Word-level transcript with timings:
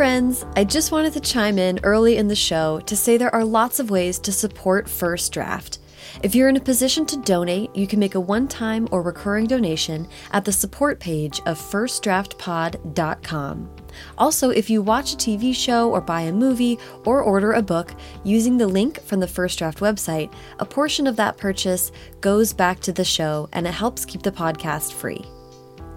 friends, 0.00 0.46
I 0.56 0.64
just 0.64 0.92
wanted 0.92 1.12
to 1.12 1.20
chime 1.20 1.58
in 1.58 1.78
early 1.82 2.16
in 2.16 2.26
the 2.26 2.34
show 2.34 2.80
to 2.86 2.96
say 2.96 3.18
there 3.18 3.34
are 3.34 3.44
lots 3.44 3.78
of 3.78 3.90
ways 3.90 4.18
to 4.20 4.32
support 4.32 4.88
First 4.88 5.30
Draft. 5.30 5.78
If 6.22 6.34
you're 6.34 6.48
in 6.48 6.56
a 6.56 6.60
position 6.60 7.04
to 7.04 7.18
donate, 7.18 7.76
you 7.76 7.86
can 7.86 8.00
make 8.00 8.14
a 8.14 8.20
one 8.20 8.48
time 8.48 8.88
or 8.92 9.02
recurring 9.02 9.46
donation 9.46 10.08
at 10.32 10.46
the 10.46 10.52
support 10.52 11.00
page 11.00 11.42
of 11.44 11.58
firstdraftpod.com. 11.58 13.70
Also, 14.16 14.48
if 14.48 14.70
you 14.70 14.80
watch 14.80 15.12
a 15.12 15.18
TV 15.18 15.54
show 15.54 15.90
or 15.90 16.00
buy 16.00 16.22
a 16.22 16.32
movie 16.32 16.78
or 17.04 17.20
order 17.20 17.52
a 17.52 17.60
book 17.60 17.92
using 18.24 18.56
the 18.56 18.66
link 18.66 19.02
from 19.02 19.20
the 19.20 19.28
First 19.28 19.58
Draft 19.58 19.80
website, 19.80 20.32
a 20.60 20.64
portion 20.64 21.06
of 21.06 21.16
that 21.16 21.36
purchase 21.36 21.92
goes 22.22 22.54
back 22.54 22.80
to 22.80 22.92
the 22.92 23.04
show 23.04 23.50
and 23.52 23.66
it 23.66 23.74
helps 23.74 24.06
keep 24.06 24.22
the 24.22 24.32
podcast 24.32 24.94
free. 24.94 25.26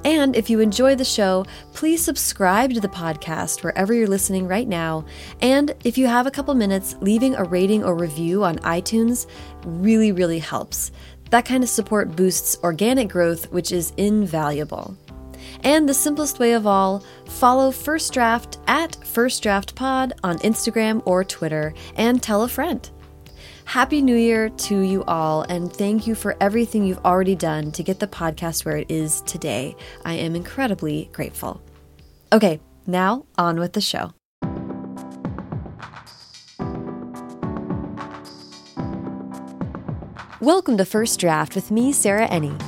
And 0.03 0.35
if 0.35 0.49
you 0.49 0.59
enjoy 0.59 0.95
the 0.95 1.05
show, 1.05 1.45
please 1.73 2.03
subscribe 2.03 2.73
to 2.73 2.81
the 2.81 2.87
podcast 2.87 3.63
wherever 3.63 3.93
you're 3.93 4.07
listening 4.07 4.47
right 4.47 4.67
now. 4.67 5.05
And 5.41 5.73
if 5.83 5.97
you 5.97 6.07
have 6.07 6.27
a 6.27 6.31
couple 6.31 6.53
minutes, 6.55 6.95
leaving 6.99 7.35
a 7.35 7.43
rating 7.43 7.83
or 7.83 7.95
review 7.95 8.43
on 8.43 8.57
iTunes 8.59 9.27
really, 9.65 10.11
really 10.11 10.39
helps. 10.39 10.91
That 11.29 11.45
kind 11.45 11.63
of 11.63 11.69
support 11.69 12.15
boosts 12.15 12.57
organic 12.63 13.09
growth, 13.09 13.51
which 13.51 13.71
is 13.71 13.93
invaluable. 13.97 14.97
And 15.63 15.87
the 15.87 15.93
simplest 15.93 16.39
way 16.39 16.53
of 16.53 16.67
all, 16.67 17.03
follow 17.25 17.71
First 17.71 18.13
Draft 18.13 18.59
at 18.67 18.95
First 19.05 19.41
Draft 19.41 19.75
Pod 19.75 20.13
on 20.23 20.37
Instagram 20.39 21.01
or 21.05 21.23
Twitter 21.23 21.73
and 21.95 22.21
tell 22.21 22.43
a 22.43 22.49
friend. 22.49 22.89
Happy 23.65 24.01
New 24.01 24.15
Year 24.15 24.49
to 24.49 24.79
you 24.81 25.03
all, 25.05 25.43
and 25.43 25.71
thank 25.71 26.05
you 26.05 26.13
for 26.13 26.35
everything 26.39 26.85
you've 26.85 27.03
already 27.05 27.33
done 27.33 27.71
to 27.71 27.81
get 27.81 27.99
the 27.99 28.07
podcast 28.07 28.65
where 28.65 28.77
it 28.77 28.91
is 28.91 29.21
today. 29.21 29.75
I 30.05 30.13
am 30.13 30.35
incredibly 30.35 31.09
grateful. 31.11 31.61
Okay, 32.31 32.59
now 32.85 33.25
on 33.37 33.59
with 33.59 33.73
the 33.73 33.81
show. 33.81 34.13
Welcome 40.39 40.77
to 40.77 40.85
First 40.85 41.19
Draft 41.19 41.55
with 41.55 41.71
me, 41.71 41.93
Sarah 41.93 42.27
Enni. 42.27 42.59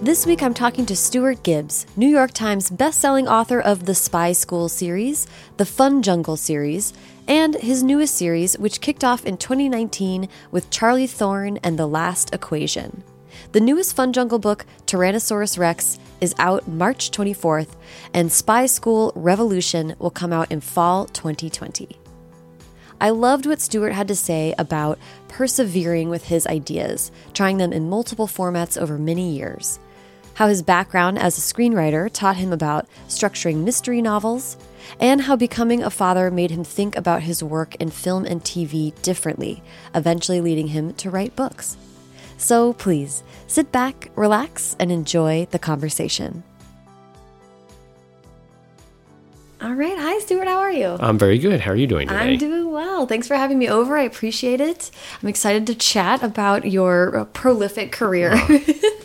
This 0.00 0.26
week 0.26 0.42
I'm 0.42 0.52
talking 0.52 0.84
to 0.86 0.94
Stuart 0.94 1.42
Gibbs, 1.42 1.86
New 1.96 2.08
York 2.08 2.32
Times 2.32 2.70
bestselling 2.70 3.26
author 3.26 3.58
of 3.58 3.86
the 3.86 3.94
Spy 3.94 4.32
School 4.32 4.68
series, 4.68 5.26
the 5.56 5.64
Fun 5.64 6.02
Jungle 6.02 6.36
series, 6.36 6.92
and 7.26 7.54
his 7.54 7.82
newest 7.82 8.14
series, 8.14 8.58
which 8.58 8.80
kicked 8.80 9.04
off 9.04 9.24
in 9.24 9.36
2019 9.36 10.28
with 10.50 10.70
Charlie 10.70 11.06
Thorne 11.06 11.58
and 11.62 11.78
The 11.78 11.86
Last 11.86 12.34
Equation. 12.34 13.02
The 13.52 13.60
newest 13.60 13.96
Fun 13.96 14.12
Jungle 14.12 14.38
book, 14.38 14.66
Tyrannosaurus 14.86 15.58
Wrecks, 15.58 15.98
is 16.20 16.34
out 16.38 16.68
March 16.68 17.10
24th, 17.10 17.76
and 18.12 18.30
Spy 18.30 18.66
School 18.66 19.12
Revolution 19.14 19.94
will 19.98 20.10
come 20.10 20.32
out 20.32 20.50
in 20.50 20.60
fall 20.60 21.06
2020. 21.06 21.98
I 23.00 23.10
loved 23.10 23.46
what 23.46 23.60
Stuart 23.60 23.92
had 23.92 24.08
to 24.08 24.16
say 24.16 24.54
about 24.56 24.98
persevering 25.28 26.08
with 26.08 26.24
his 26.24 26.46
ideas, 26.46 27.10
trying 27.32 27.58
them 27.58 27.72
in 27.72 27.90
multiple 27.90 28.26
formats 28.26 28.80
over 28.80 28.98
many 28.98 29.36
years. 29.36 29.78
How 30.34 30.48
his 30.48 30.62
background 30.62 31.18
as 31.18 31.36
a 31.36 31.40
screenwriter 31.40 32.10
taught 32.12 32.36
him 32.36 32.52
about 32.52 32.86
structuring 33.08 33.64
mystery 33.64 34.00
novels, 34.00 34.56
and 35.00 35.22
how 35.22 35.36
becoming 35.36 35.82
a 35.82 35.90
father 35.90 36.30
made 36.30 36.50
him 36.50 36.64
think 36.64 36.96
about 36.96 37.22
his 37.22 37.42
work 37.42 37.74
in 37.76 37.90
film 37.90 38.24
and 38.24 38.42
TV 38.42 39.00
differently, 39.02 39.62
eventually 39.94 40.40
leading 40.40 40.68
him 40.68 40.94
to 40.94 41.10
write 41.10 41.36
books. 41.36 41.76
So 42.36 42.72
please 42.72 43.22
sit 43.46 43.70
back, 43.72 44.10
relax, 44.16 44.76
and 44.78 44.90
enjoy 44.90 45.46
the 45.50 45.58
conversation. 45.58 46.42
All 49.64 49.72
right. 49.72 49.96
Hi, 49.96 50.18
Stuart. 50.18 50.46
How 50.46 50.58
are 50.58 50.70
you? 50.70 50.98
I'm 51.00 51.16
very 51.16 51.38
good. 51.38 51.58
How 51.58 51.70
are 51.70 51.76
you 51.76 51.86
doing 51.86 52.06
today? 52.08 52.32
I'm 52.32 52.38
doing 52.38 52.70
well. 52.70 53.06
Thanks 53.06 53.26
for 53.26 53.34
having 53.34 53.58
me 53.58 53.66
over. 53.66 53.96
I 53.96 54.02
appreciate 54.02 54.60
it. 54.60 54.90
I'm 55.22 55.28
excited 55.28 55.66
to 55.68 55.74
chat 55.74 56.22
about 56.22 56.70
your 56.70 57.24
prolific 57.32 57.90
career. 57.90 58.32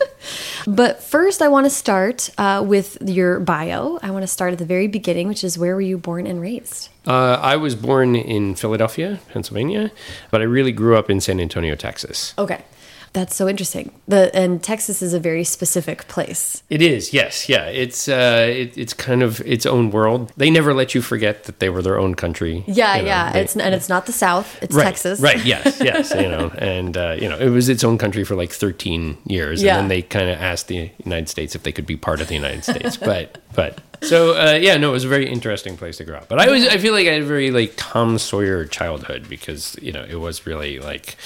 but 0.66 1.02
first, 1.02 1.42
I 1.42 1.48
want 1.48 1.66
to 1.66 1.70
start 1.70 2.30
uh, 2.38 2.64
with 2.66 2.98
your 3.06 3.40
bio. 3.40 3.98
I 4.02 4.10
want 4.10 4.22
to 4.22 4.26
start 4.26 4.52
at 4.52 4.58
the 4.58 4.64
very 4.64 4.86
beginning, 4.86 5.28
which 5.28 5.44
is 5.44 5.58
where 5.58 5.74
were 5.74 5.80
you 5.80 5.98
born 5.98 6.26
and 6.26 6.40
raised? 6.40 6.88
Uh, 7.06 7.38
I 7.40 7.56
was 7.56 7.74
born 7.74 8.14
in 8.16 8.54
Philadelphia, 8.54 9.20
Pennsylvania, 9.32 9.90
but 10.30 10.40
I 10.40 10.44
really 10.44 10.72
grew 10.72 10.96
up 10.96 11.08
in 11.10 11.20
San 11.20 11.40
Antonio, 11.40 11.74
Texas. 11.74 12.34
Okay. 12.38 12.62
That's 13.12 13.34
so 13.34 13.48
interesting. 13.48 13.90
The 14.06 14.30
and 14.36 14.62
Texas 14.62 15.02
is 15.02 15.12
a 15.14 15.18
very 15.18 15.42
specific 15.42 16.06
place. 16.06 16.62
It 16.70 16.80
is, 16.80 17.12
yes, 17.12 17.48
yeah. 17.48 17.66
It's 17.66 18.08
uh, 18.08 18.46
it, 18.48 18.78
it's 18.78 18.92
kind 18.94 19.24
of 19.24 19.40
its 19.40 19.66
own 19.66 19.90
world. 19.90 20.32
They 20.36 20.48
never 20.48 20.72
let 20.72 20.94
you 20.94 21.02
forget 21.02 21.44
that 21.44 21.58
they 21.58 21.70
were 21.70 21.82
their 21.82 21.98
own 21.98 22.14
country. 22.14 22.62
Yeah, 22.68 22.96
you 22.96 23.02
know, 23.02 23.08
yeah. 23.08 23.32
they- 23.32 23.40
it's 23.40 23.56
and 23.56 23.74
it's 23.74 23.88
not 23.88 24.06
the 24.06 24.12
South. 24.12 24.62
It's 24.62 24.74
right, 24.76 24.84
Texas. 24.84 25.18
Right. 25.20 25.44
Yes. 25.44 25.80
Yes. 25.90 26.14
you 26.14 26.28
know, 26.28 26.52
and 26.58 26.96
uh, 26.96 27.16
you 27.20 27.28
know, 27.28 27.36
it 27.36 27.48
was 27.48 27.68
its 27.68 27.82
own 27.82 27.98
country 27.98 28.22
for 28.22 28.36
like 28.36 28.52
13 28.52 29.16
years, 29.26 29.60
Yeah. 29.60 29.72
and 29.78 29.82
then 29.84 29.88
they 29.88 30.02
kind 30.02 30.30
of 30.30 30.38
asked 30.38 30.68
the 30.68 30.90
United 31.04 31.28
States 31.28 31.56
if 31.56 31.64
they 31.64 31.72
could 31.72 31.86
be 31.86 31.96
part 31.96 32.20
of 32.20 32.28
the 32.28 32.34
United 32.34 32.62
States. 32.62 32.96
But 32.96 33.38
but 33.54 33.80
so 34.02 34.36
uh, 34.40 34.52
yeah, 34.54 34.76
no, 34.76 34.90
it 34.90 34.92
was 34.92 35.04
a 35.04 35.08
very 35.08 35.28
interesting 35.28 35.76
place 35.76 35.96
to 35.96 36.04
grow 36.04 36.18
up. 36.18 36.28
But 36.28 36.38
I 36.38 36.48
was 36.48 36.64
I 36.68 36.78
feel 36.78 36.92
like 36.92 37.08
I 37.08 37.12
had 37.14 37.22
a 37.22 37.26
very 37.26 37.50
like 37.50 37.72
Tom 37.76 38.18
Sawyer 38.18 38.66
childhood 38.66 39.28
because 39.28 39.76
you 39.82 39.90
know 39.90 40.04
it 40.08 40.20
was 40.20 40.46
really 40.46 40.78
like. 40.78 41.16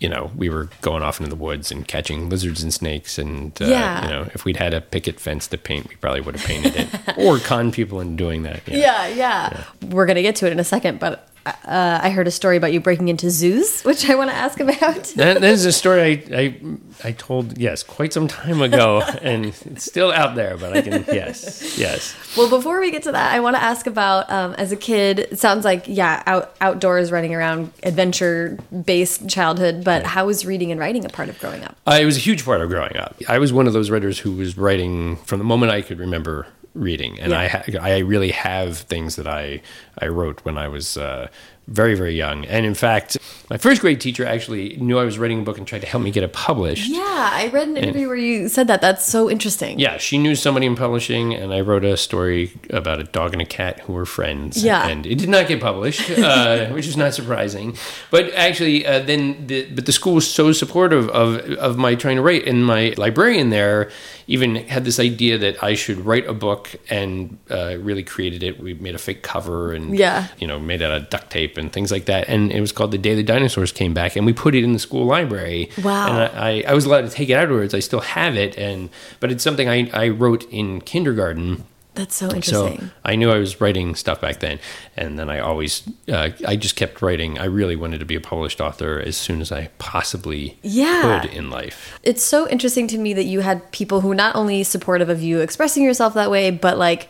You 0.00 0.08
know, 0.08 0.30
we 0.34 0.48
were 0.48 0.68
going 0.80 1.02
off 1.02 1.20
into 1.20 1.30
the 1.30 1.36
woods 1.36 1.70
and 1.70 1.86
catching 1.86 2.28
lizards 2.30 2.62
and 2.62 2.72
snakes, 2.72 3.18
and 3.18 3.52
uh, 3.60 3.66
Yeah. 3.66 4.02
you 4.04 4.10
know, 4.10 4.22
if 4.34 4.44
we'd 4.46 4.56
had 4.56 4.72
a 4.74 4.80
picket 4.80 5.20
fence 5.20 5.46
to 5.48 5.58
paint, 5.58 5.88
we 5.88 5.94
probably 5.96 6.22
would 6.22 6.34
have 6.36 6.44
painted 6.46 6.74
it, 6.74 6.88
or 7.18 7.38
con 7.38 7.70
people 7.70 8.00
into 8.00 8.16
doing 8.16 8.42
that. 8.44 8.66
Yeah, 8.66 9.06
yeah. 9.08 9.64
We're 9.90 10.06
gonna 10.06 10.22
get 10.22 10.36
to 10.36 10.46
it 10.46 10.52
in 10.52 10.58
a 10.58 10.64
second, 10.64 10.98
but 11.00 11.28
uh, 11.64 12.00
I 12.02 12.10
heard 12.10 12.26
a 12.26 12.30
story 12.30 12.56
about 12.56 12.72
you 12.72 12.80
breaking 12.80 13.08
into 13.08 13.30
zoos, 13.30 13.82
which 13.84 14.08
I 14.08 14.14
want 14.14 14.30
to 14.30 14.36
ask 14.36 14.60
about. 14.60 15.04
that, 15.16 15.40
that 15.40 15.42
is 15.42 15.64
a 15.64 15.72
story 15.72 16.00
I, 16.02 16.36
I 16.36 16.60
I 17.02 17.12
told 17.12 17.58
yes 17.58 17.82
quite 17.82 18.12
some 18.12 18.28
time 18.28 18.60
ago, 18.60 19.00
and 19.22 19.46
it's 19.46 19.84
still 19.84 20.12
out 20.12 20.34
there. 20.34 20.56
But 20.56 20.76
I 20.76 20.82
can 20.82 21.04
yes 21.08 21.78
yes. 21.78 22.14
Well, 22.36 22.48
before 22.48 22.80
we 22.80 22.90
get 22.90 23.02
to 23.04 23.12
that, 23.12 23.34
I 23.34 23.40
want 23.40 23.56
to 23.56 23.62
ask 23.62 23.86
about 23.86 24.30
um, 24.30 24.54
as 24.54 24.72
a 24.72 24.76
kid. 24.76 25.18
It 25.18 25.38
sounds 25.38 25.64
like 25.64 25.84
yeah, 25.86 26.22
out 26.26 26.54
outdoors, 26.60 27.10
running 27.12 27.34
around, 27.34 27.72
adventure 27.82 28.58
based 28.84 29.28
childhood. 29.28 29.84
But 29.84 30.04
how 30.04 30.26
was 30.26 30.44
reading 30.44 30.70
and 30.70 30.80
writing 30.80 31.04
a 31.04 31.08
part 31.08 31.28
of 31.28 31.38
growing 31.38 31.64
up? 31.64 31.76
Uh, 31.86 31.98
it 32.00 32.04
was 32.04 32.16
a 32.16 32.20
huge 32.20 32.44
part 32.44 32.60
of 32.60 32.68
growing 32.68 32.96
up. 32.96 33.16
I 33.28 33.38
was 33.38 33.52
one 33.52 33.66
of 33.66 33.72
those 33.72 33.90
writers 33.90 34.18
who 34.18 34.32
was 34.32 34.56
writing 34.56 35.16
from 35.16 35.38
the 35.38 35.44
moment 35.44 35.72
I 35.72 35.82
could 35.82 35.98
remember 35.98 36.46
reading, 36.74 37.18
and 37.20 37.32
I 37.34 37.48
ha- 37.48 37.64
I 37.80 37.98
really 37.98 38.30
have 38.30 38.78
things 38.78 39.16
that 39.16 39.26
I 39.26 39.62
I 39.98 40.06
wrote 40.06 40.40
when 40.44 40.56
I 40.58 40.68
was 40.68 40.96
uh, 40.96 41.28
very 41.70 41.94
very 41.94 42.14
young. 42.14 42.44
And 42.46 42.66
in 42.66 42.74
fact, 42.74 43.16
my 43.48 43.56
first 43.56 43.80
grade 43.80 44.00
teacher 44.00 44.26
actually 44.26 44.76
knew 44.76 44.98
I 44.98 45.04
was 45.04 45.18
writing 45.18 45.40
a 45.40 45.42
book 45.42 45.56
and 45.58 45.66
tried 45.66 45.80
to 45.80 45.86
help 45.86 46.02
me 46.04 46.10
get 46.10 46.22
it 46.22 46.32
published. 46.32 46.88
Yeah, 46.90 47.30
I 47.32 47.48
read 47.52 47.68
an 47.68 47.76
interview 47.76 48.08
where 48.08 48.16
you 48.16 48.48
said 48.48 48.66
that. 48.66 48.80
That's 48.80 49.04
so 49.04 49.30
interesting. 49.30 49.78
Yeah, 49.78 49.96
she 49.96 50.18
knew 50.18 50.34
somebody 50.34 50.66
in 50.66 50.76
publishing, 50.76 51.32
and 51.34 51.52
I 51.54 51.60
wrote 51.60 51.84
a 51.84 51.96
story 51.96 52.52
about 52.70 53.00
a 53.00 53.04
dog 53.04 53.32
and 53.32 53.40
a 53.40 53.46
cat 53.46 53.80
who 53.80 53.92
were 53.92 54.06
friends. 54.06 54.62
Yeah. 54.62 54.86
and 54.88 55.06
it 55.06 55.16
did 55.18 55.28
not 55.28 55.48
get 55.48 55.60
published, 55.60 56.10
uh, 56.18 56.66
which 56.68 56.86
is 56.86 56.96
not 56.96 57.14
surprising. 57.14 57.76
But 58.10 58.32
actually, 58.34 58.84
uh, 58.86 59.00
then 59.00 59.46
the 59.46 59.66
but 59.74 59.86
the 59.86 59.92
school 59.92 60.14
was 60.14 60.28
so 60.30 60.52
supportive 60.52 61.08
of 61.10 61.38
of 61.58 61.76
my 61.78 61.94
trying 61.94 62.16
to 62.16 62.22
write, 62.22 62.46
and 62.46 62.66
my 62.66 62.94
librarian 62.96 63.50
there 63.50 63.90
even 64.26 64.54
had 64.54 64.84
this 64.84 65.00
idea 65.00 65.36
that 65.38 65.62
I 65.62 65.74
should 65.74 65.98
write 66.06 66.26
a 66.28 66.32
book, 66.32 66.70
and 66.88 67.38
uh, 67.50 67.76
really 67.78 68.02
created 68.04 68.42
it. 68.42 68.60
We 68.60 68.74
made 68.74 68.94
a 68.94 68.98
fake 68.98 69.22
cover, 69.22 69.72
and 69.72 69.96
Yeah. 69.98 70.28
you 70.38 70.46
know, 70.46 70.58
made 70.60 70.82
out 70.82 70.92
of 70.92 71.10
duct 71.10 71.30
tape 71.30 71.58
and 71.60 71.72
things 71.72 71.92
like 71.92 72.06
that. 72.06 72.28
And 72.28 72.50
it 72.50 72.60
was 72.60 72.72
called 72.72 72.90
The 72.90 72.98
Day 72.98 73.14
the 73.14 73.22
Dinosaurs 73.22 73.70
Came 73.70 73.94
Back, 73.94 74.16
and 74.16 74.26
we 74.26 74.32
put 74.32 74.56
it 74.56 74.64
in 74.64 74.72
the 74.72 74.80
school 74.80 75.04
library. 75.04 75.70
Wow. 75.84 76.08
And 76.08 76.16
I, 76.18 76.48
I, 76.48 76.64
I 76.68 76.74
was 76.74 76.84
allowed 76.86 77.02
to 77.02 77.10
take 77.10 77.28
it 77.28 77.34
afterwards. 77.34 77.72
I 77.74 77.78
still 77.80 78.00
have 78.00 78.34
it, 78.36 78.58
and 78.58 78.90
but 79.20 79.30
it's 79.30 79.44
something 79.44 79.68
I, 79.68 79.88
I 79.92 80.08
wrote 80.08 80.50
in 80.50 80.80
kindergarten. 80.80 81.62
That's 81.94 82.14
so 82.14 82.26
interesting. 82.26 82.80
So. 82.80 82.88
I 83.04 83.16
knew 83.16 83.30
I 83.30 83.38
was 83.38 83.60
writing 83.60 83.96
stuff 83.96 84.20
back 84.20 84.38
then, 84.38 84.60
and 84.96 85.18
then 85.18 85.28
I 85.28 85.40
always, 85.40 85.82
uh, 86.08 86.30
I 86.46 86.54
just 86.54 86.76
kept 86.76 87.02
writing. 87.02 87.36
I 87.38 87.46
really 87.46 87.74
wanted 87.74 87.98
to 87.98 88.06
be 88.06 88.14
a 88.14 88.20
published 88.20 88.60
author 88.60 89.00
as 89.00 89.16
soon 89.16 89.40
as 89.40 89.50
I 89.50 89.70
possibly 89.78 90.56
Yeah. 90.62 91.20
could 91.20 91.30
in 91.30 91.50
life. 91.50 91.98
it's 92.04 92.22
so 92.22 92.48
interesting 92.48 92.86
to 92.88 92.96
me 92.98 93.12
that 93.14 93.24
you 93.24 93.40
had 93.40 93.70
people 93.72 94.00
who 94.02 94.08
were 94.08 94.14
not 94.14 94.36
only 94.36 94.62
supportive 94.62 95.08
of 95.08 95.20
you 95.20 95.40
expressing 95.40 95.82
yourself 95.82 96.14
that 96.14 96.30
way, 96.30 96.52
but 96.52 96.78
like, 96.78 97.08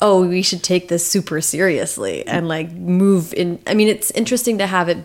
oh, 0.00 0.26
we 0.26 0.42
should 0.42 0.62
take 0.62 0.88
this 0.88 1.06
super 1.06 1.40
seriously 1.40 2.26
and 2.26 2.48
like 2.48 2.70
move 2.72 3.34
in. 3.34 3.60
I 3.66 3.74
mean, 3.74 3.88
it's 3.88 4.10
interesting 4.12 4.58
to 4.58 4.66
have 4.66 4.88
it 4.88 4.98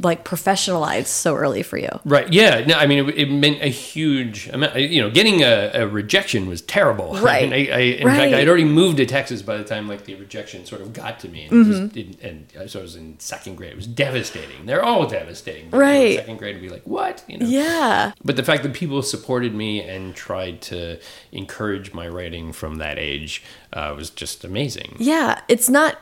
like 0.00 0.24
professionalized 0.24 1.06
so 1.06 1.34
early 1.34 1.62
for 1.62 1.76
you. 1.78 1.88
Right. 2.04 2.32
Yeah. 2.32 2.64
No, 2.66 2.74
I 2.78 2.86
mean, 2.86 3.08
it, 3.08 3.18
it 3.18 3.30
meant 3.30 3.62
a 3.62 3.68
huge 3.68 4.48
amount. 4.48 4.76
You 4.76 5.02
know, 5.02 5.10
getting 5.10 5.42
a, 5.42 5.70
a 5.74 5.86
rejection 5.88 6.46
was 6.48 6.62
terrible. 6.62 7.16
Right. 7.28 7.44
I 7.44 7.46
mean, 7.46 7.52
I, 7.52 7.56
I, 7.74 7.78
in 7.80 8.06
Right. 8.06 8.16
fact, 8.16 8.34
I'd 8.34 8.48
already 8.48 8.64
moved 8.64 8.98
to 8.98 9.06
Texas 9.06 9.42
by 9.42 9.56
the 9.56 9.64
time 9.64 9.88
like 9.88 10.04
the 10.04 10.14
rejection 10.14 10.64
sort 10.66 10.80
of 10.82 10.92
got 10.92 11.18
to 11.20 11.28
me, 11.28 11.44
and, 11.44 11.50
Mm-hmm. 11.52 11.70
it 11.72 11.80
just 11.80 11.92
didn't, 12.20 12.48
and 12.60 12.70
so 12.70 12.78
I 12.78 12.82
was 12.82 12.96
in 12.96 13.18
second 13.18 13.56
grade. 13.56 13.72
It 13.72 13.76
was 13.76 13.86
devastating. 13.86 14.66
They're 14.66 14.84
all 14.84 15.06
devastating. 15.06 15.70
Right. 15.70 16.16
second 16.16 16.36
grade 16.38 16.54
would 16.56 16.62
be 16.62 16.68
like, 16.68 16.86
what? 16.86 17.24
You 17.28 17.38
know. 17.38 17.46
Yeah. 17.46 18.12
But 18.24 18.36
the 18.36 18.44
fact 18.44 18.62
that 18.62 18.72
people 18.72 19.02
supported 19.02 19.54
me 19.54 19.82
and 19.82 20.14
tried 20.14 20.60
to 20.62 20.98
encourage 21.32 21.92
my 21.92 22.06
writing 22.08 22.52
from 22.52 22.76
that 22.76 22.98
age 22.98 23.42
uh, 23.72 23.94
was 23.96 24.10
just 24.10 24.44
amazing. 24.44 24.96
Yeah. 24.98 25.40
It's 25.48 25.68
not 25.68 25.98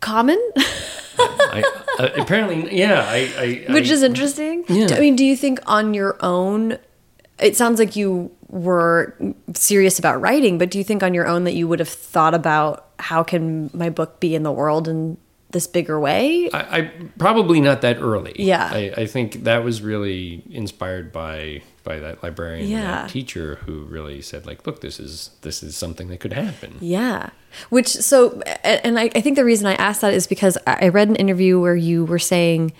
common, 0.00 0.38
I, 1.18 1.62
uh, 1.98 2.08
apparently, 2.16 2.76
yeah. 2.76 3.04
I, 3.06 3.64
I 3.68 3.72
which 3.72 3.90
is 3.90 4.02
interesting. 4.02 4.64
Yeah. 4.68 4.88
I 4.94 5.00
mean, 5.00 5.16
do 5.16 5.24
you 5.24 5.36
think 5.36 5.60
on 5.66 5.94
your 5.94 6.16
own, 6.20 6.78
it 7.38 7.56
sounds 7.56 7.78
like 7.78 7.96
you 7.96 8.30
were 8.48 9.14
serious 9.54 9.98
about 9.98 10.20
writing, 10.20 10.58
but 10.58 10.70
do 10.70 10.78
you 10.78 10.84
think 10.84 11.02
on 11.02 11.14
your 11.14 11.26
own 11.26 11.44
that 11.44 11.54
you 11.54 11.68
would 11.68 11.78
have 11.78 11.88
thought 11.88 12.34
about 12.34 12.88
how 12.98 13.22
can 13.22 13.70
my 13.72 13.90
book 13.90 14.20
be 14.20 14.34
in 14.34 14.42
the 14.42 14.52
world 14.52 14.88
in 14.88 15.16
this 15.50 15.66
bigger 15.66 15.98
way? 15.98 16.50
I, 16.52 16.78
I 16.78 16.90
probably 17.18 17.60
not 17.60 17.80
that 17.82 17.98
early. 18.00 18.34
Yeah. 18.38 18.68
I, 18.72 18.92
I 18.96 19.06
think 19.06 19.44
that 19.44 19.64
was 19.64 19.82
really 19.82 20.42
inspired 20.50 21.12
by 21.12 21.62
by 21.84 21.98
that 21.98 22.22
librarian, 22.22 22.68
Yeah. 22.68 23.02
that 23.02 23.10
teacher 23.10 23.56
who 23.66 23.84
really 23.84 24.20
said 24.22 24.46
like, 24.46 24.66
look, 24.66 24.80
this 24.80 25.00
is 25.00 25.30
this 25.42 25.62
is 25.62 25.76
something 25.76 26.08
that 26.08 26.20
could 26.20 26.32
happen. 26.32 26.76
Yeah. 26.80 27.30
Which, 27.70 27.88
so, 27.88 28.40
and 28.64 28.98
I, 28.98 29.10
I 29.14 29.20
think 29.20 29.36
the 29.36 29.44
reason 29.44 29.66
I 29.66 29.74
asked 29.74 30.00
that 30.02 30.14
is 30.14 30.26
because 30.26 30.56
I 30.66 30.78
I 30.82 30.88
read 30.88 31.08
an 31.08 31.16
interview 31.16 31.58
where 31.60 31.74
you 31.76 32.04
were 32.04 32.18
saying, 32.18 32.72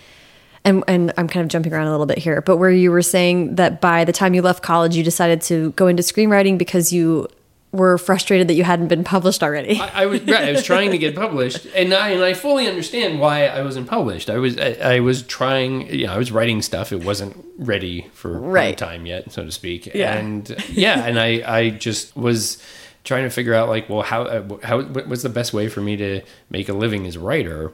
and, 0.63 0.83
and 0.87 1.11
I'm 1.17 1.27
kind 1.27 1.43
of 1.43 1.49
jumping 1.49 1.73
around 1.73 1.87
a 1.87 1.91
little 1.91 2.05
bit 2.05 2.19
here, 2.19 2.41
but 2.41 2.57
where 2.57 2.71
you 2.71 2.91
were 2.91 3.01
saying 3.01 3.55
that 3.55 3.81
by 3.81 4.05
the 4.05 4.13
time 4.13 4.33
you 4.33 4.41
left 4.41 4.61
college, 4.63 4.95
you 4.95 5.03
decided 5.03 5.41
to 5.43 5.71
go 5.71 5.87
into 5.87 6.03
screenwriting 6.03 6.57
because 6.57 6.93
you 6.93 7.27
were 7.71 7.97
frustrated 7.97 8.47
that 8.49 8.55
you 8.55 8.63
hadn't 8.63 8.89
been 8.89 9.03
published 9.03 9.41
already. 9.41 9.79
I, 9.79 10.03
I 10.03 10.05
was 10.05 10.21
right. 10.23 10.49
I 10.49 10.51
was 10.51 10.63
trying 10.63 10.91
to 10.91 10.97
get 10.97 11.15
published, 11.15 11.65
and 11.75 11.93
I 11.93 12.09
and 12.09 12.23
I 12.23 12.33
fully 12.33 12.67
understand 12.67 13.19
why 13.19 13.45
I 13.47 13.61
wasn't 13.61 13.87
published. 13.87 14.29
I 14.29 14.37
was 14.37 14.57
I, 14.57 14.71
I 14.95 14.99
was 14.99 15.23
trying. 15.23 15.87
You 15.93 16.07
know, 16.07 16.13
I 16.13 16.17
was 16.17 16.31
writing 16.31 16.61
stuff. 16.61 16.91
It 16.91 17.03
wasn't 17.03 17.43
ready 17.57 18.09
for 18.13 18.39
Right. 18.39 18.77
time 18.77 19.05
yet, 19.05 19.31
so 19.31 19.45
to 19.45 19.51
speak. 19.51 19.93
Yeah. 19.93 20.13
And 20.17 20.53
yeah, 20.69 21.05
and 21.05 21.19
I 21.19 21.41
I 21.45 21.69
just 21.69 22.15
was 22.15 22.61
trying 23.03 23.23
to 23.23 23.29
figure 23.29 23.53
out 23.53 23.69
like, 23.69 23.89
well, 23.89 24.01
how 24.01 24.23
uh, 24.23 24.57
how 24.63 24.81
what 24.81 25.07
was 25.07 25.23
the 25.23 25.29
best 25.29 25.53
way 25.53 25.69
for 25.69 25.81
me 25.81 25.95
to 25.97 26.21
make 26.49 26.67
a 26.69 26.73
living 26.73 27.07
as 27.07 27.15
a 27.15 27.19
writer. 27.19 27.71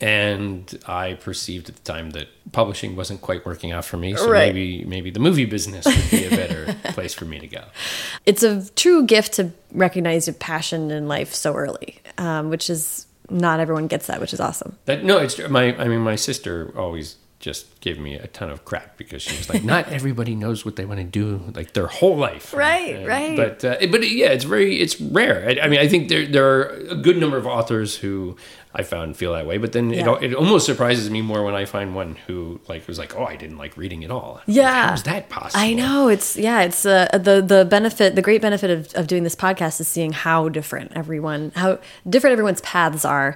And 0.00 0.78
I 0.86 1.14
perceived 1.14 1.68
at 1.68 1.76
the 1.76 1.82
time 1.92 2.10
that 2.10 2.28
publishing 2.52 2.96
wasn't 2.96 3.20
quite 3.20 3.44
working 3.46 3.72
out 3.72 3.84
for 3.84 3.96
me, 3.96 4.14
so 4.16 4.30
Right. 4.30 4.52
maybe 4.54 4.84
maybe 4.84 5.10
the 5.10 5.20
movie 5.20 5.44
business 5.44 5.84
would 5.86 6.10
be 6.10 6.24
a 6.24 6.30
better 6.30 6.74
place 6.92 7.14
for 7.14 7.24
me 7.24 7.38
to 7.40 7.46
go. 7.46 7.64
it's 8.26 8.42
a 8.42 8.68
true 8.74 9.04
gift 9.06 9.34
to 9.34 9.50
recognize 9.72 10.26
your 10.26 10.34
passion 10.34 10.90
in 10.90 11.08
life 11.08 11.34
so 11.34 11.54
early, 11.54 12.00
um, 12.18 12.50
which 12.50 12.70
is 12.70 13.06
not 13.30 13.60
everyone 13.60 13.86
gets 13.88 14.06
that, 14.06 14.20
which 14.20 14.32
is 14.32 14.40
awesome. 14.40 14.76
That 14.86 15.04
no, 15.04 15.18
it's 15.18 15.38
my. 15.48 15.74
I 15.76 15.88
mean, 15.88 16.00
my 16.00 16.16
sister 16.16 16.72
always 16.76 17.16
just 17.40 17.77
gave 17.88 17.98
me 17.98 18.12
a 18.14 18.26
ton 18.38 18.48
of 18.50 18.58
crap 18.68 18.88
because 19.02 19.22
she 19.26 19.34
was 19.40 19.48
like, 19.52 19.64
"Not 19.64 19.82
everybody 19.98 20.34
knows 20.34 20.64
what 20.66 20.74
they 20.76 20.84
want 20.90 21.00
to 21.00 21.04
do 21.22 21.24
like 21.58 21.72
their 21.72 21.86
whole 21.98 22.16
life." 22.28 22.46
Right, 22.52 22.96
And- 22.96 23.06
right. 23.16 23.36
But 23.42 23.64
uh, 23.64 23.86
but 23.92 24.00
yeah, 24.20 24.30
it's 24.36 24.44
very 24.44 24.76
it's 24.84 25.00
rare. 25.00 25.38
I, 25.50 25.52
I 25.64 25.68
mean, 25.70 25.80
I 25.80 25.88
think 25.88 26.08
there 26.12 26.26
there 26.34 26.46
are 26.54 26.64
a 26.96 26.98
good 27.06 27.16
number 27.22 27.36
of 27.42 27.46
authors 27.46 27.96
who 28.02 28.36
I 28.80 28.82
found 28.82 29.16
feel 29.16 29.32
that 29.32 29.46
way. 29.50 29.56
But 29.64 29.72
then 29.72 29.90
it 29.90 29.98
Yeah. 30.04 30.08
al- 30.10 30.22
it 30.26 30.34
almost 30.34 30.66
surprises 30.66 31.08
me 31.16 31.22
more 31.22 31.42
when 31.48 31.54
I 31.62 31.64
find 31.64 31.94
one 32.02 32.16
who 32.26 32.60
like 32.68 32.86
was 32.86 32.98
like, 32.98 33.16
"Oh, 33.16 33.24
I 33.24 33.36
didn't 33.42 33.56
like 33.64 33.72
reading 33.82 34.04
at 34.04 34.10
all." 34.10 34.40
Yeah. 34.46 34.88
how 34.88 34.94
is 34.94 35.02
that 35.04 35.28
possible? 35.30 35.64
I 35.64 35.72
know 35.72 36.08
it's 36.14 36.36
yeah 36.36 36.60
it's 36.68 36.84
uh, 36.84 37.08
the 37.28 37.40
the 37.40 37.64
benefit 37.64 38.14
the 38.18 38.22
great 38.28 38.42
benefit 38.42 38.70
of, 38.76 38.80
of 39.00 39.06
doing 39.06 39.24
this 39.24 39.34
podcast 39.46 39.80
is 39.80 39.88
seeing 39.88 40.12
how 40.12 40.48
different 40.58 40.92
everyone 40.94 41.52
how 41.56 41.78
different 42.04 42.32
everyone's 42.36 42.60
paths 42.60 43.04
are, 43.04 43.30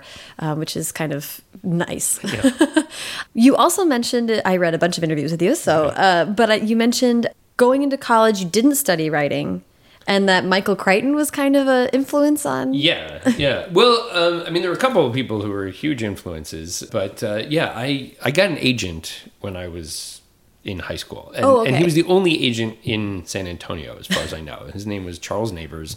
um, 0.45 0.59
which 0.61 0.77
is 0.77 0.93
kind 0.93 1.13
of 1.13 1.41
nice. 1.65 2.19
you 3.35 3.57
also 3.57 3.85
mentioned 3.85 4.42
I 4.45 4.57
read 4.57 4.75
a 4.75 4.79
bunch 4.79 4.99
of 4.99 5.05
interviews 5.05 5.31
with 5.31 5.43
you, 5.43 5.55
so 5.55 5.87
uh, 5.87 6.25
but 6.25 6.51
uh, 6.51 6.55
you 6.55 6.77
mentioned 6.77 7.27
going 7.57 7.83
into 7.83 7.97
college 7.97 8.41
you 8.41 8.49
didn't 8.49 8.77
study 8.77 9.09
writing, 9.11 9.63
and 10.07 10.29
that 10.29 10.45
Michael 10.45 10.77
Crichton 10.77 11.15
was 11.15 11.31
kind 11.31 11.55
of 11.57 11.69
an 11.69 11.89
influence 11.93 12.45
on. 12.47 12.75
Yeah, 12.75 13.21
yeah. 13.37 13.69
Well, 13.73 14.09
um, 14.13 14.45
I 14.47 14.51
mean, 14.51 14.63
there 14.63 14.71
were 14.71 14.77
a 14.77 14.81
couple 14.81 15.07
of 15.07 15.13
people 15.13 15.43
who 15.43 15.51
were 15.51 15.67
huge 15.67 16.03
influences, 16.03 16.83
but 16.91 17.23
uh, 17.23 17.43
yeah, 17.49 17.73
I 17.75 18.15
I 18.23 18.31
got 18.31 18.51
an 18.51 18.59
agent 18.59 19.31
when 19.41 19.57
I 19.57 19.69
was 19.69 20.21
in 20.65 20.79
high 20.79 20.97
school, 20.97 21.33
and, 21.35 21.45
Oh, 21.45 21.65
and 21.65 21.77
he 21.77 21.83
was 21.85 21.95
the 21.95 22.05
only 22.05 22.45
agent 22.45 22.79
in 22.85 23.25
San 23.27 23.47
Antonio, 23.49 23.97
as 23.99 24.07
far 24.07 24.23
as 24.23 24.33
I 24.33 24.41
know. 24.41 24.71
His 24.73 24.87
name 24.87 25.05
was 25.05 25.19
Charles 25.19 25.51
Neighbors, 25.51 25.97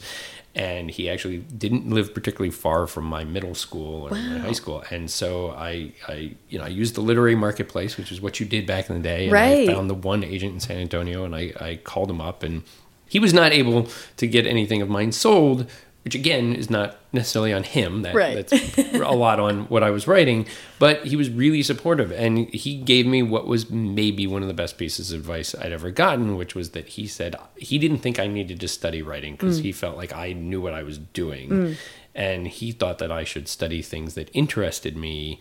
and 0.55 0.89
he 0.89 1.09
actually 1.09 1.39
didn't 1.39 1.89
live 1.89 2.13
particularly 2.13 2.51
far 2.51 2.87
from 2.87 3.03
my 3.03 3.23
middle 3.25 3.53
school 3.55 4.03
or 4.03 4.11
my 4.11 4.37
high 4.39 4.53
school, 4.53 4.83
and 4.89 5.11
so 5.11 5.51
I, 5.51 5.91
I, 6.07 6.35
you 6.49 6.57
know, 6.57 6.63
I 6.63 6.69
used 6.69 6.95
the 6.95 7.01
literary 7.01 7.35
marketplace, 7.35 7.97
which 7.97 8.11
is 8.11 8.21
what 8.21 8.39
you 8.39 8.45
did 8.45 8.65
back 8.65 8.89
in 8.89 8.95
the 8.95 9.01
day, 9.01 9.25
and 9.25 9.33
Right. 9.33 9.69
I 9.69 9.73
found 9.73 9.89
the 9.89 9.93
one 9.95 10.23
agent 10.23 10.53
in 10.53 10.59
San 10.59 10.77
Antonio, 10.77 11.25
and 11.25 11.35
I, 11.35 11.53
I 11.59 11.79
called 11.83 12.09
him 12.09 12.21
up, 12.21 12.41
and 12.41 12.63
he 13.07 13.19
was 13.19 13.33
not 13.33 13.51
able 13.51 13.87
to 14.17 14.27
get 14.27 14.47
anything 14.47 14.81
of 14.81 14.89
mine 14.89 15.11
sold, 15.11 15.69
which 16.05 16.13
again 16.13 16.55
is 16.55 16.69
not 16.69 16.97
necessarily 17.11 17.51
on 17.51 17.63
him. 17.63 18.03
That, 18.03 18.13
Right. 18.13 18.47
That's 18.47 18.77
a 18.77 19.11
lot 19.11 19.39
on 19.39 19.65
what 19.65 19.81
I 19.81 19.89
was 19.89 20.07
writing, 20.07 20.45
but 20.77 21.07
he 21.07 21.15
was 21.15 21.31
really 21.31 21.63
supportive, 21.63 22.11
and 22.11 22.47
he 22.49 22.77
gave 22.77 23.07
me 23.07 23.23
what 23.23 23.47
was 23.47 23.71
maybe 23.71 24.27
one 24.27 24.43
of 24.43 24.47
the 24.47 24.53
best 24.53 24.77
pieces 24.77 25.11
of 25.11 25.21
advice 25.21 25.55
I'd 25.55 25.71
ever 25.71 25.89
gotten, 25.89 26.37
which 26.37 26.53
was 26.53 26.71
that 26.71 26.89
he 26.89 27.07
said 27.07 27.35
he 27.57 27.79
didn't 27.79 27.97
think 27.97 28.19
I 28.19 28.27
needed 28.27 28.59
to 28.59 28.67
study 28.67 29.01
writing 29.01 29.33
because 29.33 29.57
he 29.57 29.71
mm. 29.71 29.75
felt 29.75 29.97
like 29.97 30.13
I 30.13 30.33
knew 30.33 30.61
what 30.61 30.73
I 30.73 30.83
was 30.83 30.99
doing, 30.99 31.49
mm. 31.49 31.75
and 32.13 32.47
he 32.47 32.71
thought 32.71 32.99
that 32.99 33.11
I 33.11 33.23
should 33.23 33.47
study 33.47 33.81
things 33.81 34.13
that 34.13 34.29
interested 34.31 34.95
me 34.95 35.39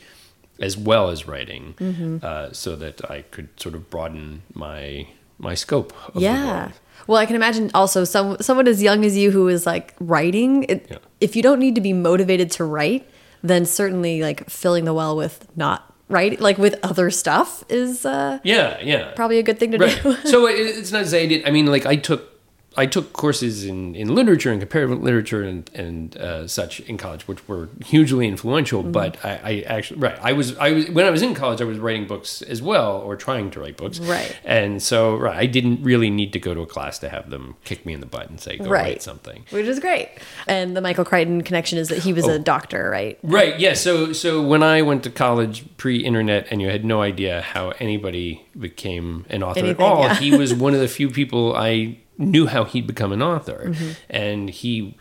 as 0.58 0.78
well 0.78 1.10
as 1.10 1.28
writing, 1.28 1.74
mm-hmm. 1.78 2.18
uh, 2.22 2.52
so 2.52 2.74
that 2.76 3.10
I 3.10 3.22
could 3.22 3.48
sort 3.60 3.74
of 3.74 3.90
broaden 3.90 4.42
my 4.54 5.08
my 5.38 5.54
scope. 5.54 5.92
Yeah. 6.14 6.72
Well, 7.06 7.18
I 7.18 7.26
can 7.26 7.36
imagine 7.36 7.70
also 7.74 8.04
some 8.04 8.36
someone 8.40 8.66
as 8.68 8.82
young 8.82 9.04
as 9.04 9.16
you 9.16 9.30
who 9.30 9.48
is 9.48 9.66
like 9.66 9.94
writing. 10.00 10.64
It, 10.64 10.86
Yeah. 10.90 10.98
If 11.20 11.36
you 11.36 11.42
don't 11.42 11.58
need 11.58 11.74
to 11.74 11.80
be 11.80 11.92
motivated 11.92 12.50
to 12.52 12.64
write, 12.64 13.08
then 13.42 13.64
certainly 13.66 14.20
like 14.22 14.48
filling 14.50 14.84
the 14.84 14.94
well 14.94 15.16
with 15.16 15.46
not 15.56 15.92
writing, 16.08 16.38
like 16.40 16.58
with 16.58 16.78
other 16.82 17.10
stuff, 17.10 17.64
is 17.68 18.04
uh, 18.06 18.38
Yeah, 18.42 18.78
yeah. 18.82 19.12
probably 19.14 19.38
a 19.38 19.42
good 19.42 19.58
thing 19.58 19.70
to 19.72 19.78
right. 19.78 20.02
do. 20.02 20.14
so 20.24 20.46
it, 20.46 20.54
it's 20.54 20.92
not 20.92 21.06
I 21.12 21.26
did. 21.26 21.46
I 21.46 21.50
mean, 21.50 21.66
like 21.66 21.86
I 21.86 21.96
took 21.96 22.33
I 22.76 22.86
took 22.86 23.12
courses 23.12 23.64
in, 23.64 23.94
in 23.94 24.14
literature 24.14 24.50
and 24.50 24.60
comparative 24.60 25.02
literature 25.02 25.42
and 25.42 25.70
and 25.74 26.16
uh, 26.16 26.48
such 26.48 26.80
in 26.80 26.96
college, 26.96 27.26
which 27.28 27.46
were 27.48 27.68
hugely 27.84 28.26
influential. 28.26 28.82
Mm-hmm. 28.82 28.92
But 28.92 29.24
I, 29.24 29.40
I 29.44 29.60
actually 29.66 30.00
right, 30.00 30.18
I 30.22 30.32
was 30.32 30.56
I 30.58 30.72
was 30.72 30.90
when 30.90 31.06
I 31.06 31.10
was 31.10 31.22
in 31.22 31.34
college, 31.34 31.60
I 31.60 31.64
was 31.64 31.78
writing 31.78 32.06
books 32.06 32.42
as 32.42 32.60
well 32.62 32.98
or 32.98 33.16
trying 33.16 33.50
to 33.52 33.60
write 33.60 33.76
books. 33.76 33.98
Right. 34.00 34.36
And 34.44 34.82
so 34.82 35.16
right, 35.16 35.36
I 35.36 35.46
didn't 35.46 35.82
really 35.82 36.10
need 36.10 36.32
to 36.32 36.38
go 36.38 36.54
to 36.54 36.60
a 36.62 36.66
class 36.66 36.98
to 37.00 37.08
have 37.08 37.30
them 37.30 37.54
kick 37.64 37.86
me 37.86 37.92
in 37.92 38.00
the 38.00 38.06
butt 38.06 38.28
and 38.28 38.40
say 38.40 38.56
go 38.58 38.64
Right. 38.64 38.82
write 38.82 39.02
something. 39.02 39.44
Which 39.50 39.66
is 39.66 39.78
great. 39.80 40.08
And 40.46 40.76
the 40.76 40.80
Michael 40.80 41.04
Crichton 41.04 41.42
connection 41.42 41.78
is 41.78 41.88
that 41.88 41.98
he 41.98 42.12
was 42.12 42.26
Oh. 42.26 42.32
a 42.32 42.38
doctor, 42.38 42.90
right? 42.90 43.18
Right. 43.22 43.58
Yeah. 43.60 43.74
So 43.74 44.12
so 44.12 44.42
when 44.42 44.62
I 44.62 44.82
went 44.82 45.02
to 45.04 45.10
college 45.10 45.64
pre-internet 45.76 46.48
and 46.50 46.60
you 46.60 46.68
had 46.68 46.84
no 46.84 47.02
idea 47.02 47.42
how 47.42 47.70
anybody 47.78 48.44
became 48.58 49.26
an 49.28 49.42
author 49.42 49.60
Anything, 49.60 49.84
at 49.84 49.88
all, 49.88 50.02
yeah. 50.04 50.14
he 50.14 50.36
was 50.36 50.54
one 50.54 50.74
of 50.74 50.80
the 50.80 50.88
few 50.88 51.10
people 51.10 51.54
I 51.56 51.98
knew 52.18 52.46
how 52.46 52.64
he'd 52.64 52.86
become 52.86 53.12
an 53.12 53.22
author, 53.22 53.66
Mm-hmm. 53.68 53.90
and 54.10 54.50
he 54.50 54.96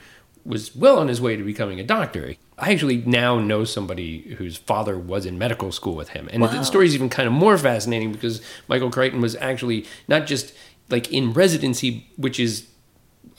was 0.45 0.75
well 0.75 0.99
on 0.99 1.07
his 1.07 1.21
way 1.21 1.35
to 1.37 1.43
becoming 1.43 1.79
a 1.79 1.83
doctor. 1.83 2.35
I 2.57 2.71
actually 2.73 2.97
now 2.97 3.39
know 3.39 3.63
somebody 3.63 4.35
whose 4.37 4.57
father 4.57 4.97
was 4.97 5.25
in 5.25 5.37
medical 5.37 5.71
school 5.71 5.95
with 5.95 6.09
him, 6.09 6.29
and 6.31 6.43
the 6.43 6.63
story's 6.63 6.93
even 6.95 7.09
kind 7.09 7.27
of 7.27 7.33
more 7.33 7.57
fascinating 7.57 8.11
because 8.11 8.41
Michael 8.67 8.91
Crichton 8.91 9.21
was 9.21 9.35
actually 9.37 9.85
not 10.07 10.27
just 10.27 10.53
like 10.89 11.11
in 11.13 11.33
residency, 11.33 12.07
which 12.17 12.39
is 12.39 12.67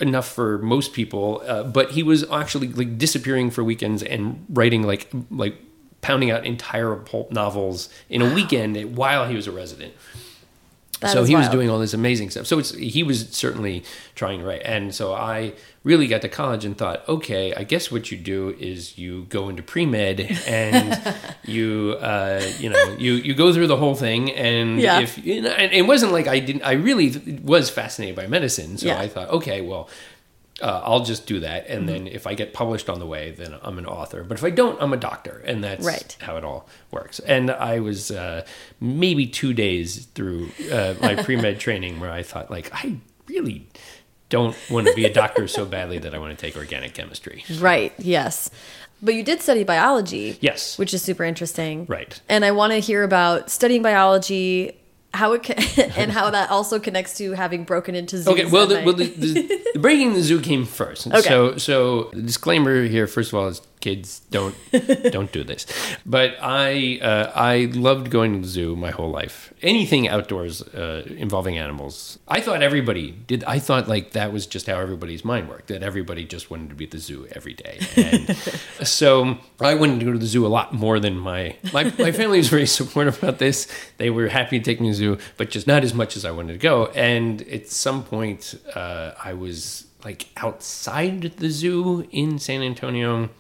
enough 0.00 0.26
for 0.28 0.58
most 0.58 0.92
people, 0.94 1.42
uh, 1.46 1.62
but 1.62 1.90
he 1.92 2.02
was 2.02 2.28
actually 2.30 2.68
like 2.68 2.96
disappearing 2.98 3.50
for 3.50 3.62
weekends 3.62 4.02
and 4.02 4.44
writing 4.48 4.82
like 4.82 5.08
like 5.30 5.56
pounding 6.00 6.30
out 6.30 6.44
entire 6.46 6.94
pulp 6.96 7.30
novels 7.30 7.88
in 8.08 8.20
a 8.22 8.34
weekend 8.34 8.96
while 8.96 9.26
he 9.28 9.34
was 9.36 9.46
a 9.46 9.52
resident. 9.52 9.92
That 11.04 11.12
so 11.12 11.24
he 11.24 11.34
was 11.36 11.48
doing 11.48 11.70
all 11.70 11.78
this 11.78 11.94
amazing 11.94 12.30
stuff. 12.30 12.46
So 12.46 12.58
it's 12.58 12.74
he 12.74 13.02
was 13.02 13.28
certainly 13.30 13.84
trying 14.14 14.40
to 14.40 14.44
write, 14.46 14.62
and 14.64 14.94
so 14.94 15.14
I 15.14 15.52
really 15.84 16.06
got 16.06 16.22
to 16.22 16.28
college 16.28 16.64
and 16.64 16.76
thought, 16.76 17.06
okay, 17.08 17.52
I 17.54 17.64
guess 17.64 17.92
what 17.92 18.10
you 18.10 18.16
do 18.18 18.56
is 18.58 18.96
you 18.98 19.24
go 19.28 19.48
into 19.48 19.62
pre 19.62 19.84
med 19.86 20.20
and 20.46 21.14
you 21.44 21.96
uh, 22.00 22.42
you 22.58 22.70
know 22.70 22.96
you 22.98 23.14
you 23.14 23.34
go 23.34 23.52
through 23.52 23.66
the 23.68 23.76
whole 23.76 23.94
thing, 23.94 24.30
and 24.32 24.80
Yeah. 24.80 25.00
if 25.00 25.18
you 25.24 25.42
know, 25.42 25.50
and 25.50 25.72
it 25.72 25.82
wasn't 25.82 26.12
like 26.12 26.26
I 26.26 26.38
didn't, 26.40 26.62
I 26.62 26.72
really 26.72 27.40
was 27.42 27.70
fascinated 27.70 28.16
by 28.16 28.26
medicine, 28.26 28.78
so 28.78 28.86
Yeah. 28.86 28.98
I 28.98 29.08
thought, 29.08 29.28
okay, 29.30 29.60
well. 29.60 29.88
Uh, 30.62 30.80
I'll 30.84 31.04
just 31.04 31.26
do 31.26 31.40
that, 31.40 31.66
and 31.68 31.88
then 31.88 32.06
if 32.06 32.26
I 32.26 32.34
get 32.34 32.52
published 32.52 32.88
on 32.88 32.98
the 33.00 33.06
way, 33.06 33.32
then 33.32 33.56
I'm 33.62 33.76
an 33.78 33.86
author. 33.86 34.22
But 34.22 34.38
if 34.38 34.44
I 34.44 34.50
don't, 34.50 34.80
I'm 34.80 34.92
a 34.92 34.96
doctor, 34.96 35.42
and 35.44 35.64
that's 35.64 35.84
Right. 35.84 36.16
how 36.20 36.36
it 36.36 36.44
all 36.44 36.68
works. 36.92 37.18
And 37.20 37.50
I 37.50 37.80
was 37.80 38.10
uh, 38.10 38.46
maybe 38.80 39.26
two 39.26 39.52
days 39.52 40.06
through 40.14 40.50
uh, 40.72 40.94
my 41.00 41.16
pre 41.16 41.36
med 41.36 41.58
training 41.66 41.98
where 42.00 42.10
I 42.12 42.22
thought, 42.22 42.50
like, 42.50 42.70
I 42.72 42.96
really 43.26 43.66
don't 44.28 44.56
want 44.70 44.86
to 44.86 44.94
be 44.94 45.04
a 45.04 45.12
doctor 45.12 45.46
so 45.48 45.64
badly 45.64 45.98
that 45.98 46.14
I 46.14 46.18
want 46.18 46.36
to 46.36 46.40
take 46.46 46.56
organic 46.56 46.94
chemistry. 46.94 47.44
Right. 47.58 47.92
Yes. 47.98 48.48
But 49.02 49.14
you 49.14 49.22
did 49.22 49.42
study 49.42 49.64
biology. 49.64 50.38
Yes. 50.40 50.78
Which 50.78 50.94
is 50.94 51.02
super 51.02 51.24
interesting. 51.24 51.84
Right. 51.86 52.18
And 52.28 52.44
I 52.44 52.52
want 52.52 52.72
to 52.72 52.78
hear 52.78 53.02
about 53.02 53.50
studying 53.50 53.82
biology, 53.82 54.78
how 55.14 55.32
it 55.32 55.42
ca- 55.44 55.92
and 55.96 56.10
how 56.10 56.30
that 56.30 56.50
also 56.50 56.78
connects 56.78 57.16
to 57.18 57.32
having 57.32 57.64
broken 57.64 57.94
into 57.94 58.16
zoos. 58.18 58.28
Okay, 58.28 58.44
well, 58.46 58.66
the, 58.66 58.82
well, 58.84 58.94
the, 58.94 59.06
the, 59.06 59.32
the 59.72 59.78
breaking 59.78 60.12
the 60.14 60.22
zoo 60.22 60.40
came 60.40 60.64
first. 60.66 61.06
Okay. 61.14 61.20
So, 61.28 61.56
so 61.56 62.10
the 62.12 62.22
disclaimer 62.22 62.84
here, 62.84 63.06
first 63.06 63.32
of 63.32 63.38
all, 63.38 63.46
is 63.46 63.62
kids 63.84 64.22
don't 64.30 64.56
don't 65.12 65.30
do 65.30 65.44
this. 65.44 65.66
But 66.06 66.30
I 66.40 66.98
uh, 67.02 67.30
I 67.34 67.54
loved 67.88 68.10
going 68.10 68.32
to 68.32 68.40
the 68.40 68.48
zoo 68.56 68.74
my 68.76 68.90
whole 68.90 69.10
life. 69.10 69.52
Anything 69.62 70.08
outdoors 70.08 70.62
uh, 70.62 71.04
involving 71.26 71.58
animals, 71.58 72.18
I 72.26 72.40
thought 72.40 72.62
everybody 72.62 73.06
did. 73.10 73.44
I 73.44 73.58
thought 73.58 73.86
like 73.94 74.12
that 74.12 74.32
was 74.32 74.46
just 74.46 74.66
how 74.66 74.78
everybody's 74.80 75.24
mind 75.24 75.48
worked. 75.50 75.68
That 75.68 75.82
everybody 75.82 76.24
just 76.24 76.50
wanted 76.50 76.70
to 76.70 76.74
be 76.74 76.84
at 76.84 76.92
the 76.92 77.02
zoo 77.08 77.26
every 77.32 77.54
day. 77.54 77.76
And 77.96 78.36
so 78.86 79.38
I 79.60 79.74
wanted 79.74 79.98
to 80.00 80.06
go 80.06 80.12
to 80.12 80.18
the 80.18 80.32
zoo 80.34 80.46
a 80.46 80.52
lot 80.58 80.72
more 80.72 80.98
than 80.98 81.18
my 81.18 81.56
my 81.72 81.84
my 81.98 82.12
family 82.12 82.38
was 82.38 82.48
very 82.48 82.66
supportive 82.78 83.22
about 83.22 83.38
this. 83.38 83.68
They 83.98 84.08
were 84.08 84.28
happy 84.28 84.58
to 84.58 84.64
take 84.64 84.80
me 84.80 84.88
to 84.88 84.92
the 84.92 84.98
zoo, 85.04 85.18
but 85.36 85.50
just 85.50 85.66
not 85.66 85.84
as 85.84 85.92
much 85.92 86.16
as 86.16 86.24
I 86.24 86.30
wanted 86.30 86.54
to 86.54 86.62
go. 86.72 86.86
And 86.94 87.42
at 87.58 87.68
some 87.68 88.02
point, 88.02 88.54
uh, 88.74 89.12
I 89.22 89.34
was 89.34 89.86
like 90.04 90.28
outside 90.36 91.22
the 91.38 91.50
zoo 91.50 92.06
in 92.10 92.38
San 92.38 92.62
Antonio 92.62 93.30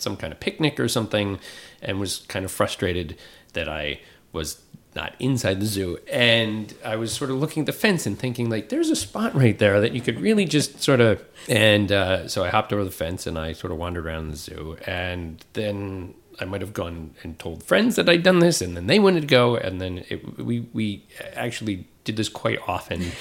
some 0.00 0.16
kind 0.16 0.32
of 0.32 0.40
picnic 0.40 0.78
or 0.80 0.88
something, 0.88 1.38
and 1.82 2.00
was 2.00 2.18
kind 2.28 2.44
of 2.44 2.50
frustrated 2.50 3.16
that 3.52 3.68
I 3.68 4.00
was 4.32 4.60
not 4.96 5.14
inside 5.20 5.60
the 5.60 5.66
zoo. 5.66 5.98
And 6.12 6.74
i 6.84 6.96
was 6.96 7.12
sort 7.12 7.30
of 7.30 7.36
looking 7.36 7.60
at 7.60 7.66
the 7.66 7.72
fence 7.72 8.06
and 8.06 8.18
thinking 8.18 8.50
like 8.50 8.70
there's 8.70 8.90
a 8.90 8.96
spot 8.96 9.32
right 9.36 9.56
there 9.56 9.80
that 9.80 9.92
you 9.92 10.00
could 10.00 10.20
really 10.20 10.44
just 10.44 10.82
sort 10.82 11.00
of 11.00 11.22
and 11.48 11.92
uh, 11.92 12.26
so 12.26 12.42
i 12.44 12.48
hopped 12.48 12.72
over 12.72 12.82
the 12.84 12.90
fence 12.90 13.24
and 13.24 13.38
i 13.38 13.52
sort 13.52 13.70
of 13.72 13.78
wandered 13.78 14.04
around 14.04 14.30
the 14.30 14.36
zoo. 14.36 14.76
And 14.88 15.44
then 15.52 16.14
i 16.40 16.44
might 16.44 16.60
have 16.60 16.72
gone 16.72 17.14
and 17.22 17.38
told 17.38 17.62
friends 17.62 17.94
that 17.96 18.08
i'd 18.08 18.24
done 18.24 18.40
this 18.40 18.60
and 18.60 18.76
then 18.76 18.88
they 18.88 18.98
wanted 18.98 19.20
to 19.20 19.26
go 19.28 19.56
and 19.56 19.80
then 19.80 20.04
it, 20.08 20.38
we 20.38 20.66
we 20.72 21.04
actually 21.34 21.86
did 22.02 22.16
this 22.16 22.28
quite 22.28 22.58
often. 22.66 23.12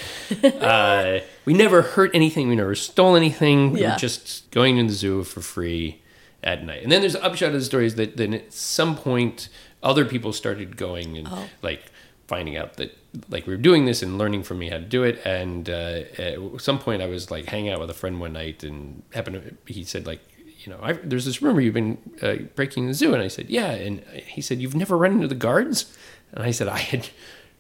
Uh, 0.43 1.19
we 1.45 1.53
never 1.53 1.81
hurt 1.81 2.12
anything. 2.15 2.48
We 2.50 2.55
never 2.55 2.75
stole 2.75 3.15
anything. 3.15 3.74
We 3.74 3.81
Yeah. 3.81 3.93
were 3.93 4.00
just 4.00 4.50
going 4.51 4.77
to 4.77 4.83
the 4.83 4.93
zoo 4.93 5.24
for 5.24 5.41
free 5.41 6.01
at 6.43 6.63
night. 6.63 6.84
And 6.84 6.91
then 6.91 7.01
there's 7.01 7.13
the 7.13 7.24
upshot 7.24 7.50
of 7.50 7.55
the 7.55 7.63
story 7.63 7.86
is 7.86 7.96
that 7.96 8.17
then 8.17 8.34
at 8.34 8.53
some 8.53 8.96
point 8.96 9.50
other 9.84 10.05
people 10.05 10.34
started 10.34 10.77
going 10.77 11.17
and 11.17 11.29
like 11.62 11.91
finding 12.27 12.55
out 12.58 12.74
that 12.74 12.98
like 13.29 13.48
we 13.48 13.53
were 13.53 13.62
doing 13.62 13.86
this 13.86 14.03
and 14.03 14.17
learning 14.17 14.43
from 14.43 14.60
me 14.60 14.69
how 14.69 14.77
to 14.77 14.86
do 14.86 15.03
it. 15.03 15.19
And 15.25 15.69
uh, 15.69 16.01
at 16.17 16.62
some 16.62 16.79
point 16.79 17.01
I 17.01 17.08
was 17.08 17.31
like 17.31 17.46
hanging 17.46 17.72
out 17.72 17.79
with 17.79 17.89
a 17.89 17.93
friend 17.93 18.19
one 18.19 18.34
night 18.34 18.63
and 18.63 19.01
happened 19.13 19.58
to, 19.65 19.74
he 19.74 19.84
said 19.84 20.05
like, 20.05 20.22
you 20.63 20.72
know, 20.72 20.79
I, 20.81 20.93
there's 20.93 21.25
this 21.25 21.41
rumor 21.41 21.62
you've 21.62 21.74
been 21.74 21.98
uh, 22.22 22.36
breaking 22.55 22.88
the 22.88 22.93
zoo. 22.93 23.13
And 23.13 23.24
I 23.24 23.29
said, 23.29 23.50
yeah. 23.50 23.72
And 23.72 24.01
he 24.01 24.41
said, 24.41 24.60
you've 24.60 24.75
never 24.75 24.98
run 24.98 25.13
into 25.13 25.27
the 25.27 25.36
guards? 25.36 25.96
And 26.34 26.43
I 26.43 26.51
said, 26.51 26.67
I 26.67 26.79
had 26.79 27.10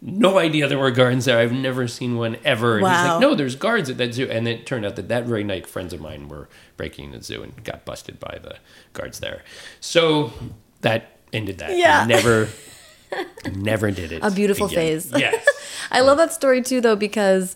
no 0.01 0.37
idea 0.39 0.67
there 0.67 0.79
were 0.79 0.91
guards 0.91 1.25
there. 1.25 1.37
I've 1.37 1.51
never 1.51 1.87
seen 1.87 2.15
one 2.17 2.37
ever. 2.45 2.77
And 2.77 2.87
he's 2.87 2.93
Wow. 2.93 3.13
like, 3.13 3.21
no, 3.21 3.35
there's 3.35 3.55
guards 3.55 3.89
at 3.89 3.97
that 3.97 4.13
zoo. 4.13 4.29
And 4.29 4.47
it 4.47 4.65
turned 4.65 4.85
out 4.85 4.95
that 4.95 5.09
that 5.09 5.25
very 5.25 5.43
night, 5.43 5.67
friends 5.67 5.91
of 5.93 5.99
mine 5.99 6.29
were 6.29 6.47
breaking 6.77 7.11
the 7.11 7.21
zoo 7.21 7.43
and 7.43 7.63
got 7.63 7.83
busted 7.85 8.19
by 8.19 8.39
the 8.41 8.55
guards 8.93 9.19
there. 9.19 9.43
So 9.81 10.31
that 10.81 11.17
ended 11.33 11.57
that. 11.57 11.75
Yeah. 11.77 12.05
Never, 12.05 12.47
never 13.53 13.91
did 13.91 14.11
it. 14.11 14.21
A 14.23 14.31
beautiful 14.31 14.67
again. 14.67 14.75
phase. 14.77 15.11
Yes. 15.15 15.45
I 15.91 16.01
love 16.01 16.17
that 16.17 16.31
story 16.33 16.61
too, 16.61 16.81
though, 16.81 16.95
because 16.95 17.55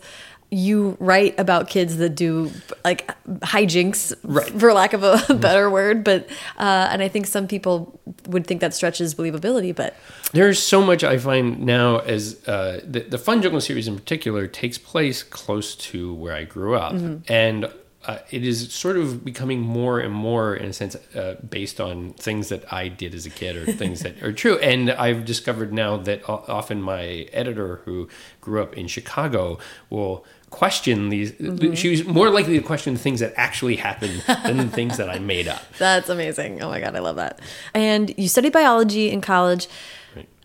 you 0.53 0.95
write 0.99 1.37
about 1.39 1.67
kids 1.67 1.97
that 1.97 2.15
do 2.15 2.51
like 2.85 3.09
hijinks, 3.41 4.13
Right. 4.23 4.49
for 4.59 4.71
lack 4.73 4.93
of 4.93 5.03
a 5.03 5.33
better 5.33 5.69
word. 5.69 6.03
But 6.03 6.29
uh, 6.57 6.89
and 6.91 7.01
I 7.01 7.07
think 7.07 7.27
some 7.27 7.47
people 7.47 7.99
would 8.27 8.45
think 8.47 8.61
that 8.61 8.73
stretches 8.73 9.15
believability, 9.15 9.75
but 9.75 9.95
There's 10.31 10.59
so 10.61 10.81
much 10.81 11.03
I 11.03 11.17
find 11.17 11.59
now 11.65 11.97
as 11.99 12.45
uh, 12.47 12.81
the, 12.83 13.01
the 13.01 13.17
Fun 13.17 13.41
Jungle 13.41 13.61
series 13.61 13.87
in 13.87 13.95
particular 13.95 14.47
takes 14.47 14.77
place 14.77 15.23
close 15.23 15.75
to 15.91 16.13
where 16.13 16.33
I 16.35 16.43
grew 16.43 16.75
up. 16.75 16.93
And 17.27 17.71
uh, 18.05 18.17
it 18.31 18.43
is 18.43 18.73
sort 18.73 18.97
of 18.97 19.23
becoming 19.23 19.61
more 19.61 19.97
and 19.99 20.13
more, 20.13 20.53
in 20.55 20.65
a 20.65 20.73
sense, 20.73 20.95
uh, 21.15 21.35
based 21.49 21.79
on 21.79 22.11
things 22.13 22.49
that 22.49 22.63
I 22.73 22.89
did 22.89 23.15
as 23.15 23.25
a 23.25 23.29
kid 23.29 23.55
or 23.55 23.65
things 23.71 24.01
that 24.01 24.21
are 24.21 24.33
true. 24.33 24.57
And 24.71 24.91
I've 24.91 25.23
discovered 25.23 25.71
now 25.71 25.95
that 25.97 26.27
often 26.27 26.81
my 26.81 27.27
editor, 27.31 27.77
who 27.85 28.09
grew 28.41 28.61
up 28.61 28.75
in 28.75 28.87
Chicago, 28.87 29.57
will 29.89 30.25
question 30.53 31.09
these. 31.09 31.33
She 31.77 31.89
was 31.89 32.05
more 32.05 32.29
likely 32.29 32.57
to 32.59 32.63
question 32.63 32.95
things 32.95 33.19
that 33.21 33.33
actually 33.35 33.75
happened 33.75 34.23
than 34.45 34.57
the 34.57 34.67
things 34.67 34.97
that 34.97 35.09
I 35.09 35.17
made 35.17 35.47
up. 35.47 35.63
That's 35.79 36.09
amazing. 36.09 36.61
Oh 36.61 36.69
my 36.69 36.79
god, 36.79 36.95
I 36.95 36.99
love 36.99 37.15
that. 37.15 37.39
And 37.73 38.13
you 38.17 38.27
studied 38.27 38.53
biology 38.53 39.09
in 39.09 39.19
college, 39.19 39.67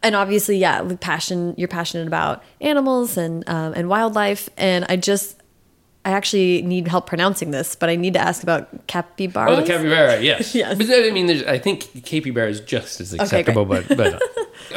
and 0.02 0.16
obviously, 0.16 0.56
yeah, 0.56 0.82
passion. 1.00 1.54
You're 1.58 1.68
passionate 1.68 2.06
about 2.06 2.42
animals 2.60 3.18
and 3.18 3.46
um, 3.48 3.74
and 3.74 3.90
wildlife. 3.90 4.48
And 4.56 4.86
I 4.88 4.96
just, 4.96 5.38
I 6.04 6.12
actually 6.12 6.62
need 6.62 6.88
help 6.88 7.06
pronouncing 7.06 7.50
this, 7.50 7.74
but 7.74 7.90
I 7.90 7.96
need 7.96 8.14
to 8.14 8.20
ask 8.20 8.42
about 8.42 8.86
capybaras. 8.86 9.52
Oh, 9.52 9.60
the 9.60 9.66
capybara, 9.66 10.20
yes. 10.22 10.54
Yes. 10.54 10.78
But 10.78 10.86
I 10.88 11.10
mean, 11.10 11.26
there's, 11.26 11.42
I 11.42 11.58
think 11.58 12.04
capybara 12.04 12.48
is 12.48 12.60
just 12.60 13.00
as 13.00 13.12
acceptable, 13.12 13.66
but, 13.66 13.86
but 13.88 14.14
uh, 14.14 14.18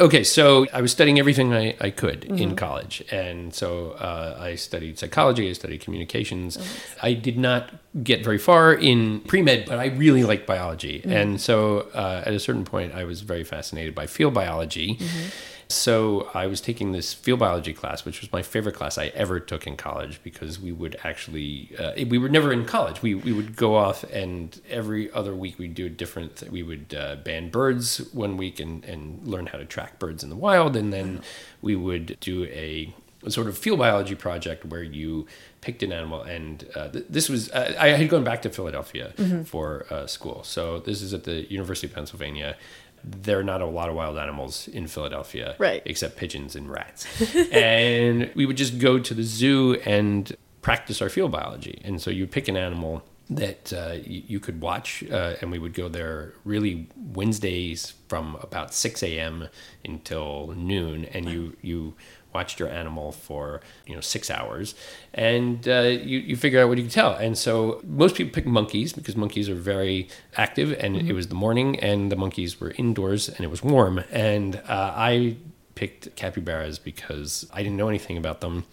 okay. 0.00 0.24
So 0.24 0.66
I 0.74 0.82
was 0.82 0.92
studying 0.92 1.18
everything 1.18 1.54
I, 1.54 1.74
I 1.80 1.90
could 1.90 2.22
Mm-hmm. 2.22 2.36
in 2.42 2.56
college, 2.56 3.02
and 3.10 3.54
so 3.54 3.92
uh, 3.92 4.36
I 4.38 4.56
studied 4.56 4.98
psychology, 4.98 5.48
I 5.48 5.54
studied 5.54 5.80
communications. 5.80 6.58
Oh, 6.60 6.64
I 7.02 7.14
did 7.14 7.38
not 7.38 7.70
get 8.02 8.22
very 8.24 8.38
far 8.38 8.74
in 8.74 9.20
pre 9.20 9.40
med, 9.42 9.64
but 9.66 9.78
I 9.78 9.86
really 9.86 10.24
liked 10.24 10.46
biology, 10.46 11.00
Mm-hmm. 11.00 11.12
and 11.12 11.40
so 11.40 11.88
uh, 11.94 12.22
at 12.26 12.34
a 12.34 12.40
certain 12.40 12.64
point, 12.64 12.92
I 12.94 13.04
was 13.04 13.22
very 13.22 13.44
fascinated 13.44 13.94
by 13.94 14.06
field 14.06 14.34
biology. 14.34 14.96
Mm-hmm. 14.96 15.28
So 15.72 16.28
I 16.34 16.46
was 16.46 16.60
taking 16.60 16.92
this 16.92 17.12
field 17.14 17.40
biology 17.40 17.72
class, 17.72 18.04
which 18.04 18.20
was 18.20 18.30
my 18.32 18.42
favorite 18.42 18.74
class 18.74 18.98
I 18.98 19.06
ever 19.08 19.40
took 19.40 19.66
in 19.66 19.76
college 19.76 20.20
because 20.22 20.60
we 20.60 20.72
would 20.72 20.96
actually 21.04 21.70
uh, 21.78 21.92
we 22.08 22.18
were 22.18 22.28
never 22.28 22.52
in 22.52 22.64
college. 22.64 23.02
We 23.02 23.14
we 23.14 23.32
would 23.32 23.56
go 23.56 23.74
off 23.76 24.04
and 24.04 24.60
every 24.68 25.10
other 25.12 25.34
week 25.34 25.58
we'd 25.58 25.74
do 25.74 25.86
a 25.86 25.90
different. 25.90 26.36
Th- 26.36 26.52
we 26.52 26.62
would 26.62 26.94
uh, 26.94 27.16
ban 27.16 27.50
birds 27.50 27.98
one 28.12 28.36
week 28.36 28.60
and 28.60 28.84
and 28.84 29.26
learn 29.26 29.46
how 29.46 29.58
to 29.58 29.64
track 29.64 29.98
birds 29.98 30.22
in 30.22 30.30
the 30.30 30.36
wild, 30.36 30.76
and 30.76 30.92
then 30.92 31.22
we 31.60 31.74
would 31.76 32.18
do 32.20 32.44
a, 32.44 32.92
a 33.24 33.30
sort 33.30 33.46
of 33.46 33.56
field 33.56 33.78
biology 33.78 34.14
project 34.14 34.64
where 34.64 34.82
you 34.82 35.26
picked 35.60 35.82
an 35.82 35.92
animal 35.92 36.22
and 36.22 36.66
uh, 36.74 36.88
th- 36.88 37.04
this 37.08 37.28
was 37.28 37.50
uh, 37.52 37.74
I 37.78 37.88
had 37.90 38.08
gone 38.08 38.24
back 38.24 38.42
to 38.42 38.50
Philadelphia 38.50 39.12
for 39.44 39.86
uh, 39.90 40.06
school. 40.06 40.42
So 40.44 40.80
this 40.80 41.00
is 41.02 41.14
at 41.14 41.24
the 41.24 41.50
University 41.52 41.86
of 41.86 41.94
Pennsylvania. 41.94 42.56
There 43.04 43.38
are 43.38 43.44
not 43.44 43.60
a 43.60 43.66
lot 43.66 43.88
of 43.88 43.94
wild 43.94 44.16
animals 44.18 44.68
in 44.68 44.86
Philadelphia, 44.86 45.56
Right. 45.58 45.82
except 45.84 46.16
pigeons 46.16 46.54
and 46.56 46.70
rats. 46.70 47.06
and 47.52 48.30
we 48.34 48.46
would 48.46 48.56
just 48.56 48.78
go 48.78 48.98
to 48.98 49.14
the 49.14 49.22
zoo 49.24 49.74
and 49.84 50.36
practice 50.60 51.02
our 51.02 51.08
field 51.08 51.32
biology. 51.32 51.80
And 51.84 52.00
so 52.00 52.10
you 52.10 52.26
pick 52.26 52.46
an 52.48 52.56
animal 52.56 53.02
that 53.30 53.72
uh, 53.72 53.94
you, 54.04 54.22
you 54.26 54.40
could 54.40 54.60
watch, 54.60 55.02
uh, 55.10 55.34
and 55.40 55.50
we 55.50 55.58
would 55.58 55.74
go 55.74 55.88
there 55.88 56.34
really 56.44 56.86
Wednesdays 57.14 57.94
from 58.08 58.36
about 58.42 58.74
6 58.74 59.02
a.m. 59.02 59.48
until 59.84 60.52
noon, 60.56 61.06
and 61.06 61.28
you 61.28 61.56
you 61.62 61.94
watched 62.34 62.58
your 62.58 62.68
animal 62.68 63.12
for 63.12 63.60
you 63.86 63.94
know 63.94 64.00
six 64.00 64.30
hours, 64.30 64.74
and 65.14 65.68
uh, 65.68 65.80
you 65.80 66.18
you 66.18 66.36
figure 66.36 66.60
out 66.62 66.68
what 66.68 66.78
you 66.78 66.84
can 66.84 66.90
tell. 66.92 67.12
And 67.14 67.36
so 67.36 67.80
most 67.84 68.14
people 68.14 68.32
pick 68.32 68.46
monkeys 68.46 68.92
because 68.92 69.16
monkeys 69.16 69.48
are 69.48 69.54
very 69.54 70.08
active, 70.36 70.72
and 70.78 70.96
it 70.96 71.12
was 71.12 71.28
the 71.28 71.34
morning, 71.34 71.78
and 71.80 72.10
the 72.10 72.16
monkeys 72.16 72.60
were 72.60 72.72
indoors, 72.76 73.28
and 73.28 73.40
it 73.40 73.50
was 73.50 73.62
warm, 73.62 74.02
and 74.10 74.56
uh, 74.68 74.92
I 74.94 75.36
picked 75.74 76.14
capybaras 76.16 76.78
because 76.78 77.48
I 77.52 77.62
didn't 77.62 77.76
know 77.76 77.88
anything 77.88 78.16
about 78.16 78.40
them, 78.40 78.64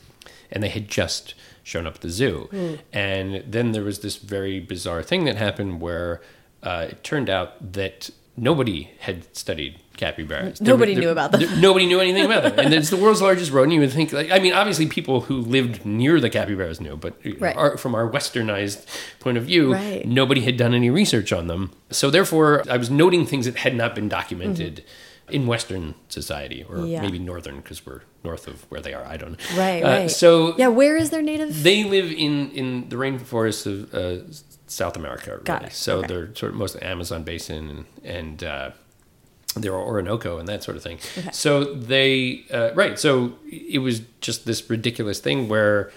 and 0.52 0.62
they 0.64 0.70
had 0.70 0.88
just 0.88 1.34
shown 1.64 1.86
up 1.88 1.96
at 1.96 2.02
the 2.02 2.10
zoo. 2.10 2.50
And 2.92 3.44
then 3.48 3.72
there 3.74 3.84
was 3.84 4.00
this 4.00 4.18
very 4.18 4.60
bizarre 4.60 5.04
thing 5.04 5.26
that 5.26 5.36
happened 5.36 5.82
where 5.82 6.22
uh, 6.64 6.88
it 6.90 7.04
turned 7.04 7.30
out 7.30 7.74
that 7.74 8.10
nobody 8.38 8.92
had 9.00 9.36
studied 9.36 9.80
capybaras. 9.98 10.60
There 10.60 10.74
Nobody 10.74 10.96
knew 10.96 11.10
about 11.10 11.32
them. 11.34 11.42
there- 11.42 11.58
nobody 11.58 11.86
knew 11.86 12.00
anything 12.00 12.24
about 12.26 12.44
them, 12.44 12.66
and 12.66 12.74
it's 12.80 12.90
the 12.90 12.96
world's 12.98 13.22
largest 13.22 13.52
rodent. 13.52 13.74
You 13.74 13.82
would 13.82 13.92
think, 13.92 14.14
like, 14.14 14.32
I 14.32 14.40
mean, 14.40 14.54
obviously, 14.54 14.88
people 14.88 15.22
who 15.22 15.42
lived 15.42 15.86
near 15.86 16.20
the 16.22 16.30
capybaras 16.30 16.80
knew, 16.80 16.96
but 16.96 17.16
Right. 17.40 17.56
our, 17.56 17.78
from 17.78 17.96
our 17.96 18.10
westernized 18.10 18.86
point 19.20 19.38
of 19.38 19.44
view, 19.44 19.74
Right. 19.74 20.06
nobody 20.08 20.42
had 20.42 20.56
done 20.56 20.74
any 20.74 20.90
research 20.90 21.34
on 21.34 21.48
them. 21.48 21.72
So 21.92 22.10
therefore, 22.10 22.64
I 22.70 22.78
was 22.78 22.90
noting 22.90 23.26
things 23.26 23.46
that 23.46 23.58
had 23.58 23.76
not 23.76 23.94
been 23.94 24.08
documented 24.08 24.84
in 25.30 25.46
Western 25.46 25.94
society, 26.08 26.66
or 26.68 26.86
Yeah. 26.88 27.02
maybe 27.02 27.20
Northern 27.20 27.58
because 27.58 27.86
we're 27.86 28.02
north 28.24 28.48
of 28.48 28.64
where 28.70 28.82
they 28.82 28.94
are. 28.94 29.06
I 29.06 29.16
don't 29.18 29.32
know. 29.34 29.38
Right, 29.58 29.84
Uh, 29.84 29.88
right. 29.88 30.12
So 30.12 30.56
Yeah, 30.58 30.70
where 30.70 30.98
is 30.98 31.10
their 31.12 31.22
native? 31.22 31.62
they 31.64 31.84
live 31.84 32.12
in 32.12 32.50
in 32.52 32.90
the 32.90 32.96
rainforests 32.96 33.66
of 33.68 33.94
uh, 33.94 34.24
South 34.70 34.96
America. 34.96 35.32
Really. 35.32 35.44
Got 35.44 35.64
it. 35.66 35.74
So 35.74 35.98
Okay. 36.00 36.08
they're 36.08 36.36
sort 36.36 36.52
of 36.54 36.58
mostly 36.58 36.82
Amazon 36.82 37.24
basin 37.24 37.70
and 37.70 37.86
and 38.04 38.44
uh, 38.44 38.72
they're 39.56 39.74
Orinoco 39.74 40.38
and 40.38 40.48
that 40.48 40.64
sort 40.64 40.78
of 40.78 40.84
thing. 40.84 41.00
Okay. 41.18 41.30
So 41.32 41.74
they 41.74 42.46
uh, 42.54 42.72
right. 42.76 42.98
So 43.00 43.34
it 43.52 43.80
was 43.80 44.02
just 44.22 44.46
this 44.46 44.70
ridiculous 44.70 45.20
thing 45.20 45.50
where, 45.50 45.92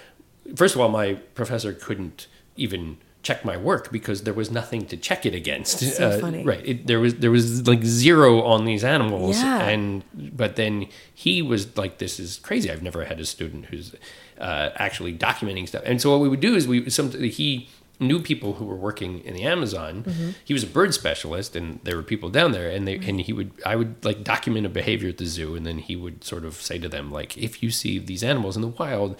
first 0.56 0.74
of 0.74 0.80
all, 0.80 0.88
my 0.88 1.14
professor 1.34 1.72
couldn't 1.72 2.26
even 2.56 2.96
check 3.22 3.44
my 3.44 3.56
work 3.56 3.92
because 3.92 4.24
there 4.24 4.34
was 4.34 4.50
nothing 4.50 4.84
to 4.86 4.96
check 4.96 5.24
it 5.24 5.32
against. 5.34 5.78
That's 5.80 5.96
so 5.96 6.18
funny. 6.18 6.42
Right. 6.42 6.66
It, 6.66 6.86
there 6.88 6.98
was 6.98 7.16
there 7.16 7.30
was 7.30 7.68
like 7.68 7.84
zero 7.84 8.42
on 8.42 8.64
these 8.64 8.82
animals, 8.84 9.36
Yeah. 9.40 9.68
and 9.68 10.02
but 10.14 10.56
then 10.56 10.86
he 11.14 11.42
was 11.42 11.76
like, 11.76 11.98
"This 11.98 12.18
is 12.18 12.38
crazy. 12.38 12.70
I've 12.70 12.82
never 12.82 13.04
had 13.04 13.20
a 13.20 13.26
student 13.26 13.66
who's 13.66 13.94
uh, 14.40 14.70
actually 14.76 15.12
documenting 15.14 15.68
stuff." 15.68 15.82
And 15.84 16.00
so 16.00 16.10
what 16.10 16.20
we 16.20 16.28
would 16.28 16.40
do 16.40 16.54
is 16.56 16.66
we 16.66 16.88
some 16.90 17.12
he 17.12 17.68
knew 18.02 18.20
people 18.20 18.54
who 18.54 18.64
were 18.66 18.76
working 18.76 19.20
in 19.20 19.32
the 19.34 19.42
Amazon. 19.44 20.02
Mm-hmm. 20.04 20.30
He 20.44 20.52
was 20.52 20.62
a 20.64 20.66
bird 20.66 20.92
specialist, 20.94 21.56
and 21.56 21.80
there 21.84 21.96
were 21.96 22.02
people 22.02 22.28
down 22.28 22.52
there, 22.52 22.68
and 22.68 22.86
they 22.86 22.96
and 22.96 23.20
he 23.20 23.32
would 23.32 23.50
I 23.64 23.76
would 23.76 24.04
like 24.04 24.24
document 24.24 24.66
a 24.66 24.68
behavior 24.68 25.08
at 25.08 25.18
the 25.18 25.26
zoo, 25.26 25.54
and 25.54 25.64
then 25.64 25.78
he 25.78 25.96
would 25.96 26.24
sort 26.24 26.44
of 26.44 26.54
say 26.56 26.78
to 26.78 26.88
them 26.88 27.10
like, 27.10 27.38
"If 27.38 27.62
you 27.62 27.70
see 27.70 27.98
these 27.98 28.22
animals 28.22 28.56
in 28.56 28.62
the 28.62 28.68
wild." 28.68 29.16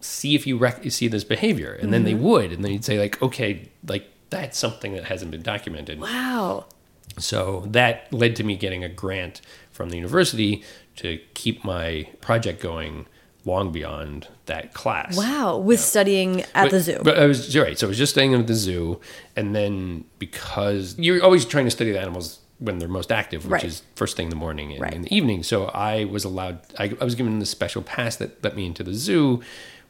see 0.00 0.34
if 0.34 0.46
you 0.46 0.58
rec- 0.58 0.90
see 0.90 1.08
this 1.08 1.24
behavior 1.24 1.72
and 1.80 1.90
then 1.90 2.04
they 2.04 2.12
would 2.12 2.52
and 2.52 2.62
then 2.62 2.70
you'd 2.70 2.84
say 2.84 2.98
like 2.98 3.22
okay 3.22 3.70
like 3.88 4.06
that's 4.28 4.58
something 4.58 4.92
that 4.92 5.04
hasn't 5.04 5.30
been 5.30 5.40
documented 5.40 5.98
Wow. 5.98 6.66
so 7.16 7.64
that 7.68 8.12
led 8.12 8.36
to 8.36 8.44
me 8.44 8.54
getting 8.54 8.84
a 8.84 8.88
grant 8.90 9.40
from 9.72 9.88
the 9.88 9.96
university 9.96 10.62
to 10.96 11.18
keep 11.32 11.64
my 11.64 12.06
project 12.20 12.60
going 12.60 13.06
long 13.46 13.72
beyond 13.72 14.28
that 14.46 14.72
class 14.74 15.16
Wow. 15.16 15.58
With 15.58 15.80
studying 15.80 16.40
at 16.42 16.54
but, 16.54 16.70
the 16.70 16.80
zoo. 16.80 16.98
But 17.02 17.18
I 17.18 17.26
was 17.26 17.56
right. 17.56 17.78
So 17.78 17.86
I 17.86 17.88
was 17.88 17.98
just 17.98 18.12
staying 18.12 18.34
at 18.34 18.46
the 18.46 18.54
zoo, 18.54 19.00
and 19.36 19.54
then 19.54 20.04
because 20.18 20.96
you're 20.98 21.22
always 21.22 21.44
trying 21.44 21.64
to 21.66 21.70
study 21.70 21.92
the 21.92 22.00
animals 22.00 22.40
when 22.58 22.78
they're 22.78 22.88
most 22.88 23.10
active, 23.12 23.44
which 23.44 23.50
Right. 23.52 23.64
is 23.64 23.82
first 23.96 24.16
thing 24.16 24.26
in 24.26 24.30
the 24.30 24.36
morning 24.36 24.72
and 24.72 24.80
Right. 24.80 24.94
in 24.94 25.02
the 25.02 25.14
evening. 25.14 25.42
So 25.42 25.66
I 25.66 26.04
was 26.04 26.24
allowed. 26.24 26.60
I, 26.78 26.94
I 27.00 27.04
was 27.04 27.14
given 27.14 27.38
this 27.38 27.50
special 27.50 27.82
pass 27.82 28.16
that 28.16 28.42
let 28.44 28.56
me 28.56 28.64
into 28.66 28.82
the 28.82 28.94
zoo. 28.94 29.42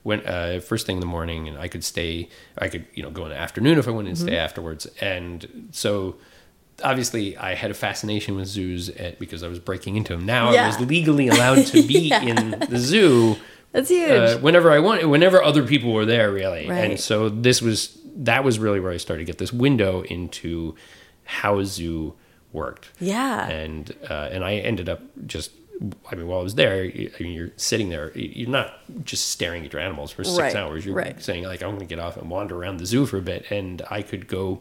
When 0.02 0.20
uh, 0.26 0.60
first 0.60 0.84
thing 0.86 0.96
in 0.96 1.00
the 1.00 1.06
morning, 1.06 1.48
and 1.48 1.56
I 1.58 1.66
could 1.68 1.82
stay. 1.84 2.28
I 2.58 2.68
could 2.68 2.84
you 2.94 3.02
know 3.02 3.10
go 3.10 3.22
in 3.24 3.30
the 3.30 3.36
afternoon 3.38 3.78
if 3.78 3.86
I 3.88 3.90
wanted 3.90 4.10
to 4.10 4.20
stay 4.20 4.32
Mm-hmm. 4.32 4.44
afterwards. 4.44 4.86
And 5.00 5.68
so 5.72 6.16
obviously 6.82 7.36
I 7.36 7.54
had 7.54 7.70
a 7.70 7.74
fascination 7.74 8.34
with 8.36 8.46
zoos 8.48 8.88
at, 8.90 9.18
because 9.18 9.42
I 9.42 9.48
was 9.48 9.58
breaking 9.58 9.96
into 9.96 10.14
them. 10.16 10.26
Now 10.26 10.52
Yeah. 10.52 10.64
I 10.64 10.66
was 10.68 10.80
legally 10.80 11.28
allowed 11.28 11.66
to 11.66 11.82
be 11.82 11.98
Yeah. 12.08 12.22
in 12.22 12.50
the 12.68 12.78
zoo 12.78 13.36
That's 13.72 13.88
huge. 13.90 14.10
uh, 14.10 14.38
whenever 14.38 14.70
I 14.72 14.78
wanted, 14.80 15.06
whenever 15.06 15.42
other 15.42 15.64
people 15.66 15.92
were 15.92 16.06
there, 16.06 16.32
really. 16.32 16.68
Right. 16.68 16.90
And 16.92 17.00
so 17.00 17.28
this 17.28 17.60
was 17.62 17.98
that 18.16 18.44
was 18.44 18.58
really 18.58 18.80
where 18.80 18.92
I 18.92 18.96
started 18.96 19.22
to 19.22 19.26
get 19.26 19.38
this 19.38 19.52
window 19.52 20.02
into 20.02 20.74
how 21.24 21.58
a 21.58 21.64
zoo 21.66 22.14
worked. 22.52 22.90
yeah. 23.00 23.46
And 23.48 23.92
uh, 24.08 24.28
and 24.32 24.44
I 24.44 24.54
ended 24.56 24.88
up 24.88 25.00
just. 25.26 25.50
I 26.08 26.14
mean, 26.14 26.28
while 26.28 26.38
I 26.38 26.42
was 26.44 26.54
there, 26.54 26.84
I 26.84 27.10
mean, 27.20 27.32
you're 27.32 27.50
sitting 27.56 27.88
there. 27.88 28.12
You're 28.16 28.48
not 28.48 28.74
just 29.04 29.30
staring 29.30 29.64
at 29.66 29.72
your 29.72 29.82
animals 29.82 30.12
for 30.12 30.22
six 30.22 30.38
Right, 30.38 30.54
hours. 30.54 30.86
You're 30.86 30.94
right. 30.94 31.20
saying 31.20 31.42
like, 31.42 31.64
"I'm 31.64 31.70
going 31.70 31.80
to 31.80 31.84
get 31.86 31.98
off 31.98 32.16
and 32.16 32.30
wander 32.30 32.56
around 32.56 32.76
the 32.76 32.86
zoo 32.86 33.06
for 33.06 33.18
a 33.18 33.22
bit," 33.22 33.44
and 33.50 33.82
I 33.90 34.02
could 34.02 34.28
go 34.28 34.60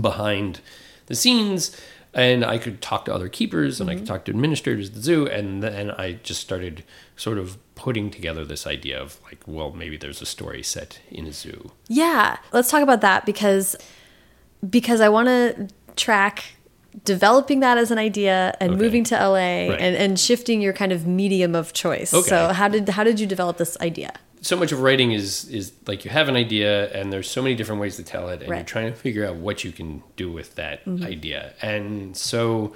behind 0.00 0.60
the 1.08 1.14
scenes 1.14 1.76
and 2.14 2.42
I 2.44 2.56
could 2.56 2.80
talk 2.80 3.04
to 3.04 3.14
other 3.14 3.28
keepers 3.28 3.80
and 3.80 3.90
I 3.90 3.94
could 3.94 4.04
Mm-hmm. 4.04 4.12
talk 4.14 4.24
to 4.24 4.30
administrators 4.30 4.88
at 4.88 4.94
the 4.94 5.00
zoo 5.02 5.26
and 5.26 5.62
then 5.62 5.90
I 5.90 6.12
just 6.22 6.40
started 6.40 6.84
sort 7.16 7.36
of 7.38 7.58
putting 7.74 8.10
together 8.10 8.44
this 8.46 8.66
idea 8.66 8.98
of 9.00 9.18
like 9.24 9.40
well 9.46 9.70
maybe 9.72 9.96
there's 9.96 10.22
a 10.22 10.26
story 10.26 10.62
set 10.62 11.00
in 11.10 11.26
a 11.26 11.32
zoo 11.32 11.70
Yeah, 11.88 12.38
let's 12.52 12.70
talk 12.70 12.82
about 12.82 13.02
that 13.02 13.26
because 13.26 13.76
because 14.68 15.00
I 15.00 15.08
want 15.08 15.28
to 15.28 15.68
track 15.96 16.44
developing 17.04 17.60
that 17.60 17.78
as 17.78 17.90
an 17.90 17.98
idea 17.98 18.54
and 18.60 18.72
Okay. 18.72 18.82
moving 18.82 19.04
to 19.04 19.14
LA 19.14 19.68
Right. 19.68 19.78
and, 19.80 19.94
and 19.96 20.18
shifting 20.18 20.60
your 20.60 20.72
kind 20.72 20.90
of 20.90 21.06
medium 21.06 21.54
of 21.54 21.72
choice. 21.72 22.12
Okay. 22.12 22.28
So 22.28 22.48
how 22.52 22.68
did 22.68 22.88
how 22.88 23.04
did 23.04 23.20
you 23.20 23.26
develop 23.26 23.56
this 23.58 23.76
idea? 23.80 24.12
So 24.40 24.56
much 24.56 24.72
of 24.72 24.80
writing 24.80 25.12
is 25.12 25.48
is 25.48 25.72
like 25.86 26.04
you 26.04 26.10
have 26.10 26.28
an 26.28 26.36
idea 26.36 26.90
and 26.92 27.12
there's 27.12 27.30
so 27.30 27.42
many 27.42 27.54
different 27.54 27.80
ways 27.80 27.96
to 27.96 28.02
tell 28.02 28.28
it 28.28 28.40
and 28.40 28.42
you're 28.42 28.56
Mm-hmm. 28.56 28.64
trying 28.66 28.92
to 28.92 28.98
figure 28.98 29.26
out 29.26 29.36
what 29.36 29.64
you 29.64 29.72
can 29.72 30.02
do 30.16 30.30
with 30.30 30.54
that 30.56 30.82
idea. 31.02 31.54
And 31.62 32.16
so 32.16 32.74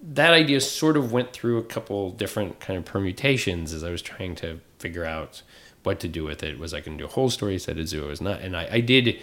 that 0.00 0.32
idea 0.32 0.60
sort 0.60 0.96
of 0.96 1.12
went 1.12 1.32
through 1.32 1.58
a 1.58 1.62
couple 1.64 2.10
different 2.10 2.60
kind 2.60 2.78
of 2.78 2.84
permutations 2.84 3.72
as 3.72 3.82
i 3.82 3.90
was 3.90 4.02
trying 4.02 4.34
to 4.36 4.60
figure 4.78 5.04
out 5.04 5.42
what 5.82 5.98
to 6.00 6.08
do 6.08 6.24
with 6.24 6.42
it. 6.42 6.58
Was 6.58 6.74
i 6.74 6.80
going 6.80 6.96
to 6.98 7.02
do 7.04 7.08
a 7.08 7.12
whole 7.12 7.30
story 7.30 7.58
set 7.58 7.78
at 7.78 7.88
zoo 7.88 8.06
was 8.06 8.20
not. 8.20 8.40
And 8.40 8.56
i, 8.56 8.68
I 8.70 8.80
did 8.80 9.18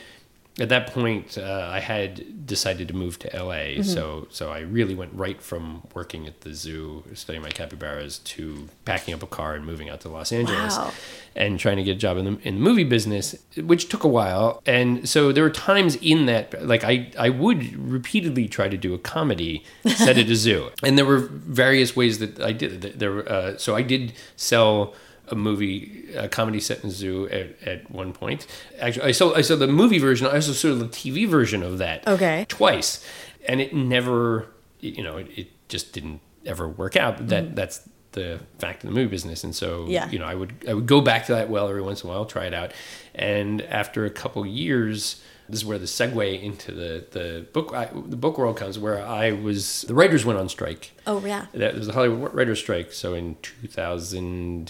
at 0.60 0.67
that 0.70 0.88
point 0.88 1.38
uh, 1.38 1.70
i 1.72 1.79
had 1.79 2.46
decided 2.46 2.88
to 2.88 2.93
move 2.93 3.17
to 3.17 3.27
la 3.43 3.53
Mm-hmm. 3.53 3.84
so 3.84 4.27
so 4.29 4.51
i 4.51 4.60
really 4.60 4.93
went 4.93 5.13
right 5.13 5.41
from 5.41 5.84
working 5.93 6.28
at 6.28 6.41
the 6.41 6.54
zoo 6.54 7.04
studying 7.13 7.41
my 7.41 7.49
capybaras 7.52 8.19
to 8.19 8.67
packing 8.84 9.13
up 9.13 9.23
a 9.23 9.28
car 9.28 9.56
and 9.56 9.65
moving 9.65 9.89
out 9.89 10.02
to 10.02 10.10
los 10.10 10.32
angeles 10.34 10.75
Wow. 10.78 10.91
and 11.38 11.58
trying 11.58 11.78
to 11.78 11.84
get 11.84 11.91
a 11.95 11.99
job 11.99 12.17
in 12.17 12.25
the, 12.25 12.38
in 12.47 12.56
the 12.56 12.60
movie 12.62 12.84
business, 12.84 13.36
which 13.56 13.88
took 13.88 14.04
a 14.04 14.08
while. 14.10 14.62
And 14.65 15.08
so 15.08 15.32
there 15.32 15.43
were 15.45 15.49
times 15.71 15.95
in 15.95 16.25
that, 16.25 16.45
like 16.67 16.84
I, 16.84 17.10
I 17.17 17.30
would 17.30 17.73
repeatedly 17.78 18.49
try 18.49 18.67
to 18.67 18.75
do 18.75 18.93
a 18.93 18.97
comedy 18.97 19.63
set 19.86 20.17
at 20.17 20.28
a 20.30 20.36
zoo, 20.45 20.69
and 20.84 20.97
there 20.97 21.06
were 21.06 21.19
various 21.62 21.95
ways 21.95 22.19
that 22.19 22.41
I 22.41 22.52
did 22.52 22.84
it. 22.84 22.99
There, 22.99 23.15
uh, 23.32 23.58
so 23.58 23.78
I 23.78 23.82
did 23.82 24.12
sell 24.36 24.93
a 25.32 25.36
movie, 25.36 26.10
a 26.15 26.28
comedy 26.28 26.60
set 26.60 26.84
in 26.84 26.89
a 26.89 26.94
zoo 26.94 27.28
at, 27.30 27.62
at 27.67 27.91
one 27.91 28.13
point. 28.13 28.48
Actually, 28.80 29.06
I 29.06 29.12
saw 29.12 29.34
I 29.34 29.41
saw 29.41 29.56
the 29.56 29.67
movie 29.67 30.00
version. 30.00 30.28
I 30.28 30.36
also 30.36 30.54
saw 30.54 30.76
the 30.76 30.86
TV 30.86 31.28
version 31.28 31.63
of 31.63 31.78
that. 31.80 32.08
Okay. 32.08 32.46
twice, 32.48 33.06
and 33.48 33.62
it 33.62 33.74
never, 33.74 34.48
you 34.80 35.04
know, 35.04 35.17
it, 35.17 35.28
it 35.36 35.70
just 35.70 35.94
didn't 35.94 36.22
ever 36.46 36.67
work 36.67 36.96
out. 36.96 37.28
That 37.28 37.46
mm-hmm. 37.46 37.56
that's 37.56 37.88
the 38.12 38.39
fact 38.60 38.84
of 38.84 38.89
the 38.89 38.96
movie 38.96 39.10
business, 39.10 39.44
and 39.44 39.56
so 39.56 39.86
Yeah. 39.88 40.10
you 40.10 40.20
know, 40.20 40.26
I 40.26 40.36
would 40.36 40.54
I 40.67 40.74
would 40.74 40.88
go 40.88 41.02
back 41.02 41.26
to 41.28 41.34
that 41.34 41.50
well 41.50 41.67
every 41.70 41.82
once 41.82 42.04
in 42.04 42.10
a 42.10 42.13
while, 42.13 42.26
try 42.26 42.46
it 42.46 42.54
out, 42.54 42.74
and 43.15 43.62
after 43.62 44.06
a 44.06 44.10
couple 44.10 44.46
years, 44.46 45.22
this 45.52 45.62
is 45.62 45.65
where 45.65 45.78
the 45.78 45.86
segue 45.86 46.41
into 46.41 46.72
the 46.72 47.06
the 47.12 47.46
book 47.54 47.74
I, 47.74 47.89
the 47.94 48.17
book 48.17 48.38
world 48.38 48.58
comes, 48.58 48.80
where 48.80 49.06
I 49.06 49.32
was 49.32 49.84
the 49.84 49.94
writers 49.94 50.26
went 50.26 50.39
on 50.39 50.50
strike. 50.50 50.91
Oh 51.06 51.24
yeah. 51.26 51.48
That 51.54 51.76
was 51.76 51.88
the 51.88 51.94
Hollywood 51.94 52.34
writers' 52.34 52.60
strike. 52.60 52.94
So 52.94 53.13
in 53.13 54.67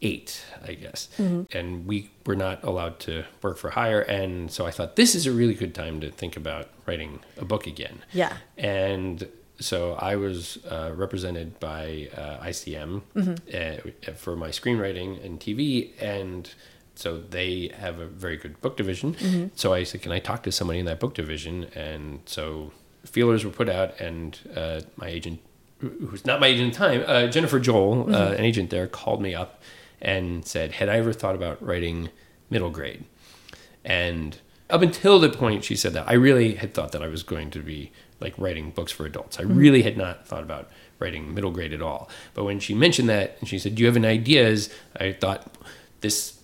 2008, 0.00 0.44
I 0.66 0.74
guess, 0.74 1.08
and 1.18 1.86
we 1.86 2.10
were 2.26 2.36
not 2.36 2.62
allowed 2.62 2.98
to 3.00 3.24
work 3.42 3.56
for 3.58 3.70
hire, 3.70 4.00
and 4.00 4.50
so 4.50 4.66
I 4.66 4.70
thought 4.70 4.96
this 4.96 5.14
is 5.14 5.26
a 5.26 5.32
really 5.32 5.54
good 5.54 5.74
time 5.74 6.00
to 6.00 6.10
think 6.10 6.36
about 6.36 6.68
writing 6.86 7.20
a 7.36 7.44
book 7.44 7.66
again. 7.66 8.02
Yeah. 8.12 8.36
And 8.56 9.28
so 9.60 9.94
I 9.94 10.16
was 10.16 10.58
uh, 10.70 10.92
represented 10.94 11.58
by 11.58 12.08
uh, 12.16 12.44
ICM 12.44 13.02
uh, 13.18 14.12
for 14.14 14.36
my 14.36 14.48
screenwriting 14.48 15.24
and 15.24 15.40
TV, 15.40 15.90
and 16.00 16.48
so 16.94 17.18
they 17.18 17.72
have 17.78 17.98
a 17.98 18.06
very 18.06 18.36
good 18.36 18.60
book 18.60 18.76
division. 18.76 19.50
So 19.56 19.72
I 19.72 19.84
said, 19.84 20.02
"Can 20.02 20.12
I 20.12 20.20
talk 20.20 20.42
to 20.44 20.52
somebody 20.52 20.78
in 20.78 20.86
that 20.86 21.00
book 21.00 21.14
division?" 21.14 21.64
And 21.74 22.20
so 22.26 22.72
feelers 23.04 23.44
were 23.44 23.50
put 23.50 23.68
out, 23.68 23.98
and 24.00 24.38
uh, 24.54 24.80
my 24.96 25.08
agent, 25.08 25.40
who's 25.80 26.24
not 26.24 26.40
my 26.40 26.46
agent 26.48 26.74
at 26.74 26.78
the 26.78 26.86
time, 26.86 27.04
uh, 27.06 27.26
Jennifer 27.30 27.58
Joel, 27.58 28.14
uh, 28.14 28.32
an 28.32 28.44
agent 28.44 28.70
there, 28.70 28.86
called 28.86 29.20
me 29.22 29.34
up 29.34 29.60
and 30.00 30.46
said, 30.46 30.72
"Had 30.72 30.88
I 30.88 30.98
ever 30.98 31.12
thought 31.12 31.34
about 31.34 31.64
writing 31.64 32.10
middle 32.50 32.70
grade?" 32.70 33.04
And 33.84 34.38
up 34.70 34.82
until 34.82 35.18
the 35.18 35.30
point 35.30 35.64
she 35.64 35.76
said 35.76 35.92
that, 35.94 36.08
I 36.08 36.14
really 36.14 36.54
had 36.54 36.74
thought 36.74 36.92
that 36.92 37.02
I 37.02 37.08
was 37.08 37.22
going 37.22 37.50
to 37.52 37.60
be 37.60 37.90
like 38.20 38.34
writing 38.36 38.70
books 38.70 38.92
for 38.92 39.06
adults. 39.06 39.38
I 39.38 39.42
really 39.42 39.82
had 39.82 39.96
not 39.96 40.26
thought 40.26 40.42
about 40.42 40.68
writing 40.98 41.32
middle 41.34 41.52
grade 41.52 41.72
at 41.72 41.80
all. 41.80 42.10
But 42.34 42.44
when 42.44 42.60
she 42.60 42.74
mentioned 42.74 43.08
that 43.08 43.36
and 43.40 43.48
she 43.48 43.58
said, 43.58 43.74
"Do 43.74 43.82
you 43.82 43.86
have 43.86 43.96
any 43.96 44.08
ideas?" 44.08 44.70
I 44.98 45.12
thought 45.12 45.56
this 46.00 46.38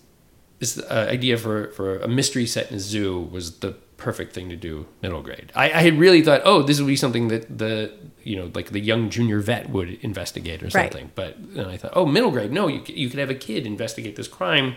this 0.58 0.78
uh, 0.78 1.08
idea 1.10 1.36
for 1.36 1.70
for 1.72 1.98
a 1.98 2.08
mystery 2.08 2.46
set 2.46 2.70
in 2.70 2.76
a 2.76 2.80
zoo 2.80 3.20
was 3.20 3.58
the 3.58 3.72
perfect 3.96 4.34
thing 4.34 4.48
to 4.50 4.56
do 4.56 4.86
middle 5.02 5.22
grade. 5.22 5.52
I, 5.54 5.66
I 5.66 5.82
had 5.82 5.98
really 5.98 6.22
thought, 6.22 6.42
oh, 6.44 6.62
this 6.62 6.78
would 6.78 6.86
be 6.86 6.96
something 6.96 7.28
that 7.28 7.58
the 7.58 7.92
you 8.24 8.36
know 8.36 8.50
like 8.54 8.70
the 8.70 8.80
young 8.80 9.10
junior 9.10 9.40
vet 9.40 9.70
would 9.70 9.90
investigate 10.02 10.62
or 10.62 10.66
Right. 10.66 10.90
something. 10.92 11.10
But 11.14 11.36
then 11.54 11.66
I 11.66 11.76
thought, 11.76 11.92
oh, 11.94 12.06
middle 12.06 12.30
grade, 12.30 12.52
no, 12.52 12.66
you 12.68 12.82
you 12.86 13.08
could 13.10 13.18
have 13.20 13.30
a 13.30 13.34
kid 13.34 13.66
investigate 13.66 14.16
this 14.16 14.28
crime 14.28 14.76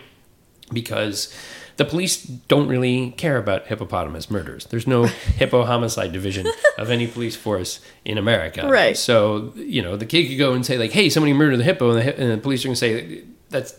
because 0.72 1.34
the 1.76 1.84
police 1.84 2.22
don't 2.22 2.68
really 2.68 3.12
care 3.12 3.38
about 3.38 3.66
hippopotamus 3.68 4.30
murders. 4.30 4.66
There's 4.66 4.86
no 4.86 5.04
hippo 5.38 5.64
homicide 5.64 6.12
division 6.12 6.46
of 6.76 6.90
any 6.90 7.06
police 7.06 7.36
force 7.36 7.80
in 8.04 8.18
America. 8.18 8.68
Right. 8.68 8.96
So, 8.96 9.52
you 9.56 9.80
know, 9.80 9.96
the 9.96 10.04
kid 10.06 10.28
could 10.28 10.38
go 10.38 10.52
and 10.52 10.66
say, 10.66 10.76
like, 10.76 10.90
hey, 10.92 11.08
somebody 11.08 11.32
murdered 11.32 11.56
the 11.58 11.64
hippo, 11.64 11.90
and 11.90 11.98
the, 11.98 12.04
hi- 12.04 12.10
and 12.18 12.30
the 12.32 12.38
police 12.38 12.64
are 12.64 12.68
going 12.68 12.74
to 12.74 12.78
say, 12.80 13.22
that's 13.48 13.74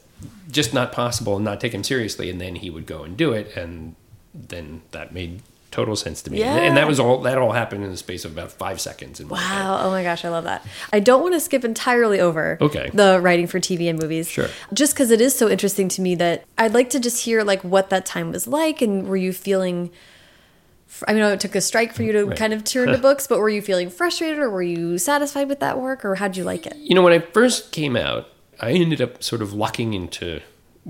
just 0.49 0.73
not 0.73 0.91
possible 0.91 1.35
and 1.35 1.45
not 1.45 1.59
take 1.61 1.73
him 1.73 1.83
seriously. 1.83 2.29
And 2.29 2.39
then 2.41 2.55
he 2.55 2.69
would 2.71 2.85
go 2.87 3.03
and 3.03 3.15
do 3.15 3.33
it. 3.33 3.55
And 3.55 3.95
then 4.33 4.81
that 4.91 5.13
made 5.13 5.41
total 5.71 5.95
sense 5.95 6.21
to 6.23 6.31
me. 6.31 6.39
Yeah. 6.39 6.55
And 6.57 6.75
that 6.77 6.87
was 6.87 6.99
all 6.99 7.21
that 7.21 7.37
all 7.37 7.51
happened 7.51 7.83
in 7.83 7.91
the 7.91 7.97
space 7.97 8.25
of 8.25 8.31
about 8.31 8.51
five 8.51 8.81
seconds. 8.81 9.19
In 9.19 9.27
my 9.27 9.39
head. 9.39 9.63
Wow. 9.65 9.79
Oh 9.83 9.89
my 9.91 10.03
gosh, 10.03 10.25
I 10.25 10.29
love 10.29 10.43
that. 10.45 10.65
I 10.91 10.99
don't 10.99 11.21
want 11.21 11.33
to 11.35 11.39
skip 11.39 11.63
entirely 11.63 12.19
over 12.19 12.57
Okay. 12.59 12.89
the 12.93 13.19
writing 13.21 13.47
for 13.47 13.59
TV 13.59 13.89
and 13.89 13.99
movies. 14.01 14.29
Sure. 14.29 14.47
Just 14.73 14.93
because 14.93 15.11
it 15.11 15.21
is 15.21 15.35
so 15.37 15.47
interesting 15.49 15.87
to 15.89 16.01
me 16.01 16.15
that 16.15 16.43
I'd 16.57 16.73
like 16.73 16.89
to 16.91 16.99
just 16.99 17.23
hear 17.23 17.43
like 17.43 17.63
what 17.63 17.89
that 17.91 18.05
time 18.05 18.31
was 18.31 18.47
like 18.47 18.81
and 18.81 19.07
were 19.07 19.17
you 19.17 19.31
feeling 19.33 19.91
I 21.07 21.13
mean, 21.13 21.21
know 21.21 21.31
it 21.31 21.39
took 21.39 21.55
a 21.55 21.61
strike 21.61 21.93
for 21.93 22.01
you 22.03 22.11
to 22.13 22.25
Right. 22.25 22.37
kind 22.37 22.51
of 22.51 22.63
turn 22.63 22.87
to 22.89 22.97
books, 23.09 23.27
but 23.27 23.37
were 23.39 23.47
you 23.49 23.61
feeling 23.61 23.89
frustrated 23.91 24.39
or 24.39 24.49
were 24.49 24.63
you 24.63 24.97
satisfied 24.97 25.47
with 25.47 25.59
that 25.59 25.79
work 25.79 26.03
or 26.03 26.15
how'd 26.15 26.35
you 26.35 26.43
like 26.43 26.65
it? 26.65 26.75
You 26.77 26.95
know, 26.95 27.03
when 27.03 27.13
I 27.13 27.19
first 27.19 27.71
came 27.71 27.95
out, 27.95 28.27
I 28.59 28.71
ended 28.71 28.99
up 28.99 29.21
sort 29.23 29.41
of 29.43 29.53
lucking 29.53 29.93
into 29.93 30.41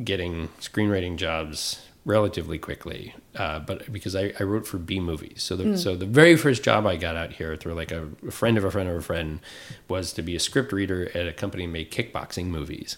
getting 0.04 0.48
screenwriting 0.62 1.18
jobs 1.18 1.86
relatively 2.06 2.58
quickly, 2.58 3.14
uh, 3.36 3.60
but 3.60 3.92
because 3.92 4.16
I, 4.16 4.34
I 4.40 4.44
wrote 4.44 4.66
for 4.66 4.78
B 4.78 5.00
movies, 5.00 5.44
so 5.44 5.56
the 5.56 5.78
so 5.78 5.96
the 5.96 6.06
very 6.06 6.36
first 6.36 6.64
job 6.64 6.86
I 6.86 6.96
got 6.96 7.16
out 7.16 7.34
here 7.34 7.56
through 7.56 7.74
like 7.74 7.92
a, 7.92 8.10
a 8.28 8.32
friend 8.32 8.58
of 8.58 8.64
a 8.64 8.72
friend 8.72 8.90
of 8.90 8.96
a 8.96 9.02
friend 9.02 9.40
was 9.88 10.14
to 10.14 10.22
be 10.22 10.36
a 10.36 10.40
script 10.40 10.72
reader 10.72 11.10
at 11.14 11.28
a 11.28 11.34
company 11.34 11.66
that 11.66 11.72
made 11.72 11.92
kickboxing 11.92 12.46
movies. 12.46 12.98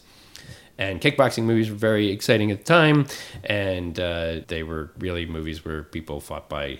And 0.77 0.99
kickboxing 0.99 1.43
movies 1.43 1.69
were 1.69 1.75
very 1.75 2.09
exciting 2.09 2.49
at 2.49 2.59
the 2.59 2.63
time, 2.63 3.05
and 3.43 3.99
uh, 3.99 4.39
they 4.47 4.63
were 4.63 4.91
really 4.97 5.25
movies 5.25 5.63
where 5.63 5.83
people 5.83 6.19
fought 6.21 6.49
by 6.49 6.79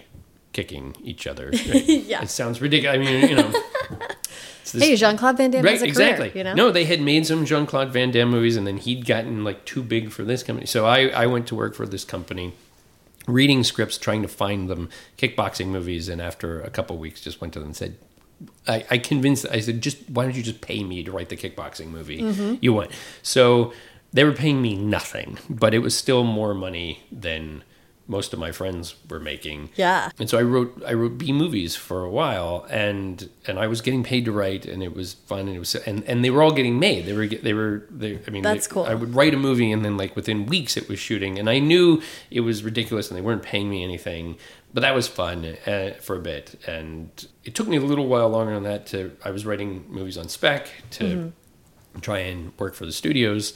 kicking 0.53 0.95
each 1.03 1.27
other. 1.27 1.51
Yeah. 1.73 2.23
It 2.23 2.29
sounds 2.29 2.61
ridiculous. 2.61 2.95
I 2.95 2.99
mean, 2.99 3.29
you 3.29 3.35
know. 3.35 3.51
This- 4.63 4.81
Hey, 4.83 4.95
Jean 4.95 5.17
Claude 5.17 5.37
Van 5.37 5.51
Damme 5.51 5.63
right, 5.65 5.81
exactly. 5.81 6.29
career, 6.29 6.37
you 6.37 6.43
know? 6.43 6.53
No, 6.53 6.71
they 6.71 6.85
had 6.85 7.01
made 7.01 7.25
some 7.25 7.45
Jean 7.45 7.65
Claude 7.65 7.89
Van 7.91 8.11
Damme 8.11 8.29
movies, 8.29 8.55
and 8.57 8.65
then 8.67 8.77
he'd 8.77 9.05
gotten 9.05 9.43
like 9.43 9.65
too 9.65 9.81
big 9.83 10.11
for 10.11 10.23
this 10.23 10.43
company. 10.43 10.65
So 10.67 10.85
I, 10.85 11.07
I 11.09 11.25
went 11.27 11.47
to 11.47 11.55
work 11.55 11.75
for 11.75 11.85
this 11.87 12.03
company, 12.03 12.53
reading 13.27 13.63
scripts, 13.63 13.97
trying 13.97 14.21
to 14.21 14.27
find 14.27 14.69
them 14.69 14.89
kickboxing 15.17 15.67
movies, 15.67 16.09
and 16.09 16.21
after 16.21 16.61
a 16.61 16.69
couple 16.69 16.97
weeks, 16.97 17.21
just 17.21 17.41
went 17.41 17.53
to 17.53 17.59
them 17.59 17.69
and 17.69 17.75
said. 17.75 17.95
I, 18.67 18.83
I 18.89 18.97
convinced. 18.97 19.45
I 19.51 19.59
said, 19.59 19.81
"Just 19.83 19.97
why 20.09 20.23
don't 20.23 20.33
you 20.35 20.41
just 20.41 20.61
pay 20.61 20.83
me 20.83 21.03
to 21.03 21.11
write 21.11 21.29
the 21.29 21.37
kickboxing 21.37 21.89
movie 21.89 22.21
Mm-hmm. 22.21 22.55
you 22.59 22.73
want?" 22.73 22.89
So 23.21 23.71
they 24.13 24.23
were 24.23 24.31
paying 24.31 24.63
me 24.63 24.75
nothing, 24.75 25.37
but 25.47 25.75
it 25.75 25.79
was 25.79 25.95
still 25.95 26.23
more 26.23 26.55
money 26.55 27.03
than 27.11 27.63
most 28.17 28.33
of 28.33 28.39
my 28.39 28.51
friends 28.51 28.95
were 29.09 29.19
making. 29.19 29.69
Yeah. 29.75 30.11
And 30.19 30.29
so 30.29 30.37
I 30.37 30.43
wrote 30.43 30.83
I 30.85 30.93
wrote 30.93 31.17
B 31.17 31.31
movies 31.31 31.75
for 31.87 32.03
a 32.03 32.09
while, 32.09 32.67
and 32.69 33.29
and 33.47 33.57
I 33.57 33.67
was 33.67 33.79
getting 33.81 34.03
paid 34.03 34.25
to 34.25 34.31
write, 34.31 34.65
and 34.65 34.83
it 34.83 34.93
was 34.93 35.13
fun, 35.13 35.41
and 35.47 35.55
it 35.55 35.59
was 35.59 35.73
and, 35.75 36.03
and 36.09 36.23
they 36.23 36.29
were 36.29 36.43
all 36.43 36.51
getting 36.59 36.77
made. 36.77 37.05
They 37.05 37.13
were 37.13 37.25
get- 37.25 37.43
they 37.43 37.53
were 37.53 37.85
they, 37.89 38.19
I 38.27 38.29
mean 38.29 38.43
That's 38.43 38.67
they- 38.67 38.73
cool. 38.73 38.83
I 38.83 38.93
would 38.93 39.15
write 39.15 39.33
a 39.33 39.37
movie, 39.37 39.71
and 39.71 39.83
then 39.85 39.95
like 39.97 40.15
within 40.15 40.45
weeks 40.45 40.75
it 40.77 40.89
was 40.89 40.99
shooting, 40.99 41.39
and 41.39 41.49
I 41.49 41.59
knew 41.59 42.01
it 42.29 42.41
was 42.41 42.63
ridiculous, 42.63 43.09
and 43.09 43.17
they 43.17 43.21
weren't 43.21 43.43
paying 43.43 43.69
me 43.69 43.83
anything, 43.83 44.35
but 44.73 44.81
that 44.81 44.93
was 44.93 45.07
fun 45.07 45.55
uh, 45.65 45.91
for 46.01 46.15
a 46.17 46.21
bit, 46.21 46.55
and 46.67 47.09
it 47.45 47.55
took 47.55 47.67
me 47.67 47.77
a 47.77 47.81
little 47.81 48.07
while 48.07 48.29
longer 48.29 48.53
than 48.53 48.63
that 48.63 48.85
to 48.87 49.15
I 49.23 49.31
was 49.31 49.45
writing 49.45 49.85
movies 49.89 50.17
on 50.17 50.27
spec 50.27 50.69
to 50.99 51.03
Mm-hmm. 51.03 51.99
try 52.01 52.19
and 52.19 52.51
work 52.59 52.73
for 52.75 52.85
the 52.85 52.91
studios. 52.91 53.53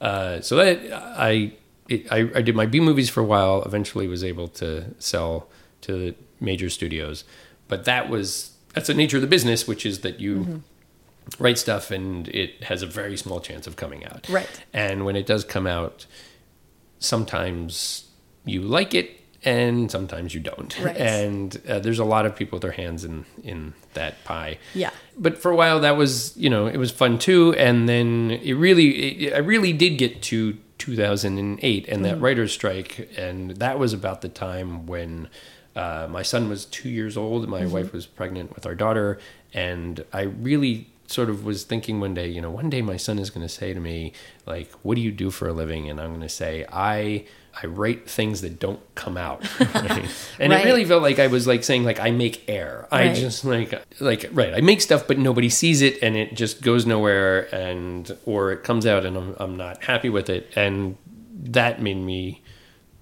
Uh, 0.00 0.40
so 0.40 0.54
that 0.56 0.78
I, 0.92 1.54
it, 1.88 2.10
I 2.12 2.18
I 2.34 2.42
did 2.42 2.54
my 2.54 2.66
B 2.66 2.80
movies 2.80 3.08
for 3.10 3.20
a 3.20 3.24
while. 3.24 3.62
Eventually, 3.64 4.06
was 4.08 4.22
able 4.24 4.48
to 4.62 4.94
sell 4.98 5.48
to 5.82 5.92
the 5.92 6.14
major 6.40 6.68
studios, 6.70 7.24
but 7.68 7.84
that 7.84 8.08
was 8.08 8.52
that's 8.74 8.86
the 8.88 8.94
nature 8.94 9.16
of 9.16 9.22
the 9.22 9.26
business, 9.28 9.66
which 9.66 9.84
is 9.86 10.00
that 10.00 10.20
you 10.20 10.34
Mm-hmm. 10.36 11.42
write 11.44 11.58
stuff 11.58 11.90
and 11.90 12.28
it 12.28 12.64
has 12.64 12.80
a 12.82 12.86
very 12.86 13.16
small 13.16 13.40
chance 13.40 13.66
of 13.66 13.76
coming 13.76 14.02
out. 14.04 14.26
Right. 14.30 14.48
And 14.72 15.04
when 15.04 15.14
it 15.16 15.26
does 15.26 15.44
come 15.44 15.66
out, 15.66 16.06
sometimes 16.98 18.04
you 18.44 18.62
like 18.62 18.94
it 18.94 19.10
and 19.44 19.90
sometimes 19.90 20.34
you 20.34 20.40
don't. 20.40 20.76
Right. 20.80 20.96
And 21.18 21.60
uh, 21.68 21.78
there's 21.80 21.98
a 21.98 22.04
lot 22.04 22.26
of 22.26 22.34
people 22.34 22.56
with 22.56 22.62
their 22.62 22.72
hands 22.72 23.04
in 23.04 23.24
in 23.44 23.74
that 23.94 24.22
pie 24.24 24.58
Yeah. 24.74 24.90
but 25.16 25.38
for 25.38 25.50
a 25.50 25.56
while 25.56 25.80
that 25.80 25.96
was 25.96 26.36
you 26.36 26.50
know 26.50 26.66
it 26.66 26.76
was 26.76 26.90
fun 26.90 27.18
too 27.18 27.54
and 27.54 27.88
then 27.88 28.30
it 28.30 28.52
really 28.54 28.88
it, 29.26 29.34
i 29.34 29.38
really 29.38 29.72
did 29.72 29.96
get 29.98 30.22
to 30.30 30.56
2008 30.78 31.88
and 31.88 32.04
that 32.04 32.20
writer's 32.20 32.52
strike 32.52 33.08
and 33.16 33.52
that 33.52 33.78
was 33.78 33.92
about 33.92 34.20
the 34.20 34.28
time 34.28 34.86
when 34.86 35.28
uh, 35.76 36.06
my 36.10 36.22
son 36.22 36.48
was 36.48 36.64
two 36.64 36.88
years 36.88 37.16
old 37.16 37.48
my 37.48 37.66
wife 37.66 37.92
was 37.92 38.06
pregnant 38.06 38.54
with 38.54 38.64
our 38.64 38.74
daughter 38.74 39.18
and 39.52 40.04
i 40.12 40.22
really 40.22 40.88
sort 41.06 41.30
of 41.30 41.44
was 41.44 41.64
thinking 41.64 42.00
one 42.00 42.14
day 42.14 42.28
you 42.28 42.40
know 42.40 42.50
one 42.50 42.70
day 42.70 42.82
my 42.82 42.96
son 42.96 43.18
is 43.18 43.30
going 43.30 43.46
to 43.46 43.52
say 43.52 43.72
to 43.72 43.80
me 43.80 44.12
like 44.46 44.70
what 44.82 44.94
do 44.94 45.00
you 45.00 45.12
do 45.12 45.30
for 45.30 45.48
a 45.48 45.52
living? 45.52 45.88
And 45.88 46.00
i'm 46.00 46.10
going 46.10 46.20
to 46.20 46.28
say 46.28 46.64
i 46.72 47.24
i 47.62 47.66
write 47.66 48.08
things 48.08 48.40
that 48.40 48.58
don't 48.58 48.80
come 48.94 49.16
out 49.16 49.42
right? 49.60 50.08
and 50.38 50.52
Right. 50.52 50.62
it 50.62 50.64
really 50.64 50.84
felt 50.84 51.02
like 51.02 51.18
i 51.18 51.26
was 51.26 51.46
like 51.46 51.64
saying 51.64 51.84
like 51.84 51.98
i 52.00 52.10
make 52.10 52.44
air 52.48 52.86
i 52.90 53.06
Right. 53.08 53.16
just 53.16 53.44
like 53.44 53.74
like 54.00 54.28
right 54.32 54.54
i 54.54 54.60
make 54.60 54.80
stuff 54.80 55.06
but 55.06 55.18
nobody 55.18 55.48
sees 55.48 55.82
it 55.82 56.02
and 56.02 56.16
it 56.16 56.34
just 56.34 56.62
goes 56.62 56.86
nowhere 56.86 57.52
and 57.54 58.16
or 58.26 58.52
it 58.52 58.62
comes 58.64 58.86
out 58.86 59.04
and 59.04 59.16
i'm, 59.16 59.36
I'm 59.38 59.56
not 59.56 59.82
happy 59.84 60.08
with 60.08 60.28
it 60.30 60.50
and 60.56 60.96
that 61.40 61.80
made 61.82 61.96
me 61.98 62.42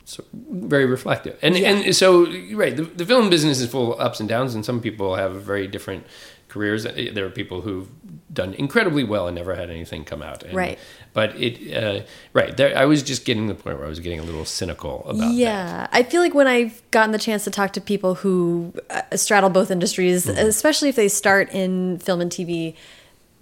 so 0.05 0.25
very 0.33 0.87
reflective 0.87 1.37
and 1.42 1.57
and 1.57 1.95
so 1.97 2.27
right 2.53 2.77
the, 2.77 2.83
the 2.85 3.05
film 3.05 3.29
business 3.29 3.61
is 3.61 3.69
full 3.71 3.92
of 3.95 4.01
ups 4.01 4.21
and 4.21 4.29
downs 4.29 4.55
and 4.55 4.64
some 4.64 4.81
people 4.81 5.16
have 5.16 5.42
very 5.42 5.66
different 5.66 6.07
careers 6.49 6.85
there 6.85 7.27
are 7.27 7.31
people 7.31 7.62
who've 7.62 7.88
done 8.33 8.55
incredibly 8.55 9.03
well 9.03 9.27
and 9.27 9.35
never 9.35 9.55
had 9.57 9.69
anything 9.69 10.05
come 10.05 10.23
out 10.23 10.42
and, 10.45 10.55
Right. 10.55 10.79
But 11.16 11.29
it 11.46 11.55
uh, 11.83 12.00
right 12.35 12.52
there 12.59 12.70
i 12.76 12.85
was 12.92 13.02
just 13.02 13.24
getting 13.24 13.48
to 13.48 13.55
the 13.55 13.61
point 13.62 13.76
where 13.79 13.87
i 13.87 13.88
was 13.88 14.00
getting 14.00 14.20
a 14.20 14.22
little 14.31 14.44
cynical 14.44 15.00
about 15.05 15.16
that 15.18 15.33
Yeah, 15.33 15.87
I 15.90 16.02
feel 16.11 16.20
like 16.20 16.35
when 16.40 16.46
I've 16.57 16.76
gotten 16.96 17.12
the 17.12 17.18
chance 17.29 17.42
to 17.44 17.50
talk 17.50 17.72
to 17.72 17.81
people 17.81 18.12
who 18.22 18.72
uh, 18.90 19.02
straddle 19.16 19.50
both 19.50 19.70
industries, 19.70 20.26
Mm-hmm. 20.26 20.46
especially 20.55 20.88
if 20.90 20.96
they 20.96 21.09
start 21.09 21.46
in 21.52 21.98
film 22.07 22.20
and 22.20 22.31
TV, 22.31 22.74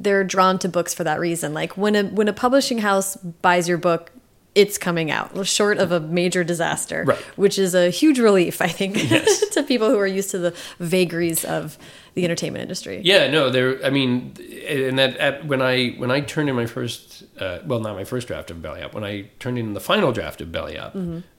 they're 0.04 0.24
drawn 0.24 0.58
to 0.60 0.68
books 0.68 0.92
for 0.94 1.04
that 1.04 1.18
reason. 1.20 1.52
Like 1.60 1.72
when 1.76 1.94
a 1.96 2.02
when 2.18 2.28
a 2.28 2.32
publishing 2.32 2.78
house 2.78 3.16
buys 3.46 3.68
your 3.68 3.78
book, 3.78 4.10
it's 4.54 4.78
coming 4.78 5.10
out, 5.10 5.28
short 5.46 5.78
of 5.78 5.90
a 5.92 6.00
major 6.00 6.44
disaster, 6.44 7.04
Right. 7.06 7.18
which 7.36 7.58
is 7.58 7.74
a 7.74 7.90
huge 7.90 8.18
relief, 8.20 8.60
I 8.62 8.68
think, 8.68 8.92
to 9.54 9.62
people 9.66 9.88
who 9.90 9.98
are 9.98 10.06
used 10.20 10.30
to 10.30 10.38
the 10.38 10.52
vagaries 10.78 11.44
of 11.44 11.76
the 12.14 12.24
entertainment 12.24 12.62
industry. 12.62 13.00
Yeah, 13.04 13.30
no, 13.30 13.50
there. 13.50 13.84
I 13.84 13.90
mean, 13.90 14.34
and 14.68 14.98
that 14.98 15.16
at, 15.16 15.46
when 15.46 15.60
I 15.60 15.90
when 15.90 16.10
I 16.10 16.20
turned 16.20 16.48
in 16.48 16.56
my 16.56 16.66
first, 16.66 17.24
uh, 17.38 17.58
well, 17.66 17.80
not 17.80 17.94
my 17.96 18.04
first 18.04 18.28
draft 18.28 18.50
of 18.50 18.62
Belly 18.62 18.82
Up, 18.82 18.94
when 18.94 19.04
I 19.04 19.30
turned 19.38 19.58
in 19.58 19.74
the 19.74 19.80
final 19.80 20.12
draft 20.12 20.40
of 20.40 20.52
Belly 20.52 20.78
Up, 20.78 20.94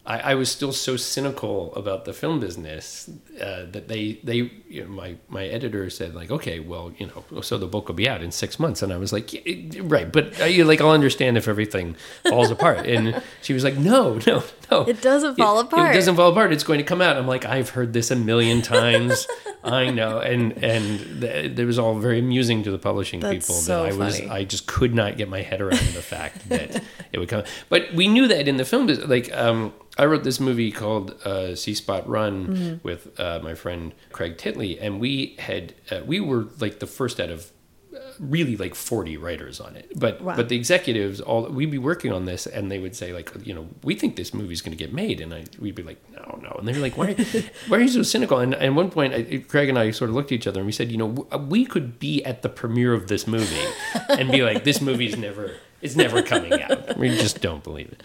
I, 0.07 0.19
I 0.31 0.35
was 0.35 0.51
still 0.51 0.71
so 0.71 0.97
cynical 0.97 1.73
about 1.75 2.05
the 2.05 2.13
film 2.13 2.39
business 2.39 3.09
uh, 3.41 3.65
that 3.71 3.87
they 3.87 4.19
they 4.23 4.51
you 4.69 4.83
know, 4.83 4.89
my 4.89 5.15
my 5.29 5.45
editor 5.45 5.89
said 5.89 6.13
like, 6.13 6.29
okay, 6.29 6.59
well, 6.59 6.93
you 6.97 7.07
know, 7.07 7.41
so 7.41 7.57
the 7.57 7.65
book 7.65 7.87
will 7.87 7.95
be 7.95 8.07
out 8.07 8.21
in 8.21 8.31
six 8.31 8.59
months, 8.59 8.81
and 8.83 8.93
I 8.93 8.97
was 8.97 9.11
like, 9.11 9.33
yeah, 9.33 9.81
right, 9.83 10.11
but 10.11 10.39
uh, 10.39 10.45
you 10.45 10.63
like 10.63 10.79
I'll 10.79 10.91
understand 10.91 11.37
if 11.37 11.47
everything 11.47 11.95
falls 12.29 12.51
apart, 12.51 12.85
and 12.85 13.21
she 13.41 13.53
was 13.53 13.63
like, 13.63 13.77
no, 13.77 14.19
no, 14.27 14.43
no, 14.69 14.81
It 14.83 15.01
doesn't 15.01 15.35
fall 15.37 15.59
It 15.59 15.65
apart. 15.65 15.91
It 15.91 15.93
doesn't 15.95 16.15
fall 16.15 16.31
apart. 16.31 16.53
It's 16.53 16.63
going 16.63 16.79
to 16.79 16.85
come 16.85 17.01
out. 17.01 17.17
I'm 17.17 17.27
like, 17.27 17.45
I've 17.45 17.69
heard 17.69 17.93
this 17.93 18.11
a 18.11 18.15
million 18.15 18.61
times. 18.61 19.27
I 19.63 19.89
know, 19.89 20.19
and 20.19 20.51
and 20.63 21.21
th- 21.21 21.57
it 21.57 21.65
was 21.65 21.79
all 21.79 21.97
very 21.97 22.19
amusing 22.19 22.61
to 22.63 22.71
the 22.71 22.77
publishing 22.77 23.21
That's 23.21 23.47
people 23.47 23.55
so 23.55 23.83
that 23.83 23.93
I 23.93 23.95
was. 23.95 24.19
funny. 24.19 24.29
I 24.29 24.43
just 24.43 24.67
could 24.67 24.93
not 24.93 25.17
get 25.17 25.29
my 25.29 25.41
head 25.41 25.61
around 25.61 25.79
the 25.93 26.03
fact 26.03 26.47
that 26.49 26.83
it 27.11 27.17
would 27.17 27.29
come. 27.29 27.43
But 27.69 27.91
we 27.93 28.07
knew 28.07 28.27
that 28.27 28.47
in 28.47 28.57
the 28.57 28.65
film, 28.65 28.85
like 28.85 29.35
um, 29.35 29.73
I 29.97 30.05
wrote 30.05 30.23
this 30.23 30.39
movie 30.39 30.71
called 30.71 31.11
uh, 31.25 31.55
"See 31.55 31.73
Spot 31.73 32.07
Run" 32.07 32.47
Mm-hmm. 32.47 32.75
with 32.87 33.19
uh, 33.19 33.39
my 33.43 33.55
friend 33.55 33.93
Craig 34.11 34.37
Titley, 34.37 34.77
and 34.81 34.99
we 34.99 35.35
had 35.39 35.73
uh, 35.91 36.01
we 36.05 36.19
were 36.19 36.47
like 36.59 36.79
the 36.79 36.87
first 36.87 37.19
out 37.19 37.29
of 37.29 37.51
uh, 37.95 37.99
really 38.19 38.57
like 38.57 38.75
40 38.75 39.15
writers 39.15 39.61
on 39.61 39.77
it 39.77 39.89
but 39.95 40.19
Wow. 40.21 40.35
but 40.35 40.49
the 40.49 40.57
executives 40.57 41.21
all 41.21 41.47
we'd 41.47 41.71
be 41.71 41.77
working 41.77 42.11
on 42.11 42.25
this 42.25 42.45
and 42.45 42.69
they 42.69 42.77
would 42.77 42.93
say 42.93 43.13
like 43.13 43.31
you 43.47 43.53
know 43.53 43.69
we 43.83 43.95
think 43.95 44.17
this 44.17 44.33
movie's 44.33 44.61
going 44.61 44.77
to 44.77 44.83
get 44.85 44.93
made 44.93 45.21
and 45.21 45.33
I 45.33 45.45
we'd 45.59 45.75
be 45.75 45.83
like 45.83 46.01
no 46.11 46.37
no 46.43 46.55
and 46.59 46.67
they're 46.67 46.75
like 46.75 46.97
why 46.97 47.13
why 47.69 47.77
are 47.77 47.79
you 47.79 47.87
so 47.87 48.03
cynical 48.03 48.37
and 48.39 48.53
at 48.55 48.73
one 48.73 48.91
point 48.91 49.13
I, 49.13 49.37
Craig 49.47 49.69
and 49.69 49.79
I 49.79 49.91
sort 49.91 50.09
of 50.09 50.15
looked 50.17 50.33
at 50.33 50.35
each 50.35 50.45
other 50.47 50.59
and 50.59 50.65
we 50.65 50.73
said 50.73 50.91
you 50.91 50.97
know 50.97 51.07
we 51.47 51.65
could 51.65 51.97
be 51.97 52.21
at 52.25 52.41
the 52.41 52.49
premiere 52.49 52.93
of 52.93 53.07
this 53.07 53.27
movie 53.27 53.65
and 54.09 54.29
be 54.29 54.43
like 54.43 54.65
this 54.65 54.81
movie's 54.81 55.15
never 55.15 55.53
it's 55.85 55.95
never 55.95 56.21
coming 56.21 56.61
out. 56.61 56.97
We 56.97 57.09
just 57.09 57.41
don't 57.41 57.63
believe 57.63 57.91
it. 57.91 58.01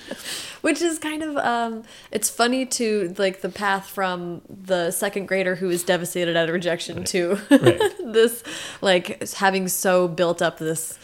Which 0.63 0.81
is 0.83 0.99
kind 0.99 1.23
of 1.23 1.37
um 1.39 1.83
it's 2.11 2.29
funny 2.31 2.67
to 2.67 3.15
like 3.19 3.41
the 3.41 3.49
path 3.49 3.89
from 3.89 4.43
the 4.49 4.91
second 4.91 5.27
grader 5.27 5.55
who 5.57 5.71
is 5.71 5.83
devastated 5.85 6.37
at 6.37 6.49
a 6.49 6.53
rejection 6.53 7.05
to 7.05 7.39
Right. 7.51 7.81
this 8.05 8.43
like 8.81 9.23
having 9.35 9.69
so 9.69 10.09
built 10.09 10.43
up 10.43 10.59
this 10.59 10.99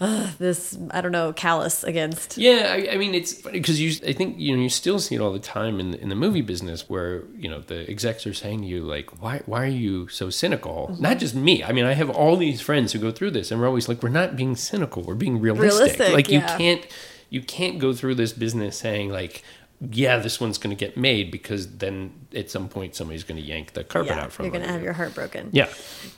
uh, 0.00 0.30
this 0.38 0.78
i 0.92 1.00
don't 1.00 1.12
know 1.12 1.32
callous 1.32 1.82
against 1.82 2.38
Yeah, 2.38 2.72
I, 2.72 2.94
I 2.94 2.96
mean 2.98 3.14
it's 3.14 3.32
funny 3.32 3.58
because 3.58 3.80
you. 3.80 3.90
I 4.06 4.12
think 4.12 4.38
you 4.38 4.56
know 4.56 4.62
you 4.62 4.68
still 4.68 4.98
see 4.98 5.16
it 5.16 5.20
all 5.20 5.32
the 5.32 5.38
time 5.38 5.80
in 5.80 5.94
in 5.94 6.08
the 6.08 6.14
movie 6.14 6.40
business 6.40 6.88
where 6.88 7.24
you 7.36 7.48
know 7.48 7.60
the 7.60 7.88
execs 7.90 8.26
are 8.26 8.34
saying 8.34 8.60
to 8.62 8.66
you 8.66 8.82
like, 8.82 9.20
why 9.20 9.42
why 9.46 9.64
are 9.64 9.66
you 9.66 10.08
so 10.08 10.30
cynical? 10.30 10.90
Mm-hmm. 10.92 11.02
Not 11.02 11.18
just 11.18 11.34
me. 11.34 11.64
I 11.64 11.72
mean, 11.72 11.84
I 11.84 11.94
have 11.94 12.10
all 12.10 12.36
these 12.36 12.60
friends 12.60 12.92
who 12.92 12.98
go 12.98 13.10
through 13.10 13.32
this, 13.32 13.50
and 13.50 13.60
we're 13.60 13.66
always 13.66 13.88
like, 13.88 14.02
we're 14.02 14.08
not 14.08 14.36
being 14.36 14.54
cynical. 14.56 15.02
We're 15.02 15.14
being 15.14 15.40
realistic. 15.40 15.98
Realistic, 15.98 16.12
like 16.12 16.28
you 16.28 16.40
can't 16.40 16.86
you 17.30 17.42
can't 17.42 17.78
go 17.78 17.92
through 17.92 18.14
this 18.16 18.32
business 18.32 18.76
saying 18.78 19.10
like. 19.10 19.42
Yeah, 19.80 20.18
this 20.18 20.40
one's 20.40 20.58
going 20.58 20.76
to 20.76 20.78
get 20.78 20.96
made 20.96 21.30
because 21.30 21.76
then 21.78 22.12
at 22.34 22.50
some 22.50 22.68
point 22.68 22.96
somebody's 22.96 23.22
going 23.22 23.40
to 23.40 23.46
yank 23.46 23.74
the 23.74 23.84
carpet 23.84 24.10
Yeah, 24.16 24.24
out 24.24 24.32
from 24.32 24.46
you. 24.46 24.52
You're 24.52 24.60
gonna 24.60 24.72
have 24.72 24.82
your 24.82 24.92
heart 24.92 25.14
broken. 25.14 25.50
Yeah. 25.52 25.68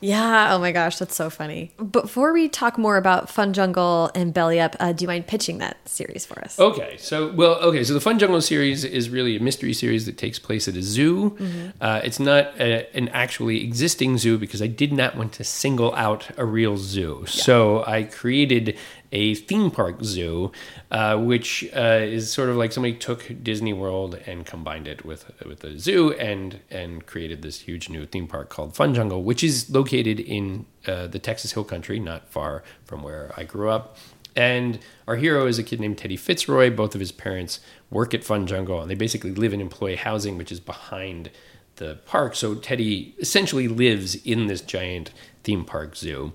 Yeah. 0.01 0.55
Oh 0.55 0.59
my 0.59 0.73
gosh, 0.73 0.99
that's 0.99 1.14
so 1.14 1.29
funny. 1.29 1.73
Before 1.90 2.33
we 2.33 2.49
talk 2.49 2.79
more 2.79 2.96
about 2.96 3.29
Fun 3.29 3.53
Jungle 3.53 4.11
and 4.14 4.33
Belly 4.33 4.59
Up, 4.59 4.77
uh, 4.81 4.92
do 4.92 5.05
you 5.05 5.09
mind 5.09 5.27
pitching 5.27 5.59
that 5.59 5.77
series 5.87 6.25
for 6.25 6.40
us? 6.42 6.59
Okay, 6.59 6.96
so 6.99 7.33
well, 7.33 7.57
okay, 7.57 7.85
so 7.85 7.92
the 7.92 8.01
Fun 8.01 8.18
Jungle 8.18 8.40
series 8.40 8.83
is 8.83 9.11
really 9.11 9.37
a 9.37 9.40
mystery 9.40 9.75
series 9.75 10.07
that 10.07 10.16
takes 10.16 10.38
place 10.38 10.66
at 10.66 10.75
a 10.75 10.83
zoo. 10.83 11.37
Uh, 11.81 12.01
it's 12.03 12.18
not 12.18 12.59
a, 12.59 12.88
an 12.96 13.09
actually 13.11 13.62
existing 13.62 14.16
zoo 14.16 14.38
because 14.38 14.62
I 14.62 14.68
did 14.68 14.92
not 14.92 15.16
want 15.16 15.33
to 15.35 15.44
single 15.44 15.94
out 15.94 16.31
a 16.38 16.44
real 16.46 16.77
zoo. 16.79 17.25
So 17.27 17.85
I 17.87 18.05
created 18.05 18.77
a 19.12 19.35
theme 19.35 19.70
park 19.70 20.05
zoo, 20.05 20.53
uh, 20.90 21.16
which 21.16 21.68
uh, 21.75 22.01
is 22.03 22.33
sort 22.33 22.49
of 22.49 22.57
like 22.57 22.73
somebody 22.73 22.94
took 22.94 23.31
Disney 23.42 23.73
World 23.73 24.14
and 24.27 24.46
combined 24.46 24.87
it 24.87 25.05
with 25.05 25.31
with 25.46 25.64
a 25.64 25.79
zoo 25.79 26.12
and 26.12 26.61
and 26.70 27.07
created 27.07 27.42
this 27.42 27.61
huge 27.61 27.88
new 27.88 28.07
theme 28.07 28.27
park 28.27 28.49
called 28.49 28.75
Fun 28.75 28.94
Jungle, 28.94 29.23
which 29.23 29.42
is 29.42 29.70
located 29.70 30.20
in 30.20 30.66
uh, 30.87 31.07
the 31.07 31.18
Texas 31.18 31.53
Hill 31.53 31.64
Country, 31.64 31.99
not 31.99 32.29
far 32.29 32.62
from 32.85 33.03
where 33.03 33.33
I 33.37 33.44
grew 33.44 33.70
up. 33.70 33.96
And 34.37 34.79
our 35.09 35.16
hero 35.16 35.46
is 35.46 35.59
a 35.59 35.64
kid 35.64 35.81
named 35.81 35.99
Teddy 35.99 36.16
Fitzroy. 36.16 36.70
Both 36.70 36.94
of 36.94 37.01
his 37.01 37.11
parents 37.11 37.59
work 37.90 38.14
at 38.14 38.23
Fun 38.23 38.46
Jungle, 38.46 38.81
and 38.81 38.88
they 38.88 38.94
basically 38.94 39.33
live 39.33 39.53
in 39.53 39.61
employee 39.61 39.96
housing, 39.96 40.38
which 40.38 40.53
is 40.53 40.61
behind 40.61 41.31
the 41.77 41.99
park. 42.07 42.37
So 42.37 42.55
Teddy 42.55 43.14
essentially 43.18 43.66
lives 43.66 44.14
in 44.14 44.46
this 44.46 44.61
giant 44.61 45.11
theme 45.42 45.64
park 45.64 45.96
zoo. 45.96 46.33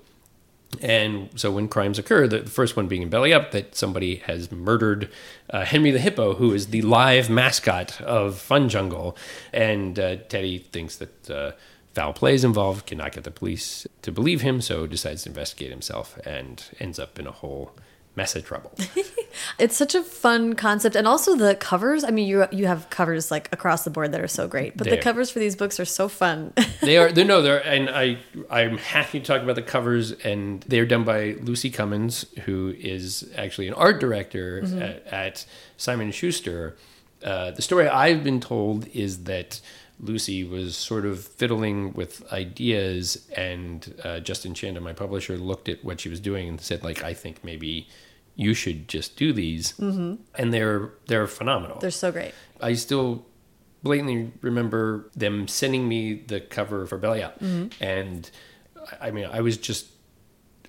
And 0.82 1.28
so 1.38 1.50
when 1.50 1.68
crimes 1.68 1.98
occur, 1.98 2.26
the 2.26 2.44
first 2.44 2.76
one 2.76 2.88
being 2.88 3.02
in 3.02 3.08
Belly 3.08 3.32
Up, 3.32 3.50
that 3.52 3.74
somebody 3.74 4.16
has 4.26 4.50
murdered 4.50 5.10
uh, 5.50 5.64
Henry 5.64 5.90
the 5.90 5.98
Hippo, 5.98 6.34
who 6.34 6.52
is 6.52 6.68
the 6.68 6.82
live 6.82 7.28
mascot 7.30 8.00
of 8.00 8.38
Fun 8.38 8.68
Jungle. 8.68 9.16
And 9.52 9.98
uh, 9.98 10.16
Teddy 10.28 10.58
thinks 10.58 10.96
that 10.96 11.30
uh, 11.30 11.52
foul 11.94 12.12
play 12.12 12.34
is 12.34 12.44
involved, 12.44 12.86
cannot 12.86 13.12
get 13.12 13.24
the 13.24 13.30
police 13.30 13.86
to 14.02 14.12
believe 14.12 14.42
him, 14.42 14.60
so 14.60 14.86
decides 14.86 15.22
to 15.22 15.30
investigate 15.30 15.70
himself 15.70 16.18
and 16.26 16.64
ends 16.78 16.98
up 16.98 17.18
in 17.18 17.26
a 17.26 17.32
whole 17.32 17.72
mess 18.16 18.34
of 18.34 18.44
trouble. 18.44 18.72
It's 19.58 19.76
such 19.76 19.94
a 19.94 20.02
fun 20.02 20.54
concept, 20.54 20.96
and 20.96 21.06
also 21.06 21.36
the 21.36 21.54
covers. 21.54 22.04
I 22.04 22.10
mean, 22.10 22.26
you 22.26 22.46
you 22.50 22.66
have 22.66 22.88
covers 22.90 23.30
like 23.30 23.52
across 23.52 23.84
the 23.84 23.90
board 23.90 24.12
that 24.12 24.20
are 24.20 24.28
so 24.28 24.48
great, 24.48 24.76
but 24.76 24.84
the 24.84 24.90
They 24.90 24.98
are. 24.98 25.02
covers 25.02 25.30
for 25.30 25.38
these 25.38 25.56
books 25.56 25.78
are 25.78 25.84
so 25.84 26.08
fun. 26.08 26.52
they 26.80 26.96
are 26.96 27.12
they're 27.12 27.24
no 27.24 27.42
they're 27.42 27.64
and 27.66 27.88
I 27.90 28.18
I'm 28.50 28.78
happy 28.78 29.20
to 29.20 29.26
talk 29.26 29.42
about 29.42 29.54
the 29.56 29.62
covers 29.62 30.12
and 30.12 30.62
they're 30.62 30.86
done 30.86 31.04
by 31.04 31.36
Lucy 31.42 31.70
Cummins 31.70 32.24
who 32.44 32.74
is 32.78 33.30
actually 33.36 33.68
an 33.68 33.74
art 33.74 34.00
director 34.00 34.62
at, 34.80 35.06
at 35.12 35.46
Simon 35.76 36.12
Schuster. 36.12 36.76
Uh, 37.22 37.50
the 37.50 37.62
story 37.62 37.88
I've 37.88 38.22
been 38.24 38.40
told 38.40 38.88
is 38.88 39.24
that 39.24 39.60
Lucy 40.00 40.44
was 40.44 40.76
sort 40.76 41.06
of 41.06 41.24
fiddling 41.24 41.92
with 41.94 42.30
ideas 42.32 43.26
and 43.36 43.94
uh, 44.04 44.20
Justin 44.20 44.52
Chanda, 44.54 44.80
my 44.80 44.92
publisher, 44.92 45.38
looked 45.38 45.68
at 45.68 45.82
what 45.84 46.00
she 46.00 46.08
was 46.08 46.20
doing 46.20 46.48
and 46.48 46.60
said 46.60 46.82
like 46.82 47.02
I 47.02 47.14
think 47.14 47.42
maybe 47.44 47.88
you 48.36 48.52
should 48.54 48.86
just 48.88 49.16
do 49.16 49.32
these 49.32 49.78
and 49.78 50.18
they're 50.52 50.90
they're 51.06 51.26
phenomenal. 51.26 51.78
They're 51.80 51.90
so 51.90 52.12
great. 52.12 52.32
I 52.60 52.74
still 52.74 53.24
blatantly 53.82 54.32
remember 54.40 55.10
them 55.14 55.48
sending 55.48 55.88
me 55.88 56.14
the 56.14 56.40
cover 56.40 56.86
for 56.86 56.98
Belly 56.98 57.22
Up, 57.22 57.38
Mm-hmm. 57.40 57.82
and 57.82 58.30
I 59.00 59.08
I 59.08 59.10
mean, 59.10 59.26
I 59.26 59.40
was 59.40 59.56
just, 59.56 59.86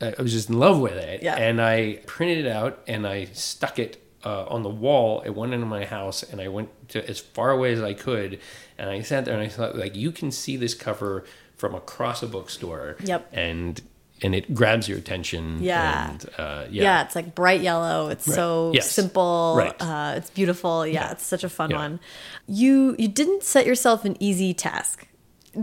I 0.01 0.15
was 0.19 0.31
just 0.33 0.49
in 0.49 0.57
love 0.59 0.79
with 0.79 0.93
it, 0.93 1.21
Yeah. 1.23 1.35
and 1.35 1.61
I 1.61 1.99
printed 2.07 2.45
it 2.45 2.49
out 2.51 2.79
and 2.87 3.05
I 3.07 3.25
stuck 3.33 3.77
it 3.79 4.01
uh, 4.25 4.45
on 4.45 4.63
the 4.63 4.69
wall 4.69 5.21
at 5.25 5.35
one 5.35 5.53
end 5.53 5.61
of 5.63 5.69
my 5.69 5.85
house, 5.85 6.23
and 6.23 6.41
I 6.41 6.47
went 6.47 6.69
to 6.89 7.07
as 7.09 7.19
far 7.19 7.51
away 7.51 7.73
as 7.73 7.81
I 7.81 7.93
could, 7.93 8.39
and 8.77 8.89
I 8.89 9.01
sat 9.01 9.25
there 9.25 9.33
and 9.35 9.43
I 9.43 9.47
thought, 9.47 9.75
like, 9.77 9.95
you 9.95 10.11
can 10.11 10.31
see 10.31 10.57
this 10.57 10.73
cover 10.73 11.23
from 11.55 11.73
across 11.75 12.21
a 12.23 12.27
bookstore, 12.27 12.97
Yep. 13.03 13.29
and 13.31 13.81
and 14.21 14.33
it 14.35 14.53
grabs 14.53 14.87
your 14.89 14.97
attention, 14.97 15.59
Yeah. 15.61 16.09
and, 16.11 16.25
uh, 16.37 16.65
Yeah. 16.69 16.83
yeah, 16.83 17.03
it's 17.03 17.15
like 17.15 17.35
bright 17.35 17.61
yellow. 17.61 18.09
It's 18.09 18.25
so 18.25 18.71
Yes. 18.73 18.89
simple. 18.91 19.55
Right. 19.57 19.75
Uh, 19.79 20.15
it's 20.17 20.29
beautiful. 20.31 20.85
Yeah, 20.87 21.11
it's 21.11 21.25
such 21.25 21.43
a 21.43 21.49
fun 21.49 21.69
Yeah. 21.71 21.77
one. 21.77 21.99
You 22.47 22.95
you 22.97 23.07
didn't 23.07 23.43
set 23.43 23.65
yourself 23.65 24.05
an 24.05 24.15
easy 24.19 24.53
task. 24.53 25.07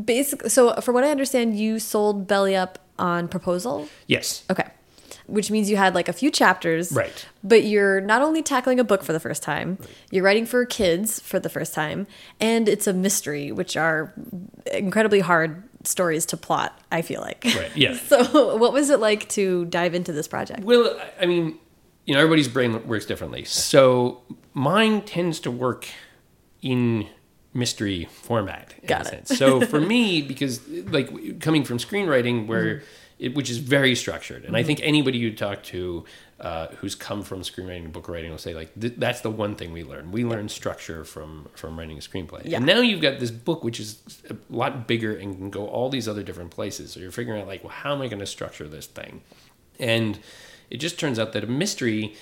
Basically, 0.05 0.49
so 0.51 0.75
from 0.81 0.95
what 0.95 1.05
I 1.05 1.11
understand, 1.11 1.57
you 1.59 1.79
sold 1.79 2.27
Belly 2.27 2.57
Up 2.57 2.79
on 2.99 3.29
proposal. 3.29 3.89
yes, 4.07 4.43
Okay. 4.51 4.65
Which 5.27 5.51
means 5.51 5.71
you 5.71 5.77
had 5.79 5.95
like 5.95 6.09
a 6.09 6.13
few 6.13 6.31
chapters. 6.31 6.93
Right. 6.93 7.25
But 7.43 7.65
you're 7.65 8.01
not 8.03 8.21
only 8.21 8.43
tackling 8.43 8.79
a 8.79 8.85
book 8.85 9.03
for 9.03 9.13
the 9.15 9.21
first 9.21 9.43
time, 9.43 9.79
you're 10.11 10.23
writing 10.23 10.45
for 10.45 10.67
kids 10.67 11.19
for 11.21 11.41
the 11.41 11.49
first 11.49 11.73
time, 11.73 12.07
and 12.41 12.69
it's 12.69 12.87
a 12.87 12.93
mystery, 12.93 13.51
which 13.51 13.75
are 13.77 14.13
incredibly 14.73 15.21
hard 15.21 15.63
stories 15.85 16.27
to 16.27 16.37
plot, 16.37 16.79
I 16.91 17.03
feel 17.03 17.21
like. 17.21 17.45
Right, 17.45 17.71
yeah. 17.77 17.97
so, 18.09 18.57
what 18.57 18.73
was 18.73 18.91
it 18.91 19.01
like 19.01 19.29
to 19.31 19.65
dive 19.67 19.95
into 19.95 20.13
this 20.13 20.29
project? 20.29 20.65
Well, 20.65 20.99
I 21.21 21.27
mean, 21.27 21.59
you 22.05 22.15
know, 22.15 22.21
everybody's 22.21 22.49
brain 22.49 22.87
works 22.87 23.07
differently. 23.07 23.45
So 23.45 24.23
mine 24.53 25.03
tends 25.03 25.41
to 25.41 25.51
work 25.51 25.89
in 26.63 27.09
mystery 27.55 28.09
format. 28.11 28.75
In 28.83 28.89
Got 28.89 29.07
a 29.07 29.19
it. 29.19 29.29
sense. 29.29 29.39
So 29.39 29.61
for 29.63 29.81
me, 29.81 30.23
because 30.29 30.67
like 30.69 31.41
coming 31.41 31.65
from 31.65 31.79
screenwriting, 31.79 32.47
where 32.47 32.77
mm-hmm. 32.77 32.85
it, 33.19 33.35
which 33.35 33.51
is 33.51 33.59
very 33.59 33.95
structured, 33.95 34.45
and 34.45 34.57
I 34.57 34.61
mm-hmm. 34.61 34.67
think 34.67 34.81
anybody 34.83 35.19
you 35.19 35.35
talk 35.35 35.63
to 35.65 36.05
uh, 36.41 36.67
who's 36.79 36.95
come 36.95 37.23
from 37.23 37.43
screenwriting 37.43 37.85
and 37.85 37.93
book 37.93 38.09
writing 38.09 38.31
will 38.31 38.39
say 38.39 38.55
like 38.55 38.79
th- 38.79 38.95
that's 38.99 39.21
the 39.21 39.31
one 39.31 39.55
thing 39.55 39.73
we 39.73 39.85
learn. 39.85 40.11
We 40.11 40.25
learn 40.25 40.49
structure 40.49 41.05
from 41.05 41.49
from 41.55 41.79
writing 41.79 41.97
a 41.97 42.01
screenplay. 42.01 42.43
Yeah. 42.45 42.57
And 42.57 42.67
now 42.67 42.81
you've 42.81 43.01
got 43.01 43.21
this 43.21 43.31
book 43.31 43.63
which 43.63 43.79
is 43.79 44.03
a 44.29 44.37
lot 44.51 44.89
bigger 44.89 45.17
and 45.17 45.37
can 45.37 45.51
go 45.51 45.67
all 45.67 45.89
these 45.89 46.09
other 46.09 46.23
different 46.23 46.51
places. 46.51 46.93
So 46.93 47.01
you're 47.01 47.13
figuring 47.13 47.41
out 47.41 47.47
like, 47.47 47.63
well, 47.63 47.73
how 47.73 47.95
am 47.95 48.03
I 48.03 48.09
going 48.09 48.21
to 48.21 48.27
structure 48.27 48.67
this 48.67 48.87
thing? 48.87 49.23
And 49.79 50.19
it 50.71 50.79
just 50.79 50.99
turns 50.99 51.19
out 51.19 51.33
that 51.33 51.45
a 51.45 51.47
mystery 51.47 52.15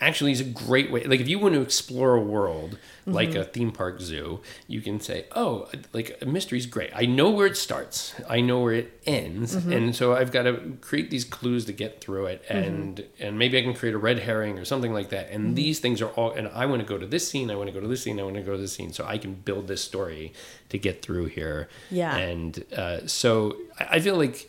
actually 0.00 0.32
is 0.32 0.40
a 0.40 0.44
great 0.44 0.90
way. 0.90 1.04
Like 1.04 1.20
if 1.20 1.28
you 1.28 1.38
want 1.38 1.54
to 1.54 1.60
explore 1.60 2.14
a 2.14 2.20
world 2.20 2.78
mm-hmm. 3.02 3.12
like 3.12 3.34
a 3.34 3.44
theme 3.44 3.70
park 3.70 4.00
zoo, 4.00 4.40
you 4.66 4.80
can 4.80 5.00
say, 5.00 5.26
"Oh, 5.34 5.68
like 5.92 6.18
a 6.22 6.26
mystery 6.26 6.58
is 6.58 6.66
great. 6.66 6.90
I 6.94 7.06
know 7.06 7.30
where 7.30 7.46
it 7.46 7.56
starts. 7.56 8.14
I 8.28 8.40
know 8.40 8.60
where 8.60 8.74
it 8.74 9.00
ends, 9.06 9.56
mm-hmm. 9.56 9.72
and 9.72 9.96
so 9.96 10.14
I've 10.14 10.32
got 10.32 10.42
to 10.44 10.76
create 10.80 11.10
these 11.10 11.24
clues 11.24 11.66
to 11.66 11.72
get 11.72 12.00
through 12.00 12.26
it, 12.26 12.44
mm-hmm. 12.44 12.56
and 12.56 13.06
and 13.18 13.38
maybe 13.38 13.58
I 13.58 13.62
can 13.62 13.74
create 13.74 13.94
a 13.94 13.98
red 13.98 14.20
herring 14.20 14.58
or 14.58 14.64
something 14.64 14.92
like 14.92 15.10
that. 15.10 15.30
And 15.30 15.54
these 15.56 15.80
things 15.80 16.00
are 16.00 16.10
all. 16.10 16.32
And 16.32 16.48
I 16.48 16.66
want 16.66 16.80
to 16.80 16.86
go 16.86 16.98
to 16.98 17.06
this 17.06 17.28
scene. 17.28 17.50
I 17.50 17.56
want 17.56 17.68
to 17.68 17.72
go 17.72 17.80
to 17.80 17.88
this 17.88 18.02
scene. 18.02 18.18
I 18.18 18.22
want 18.22 18.36
to 18.36 18.42
go 18.42 18.52
to 18.52 18.58
this 18.58 18.72
scene, 18.72 18.92
so 18.92 19.04
I 19.06 19.18
can 19.18 19.34
build 19.34 19.68
this 19.68 19.82
story 19.82 20.32
to 20.70 20.78
get 20.78 21.02
through 21.02 21.26
here. 21.26 21.68
Yeah. 21.90 22.16
And 22.16 22.64
uh, 22.76 23.06
so 23.06 23.56
I 23.78 24.00
feel 24.00 24.16
like 24.16 24.48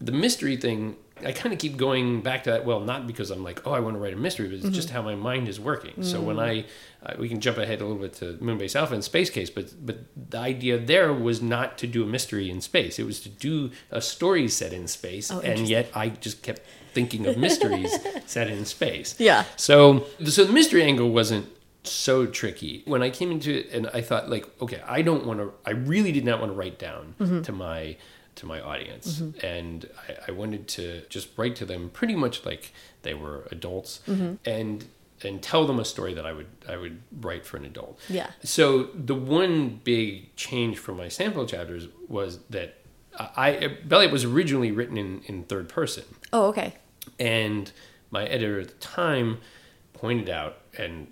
the 0.00 0.12
mystery 0.12 0.56
thing 0.56 0.96
i 1.24 1.32
kind 1.32 1.52
of 1.52 1.58
keep 1.58 1.76
going 1.76 2.20
back 2.20 2.44
to 2.44 2.50
that 2.50 2.64
well 2.64 2.80
not 2.80 3.06
because 3.06 3.30
i'm 3.30 3.42
like 3.42 3.66
oh 3.66 3.72
i 3.72 3.80
want 3.80 3.94
to 3.94 4.00
write 4.00 4.12
a 4.12 4.16
mystery 4.16 4.48
but 4.48 4.58
it's 4.58 4.68
just 4.68 4.88
mm-hmm. 4.88 4.96
how 4.96 5.02
my 5.02 5.14
mind 5.14 5.48
is 5.48 5.58
working. 5.58 6.02
So 6.02 6.20
when 6.20 6.36
mm. 6.36 6.42
i 6.42 6.64
uh, 7.06 7.14
we 7.18 7.28
can 7.28 7.40
jump 7.40 7.58
ahead 7.58 7.80
a 7.80 7.86
little 7.86 8.00
bit 8.00 8.14
to 8.14 8.34
moonbase 8.34 8.74
alpha 8.76 8.94
and 8.94 9.04
space 9.04 9.30
case 9.30 9.50
but 9.50 9.72
but 9.84 9.98
the 10.30 10.38
idea 10.38 10.78
there 10.78 11.12
was 11.12 11.40
not 11.40 11.78
to 11.78 11.86
do 11.86 12.02
a 12.02 12.06
mystery 12.06 12.50
in 12.50 12.60
space. 12.60 12.98
It 12.98 13.04
was 13.04 13.20
to 13.20 13.28
do 13.28 13.70
a 13.90 14.00
story 14.00 14.48
set 14.48 14.72
in 14.72 14.88
space 14.88 15.30
Oh, 15.30 15.40
and 15.40 15.68
yet 15.68 15.90
i 15.94 16.08
just 16.08 16.42
kept 16.42 16.62
thinking 16.92 17.26
of 17.26 17.36
mysteries 17.36 17.92
set 18.26 18.48
in 18.48 18.64
space. 18.64 19.14
Yeah. 19.18 19.44
so 19.56 20.06
so 20.24 20.44
the 20.44 20.52
mystery 20.52 20.82
angle 20.82 21.10
wasn't 21.10 21.46
so 21.88 22.26
tricky. 22.26 22.82
When 22.84 23.02
I 23.02 23.10
came 23.10 23.30
into 23.30 23.58
it, 23.58 23.70
and 23.72 23.88
I 23.88 24.00
thought 24.00 24.28
like, 24.28 24.46
okay, 24.60 24.82
I 24.86 25.02
don't 25.02 25.26
want 25.26 25.40
to. 25.40 25.52
I 25.64 25.70
really 25.72 26.12
did 26.12 26.24
not 26.24 26.40
want 26.40 26.52
to 26.52 26.58
write 26.58 26.78
down 26.78 27.14
mm-hmm. 27.20 27.42
to 27.42 27.52
my 27.52 27.96
to 28.36 28.46
my 28.46 28.60
audience, 28.60 29.20
and 29.42 29.88
I, 30.08 30.28
I 30.28 30.30
wanted 30.32 30.68
to 30.68 31.02
just 31.08 31.28
write 31.36 31.56
to 31.56 31.64
them 31.64 31.90
pretty 31.90 32.14
much 32.14 32.44
like 32.44 32.72
they 33.02 33.14
were 33.14 33.46
adults, 33.50 34.00
and 34.44 34.84
and 35.22 35.42
tell 35.42 35.66
them 35.66 35.78
a 35.78 35.84
story 35.84 36.14
that 36.14 36.26
I 36.26 36.32
would 36.32 36.48
I 36.68 36.76
would 36.76 37.00
write 37.20 37.46
for 37.46 37.56
an 37.56 37.64
adult. 37.64 37.98
Yeah. 38.08 38.30
So 38.42 38.84
the 38.94 39.14
one 39.14 39.80
big 39.82 40.34
change 40.36 40.78
from 40.78 40.98
my 40.98 41.08
sample 41.08 41.46
chapters 41.46 41.88
was 42.08 42.38
that 42.50 42.78
I 43.18 43.78
Belly 43.84 44.06
was 44.08 44.24
originally 44.24 44.70
written 44.70 44.96
in 44.96 45.22
in 45.26 45.44
third 45.44 45.68
person. 45.68 46.04
Oh, 46.32 46.46
okay. 46.46 46.74
And 47.18 47.72
my 48.10 48.24
editor 48.26 48.60
at 48.60 48.68
the 48.68 48.74
time 48.74 49.38
pointed 49.94 50.28
out, 50.28 50.58
and 50.76 51.10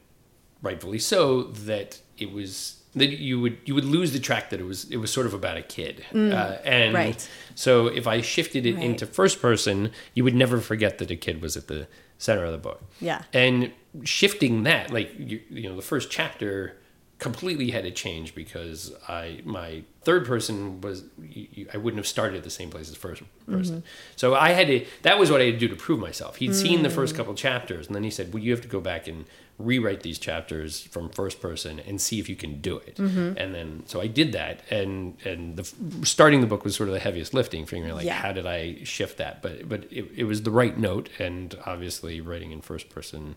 rightfully 0.62 0.98
so, 0.98 1.44
that 1.44 2.00
it 2.18 2.30
was 2.30 2.82
that 2.94 3.06
you 3.18 3.40
would 3.40 3.58
you 3.64 3.74
would 3.74 3.84
lose 3.84 4.12
the 4.12 4.18
track 4.20 4.50
that 4.50 4.60
it 4.60 4.64
was 4.66 4.88
it 4.90 4.98
was 4.98 5.10
sort 5.12 5.26
of 5.26 5.34
about 5.34 5.56
a 5.56 5.62
kid, 5.62 6.04
uh, 6.14 6.16
and 6.64 6.92
Mm. 6.92 6.94
right. 6.94 7.28
so 7.54 7.86
if 7.88 8.06
I 8.06 8.20
shifted 8.20 8.66
it 8.66 8.74
Right. 8.76 8.84
into 8.84 9.06
first 9.06 9.40
person, 9.42 9.90
you 10.14 10.22
would 10.24 10.34
never 10.34 10.60
forget 10.60 10.98
that 10.98 11.10
a 11.10 11.16
kid 11.16 11.42
was 11.42 11.56
at 11.56 11.66
the 11.66 11.86
center 12.18 12.44
of 12.44 12.52
the 12.52 12.58
book. 12.58 12.82
Yeah. 13.00 13.22
and 13.32 13.72
shifting 14.04 14.62
that, 14.64 14.92
like 14.92 15.12
you, 15.18 15.40
you 15.50 15.68
know, 15.68 15.76
the 15.76 15.82
first 15.82 16.10
chapter 16.10 16.76
completely 17.20 17.70
had 17.70 17.84
to 17.84 17.90
change 17.90 18.34
because 18.34 18.92
I 19.08 19.40
my 19.44 19.82
third 20.02 20.26
person 20.26 20.80
was 20.80 21.04
you, 21.22 21.46
you, 21.52 21.66
I 21.72 21.76
wouldn't 21.78 21.98
have 21.98 22.06
started 22.06 22.36
at 22.36 22.44
the 22.44 22.50
same 22.50 22.70
place 22.70 22.90
as 22.90 22.96
first 22.96 23.22
person. 23.48 23.82
So 24.16 24.34
I 24.34 24.50
had 24.50 24.66
to 24.66 24.84
that 25.02 25.18
was 25.18 25.30
what 25.30 25.40
I 25.40 25.44
had 25.44 25.54
to 25.54 25.58
do 25.60 25.68
to 25.68 25.76
prove 25.76 26.00
myself. 26.00 26.36
He'd 26.36 26.54
seen 26.54 26.82
the 26.82 26.90
first 26.90 27.14
couple 27.16 27.34
chapters 27.34 27.86
and 27.86 27.94
then 27.94 28.02
he 28.04 28.10
said, 28.10 28.32
"Well, 28.34 28.42
you 28.42 28.50
have 28.50 28.60
to 28.62 28.68
go 28.68 28.80
back 28.80 29.06
and 29.06 29.24
rewrite 29.58 30.00
these 30.02 30.18
chapters 30.18 30.80
from 30.80 31.08
first 31.08 31.40
person 31.40 31.78
and 31.80 32.00
see 32.00 32.18
if 32.20 32.28
you 32.28 32.36
can 32.36 32.60
do 32.60 32.76
it." 32.78 32.98
And 32.98 33.54
then 33.54 33.82
so 33.86 34.00
I 34.00 34.06
did 34.06 34.32
that 34.32 34.60
and 34.70 35.16
and 35.24 35.56
the 35.56 35.64
starting 36.04 36.40
the 36.40 36.46
book 36.46 36.64
was 36.64 36.74
sort 36.74 36.88
of 36.88 36.92
the 36.94 37.00
heaviest 37.00 37.34
lifting 37.34 37.64
figuring 37.66 37.94
like 37.94 38.04
Yeah. 38.06 38.14
how 38.14 38.32
did 38.32 38.46
I 38.46 38.82
shift 38.84 39.18
that? 39.18 39.42
But 39.42 39.68
but 39.68 39.84
it, 39.92 40.10
it 40.16 40.24
was 40.24 40.42
the 40.42 40.50
right 40.50 40.76
note 40.78 41.08
and 41.18 41.56
obviously 41.66 42.20
writing 42.20 42.50
in 42.52 42.60
first 42.62 42.88
person 42.88 43.36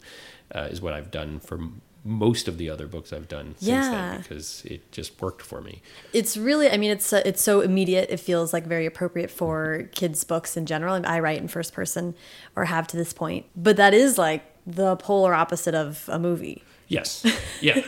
uh, 0.56 0.68
is 0.72 0.82
what 0.82 0.94
I've 0.94 1.12
done 1.12 1.40
for 1.40 1.60
most 2.04 2.48
of 2.48 2.58
the 2.58 2.70
other 2.70 2.88
books 2.88 3.12
I've 3.12 3.28
done 3.28 3.56
since 3.58 3.68
Yeah. 3.68 3.92
then 3.92 4.22
because 4.22 4.64
it 4.66 4.92
just 4.94 5.22
worked 5.22 5.42
for 5.42 5.60
me. 5.62 5.82
It's 6.14 6.38
really, 6.38 6.70
I 6.70 6.78
mean, 6.78 6.92
it's 6.92 7.12
uh, 7.12 7.22
it's 7.26 7.42
so 7.42 7.60
immediate. 7.60 8.10
It 8.10 8.22
feels 8.22 8.54
like 8.54 8.66
very 8.66 8.86
appropriate 8.86 9.30
for 9.30 9.90
kids' 9.94 10.24
books 10.24 10.56
in 10.56 10.66
general. 10.66 10.96
And 10.96 11.06
I 11.06 11.20
write 11.20 11.42
in 11.42 11.50
first 11.50 11.74
person, 11.74 12.16
or 12.56 12.64
have 12.66 12.88
to 12.88 12.98
this 12.98 13.12
point. 13.12 13.46
But 13.58 13.76
that 13.76 13.94
is 13.94 14.18
like 14.18 14.44
the 14.68 14.98
polar 14.98 15.34
opposite 15.34 15.74
of 15.74 16.10
a 16.10 16.20
movie. 16.20 16.62
Yes. 16.88 17.26
Yeah. 17.60 17.82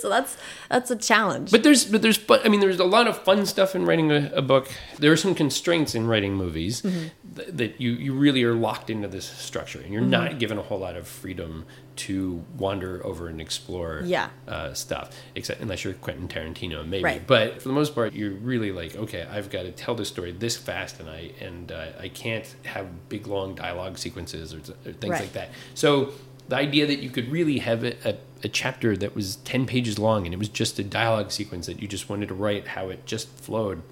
So 0.00 0.08
that's 0.08 0.34
that's 0.70 0.90
a 0.90 0.96
challenge. 0.96 1.50
but 1.50 1.62
there's 1.62 1.84
but 1.84 2.00
there's 2.00 2.16
but 2.16 2.44
I 2.46 2.48
mean 2.48 2.60
there's 2.60 2.80
a 2.80 2.84
lot 2.86 3.06
of 3.06 3.22
fun 3.22 3.44
stuff 3.44 3.74
in 3.74 3.84
writing 3.84 4.10
a, 4.10 4.30
a 4.34 4.40
book. 4.40 4.66
There 4.98 5.12
are 5.12 5.16
some 5.16 5.34
constraints 5.34 5.94
in 5.94 6.06
writing 6.06 6.32
movies 6.34 6.80
Mm-hmm. 6.80 7.34
th- 7.36 7.48
that 7.52 7.80
you 7.82 7.90
you 7.90 8.14
really 8.14 8.42
are 8.44 8.54
locked 8.54 8.88
into 8.88 9.08
this 9.08 9.26
structure 9.26 9.78
and 9.78 9.92
you're 9.92 10.00
Mm-hmm. 10.00 10.10
not 10.10 10.38
given 10.38 10.56
a 10.56 10.62
whole 10.62 10.78
lot 10.78 10.96
of 10.96 11.06
freedom 11.06 11.66
to 11.96 12.42
wander 12.56 13.04
over 13.04 13.28
and 13.28 13.42
explore 13.42 14.00
Yeah. 14.06 14.30
uh, 14.48 14.72
stuff 14.72 15.10
except 15.34 15.60
unless 15.60 15.84
you're 15.84 15.92
Quentin 15.92 16.28
Tarantino 16.28 16.86
maybe. 16.86 17.04
Right. 17.04 17.26
But 17.26 17.60
for 17.60 17.68
the 17.68 17.74
most 17.74 17.94
part 17.94 18.14
you're 18.14 18.30
really 18.32 18.72
like 18.72 18.96
okay, 18.96 19.26
I've 19.30 19.50
got 19.50 19.64
to 19.64 19.70
tell 19.72 19.94
this 19.94 20.08
story 20.08 20.32
this 20.32 20.56
fast 20.56 20.98
and 20.98 21.10
I 21.10 21.32
and 21.42 21.70
uh, 21.72 21.88
I 22.00 22.08
can't 22.08 22.46
have 22.64 22.86
big 23.10 23.26
long 23.26 23.54
dialogue 23.54 23.98
sequences 23.98 24.54
or, 24.54 24.60
or 24.86 24.92
things 24.94 25.10
Right. 25.12 25.20
like 25.20 25.34
that. 25.34 25.50
So 25.74 26.12
the 26.50 26.56
idea 26.56 26.86
that 26.86 26.98
you 26.98 27.10
could 27.10 27.30
really 27.30 27.58
have 27.60 27.84
a, 27.84 27.96
a, 28.04 28.16
a 28.44 28.48
chapter 28.48 28.96
that 28.96 29.14
was 29.14 29.36
10 29.36 29.66
pages 29.66 29.98
long 29.98 30.26
and 30.26 30.34
it 30.34 30.38
was 30.38 30.48
just 30.48 30.78
a 30.78 30.84
dialogue 30.84 31.30
sequence 31.30 31.66
that 31.66 31.80
you 31.80 31.86
just 31.86 32.08
wanted 32.08 32.28
to 32.28 32.34
write 32.34 32.68
how 32.68 32.88
it 32.88 33.06
just 33.06 33.28
flowed 33.28 33.82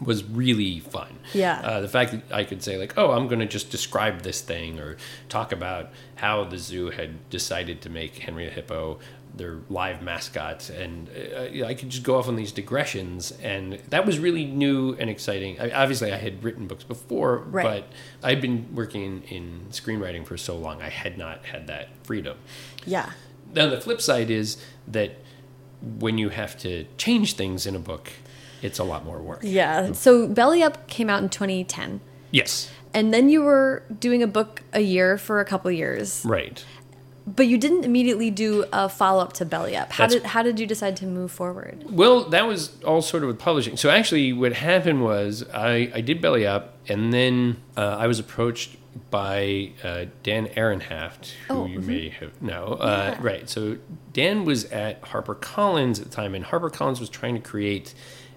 was 0.00 0.24
really 0.24 0.78
fun. 0.78 1.18
Yeah. 1.34 1.60
Uh, 1.60 1.80
the 1.80 1.88
fact 1.88 2.12
that 2.12 2.22
I 2.30 2.44
could 2.44 2.62
say, 2.62 2.78
like, 2.78 2.96
oh, 2.96 3.10
I'm 3.10 3.26
going 3.26 3.40
to 3.40 3.46
just 3.46 3.70
describe 3.70 4.22
this 4.22 4.40
thing 4.40 4.78
or 4.78 4.96
talk 5.28 5.52
about 5.52 5.90
how 6.14 6.44
the 6.44 6.56
zoo 6.56 6.90
had 6.90 7.28
decided 7.30 7.82
to 7.82 7.90
make 7.90 8.18
Henry 8.18 8.46
the 8.46 8.52
Hippo 8.52 9.00
their 9.34 9.60
live 9.70 10.02
mascots, 10.02 10.68
And 10.70 11.08
uh, 11.08 11.64
I 11.66 11.74
could 11.74 11.88
just 11.90 12.02
go 12.02 12.18
off 12.18 12.28
on 12.28 12.36
these 12.36 12.52
digressions. 12.52 13.32
And 13.42 13.74
that 13.90 14.04
was 14.04 14.18
really 14.18 14.44
new 14.44 14.94
and 14.98 15.08
exciting. 15.08 15.58
I, 15.60 15.70
obviously, 15.70 16.12
I 16.12 16.16
had 16.16 16.44
written 16.44 16.66
books 16.66 16.84
before, 16.84 17.38
Right. 17.38 17.64
but 17.64 18.26
I'd 18.26 18.40
been 18.40 18.68
working 18.74 19.02
in, 19.02 19.22
in 19.24 19.60
screenwriting 19.70 20.26
for 20.26 20.36
so 20.36 20.56
long, 20.56 20.82
I 20.82 20.88
had 20.90 21.16
not 21.18 21.44
had 21.46 21.66
that 21.68 21.88
freedom. 22.04 22.36
yeah. 22.86 23.12
Now, 23.54 23.68
the 23.68 23.80
flip 23.80 24.00
side 24.00 24.30
is 24.30 24.56
that 24.88 25.18
when 25.98 26.16
you 26.16 26.30
have 26.30 26.56
to 26.60 26.86
change 26.96 27.34
things 27.34 27.66
in 27.66 27.74
a 27.76 27.78
book, 27.78 28.10
it's 28.62 28.78
a 28.78 28.84
lot 28.84 29.04
more 29.04 29.20
work. 29.20 29.40
Yeah. 29.42 29.92
So 29.92 30.26
Belly 30.26 30.62
Up 30.62 30.86
came 30.88 31.10
out 31.10 31.22
in 31.22 31.28
2010. 31.28 32.00
Yes, 32.30 32.70
And 32.94 33.12
then 33.12 33.28
you 33.28 33.42
were 33.42 33.82
doing 33.98 34.22
a 34.22 34.26
book 34.26 34.62
a 34.72 34.80
year 34.80 35.18
for 35.18 35.40
a 35.40 35.44
couple 35.44 35.70
years, 35.70 36.22
right. 36.24 36.64
But 37.26 37.46
you 37.46 37.56
didn't 37.58 37.84
immediately 37.84 38.30
do 38.30 38.64
a 38.72 38.88
follow 38.88 39.22
up 39.22 39.32
to 39.34 39.44
Belly 39.44 39.76
Up. 39.76 39.92
How 39.92 40.04
That's- 40.06 40.22
did 40.22 40.28
how 40.30 40.42
did 40.42 40.58
you 40.60 40.66
decide 40.66 40.96
to 40.96 41.06
move 41.06 41.30
forward? 41.30 41.84
Well, 41.90 42.24
that 42.30 42.46
was 42.46 42.82
all 42.84 43.02
sort 43.02 43.22
of 43.22 43.28
with 43.28 43.38
publishing. 43.38 43.76
So 43.76 43.90
actually, 43.90 44.32
what 44.32 44.52
happened 44.54 45.02
was 45.02 45.44
I, 45.54 45.90
I 45.94 46.00
did 46.00 46.20
Belly 46.20 46.46
Up, 46.46 46.74
and 46.88 47.12
then 47.12 47.58
uh, 47.76 47.96
I 47.98 48.06
was 48.06 48.18
approached 48.18 48.76
by 49.10 49.72
uh, 49.84 50.04
Dan 50.22 50.48
Ehrenhaft, 50.48 51.32
who 51.48 51.54
Oh, 51.54 51.66
you 51.66 51.80
may 51.80 52.08
have 52.10 52.40
know. 52.42 52.74
Uh, 52.74 53.16
Right. 53.20 53.48
So 53.48 53.78
Dan 54.12 54.44
was 54.44 54.64
at 54.66 55.00
HarperCollins 55.02 55.98
at 55.98 56.04
the 56.04 56.10
time, 56.10 56.34
and 56.34 56.44
HarperCollins 56.44 57.00
was 57.00 57.08
trying 57.08 57.34
to 57.34 57.40
create 57.40 57.94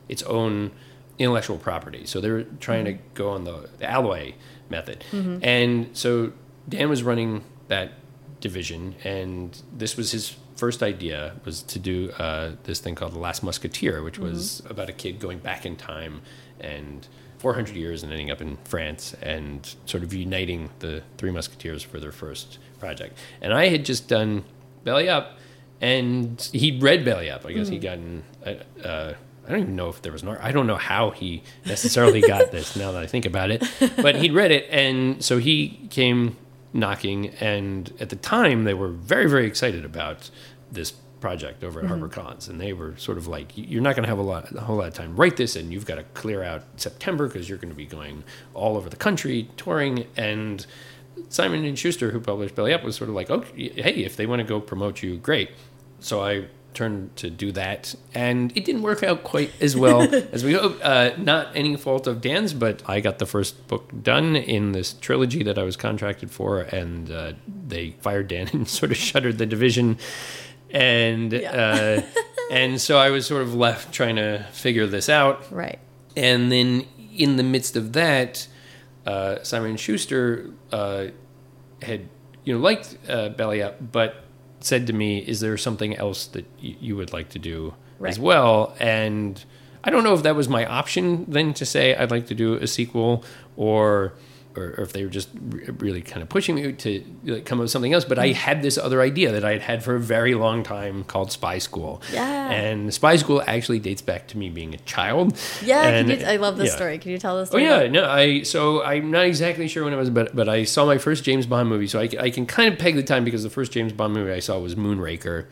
its 0.07 0.21
own 0.23 0.71
intellectual 1.17 1.57
property. 1.57 2.05
So 2.05 2.21
they 2.21 2.29
were 2.29 2.43
trying 2.59 2.85
to 2.85 2.93
go 3.15 3.29
on 3.31 3.43
the, 3.45 3.69
the 3.79 3.89
Alloy 3.89 4.33
method. 4.69 5.03
And 5.11 5.89
so 5.97 6.31
Dan 6.69 6.89
was 6.89 7.03
running 7.03 7.43
that 7.67 7.93
division, 8.39 8.95
and 9.03 9.61
this 9.75 9.97
was 9.97 10.11
his 10.11 10.35
first 10.55 10.81
idea 10.81 11.35
was 11.43 11.61
to 11.63 11.79
do 11.79 12.11
uh, 12.17 12.51
this 12.63 12.79
thing 12.79 12.95
called 12.95 13.13
the 13.13 13.19
Last 13.19 13.43
Musketeer, 13.43 14.01
which 14.01 14.17
was 14.17 14.61
about 14.69 14.89
a 14.89 14.93
kid 14.93 15.19
going 15.19 15.39
back 15.39 15.65
in 15.65 15.75
time 15.75 16.21
and 16.59 17.07
400 17.39 17.75
years 17.75 18.03
and 18.03 18.11
ending 18.11 18.31
up 18.31 18.41
in 18.41 18.57
France 18.63 19.13
and 19.21 19.75
sort 19.85 20.03
of 20.03 20.13
uniting 20.13 20.69
the 20.79 21.03
three 21.17 21.31
musketeers 21.31 21.83
for 21.83 21.99
their 21.99 22.11
first 22.11 22.57
project. 22.79 23.17
And 23.41 23.53
I 23.53 23.67
had 23.67 23.85
just 23.85 24.07
done 24.07 24.45
Belly 24.83 25.09
Up, 25.09 25.37
and 25.81 26.41
he'd 26.53 26.81
read 26.81 27.03
Belly 27.03 27.29
Up. 27.29 27.45
I 27.45 27.51
guess 27.51 27.67
he'd 27.67 27.81
gotten. 27.81 28.23
Uh, 28.45 28.55
uh, 28.83 29.13
I 29.45 29.51
don't 29.51 29.59
even 29.59 29.75
know 29.75 29.89
if 29.89 30.01
there 30.01 30.11
was 30.11 30.23
an 30.23 30.29
art. 30.29 30.39
I 30.41 30.51
don't 30.51 30.65
know 30.65 30.77
how 30.77 31.11
he 31.11 31.43
necessarily 31.65 32.21
got 32.21 32.51
this. 32.51 32.75
Now 32.75 32.91
that 32.93 33.03
I 33.03 33.05
think 33.05 33.25
about 33.25 33.51
it, 33.51 33.63
but 33.97 34.15
he'd 34.15 34.33
read 34.33 34.51
it, 34.51 34.67
and 34.71 35.23
so 35.23 35.37
he 35.37 35.87
came 35.91 36.37
knocking. 36.75 37.29
And 37.39 37.91
at 37.99 38.09
the 38.09 38.15
time, 38.15 38.65
they 38.65 38.73
were 38.73 38.89
very, 38.89 39.27
very 39.27 39.47
excited 39.47 39.85
about 39.85 40.29
this 40.71 40.93
project 41.21 41.63
over 41.63 41.79
at 41.79 41.87
mm-hmm. 41.87 42.03
HarperCollins, 42.03 42.49
and 42.49 42.61
they 42.61 42.73
were 42.73 42.95
sort 42.97 43.17
of 43.17 43.25
like, 43.27 43.51
"You're 43.55 43.81
not 43.81 43.95
going 43.95 44.03
to 44.03 44.09
have 44.09 44.19
a 44.19 44.21
lot, 44.21 44.51
a 44.51 44.61
whole 44.61 44.75
lot 44.75 44.89
of 44.89 44.93
time. 44.93 45.15
Write 45.15 45.37
this, 45.37 45.55
and 45.55 45.73
you've 45.73 45.85
got 45.85 45.95
to 45.95 46.03
clear 46.13 46.43
out 46.43 46.63
September 46.75 47.27
because 47.27 47.49
you're 47.49 47.57
going 47.57 47.69
to 47.69 47.75
be 47.75 47.85
going 47.85 48.23
all 48.53 48.77
over 48.77 48.89
the 48.89 48.95
country 48.95 49.49
touring." 49.57 50.05
And 50.17 50.65
Simon 51.29 51.65
and 51.65 51.79
Schuster, 51.79 52.11
who 52.11 52.19
published 52.19 52.53
Belly 52.53 52.73
Up, 52.73 52.83
was 52.83 52.95
sort 52.95 53.09
of 53.09 53.15
like, 53.15 53.31
"Okay, 53.31 53.69
hey, 53.69 54.03
if 54.03 54.15
they 54.17 54.27
want 54.27 54.41
to 54.41 54.43
go 54.47 54.59
promote 54.59 55.01
you, 55.01 55.17
great." 55.17 55.49
So 55.99 56.21
I 56.21 56.45
turned 56.75 57.15
to 57.15 57.29
do 57.29 57.51
that, 57.53 57.95
and 58.13 58.55
it 58.55 58.65
didn't 58.65 58.81
work 58.81 59.01
out 59.03 59.23
quite 59.23 59.51
as 59.61 59.75
well 59.75 60.01
as 60.31 60.43
we 60.43 60.53
hoped. 60.53 60.81
Uh, 60.83 61.15
not 61.17 61.47
any 61.55 61.75
fault 61.75 62.07
of 62.07 62.21
Dan's, 62.21 62.53
but 62.53 62.83
I 62.85 62.99
got 62.99 63.19
the 63.19 63.25
first 63.25 63.67
book 63.67 63.91
done 64.03 64.35
in 64.35 64.73
this 64.73 64.93
trilogy 64.93 65.43
that 65.43 65.57
I 65.57 65.63
was 65.63 65.75
contracted 65.75 66.31
for, 66.31 66.61
and 66.61 67.09
uh, 67.09 67.33
they 67.47 67.91
fired 68.01 68.27
Dan 68.27 68.49
and 68.53 68.67
sort 68.67 68.91
of 68.91 68.97
shuttered 68.97 69.37
the 69.37 69.45
division, 69.45 69.97
and 70.69 71.33
uh, 71.33 72.01
and 72.51 72.79
so 72.79 72.97
I 72.97 73.09
was 73.09 73.25
sort 73.25 73.41
of 73.41 73.55
left 73.55 73.93
trying 73.93 74.17
to 74.17 74.45
figure 74.51 74.87
this 74.87 75.09
out. 75.09 75.51
Right. 75.51 75.79
And 76.15 76.51
then 76.51 76.85
in 77.15 77.37
the 77.37 77.43
midst 77.43 77.75
of 77.75 77.93
that, 77.93 78.47
uh, 79.05 79.43
Simon 79.43 79.77
Schuster 79.77 80.51
uh, 80.71 81.07
had 81.81 82.09
you 82.43 82.53
know 82.53 82.59
liked 82.59 82.97
uh, 83.07 83.29
Belly 83.29 83.61
Up, 83.61 83.91
but 83.91 84.24
said 84.65 84.87
to 84.87 84.93
me, 84.93 85.19
"Is 85.19 85.39
there 85.39 85.57
something 85.57 85.95
else 85.97 86.25
that 86.27 86.45
y- 86.63 86.75
you 86.79 86.95
would 86.97 87.13
like 87.13 87.29
to 87.29 87.39
do 87.39 87.73
as 88.03 88.19
well?" 88.19 88.75
And 88.79 89.43
I 89.83 89.89
don't 89.91 90.03
know 90.03 90.13
if 90.15 90.23
that 90.23 90.35
was 90.35 90.49
my 90.49 90.65
option 90.65 91.25
then 91.27 91.53
to 91.53 91.65
say 91.65 91.95
I'd 91.95 92.11
like 92.11 92.27
to 92.27 92.35
do 92.35 92.55
a 92.55 92.67
sequel 92.67 93.23
or. 93.55 94.13
Or, 94.57 94.75
or 94.77 94.83
if 94.83 94.93
they 94.93 95.03
were 95.03 95.09
just 95.09 95.29
re- 95.49 95.65
really 95.79 96.01
kind 96.01 96.21
of 96.21 96.29
pushing 96.29 96.55
me 96.55 96.71
to 96.71 97.03
like, 97.25 97.45
come 97.45 97.59
up 97.59 97.63
with 97.63 97.71
something 97.71 97.93
else, 97.93 98.05
but 98.05 98.17
Mm. 98.17 98.21
I 98.21 98.31
had 98.31 98.61
this 98.61 98.77
other 98.77 99.01
idea 99.01 99.31
that 99.33 99.43
I 99.43 99.51
had 99.51 99.61
had 99.61 99.83
for 99.83 99.95
a 99.95 99.99
very 99.99 100.33
long 100.35 100.63
time 100.63 101.03
called 101.03 101.31
Spy 101.31 101.57
School. 101.57 102.01
Yeah. 102.13 102.49
And 102.49 102.93
Spy 102.93 103.17
School 103.17 103.43
actually 103.45 103.79
dates 103.79 104.01
back 104.01 104.27
to 104.29 104.37
me 104.37 104.49
being 104.49 104.73
a 104.73 104.77
child. 104.79 105.37
Yeah, 105.63 105.81
And- 105.87 106.09
can 106.09 106.19
you, 106.21 106.25
I 106.25 106.37
love 106.37 106.57
this 106.57 106.69
yeah. 106.69 106.75
story. 106.75 106.97
Can 106.99 107.11
you 107.11 107.17
tell 107.17 107.37
this 107.39 107.49
Oh 107.53 107.57
yeah, 107.57 107.87
no, 107.87 108.05
I 108.09 108.43
so 108.43 108.83
I'm 108.83 109.11
not 109.11 109.25
exactly 109.25 109.67
sure 109.67 109.83
when 109.83 109.93
it 109.93 109.97
was, 109.97 110.09
but 110.09 110.35
but 110.35 110.47
I 110.47 110.63
saw 110.63 110.85
my 110.85 110.97
first 110.97 111.23
James 111.23 111.45
Bond 111.45 111.67
movie, 111.69 111.87
so 111.87 111.99
I, 111.99 112.09
I 112.19 112.29
can 112.29 112.45
kind 112.45 112.71
of 112.71 112.79
peg 112.79 112.95
the 112.95 113.03
time 113.03 113.23
because 113.25 113.43
the 113.43 113.49
first 113.49 113.71
James 113.71 113.91
Bond 113.93 114.13
movie 114.13 114.31
I 114.31 114.39
saw 114.39 114.57
was 114.59 114.75
Moonraker, 114.75 115.45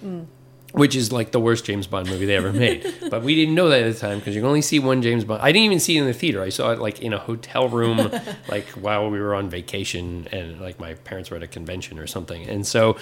which 0.74 0.96
is 0.96 1.12
like 1.12 1.32
the 1.32 1.40
worst 1.40 1.66
James 1.66 1.88
Bond 1.88 2.10
movie 2.10 2.26
they 2.26 2.36
ever 2.36 2.52
made. 2.52 2.94
but 3.10 3.24
we 3.24 3.36
didn't 3.36 3.56
know 3.56 3.70
that 3.70 3.84
at 3.84 3.94
the 3.94 4.00
time 4.00 4.20
because 4.20 4.36
you 4.36 4.42
can 4.42 4.48
only 4.48 4.62
see 4.62 4.80
one 4.80 5.02
James 5.02 5.24
Bond. 5.24 5.42
I 5.42 5.52
didn't 5.52 5.66
even 5.66 5.80
see 5.80 5.98
it 5.98 6.02
in 6.02 6.08
the 6.08 6.14
theater. 6.14 6.42
I 6.42 6.50
saw 6.50 6.72
it 6.72 6.80
like 6.80 7.02
in 7.02 7.14
a 7.14 7.20
hotel 7.20 7.70
room, 7.70 8.12
like 8.50 8.66
while 8.70 9.10
we 9.10 9.20
were 9.20 9.36
on 9.36 9.50
vacation, 9.50 10.28
and 10.32 10.60
like 10.60 10.80
my 10.80 10.96
parents 10.96 11.30
were 11.30 11.38
at 11.38 11.44
a 11.44 11.48
convention 11.48 12.00
or 12.00 12.08
something. 12.08 12.48
And 12.50 12.66
so, 12.66 12.98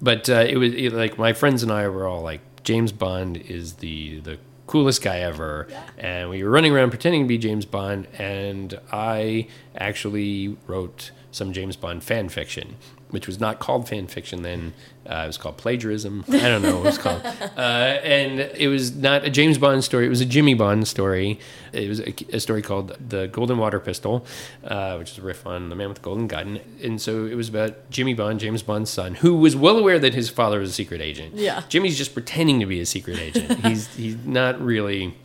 but 0.00 0.30
uh, 0.30 0.46
it 0.48 0.56
was 0.56 0.72
it, 0.72 0.92
like 0.92 1.18
my 1.18 1.32
friends 1.32 1.62
and 1.62 1.72
I 1.72 1.88
were 1.88 2.06
all 2.06 2.22
like, 2.22 2.40
James 2.62 2.92
Bond 2.92 3.36
is 3.36 3.74
the 3.74 4.20
the 4.20 4.38
coolest 4.66 5.02
guy 5.02 5.18
ever. 5.18 5.68
And 5.98 6.30
we 6.30 6.42
were 6.42 6.50
running 6.50 6.72
around 6.72 6.90
pretending 6.90 7.22
to 7.22 7.28
be 7.28 7.38
James 7.38 7.64
Bond. 7.64 8.06
And 8.18 8.78
I 8.92 9.48
actually 9.76 10.56
wrote 10.66 11.10
some 11.30 11.52
James 11.52 11.76
Bond 11.76 12.02
fan 12.02 12.28
fiction, 12.28 12.76
which 13.10 13.26
was 13.26 13.38
not 13.38 13.58
called 13.58 13.88
fan 13.88 14.06
fiction 14.06 14.42
then. 14.42 14.72
Uh, 15.08 15.22
it 15.24 15.26
was 15.28 15.38
called 15.38 15.56
plagiarism. 15.56 16.24
I 16.28 16.38
don't 16.40 16.62
know 16.62 16.76
what 16.76 16.80
it 16.80 16.84
was 16.84 16.98
called. 16.98 17.22
Uh, 17.56 17.98
and 18.02 18.40
it 18.40 18.68
was 18.68 18.94
not 18.94 19.24
a 19.24 19.30
James 19.30 19.56
Bond 19.56 19.82
story. 19.82 20.04
It 20.04 20.10
was 20.10 20.20
a 20.20 20.26
Jimmy 20.26 20.52
Bond 20.54 20.86
story. 20.86 21.38
It 21.72 21.88
was 21.88 22.00
a, 22.00 22.14
a 22.36 22.40
story 22.40 22.60
called 22.60 22.94
The 23.08 23.28
Golden 23.28 23.56
Water 23.56 23.80
Pistol, 23.80 24.26
uh, 24.64 24.96
which 24.96 25.12
is 25.12 25.18
a 25.18 25.22
riff 25.22 25.46
on 25.46 25.70
The 25.70 25.76
Man 25.76 25.88
with 25.88 25.98
the 25.98 26.02
Golden 26.02 26.26
Gun. 26.26 26.60
And 26.82 27.00
so 27.00 27.24
it 27.24 27.34
was 27.34 27.48
about 27.48 27.88
Jimmy 27.90 28.12
Bond, 28.14 28.40
James 28.40 28.62
Bond's 28.62 28.90
son, 28.90 29.14
who 29.14 29.36
was 29.36 29.56
well 29.56 29.78
aware 29.78 29.98
that 29.98 30.12
his 30.12 30.28
father 30.28 30.58
was 30.60 30.70
a 30.70 30.72
secret 30.74 31.00
agent. 31.00 31.34
Yeah. 31.34 31.62
Jimmy's 31.68 31.96
just 31.96 32.12
pretending 32.12 32.60
to 32.60 32.66
be 32.66 32.80
a 32.80 32.86
secret 32.86 33.18
agent. 33.18 33.64
he's 33.64 33.86
he's 33.96 34.16
not 34.26 34.60
really 34.60 35.16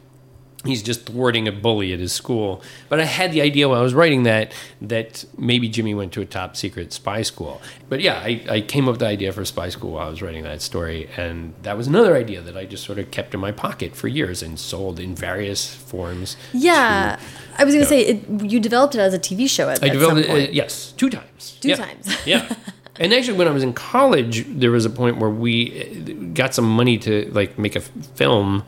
he's 0.63 0.83
just 0.83 1.05
thwarting 1.07 1.47
a 1.47 1.51
bully 1.51 1.91
at 1.93 1.99
his 1.99 2.13
school. 2.13 2.61
But 2.89 2.99
I 2.99 3.05
had 3.05 3.31
the 3.31 3.41
idea 3.41 3.67
while 3.67 3.79
I 3.79 3.83
was 3.83 3.93
writing 3.93 4.23
that 4.23 4.53
that 4.81 5.25
maybe 5.37 5.67
Jimmy 5.69 5.95
went 5.95 6.11
to 6.13 6.21
a 6.21 6.25
top 6.25 6.55
secret 6.55 6.93
spy 6.93 7.23
school. 7.23 7.61
But 7.89 8.01
yeah, 8.01 8.19
I, 8.19 8.43
I 8.49 8.61
came 8.61 8.87
up 8.87 8.93
with 8.93 8.99
the 8.99 9.07
idea 9.07 9.31
for 9.33 9.43
spy 9.45 9.69
school 9.69 9.91
while 9.93 10.07
I 10.07 10.09
was 10.09 10.21
writing 10.21 10.43
that 10.43 10.61
story, 10.61 11.09
and 11.17 11.53
that 11.63 11.77
was 11.77 11.87
another 11.87 12.15
idea 12.15 12.41
that 12.41 12.55
I 12.55 12.65
just 12.65 12.83
sort 12.83 12.99
of 12.99 13.09
kept 13.11 13.33
in 13.33 13.39
my 13.39 13.51
pocket 13.51 13.95
for 13.95 14.07
years 14.07 14.43
and 14.43 14.59
sold 14.59 14.99
in 14.99 15.15
various 15.15 15.73
forms. 15.73 16.37
Yeah, 16.53 17.19
I 17.57 17.63
was 17.63 17.73
going 17.73 17.83
to 17.83 17.89
say 17.89 18.01
it, 18.01 18.43
you 18.43 18.59
developed 18.59 18.95
it 18.95 18.99
as 18.99 19.13
a 19.13 19.19
TV 19.19 19.49
show 19.49 19.69
at, 19.69 19.83
I 19.83 19.87
at 19.87 19.93
developed 19.93 20.27
some 20.27 20.37
it, 20.37 20.49
uh, 20.49 20.51
yes, 20.51 20.91
two 20.93 21.09
times. 21.09 21.57
Two 21.61 21.69
Yeah. 21.69 21.75
times. 21.77 22.15
yeah. 22.25 22.53
And 22.99 23.13
actually, 23.13 23.37
when 23.37 23.47
I 23.47 23.51
was 23.51 23.63
in 23.63 23.73
college, 23.73 24.45
there 24.47 24.69
was 24.69 24.85
a 24.85 24.89
point 24.89 25.17
where 25.17 25.29
we 25.29 25.81
uh, 25.81 26.33
got 26.35 26.53
some 26.53 26.69
money 26.69 26.97
to 26.99 27.31
like 27.33 27.57
make 27.57 27.75
a 27.75 27.79
f- 27.79 27.89
film, 28.15 28.63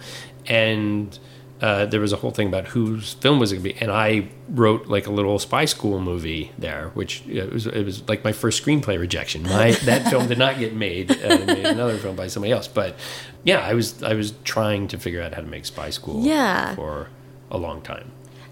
and 0.47 1.18
uh, 1.64 1.86
there 1.86 2.01
was 2.01 2.11
a 2.11 2.18
whole 2.18 2.32
thing 2.32 2.49
about 2.49 2.68
whose 2.68 3.14
film 3.14 3.39
was 3.39 3.53
it 3.53 3.55
going 3.55 3.64
to 3.70 3.74
be. 3.74 3.82
And 3.82 3.89
I 3.89 4.28
wrote 4.49 4.88
like 4.88 5.07
a 5.07 5.11
little 5.11 5.39
spy 5.39 5.64
school 5.64 6.01
movie 6.01 6.51
there, 6.57 6.89
which 6.93 7.24
uh, 7.30 7.36
it 7.36 7.53
was 7.53 7.68
it 7.68 7.86
was 7.86 8.05
like 8.09 8.22
my 8.26 8.34
first 8.34 8.61
screenplay 8.64 8.99
rejection. 8.99 9.43
My 9.43 9.72
that 9.86 10.07
film 10.09 10.28
did 10.28 10.38
not 10.38 10.59
get 10.59 10.76
made. 10.76 11.09
Uh, 11.09 11.38
made 11.45 11.66
another 11.66 11.97
film 11.97 12.18
by 12.18 12.28
somebody 12.28 12.51
else, 12.51 12.68
but 12.68 12.97
yeah, 13.45 13.59
I 13.59 13.76
was 13.76 14.03
I 14.03 14.14
was 14.14 14.34
trying 14.43 14.89
to 14.89 14.97
figure 14.97 15.22
out 15.22 15.34
how 15.34 15.39
to 15.39 15.47
make 15.47 15.66
spy 15.66 15.89
school. 15.89 16.26
Yeah. 16.26 16.76
for 16.76 17.07
a 17.49 17.57
long 17.57 17.82
time. 17.82 18.11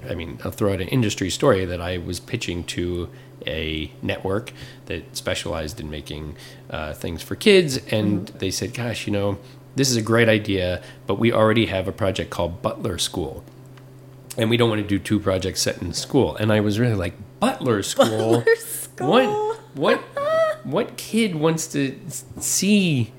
I 0.10 0.16
mean, 0.16 0.40
I'll 0.46 0.52
throw 0.52 0.72
out 0.74 0.80
an 0.80 0.88
industry 0.88 1.30
story 1.30 1.66
that 1.66 1.82
I 1.82 1.98
was 1.98 2.20
pitching 2.22 2.64
to 2.76 3.10
a 3.46 3.92
network 4.02 4.54
that 4.86 5.18
specialized 5.18 5.80
in 5.82 5.90
making 5.90 6.38
uh, 6.70 6.94
things 6.94 7.22
for 7.22 7.36
kids, 7.36 7.78
and 7.88 8.28
they 8.40 8.52
said, 8.52 8.74
"Gosh, 8.74 9.06
you 9.06 9.12
know, 9.12 9.38
this 9.76 9.90
is 9.90 9.96
a 9.98 10.02
great 10.02 10.28
idea, 10.30 10.82
but 11.08 11.16
we 11.20 11.32
already 11.32 11.68
have 11.68 11.88
a 11.88 11.92
project 11.92 12.30
called 12.30 12.62
Butler 12.62 12.98
School." 12.98 13.44
And 14.38 14.50
we 14.50 14.56
don't 14.56 14.70
want 14.70 14.82
to 14.82 14.88
do 14.88 14.98
two 14.98 15.20
projects 15.20 15.62
set 15.62 15.82
in 15.82 15.92
school. 15.94 16.38
And 16.38 16.54
I 16.54 16.62
was 16.62 16.80
really 16.80 16.96
like, 16.96 17.14
Butler 17.42 17.84
School? 17.84 18.38
Butler 18.40 18.56
School? 18.56 19.08
What? 19.10 19.60
What? 19.76 20.04
What 20.64 20.96
kid 20.96 21.36
wants 21.36 21.66
to 21.70 22.00
see 22.40 23.12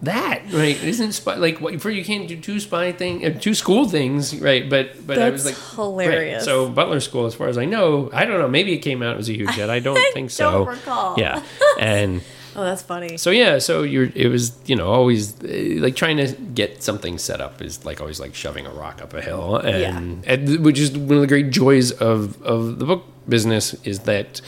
that? 0.00 0.42
Right? 0.50 0.82
Isn't 0.82 1.12
spy 1.12 1.34
like 1.36 1.60
what? 1.60 1.78
For 1.82 1.90
you 1.90 2.02
can't 2.04 2.26
do 2.26 2.36
two 2.40 2.58
spy 2.58 2.90
thing, 2.92 3.24
uh, 3.24 3.38
two 3.38 3.52
school 3.54 3.86
things, 3.86 4.40
right? 4.40 4.68
But 4.68 5.06
but 5.06 5.18
I 5.18 5.28
was 5.28 5.44
like 5.44 5.54
That's 5.54 5.68
right. 5.68 5.76
hilarious. 5.76 6.44
So 6.46 6.70
Butler 6.70 7.00
School, 7.00 7.26
as 7.26 7.34
far 7.34 7.48
as 7.48 7.58
I 7.58 7.66
know, 7.66 8.08
I 8.14 8.24
don't 8.24 8.38
know. 8.38 8.48
Maybe 8.48 8.72
it 8.72 8.78
came 8.78 9.02
out 9.02 9.12
it 9.12 9.18
was 9.18 9.28
a 9.28 9.34
huge 9.34 9.50
hit. 9.50 9.68
I 9.68 9.78
don't 9.78 10.00
think 10.14 10.30
so. 10.30 10.50
don't 10.64 10.68
recall. 10.68 11.14
Yeah, 11.18 11.42
and 11.78 12.22
Oh, 12.56 12.64
that's 12.64 12.82
funny. 12.82 13.18
so 13.18 13.30
yeah, 13.30 13.58
so 13.58 13.82
you're 13.82 14.10
it 14.14 14.28
was 14.28 14.56
you 14.66 14.74
know 14.76 14.88
always 14.88 15.38
uh, 15.44 15.46
like 15.80 15.94
trying 15.94 16.16
to 16.16 16.32
get 16.32 16.82
something 16.82 17.18
set 17.18 17.40
up 17.40 17.60
is 17.60 17.84
like 17.84 18.00
always 18.00 18.18
like 18.18 18.34
shoving 18.34 18.66
a 18.66 18.70
rock 18.70 19.02
up 19.02 19.12
a 19.14 19.20
hill, 19.20 19.56
and, 19.56 20.26
and 20.26 20.64
which 20.64 20.78
is 20.78 20.90
one 20.96 21.16
of 21.16 21.20
the 21.20 21.26
great 21.26 21.50
joys 21.50 21.92
of 21.92 22.42
of 22.42 22.78
the 22.78 22.86
book 22.86 23.04
business 23.28 23.74
is 23.84 24.00
that 24.00 24.40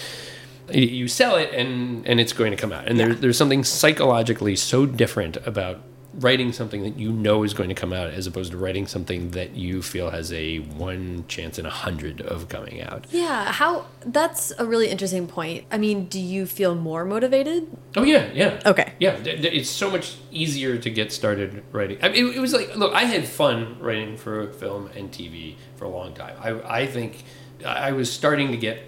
you 0.72 1.06
sell 1.08 1.36
it 1.36 1.52
and 1.52 2.06
and 2.06 2.18
it's 2.20 2.32
going 2.32 2.50
to 2.50 2.56
come 2.56 2.72
out, 2.72 2.88
and 2.88 2.98
there, 2.98 3.14
there's 3.14 3.36
something 3.36 3.62
psychologically 3.62 4.56
so 4.56 4.86
different 4.86 5.36
about 5.46 5.80
writing 6.18 6.52
something 6.52 6.82
that 6.82 6.98
you 6.98 7.12
know 7.12 7.42
is 7.44 7.54
going 7.54 7.68
to 7.68 7.74
come 7.74 7.92
out 7.92 8.10
as 8.10 8.26
opposed 8.26 8.50
to 8.50 8.58
writing 8.58 8.86
something 8.86 9.30
that 9.30 9.54
you 9.54 9.82
feel 9.82 10.10
has 10.10 10.32
a 10.32 10.58
one 10.58 11.24
chance 11.28 11.58
in 11.58 11.66
a 11.66 11.70
hundred 11.70 12.20
of 12.20 12.48
coming 12.48 12.82
out. 12.82 13.06
Yeah, 13.10 13.52
how 13.52 13.86
that's 14.04 14.52
a 14.58 14.66
really 14.66 14.88
interesting 14.88 15.26
point. 15.26 15.64
I 15.70 15.78
mean, 15.78 16.06
do 16.06 16.20
you 16.20 16.46
feel 16.46 16.74
more 16.74 17.04
motivated? 17.04 17.68
Oh 17.96 18.02
yeah, 18.02 18.30
yeah. 18.32 18.60
Okay. 18.66 18.92
Yeah, 18.98 19.16
it's 19.24 19.70
so 19.70 19.90
much 19.90 20.16
easier 20.30 20.78
to 20.78 20.90
get 20.90 21.12
started 21.12 21.62
writing. 21.72 21.98
I 22.02 22.08
mean, 22.08 22.28
it, 22.28 22.36
it 22.36 22.40
was 22.40 22.52
like, 22.52 22.74
look, 22.76 22.92
I 22.94 23.04
had 23.04 23.26
fun 23.26 23.78
writing 23.78 24.16
for 24.16 24.52
film 24.54 24.90
and 24.96 25.10
TV 25.10 25.54
for 25.76 25.84
a 25.84 25.88
long 25.88 26.14
time. 26.14 26.36
I, 26.40 26.80
I 26.80 26.86
think 26.86 27.22
I 27.64 27.92
was 27.92 28.12
starting 28.12 28.50
to 28.50 28.56
get 28.56 28.82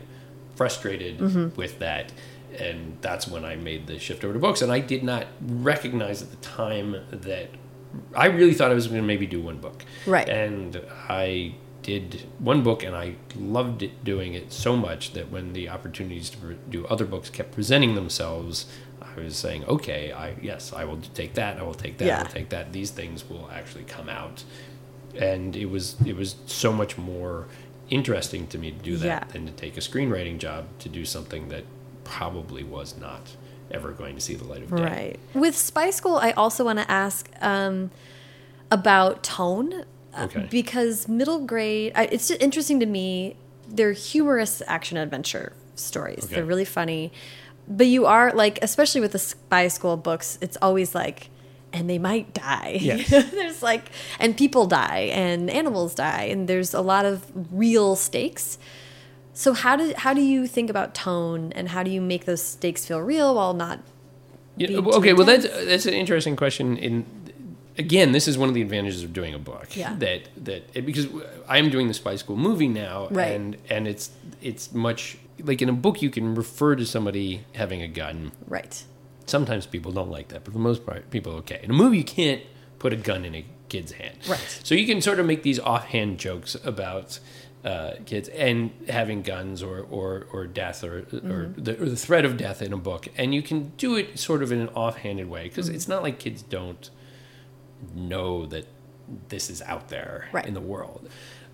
frustrated 0.56 1.18
mm-hmm. 1.18 1.56
with 1.56 1.78
that, 1.78 2.12
and 2.58 2.96
that's 3.00 3.26
when 3.28 3.44
I 3.44 3.56
made 3.56 3.86
the 3.86 3.98
shift 3.98 4.24
over 4.24 4.34
to 4.34 4.38
books. 4.40 4.62
And 4.62 4.70
I 4.72 4.80
did 4.80 5.02
not 5.02 5.26
recognize 5.40 6.22
at 6.22 6.30
the 6.30 6.36
time 6.38 6.96
that 7.10 7.48
I 8.14 8.26
really 8.26 8.54
thought 8.54 8.70
I 8.70 8.74
was 8.74 8.86
going 8.86 9.00
to 9.00 9.06
maybe 9.06 9.26
do 9.26 9.40
one 9.40 9.58
book. 9.58 9.84
Right. 10.06 10.28
And 10.28 10.80
I 11.08 11.54
did 11.82 12.26
one 12.38 12.62
book 12.62 12.82
and 12.82 12.94
I 12.94 13.16
loved 13.36 13.82
it 13.82 14.04
doing 14.04 14.34
it 14.34 14.52
so 14.52 14.76
much 14.76 15.12
that 15.14 15.30
when 15.30 15.52
the 15.54 15.68
opportunities 15.68 16.30
to 16.30 16.54
do 16.68 16.86
other 16.86 17.06
books 17.06 17.30
kept 17.30 17.52
presenting 17.52 17.94
themselves, 17.94 18.66
I 19.00 19.18
was 19.20 19.36
saying, 19.36 19.64
okay, 19.64 20.12
I 20.12 20.34
yes, 20.40 20.72
I 20.72 20.84
will 20.84 21.00
take 21.14 21.34
that, 21.34 21.58
I 21.58 21.62
will 21.62 21.74
take 21.74 21.98
that, 21.98 22.10
I 22.10 22.22
will 22.22 22.28
take 22.30 22.50
that. 22.50 22.72
These 22.72 22.90
things 22.90 23.28
will 23.28 23.48
actually 23.52 23.84
come 23.84 24.08
out. 24.08 24.44
And 25.16 25.56
it 25.56 25.66
was 25.66 25.96
it 26.06 26.16
was 26.16 26.36
so 26.46 26.72
much 26.72 26.96
more 26.96 27.48
interesting 27.88 28.46
to 28.48 28.58
me 28.58 28.70
to 28.70 28.78
do 28.78 28.96
that 28.98 29.06
Yeah. 29.06 29.32
than 29.32 29.46
to 29.46 29.52
take 29.52 29.76
a 29.76 29.80
screenwriting 29.80 30.38
job 30.38 30.66
to 30.80 30.88
do 30.88 31.04
something 31.04 31.48
that 31.48 31.64
probably 32.04 32.62
was 32.64 32.96
not 32.96 33.36
ever 33.70 33.92
going 33.92 34.14
to 34.16 34.20
see 34.20 34.34
the 34.34 34.44
light 34.44 34.62
of 34.62 34.74
day. 34.74 34.82
Right. 34.82 35.18
With 35.34 35.56
Spy 35.56 35.90
School, 35.90 36.16
I 36.16 36.32
also 36.32 36.64
want 36.64 36.78
to 36.80 36.90
ask 36.90 37.28
um, 37.40 37.90
about 38.70 39.22
tone. 39.22 39.72
uh, 40.14 40.24
Okay. 40.24 40.48
Because 40.50 41.06
middle 41.08 41.44
grade, 41.46 41.92
I, 41.94 42.04
it's 42.06 42.26
just 42.28 42.40
interesting 42.42 42.80
to 42.80 42.86
me. 42.86 43.36
They're 43.68 43.92
humorous 43.92 44.60
action 44.66 44.96
adventure 44.98 45.52
stories. 45.76 46.24
Okay. 46.24 46.34
They're 46.36 46.44
really 46.44 46.64
funny. 46.64 47.12
But 47.68 47.86
you 47.86 48.06
are 48.06 48.32
like, 48.32 48.58
especially 48.62 49.00
with 49.00 49.12
the 49.12 49.18
Spy 49.20 49.68
School 49.68 49.96
books, 49.96 50.36
it's 50.40 50.56
always 50.60 50.92
like, 50.94 51.30
and 51.72 51.88
they 51.88 51.98
might 51.98 52.34
die. 52.34 52.78
Yes. 52.82 53.08
there's 53.30 53.62
like, 53.62 53.84
and 54.18 54.36
people 54.36 54.66
die, 54.66 55.10
and 55.12 55.48
animals 55.48 55.94
die, 55.94 56.24
and 56.24 56.48
there's 56.48 56.74
a 56.74 56.80
lot 56.80 57.04
of 57.06 57.24
real 57.52 57.94
stakes. 57.94 58.58
So 59.32 59.52
how 59.54 59.76
do 59.76 59.92
how 59.96 60.12
do 60.14 60.20
you 60.20 60.46
think 60.46 60.70
about 60.70 60.94
tone, 60.94 61.52
and 61.52 61.68
how 61.68 61.82
do 61.82 61.90
you 61.90 62.00
make 62.00 62.24
those 62.24 62.42
stakes 62.42 62.84
feel 62.86 63.00
real 63.00 63.34
while 63.34 63.54
not 63.54 63.80
Yeah, 64.56 64.68
be 64.68 64.74
well, 64.78 64.92
too 64.92 64.98
okay, 64.98 65.12
well 65.12 65.26
that's 65.26 65.46
that's 65.66 65.86
an 65.86 65.94
interesting 65.94 66.36
question. 66.36 66.76
In 66.76 67.06
again, 67.78 68.12
this 68.12 68.28
is 68.28 68.36
one 68.36 68.48
of 68.48 68.54
the 68.54 68.62
advantages 68.62 69.02
of 69.02 69.12
doing 69.12 69.32
a 69.34 69.38
book. 69.38 69.76
Yeah. 69.76 69.94
That 69.98 70.28
that 70.44 70.64
it, 70.74 70.84
because 70.84 71.06
I 71.48 71.58
am 71.58 71.70
doing 71.70 71.88
the 71.88 71.94
spy 71.94 72.16
school 72.16 72.36
movie 72.36 72.68
now, 72.68 73.08
Right. 73.10 73.32
and 73.32 73.56
and 73.70 73.86
it's 73.88 74.10
it's 74.42 74.72
much 74.74 75.16
like 75.42 75.62
in 75.62 75.68
a 75.68 75.72
book 75.72 76.02
you 76.02 76.10
can 76.10 76.34
refer 76.34 76.76
to 76.76 76.84
somebody 76.84 77.44
having 77.54 77.80
a 77.82 77.88
gun. 77.88 78.32
right? 78.46 78.84
Sometimes 79.26 79.64
people 79.64 79.92
don't 79.92 80.10
like 80.10 80.28
that, 80.28 80.44
but 80.44 80.52
for 80.52 80.58
the 80.58 80.64
most 80.70 80.84
part, 80.84 81.08
people 81.10 81.32
are 81.32 81.36
okay. 81.38 81.60
In 81.62 81.70
a 81.70 81.72
movie, 81.72 81.98
you 81.98 82.04
can't 82.04 82.42
put 82.80 82.92
a 82.92 82.96
gun 82.96 83.24
in 83.24 83.34
a 83.34 83.44
kid's 83.68 83.92
hand, 83.92 84.16
Right. 84.28 84.60
So 84.64 84.74
you 84.74 84.84
can 84.86 85.00
sort 85.00 85.20
of 85.20 85.26
make 85.26 85.42
these 85.44 85.60
offhand 85.60 86.18
jokes 86.18 86.56
about. 86.64 87.20
Uh, 87.62 87.92
kids 88.06 88.30
and 88.30 88.70
having 88.88 89.20
guns 89.20 89.62
or 89.62 89.80
or, 89.90 90.26
or 90.32 90.46
death 90.46 90.82
or 90.82 91.00
or, 91.12 91.52
the, 91.58 91.72
or 91.78 91.90
the 91.90 91.96
threat 91.96 92.24
of 92.24 92.38
death 92.38 92.62
in 92.62 92.72
a 92.72 92.76
book, 92.78 93.08
and 93.18 93.34
you 93.34 93.42
can 93.42 93.72
do 93.76 93.96
it 93.96 94.18
sort 94.18 94.42
of 94.42 94.50
in 94.50 94.60
an 94.60 94.68
offhanded 94.70 95.28
way 95.28 95.44
because 95.44 95.68
it's 95.68 95.86
not 95.86 96.02
like 96.02 96.18
kids 96.18 96.40
don't 96.40 96.88
know 97.94 98.46
that 98.46 98.64
this 99.28 99.50
is 99.50 99.60
out 99.62 99.88
there 99.88 100.28
Right. 100.32 100.46
in 100.46 100.54
the 100.54 100.60
world. 100.60 101.06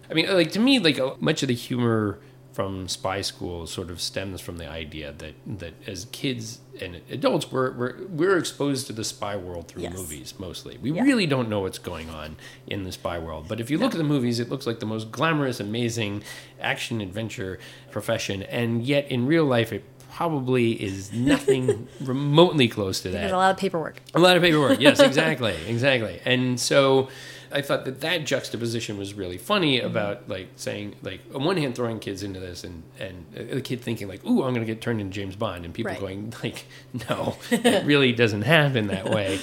I 0.08 0.14
mean, 0.14 0.32
like 0.32 0.52
to 0.52 0.60
me, 0.60 0.78
like 0.78 1.00
uh, 1.00 1.14
much 1.18 1.42
of 1.42 1.48
the 1.48 1.54
humor 1.54 2.20
from 2.56 2.88
Spy 2.88 3.20
School 3.20 3.66
sort 3.66 3.90
of 3.90 4.00
stems 4.00 4.40
from 4.40 4.56
the 4.56 4.66
idea 4.66 5.12
that 5.18 5.34
that 5.58 5.74
as 5.86 6.06
kids 6.10 6.60
and 6.80 7.02
adults, 7.10 7.52
we're 7.52 7.70
we're, 7.72 7.94
we're 8.08 8.38
exposed 8.38 8.86
to 8.86 8.94
the 8.94 9.04
spy 9.04 9.36
world 9.36 9.68
through 9.68 9.82
Yes. 9.82 9.92
movies 9.94 10.32
mostly. 10.38 10.78
We 10.80 10.92
Yeah. 10.92 11.02
really 11.02 11.26
don't 11.26 11.50
know 11.50 11.60
what's 11.60 11.78
going 11.78 12.08
on 12.08 12.36
in 12.66 12.84
the 12.84 12.92
spy 12.92 13.18
world. 13.18 13.44
But 13.46 13.60
if 13.60 13.70
you 13.70 13.76
look 13.76 13.92
at 13.92 13.98
the 13.98 14.04
movies, 14.14 14.40
it 14.40 14.48
looks 14.48 14.66
like 14.66 14.80
the 14.80 14.86
most 14.86 15.12
glamorous, 15.12 15.60
amazing 15.60 16.22
action 16.58 17.02
adventure 17.02 17.58
profession, 17.90 18.42
and 18.44 18.82
yet 18.82 19.10
in 19.10 19.26
real 19.26 19.44
life, 19.44 19.70
it 19.70 19.84
probably 20.14 20.72
is 20.82 21.12
nothing 21.12 21.86
remotely 22.00 22.68
close 22.68 23.02
to 23.02 23.10
that. 23.10 23.18
There's 23.20 23.32
a 23.32 23.36
lot 23.36 23.50
of 23.50 23.58
paperwork. 23.58 24.00
A 24.14 24.18
lot 24.18 24.34
of 24.34 24.42
paperwork. 24.42 24.80
Yes, 24.80 24.98
exactly, 25.10 25.54
exactly. 25.68 26.20
And 26.24 26.58
so 26.58 27.10
I 27.52 27.62
thought 27.62 27.84
that 27.84 28.00
that 28.00 28.24
juxtaposition 28.26 28.98
was 28.98 29.14
really 29.14 29.38
funny 29.38 29.78
Mm-hmm. 29.78 29.86
about 29.86 30.28
like 30.28 30.48
saying 30.56 30.96
like 31.02 31.20
on 31.34 31.44
one 31.44 31.56
hand 31.56 31.74
throwing 31.74 31.98
kids 31.98 32.22
into 32.22 32.40
this 32.40 32.64
and 32.64 32.82
and 32.98 33.24
the 33.32 33.60
kid 33.60 33.80
thinking 33.80 34.08
like 34.08 34.24
ooh 34.24 34.42
I'm 34.42 34.54
going 34.54 34.66
to 34.66 34.72
get 34.72 34.80
turned 34.80 35.00
into 35.00 35.12
James 35.14 35.36
Bond 35.36 35.64
and 35.64 35.72
people 35.74 35.92
Right. 35.92 36.00
going 36.00 36.32
like 36.42 36.64
no 37.10 37.36
it 37.50 37.84
really 37.86 38.12
doesn't 38.12 38.42
happen 38.42 38.86
that 38.88 39.10
way. 39.10 39.40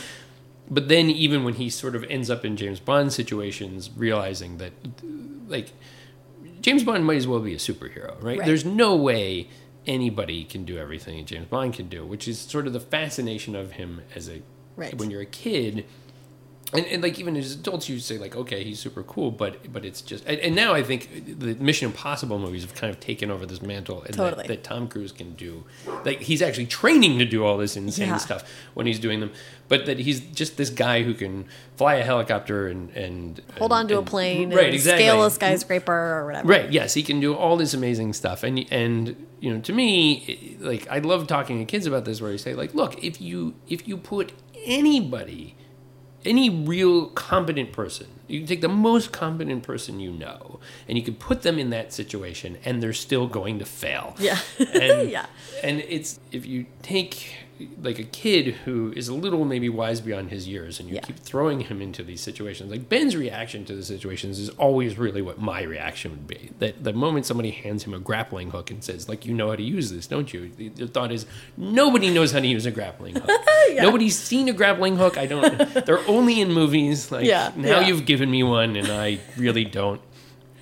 But 0.69 0.87
then 0.87 1.09
even 1.09 1.43
when 1.43 1.55
he 1.55 1.69
sort 1.69 1.95
of 1.95 2.03
ends 2.05 2.29
up 2.29 2.45
in 2.45 2.55
James 2.57 2.79
Bond 2.79 3.11
situations 3.13 3.89
realizing 3.95 4.57
that 4.57 4.71
like 5.47 5.71
James 6.61 6.83
Bond 6.83 7.05
might 7.05 7.17
as 7.17 7.27
well 7.27 7.39
be 7.41 7.53
a 7.53 7.57
superhero, 7.57 8.11
right? 8.23 8.39
Right. 8.39 8.45
There's 8.45 8.63
no 8.65 8.95
way 8.95 9.49
anybody 9.85 10.45
can 10.45 10.63
do 10.63 10.77
everything 10.77 11.17
that 11.17 11.25
James 11.25 11.47
Bond 11.47 11.73
can 11.73 11.89
do, 11.89 12.05
which 12.05 12.25
is 12.27 12.39
sort 12.39 12.67
of 12.67 12.73
the 12.73 12.79
fascination 12.79 13.55
of 13.55 13.73
him 13.73 14.01
as 14.15 14.29
a 14.29 14.41
Right. 14.75 14.97
when 14.97 15.11
you're 15.11 15.21
a 15.21 15.25
kid. 15.25 15.85
And, 16.75 16.85
and 16.87 17.03
like 17.03 17.19
even 17.19 17.35
as 17.37 17.53
adults, 17.53 17.87
you 17.87 17.99
say 17.99 18.17
like, 18.17 18.35
okay, 18.35 18.63
he's 18.63 18.79
super 18.79 19.03
cool, 19.03 19.29
but 19.29 19.71
but 19.71 19.85
it's 19.85 20.01
just 20.01 20.25
and, 20.25 20.39
and 20.39 20.55
now 20.55 20.73
I 20.73 20.81
think 20.81 21.37
the 21.39 21.53
Mission 21.55 21.87
Impossible 21.89 22.39
movies 22.39 22.63
have 22.63 22.73
kind 22.73 22.91
of 22.91 22.99
taken 22.99 23.29
over 23.29 23.45
this 23.45 23.61
mantle, 23.61 24.01
and 24.03 24.15
Totally. 24.15 24.43
that, 24.43 24.47
that 24.47 24.63
Tom 24.63 24.87
Cruise 24.87 25.11
can 25.11 25.33
do. 25.35 25.63
Like 26.03 26.21
he's 26.21 26.41
actually 26.41 26.65
training 26.65 27.19
to 27.19 27.25
do 27.25 27.45
all 27.45 27.57
this 27.57 27.75
insane 27.77 28.07
Yeah. 28.09 28.17
stuff 28.17 28.43
when 28.73 28.87
he's 28.87 28.99
doing 28.99 29.19
them, 29.19 29.31
but 29.67 29.85
that 29.85 29.99
he's 29.99 30.19
just 30.19 30.57
this 30.57 30.69
guy 30.71 31.03
who 31.03 31.13
can 31.13 31.45
fly 31.77 31.95
a 31.95 32.03
helicopter 32.03 32.67
and 32.67 32.89
and 32.91 33.41
Hold 33.59 33.71
and- 33.71 33.79
on 33.79 33.87
to 33.89 33.99
a 33.99 34.03
plane 34.03 34.49
right? 34.53 34.65
and 34.65 34.73
Exactly. 34.73 35.03
scale 35.05 35.23
a 35.23 35.29
skyscraper 35.29 35.93
or 35.93 36.25
whatever. 36.25 36.47
Right. 36.47 36.71
Yes, 36.71 36.95
he 36.95 37.03
can 37.03 37.19
do 37.19 37.35
all 37.35 37.55
this 37.55 37.73
amazing 37.73 38.13
stuff, 38.13 38.43
and 38.43 38.65
and 38.71 39.27
you 39.39 39.53
know, 39.53 39.59
to 39.61 39.73
me, 39.73 40.57
like 40.59 40.87
I 40.89 40.99
love 40.99 41.27
talking 41.27 41.59
to 41.59 41.65
kids 41.65 41.85
about 41.85 42.05
this, 42.05 42.19
where 42.21 42.31
you 42.31 42.37
say, 42.37 42.53
like, 42.55 42.73
look, 42.73 43.03
if 43.03 43.21
you 43.21 43.53
if 43.67 43.87
you 43.87 43.97
put 43.97 44.31
anybody, 44.65 45.55
any 46.25 46.49
real 46.49 47.07
competent 47.07 47.71
person, 47.71 48.07
you 48.27 48.39
can 48.39 48.47
take 48.47 48.61
the 48.61 48.69
most 48.69 49.11
competent 49.11 49.63
person 49.63 49.99
you 49.99 50.11
know, 50.11 50.59
and 50.87 50.97
you 50.97 51.03
can 51.03 51.15
put 51.15 51.41
them 51.41 51.59
in 51.59 51.69
that 51.71 51.91
situation, 51.93 52.57
and 52.65 52.81
they're 52.81 52.93
still 52.93 53.27
going 53.27 53.59
to 53.59 53.65
fail. 53.65 54.15
Yeah. 54.19 54.39
And, 54.59 55.09
Yeah. 55.09 55.25
And 55.63 55.81
it's 55.87 56.19
if 56.31 56.45
you 56.45 56.65
take 56.81 57.35
like 57.81 57.99
a 57.99 58.03
kid 58.03 58.47
who 58.65 58.91
is 58.95 59.07
a 59.07 59.13
little 59.13 59.45
maybe 59.45 59.69
wise 59.69 60.01
beyond 60.01 60.29
his 60.31 60.47
years 60.47 60.79
and 60.79 60.89
you 60.89 60.95
Yeah. 60.95 61.01
keep 61.01 61.19
throwing 61.19 61.61
him 61.61 61.81
into 61.81 62.03
these 62.03 62.19
situations 62.19 62.71
like 62.71 62.89
ben's 62.89 63.15
reaction 63.15 63.63
to 63.65 63.75
the 63.75 63.83
situations 63.83 64.37
is 64.39 64.49
always 64.49 64.97
really 64.97 65.21
what 65.21 65.39
my 65.39 65.61
reaction 65.61 66.11
would 66.11 66.27
be 66.27 66.49
that 66.59 66.83
the 66.83 66.91
moment 66.91 67.25
somebody 67.27 67.51
hands 67.51 67.83
him 67.85 67.93
a 67.93 67.99
grappling 67.99 68.49
hook 68.51 68.69
and 68.71 68.83
says 68.83 69.07
like 69.07 69.25
you 69.25 69.33
know 69.33 69.49
how 69.51 69.55
to 69.55 69.63
use 69.63 69.91
this 69.91 70.07
don't 70.07 70.33
you 70.33 70.51
the, 70.57 70.69
the 70.69 70.87
thought 70.87 71.11
is 71.11 71.25
nobody 71.55 72.09
knows 72.09 72.31
how 72.33 72.39
to 72.39 72.47
use 72.47 72.65
a 72.65 72.71
grappling 72.71 73.15
hook 73.15 73.29
nobody's 73.75 74.17
seen 74.17 74.49
a 74.49 74.53
grappling 74.53 74.97
hook 74.97 75.17
i 75.17 75.25
don't 75.27 75.85
they're 75.85 76.05
only 76.07 76.41
in 76.41 76.51
movies 76.51 77.11
like 77.11 77.25
Yeah, 77.33 77.51
now 77.55 77.79
yeah. 77.79 77.87
you've 77.87 78.05
given 78.13 78.29
me 78.29 78.43
one 78.43 78.75
and 78.75 78.89
i 78.89 79.07
really 79.37 79.65
don't 79.65 80.01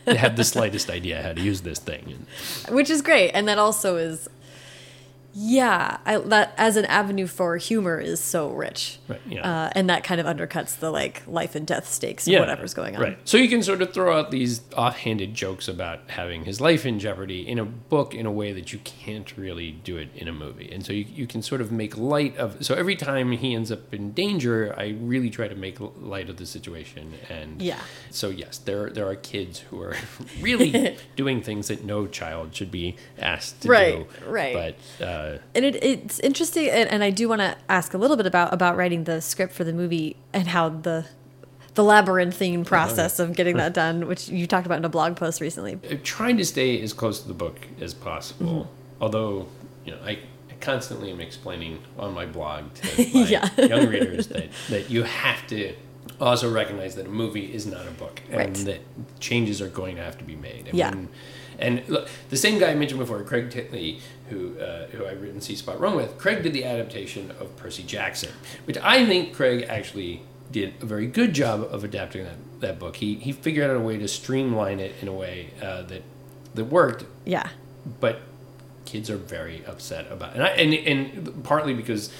have 0.07 0.35
the 0.35 0.43
slightest 0.43 0.89
idea 0.89 1.21
how 1.21 1.33
to 1.33 1.41
use 1.41 1.61
this 1.61 1.79
thing. 1.79 2.25
Which 2.69 2.89
is 2.89 3.01
great. 3.01 3.31
And 3.31 3.47
that 3.47 3.57
also 3.57 3.97
is 3.97 4.29
yeah 5.33 5.97
I, 6.05 6.17
that 6.17 6.53
as 6.57 6.75
an 6.77 6.85
avenue 6.85 7.27
for 7.27 7.57
humor 7.57 7.99
is 7.99 8.19
so 8.19 8.49
rich 8.49 8.99
Right, 9.07 9.21
yeah. 9.27 9.49
uh, 9.65 9.69
and 9.75 9.89
that 9.89 10.03
kind 10.03 10.19
of 10.19 10.27
undercuts 10.27 10.77
the 10.79 10.91
like 10.91 11.23
life 11.27 11.55
and 11.55 11.65
death 11.65 11.87
stakes 11.89 12.27
of 12.27 12.33
whatever's 12.33 12.73
going 12.73 12.95
on 12.95 13.01
Right. 13.01 13.17
So 13.25 13.37
you 13.37 13.47
can 13.49 13.63
sort 13.63 13.81
of 13.81 13.93
throw 13.93 14.17
out 14.17 14.31
these 14.31 14.61
offhanded 14.75 15.33
jokes 15.33 15.67
about 15.67 16.01
having 16.09 16.45
his 16.45 16.59
life 16.61 16.85
in 16.85 16.99
jeopardy 16.99 17.47
in 17.47 17.59
a 17.59 17.65
book 17.65 18.13
in 18.13 18.25
a 18.25 18.31
way 18.31 18.51
that 18.53 18.73
you 18.73 18.79
can't 18.79 19.35
really 19.37 19.71
do 19.71 19.97
it 19.97 20.09
in 20.15 20.27
a 20.27 20.31
movie. 20.33 20.69
And 20.71 20.85
so 20.85 20.93
you, 20.93 21.05
you 21.13 21.27
can 21.27 21.41
sort 21.41 21.61
of 21.61 21.71
make 21.71 21.97
light 21.97 22.37
of. 22.37 22.63
So 22.65 22.75
every 22.75 22.95
time 22.95 23.31
he 23.31 23.55
ends 23.55 23.71
up 23.71 23.93
in 23.93 24.11
danger, 24.11 24.73
I 24.77 24.95
really 24.99 25.29
try 25.29 25.47
to 25.47 25.55
make 25.55 25.77
light 25.79 26.29
of 26.29 26.37
the 26.37 26.45
situation. 26.45 27.13
And 27.29 27.61
Yeah. 27.61 27.79
So 28.09 28.29
yes, 28.29 28.57
there 28.57 28.89
there 28.89 29.07
are 29.07 29.15
kids 29.15 29.59
who 29.59 29.81
are 29.81 29.95
really 30.41 30.97
doing 31.15 31.41
things 31.41 31.67
that 31.69 31.83
no 31.83 32.07
child 32.07 32.53
should 32.55 32.71
be 32.71 32.95
asked 33.17 33.61
to 33.61 33.69
Right, 33.69 33.95
do. 34.19 34.29
right. 34.29 34.75
But 34.99 35.05
uh, 35.05 35.20
and 35.55 35.65
it, 35.65 35.75
it's 35.83 36.19
interesting 36.21 36.69
and, 36.69 36.89
and 36.89 37.03
i 37.03 37.09
do 37.09 37.27
want 37.29 37.39
to 37.41 37.55
ask 37.69 37.93
a 37.93 37.97
little 37.97 38.17
bit 38.17 38.25
about 38.25 38.53
about 38.53 38.75
writing 38.77 39.03
the 39.05 39.21
script 39.21 39.53
for 39.53 39.63
the 39.63 39.73
movie 39.73 40.15
and 40.33 40.47
how 40.49 40.69
the 40.69 41.05
the 41.73 41.83
labyrinthine 41.83 42.65
process 42.65 43.17
of 43.19 43.33
getting 43.35 43.55
that 43.57 43.73
done 43.73 44.05
which 44.07 44.27
you 44.29 44.45
talked 44.45 44.65
about 44.65 44.77
in 44.77 44.85
a 44.85 44.89
blog 44.89 45.15
post 45.15 45.39
recently 45.39 45.75
trying 46.03 46.35
to 46.37 46.43
stay 46.45 46.81
as 46.81 46.91
close 46.93 47.21
to 47.21 47.27
the 47.27 47.33
book 47.33 47.57
as 47.79 47.93
possible. 47.93 48.45
Mm-hmm. 48.65 49.03
Although, 49.03 49.47
you 49.85 49.91
know, 49.93 49.99
I, 50.03 50.11
I 50.49 50.53
constantly 50.59 51.09
am 51.11 51.21
explaining 51.21 51.79
on 51.97 52.13
my 52.13 52.25
blog 52.25 52.73
to 52.75 52.87
my 53.13 53.27
Yeah. 53.27 53.49
young 53.57 53.87
readers 53.87 54.27
that, 54.27 54.49
that 54.69 54.89
you 54.89 55.03
have 55.03 55.47
to 55.47 55.73
also 56.19 56.51
recognize 56.51 56.95
that 56.95 57.05
a 57.07 57.09
movie 57.09 57.51
is 57.53 57.65
not 57.65 57.87
a 57.87 57.91
book 57.91 58.21
and 58.29 58.37
Right. 58.37 58.53
that 58.65 58.81
changes 59.19 59.61
are 59.61 59.69
going 59.69 59.95
to 59.95 60.03
have 60.03 60.17
to 60.17 60.23
be 60.25 60.35
made. 60.35 60.67
And 60.67 60.77
Yeah. 60.77 60.89
when- 60.89 61.09
and 61.57 61.87
look, 61.87 62.09
the 62.29 62.37
same 62.37 62.59
guy 62.59 62.71
I 62.71 62.75
mentioned 62.75 62.99
before, 62.99 63.21
Craig 63.23 63.49
Titley, 63.51 63.99
who 64.31 64.59
uh, 64.59 64.87
who 64.87 65.05
I've 65.05 65.21
written 65.21 65.39
See 65.41 65.55
Spot 65.55 65.79
Run 65.79 65.95
with, 65.95 66.17
Craig 66.17 66.41
did 66.43 66.53
the 66.53 66.65
adaptation 66.65 67.31
of 67.39 67.55
Percy 67.57 67.83
Jackson, 67.83 68.31
which 68.65 68.77
I 68.79 69.05
think 69.05 69.35
Craig 69.35 69.65
actually 69.69 70.23
did 70.51 70.73
a 70.81 70.85
very 70.85 71.07
good 71.07 71.33
job 71.33 71.61
of 71.61 71.83
adapting 71.83 72.23
that, 72.25 72.61
that 72.61 72.79
book. 72.79 72.95
He 72.95 73.15
he 73.15 73.31
figured 73.31 73.69
out 73.69 73.77
a 73.77 73.79
way 73.79 73.97
to 73.97 74.07
streamline 74.07 74.79
it 74.79 74.95
in 75.01 75.07
a 75.07 75.13
way 75.13 75.51
uh, 75.61 75.83
that 75.83 76.01
that 76.55 76.65
worked, 76.65 77.05
yeah 77.25 77.49
but 77.99 78.21
kids 78.85 79.09
are 79.09 79.17
very 79.17 79.63
upset 79.65 80.11
about 80.11 80.35
it. 80.35 80.35
And, 80.35 80.43
I, 80.43 80.49
and 80.49 80.73
and 80.73 81.43
partly 81.43 81.73
because 81.73 82.11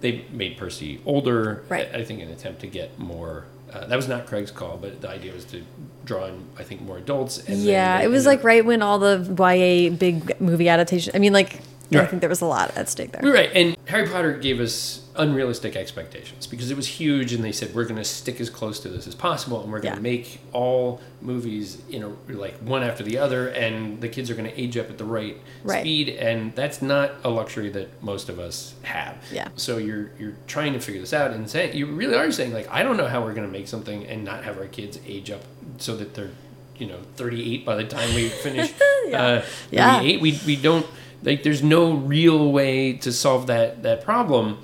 they 0.00 0.24
made 0.30 0.56
Percy 0.56 1.00
older. 1.04 1.64
Right. 1.68 1.88
I, 1.92 1.98
I 1.98 2.04
think 2.04 2.20
an 2.20 2.30
attempt 2.30 2.60
to 2.60 2.66
get 2.66 2.98
more. 2.98 3.46
Uh, 3.74 3.86
that 3.86 3.96
was 3.96 4.06
not 4.06 4.26
Craig's 4.26 4.50
call, 4.50 4.76
but 4.76 5.00
the 5.00 5.08
idea 5.08 5.32
was 5.32 5.44
to 5.46 5.64
draw 6.04 6.26
in, 6.26 6.44
I 6.58 6.62
think, 6.62 6.82
more 6.82 6.98
adults. 6.98 7.38
And 7.48 7.58
yeah 7.58 7.98
they 7.98 8.04
it 8.04 8.08
was 8.08 8.26
like 8.26 8.44
right 8.44 8.64
when 8.64 8.82
all 8.82 8.98
the 8.98 9.24
ya 9.38 9.96
big 9.96 10.40
movie 10.40 10.68
adaptation 10.68 11.12
i 11.14 11.18
mean 11.18 11.32
like 11.32 11.60
i 11.94 12.06
think 12.06 12.20
there 12.20 12.28
was 12.28 12.40
a 12.40 12.46
lot 12.46 12.76
at 12.76 12.88
stake 12.88 13.12
there 13.12 13.22
right. 13.30 13.50
And 13.54 13.76
Harry 13.86 14.08
Potter 14.08 14.32
gave 14.38 14.60
us 14.60 15.01
unrealistic 15.16 15.76
expectations 15.76 16.46
because 16.46 16.70
it 16.70 16.76
was 16.76 16.86
huge, 16.86 17.32
and 17.32 17.44
they 17.44 17.52
said 17.52 17.74
we're 17.74 17.84
going 17.84 17.96
to 17.96 18.04
stick 18.04 18.40
as 18.40 18.48
close 18.50 18.80
to 18.80 18.88
this 18.88 19.06
as 19.06 19.14
possible, 19.14 19.62
and 19.62 19.70
we're 19.70 19.80
going 19.80 19.92
Yeah. 19.92 19.96
to 19.96 20.02
make 20.02 20.40
all 20.52 21.00
movies 21.20 21.78
in 21.90 22.02
a 22.02 22.12
like 22.32 22.54
one 22.60 22.82
after 22.82 23.02
the 23.02 23.18
other, 23.18 23.48
and 23.48 24.00
the 24.00 24.08
kids 24.08 24.30
are 24.30 24.34
going 24.34 24.50
to 24.50 24.60
age 24.60 24.76
up 24.76 24.88
at 24.90 24.98
the 24.98 25.04
right, 25.04 25.36
Right. 25.64 25.80
speed, 25.80 26.08
and 26.10 26.54
that's 26.54 26.80
not 26.82 27.12
a 27.24 27.28
luxury 27.30 27.68
that 27.70 28.02
most 28.02 28.28
of 28.28 28.38
us 28.38 28.74
have. 28.82 29.16
Yeah. 29.32 29.48
So 29.56 29.76
you're 29.78 30.10
you're 30.18 30.34
trying 30.46 30.72
to 30.72 30.80
figure 30.80 31.00
this 31.00 31.12
out, 31.12 31.30
and 31.32 31.48
saying 31.48 31.76
you 31.76 31.86
really 31.86 32.14
are 32.16 32.30
saying 32.32 32.52
like 32.54 32.68
I 32.70 32.82
don't 32.82 32.96
know 32.96 33.06
how 33.08 33.22
we're 33.22 33.34
going 33.34 33.46
to 33.46 33.52
make 33.52 33.68
something 33.68 34.06
and 34.06 34.24
not 34.24 34.44
have 34.44 34.56
our 34.58 34.66
kids 34.66 34.98
age 35.06 35.30
up 35.30 35.42
so 35.78 35.96
that 35.96 36.14
they're 36.14 36.30
you 36.78 36.86
know 36.86 36.98
38 37.16 37.64
by 37.66 37.76
the 37.76 37.84
time 37.84 38.14
we 38.14 38.28
finish 38.28 38.72
Yeah. 39.08 39.22
uh, 39.22 39.42
Yeah. 39.70 40.00
we 40.00 40.40
we 40.46 40.56
don't 40.56 40.86
like 41.22 41.42
there's 41.42 41.62
no 41.62 41.92
real 41.92 42.50
way 42.50 42.94
to 42.94 43.12
solve 43.12 43.46
that 43.48 43.82
that 43.82 44.02
problem 44.02 44.58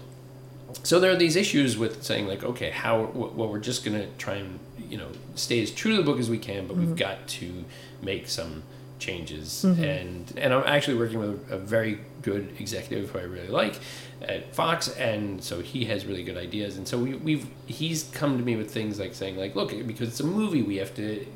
so 0.83 1.01
there 1.01 1.11
are 1.11 1.17
these 1.17 1.37
issues 1.37 1.77
with 1.77 2.03
saying 2.03 2.27
like 2.27 2.45
okay 2.45 2.71
how 2.71 3.05
well 3.15 3.49
we're 3.49 3.59
just 3.59 3.85
going 3.85 3.99
to 3.99 4.07
try 4.19 4.35
and 4.35 4.59
you 4.89 4.97
know 4.97 5.09
stay 5.35 5.63
as 5.63 5.71
true 5.71 5.93
to 5.93 5.97
the 5.97 6.03
book 6.03 6.19
as 6.19 6.29
we 6.29 6.39
can 6.39 6.67
but 6.67 6.77
we've 6.77 6.89
mm-hmm. 6.89 6.97
got 6.97 7.27
to 7.27 7.65
make 8.03 8.29
some 8.29 8.63
changes. 8.99 9.65
Mm-hmm. 9.67 9.85
And 9.85 10.33
and 10.37 10.53
i'm 10.53 10.65
actually 10.65 10.99
working 10.99 11.19
with 11.21 11.51
a, 11.51 11.55
a 11.55 11.59
very 11.59 12.01
good 12.23 12.55
executive 12.59 13.11
who 13.11 13.19
i 13.19 13.23
really 13.23 13.49
like 13.49 13.79
at 14.23 14.55
fox 14.55 14.89
and 14.97 15.43
so 15.43 15.61
he 15.61 15.85
has 15.87 16.05
really 16.07 16.25
good 16.25 16.37
ideas. 16.37 16.77
And 16.77 16.87
so 16.87 16.99
we, 16.99 17.15
we've 17.15 17.47
he's 17.67 18.05
come 18.13 18.39
to 18.39 18.45
me 18.45 18.57
with 18.57 18.71
things 18.71 18.99
like 18.99 19.15
saying 19.15 19.37
like 19.37 19.55
look 19.55 19.71
because 19.87 20.09
it's 20.09 20.21
a 20.21 20.27
movie 20.27 20.63
we 20.63 20.77
have 20.77 20.95
to 20.97 21.27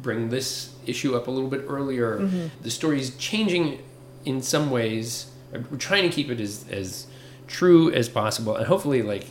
bring 0.00 0.30
this 0.30 0.74
issue 0.86 1.14
up 1.14 1.28
a 1.28 1.30
little 1.30 1.50
bit 1.50 1.64
earlier. 1.68 2.18
Mm-hmm. 2.18 2.46
The 2.62 2.70
story's 2.70 3.16
changing 3.16 3.82
in 4.24 4.42
some 4.42 4.70
ways. 4.70 5.30
We're 5.52 5.76
trying 5.76 6.08
to 6.08 6.14
keep 6.14 6.30
it 6.30 6.40
as 6.40 6.64
as 6.70 7.06
true 7.58 7.90
as 7.92 8.08
possible 8.08 8.56
and 8.56 8.66
hopefully 8.66 9.02
like 9.02 9.26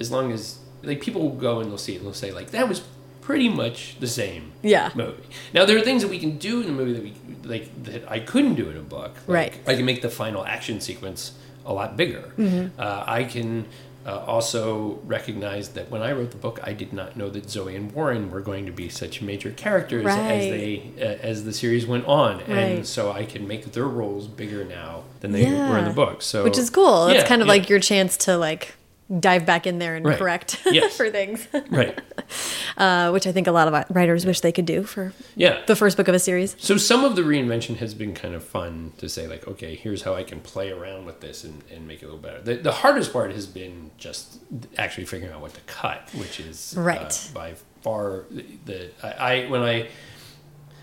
as 0.00 0.10
long 0.10 0.32
as 0.32 0.58
like 0.82 1.00
people 1.00 1.20
will 1.22 1.36
go 1.48 1.60
and 1.60 1.70
they'll 1.70 1.78
see 1.78 1.94
it 1.94 1.98
and 1.98 2.06
they'll 2.06 2.12
say 2.26 2.32
like 2.32 2.50
that 2.50 2.68
was 2.68 2.80
pretty 3.20 3.48
much 3.48 3.96
the 4.00 4.06
same 4.08 4.52
Yeah. 4.62 4.90
movie 4.94 5.22
now 5.54 5.64
there 5.66 5.76
are 5.78 5.82
things 5.88 6.02
that 6.02 6.08
we 6.08 6.18
can 6.18 6.36
do 6.38 6.60
in 6.60 6.66
the 6.66 6.72
movie 6.72 6.92
that 6.94 7.02
we 7.08 7.12
like 7.54 7.66
that 7.84 8.10
i 8.10 8.18
couldn't 8.18 8.54
do 8.56 8.68
in 8.70 8.76
a 8.76 8.80
book 8.96 9.12
like, 9.26 9.52
Right. 9.52 9.52
i 9.70 9.74
can 9.76 9.84
make 9.84 10.02
the 10.02 10.10
final 10.10 10.44
action 10.44 10.80
sequence 10.80 11.32
a 11.64 11.72
lot 11.72 11.96
bigger 11.96 12.32
Mm-hmm. 12.38 12.80
uh, 12.80 13.04
i 13.06 13.24
can 13.24 13.66
uh, 14.08 14.24
also 14.26 14.98
recognize 15.04 15.68
that 15.70 15.90
when 15.90 16.00
I 16.00 16.12
wrote 16.12 16.30
the 16.30 16.38
book, 16.38 16.58
I 16.64 16.72
did 16.72 16.92
not 16.94 17.16
know 17.16 17.28
that 17.28 17.50
Zoe 17.50 17.76
and 17.76 17.92
Warren 17.92 18.30
were 18.30 18.40
going 18.40 18.64
to 18.64 18.72
be 18.72 18.88
such 18.88 19.20
major 19.20 19.50
characters 19.50 20.06
as 20.06 20.44
they 20.54 20.92
uh, 20.98 21.04
as 21.30 21.44
the 21.44 21.52
series 21.52 21.86
went 21.86 22.06
on, 22.06 22.40
and 22.42 22.86
so 22.86 23.12
I 23.12 23.24
can 23.26 23.46
make 23.46 23.70
their 23.72 23.84
roles 24.00 24.26
bigger 24.26 24.64
now 24.64 25.04
than 25.20 25.32
they 25.32 25.44
were 25.44 25.76
in 25.78 25.84
the 25.84 25.90
book. 26.04 26.22
So 26.22 26.42
which 26.44 26.56
is 26.56 26.70
cool. 26.70 27.08
It's 27.08 27.20
Yeah, 27.22 27.28
kind 27.28 27.42
of 27.42 27.48
yeah. 27.48 27.52
like 27.54 27.68
your 27.68 27.80
chance 27.80 28.16
to 28.18 28.38
like 28.38 28.74
dive 29.20 29.46
back 29.46 29.66
in 29.66 29.78
there 29.78 29.96
and 29.96 30.04
Right. 30.04 30.18
correct 30.18 30.60
Yes. 30.70 30.96
for 30.96 31.08
things 31.10 31.48
right, 31.70 31.98
uh, 32.76 33.10
which 33.10 33.26
i 33.26 33.32
think 33.32 33.46
a 33.46 33.52
lot 33.52 33.66
of 33.66 33.84
writers 33.96 34.26
wish 34.26 34.40
they 34.40 34.52
could 34.52 34.66
do 34.66 34.82
for 34.82 35.12
yeah. 35.34 35.62
the 35.66 35.74
first 35.74 35.96
book 35.96 36.08
of 36.08 36.14
a 36.14 36.18
series 36.18 36.54
So 36.58 36.76
some 36.76 37.04
of 37.04 37.16
the 37.16 37.22
reinvention 37.22 37.76
has 37.76 37.94
been 37.94 38.12
kind 38.14 38.34
of 38.34 38.44
fun 38.44 38.92
to 38.98 39.08
say, 39.08 39.26
like, 39.26 39.46
okay, 39.48 39.74
here's 39.76 40.02
how 40.02 40.14
I 40.14 40.24
can 40.24 40.40
play 40.40 40.70
around 40.70 41.06
with 41.06 41.20
this 41.20 41.44
and, 41.44 41.62
and 41.72 41.86
make 41.88 42.02
it 42.02 42.06
a 42.06 42.08
little 42.08 42.20
better. 42.20 42.40
The, 42.42 42.56
the 42.56 42.72
hardest 42.72 43.12
part 43.12 43.32
has 43.32 43.46
been 43.46 43.90
just 43.96 44.38
actually 44.76 45.06
figuring 45.06 45.32
out 45.32 45.40
what 45.40 45.54
to 45.54 45.60
cut, 45.62 46.08
which 46.14 46.38
is 46.40 46.76
uh, 46.76 46.80
Right. 46.82 47.30
by 47.32 47.54
far 47.82 48.24
the, 48.30 48.44
the 48.66 48.90
I, 49.02 49.10
I 49.44 49.48
when 49.50 49.62
I 49.62 49.88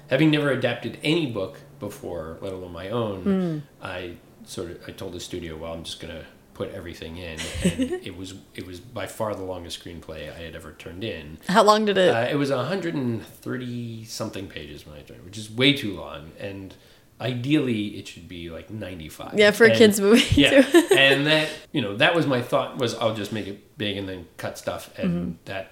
having 0.09 0.31
never 0.31 0.49
adapted 0.51 0.97
any 1.03 1.25
book 1.31 1.59
before, 1.79 2.37
let 2.41 2.53
alone 2.53 2.71
my 2.71 2.89
own, 2.89 3.21
Hmm. 3.23 3.85
I 3.85 4.13
sort 4.45 4.71
of 4.71 4.77
I 4.87 4.91
told 4.91 5.13
the 5.13 5.19
studio, 5.19 5.57
well, 5.57 5.73
I'm 5.73 5.83
just 5.83 5.99
gonna 5.99 6.25
put 6.55 6.71
everything 6.73 7.17
in, 7.17 7.37
and 7.63 7.81
it 8.09 8.17
was 8.17 8.33
it 8.55 8.65
was 8.65 8.79
by 8.79 9.05
far 9.05 9.35
the 9.35 9.43
longest 9.43 9.83
screenplay 9.83 10.21
I 10.35 10.39
had 10.41 10.55
ever 10.55 10.71
turned 10.73 11.03
in. 11.03 11.37
how 11.47 11.61
long 11.63 11.85
did 11.85 11.97
it 11.99 12.09
Uh, 12.15 12.27
it 12.31 12.35
was 12.35 12.49
130 12.49 14.05
something 14.05 14.47
pages 14.47 14.85
when 14.85 14.97
I 14.97 15.01
joined, 15.03 15.23
which 15.25 15.37
is 15.37 15.49
way 15.51 15.73
too 15.73 15.95
long. 15.95 16.31
And 16.39 16.73
ideally 17.21 17.97
it 17.97 18.07
should 18.09 18.27
be 18.27 18.49
like 18.49 18.69
95 18.69 19.35
Yeah, 19.35 19.51
for 19.51 19.63
a 19.63 19.73
kids 19.73 20.01
movie. 20.01 20.41
yeah 20.41 20.65
and 20.97 21.25
that 21.27 21.47
you 21.71 21.81
know 21.81 21.95
that 21.95 22.13
was 22.13 22.27
my 22.27 22.41
thought 22.41 22.77
was 22.77 22.93
i'll 22.95 23.13
just 23.15 23.31
make 23.31 23.47
it 23.47 23.77
big 23.77 23.95
and 23.95 24.09
then 24.09 24.27
cut 24.35 24.57
stuff 24.57 24.91
and 24.99 25.09
Mm-hmm. 25.11 25.31
that 25.45 25.71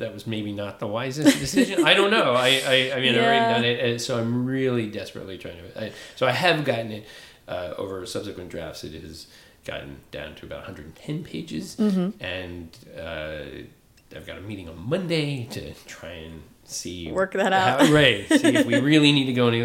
that 0.00 0.12
was 0.12 0.26
maybe 0.26 0.50
not 0.52 0.80
the 0.80 0.88
wisest 0.88 1.38
decision 1.38 1.84
i 1.84 1.94
don't 1.94 2.10
know 2.10 2.32
i 2.34 2.48
i, 2.66 2.92
I 2.96 3.00
mean 3.00 3.14
i've 3.14 3.22
already 3.24 3.54
done 3.54 3.64
it 3.64 3.78
and 3.78 4.00
so 4.02 4.18
i'm 4.18 4.44
really 4.44 4.90
desperately 4.90 5.38
trying 5.38 5.56
to 5.58 5.84
I, 5.84 5.92
so 6.16 6.26
i 6.26 6.32
have 6.32 6.64
gotten 6.64 6.90
it 6.90 7.06
uh, 7.46 7.74
over 7.78 8.04
subsequent 8.04 8.50
drafts 8.50 8.82
it 8.82 8.92
is 8.92 9.28
gotten 9.66 9.98
down 10.10 10.34
to 10.36 10.46
about 10.46 10.58
110 10.60 11.24
pages 11.24 11.76
Mm-hmm. 11.76 12.24
and 12.24 12.68
uh, 12.98 14.16
i've 14.16 14.26
got 14.26 14.38
a 14.38 14.40
meeting 14.40 14.68
on 14.68 14.78
monday 14.88 15.44
to 15.50 15.74
try 15.86 16.10
and 16.28 16.42
see 16.64 17.10
Work 17.12 17.32
that 17.34 17.52
out. 17.52 17.80
how- 17.82 17.92
right 17.92 18.26
see 18.28 18.54
if 18.56 18.64
we 18.66 18.78
really 18.92 19.12
need 19.12 19.26
to 19.26 19.32
go 19.32 19.48
any 19.48 19.62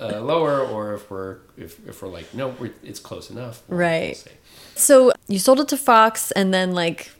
uh, 0.00 0.20
lower 0.20 0.60
or 0.60 0.94
if 0.94 1.10
we're 1.10 1.38
if, 1.58 1.84
if 1.86 2.00
we're 2.02 2.08
like 2.08 2.32
no 2.32 2.48
we're, 2.60 2.70
it's 2.82 3.00
close 3.00 3.28
enough 3.30 3.62
Right. 3.68 4.16
So 4.76 5.12
you 5.28 5.38
sold 5.38 5.60
it 5.60 5.68
to 5.68 5.76
Fox, 5.76 6.30
and 6.30 6.54
then 6.54 6.72
like 6.72 7.10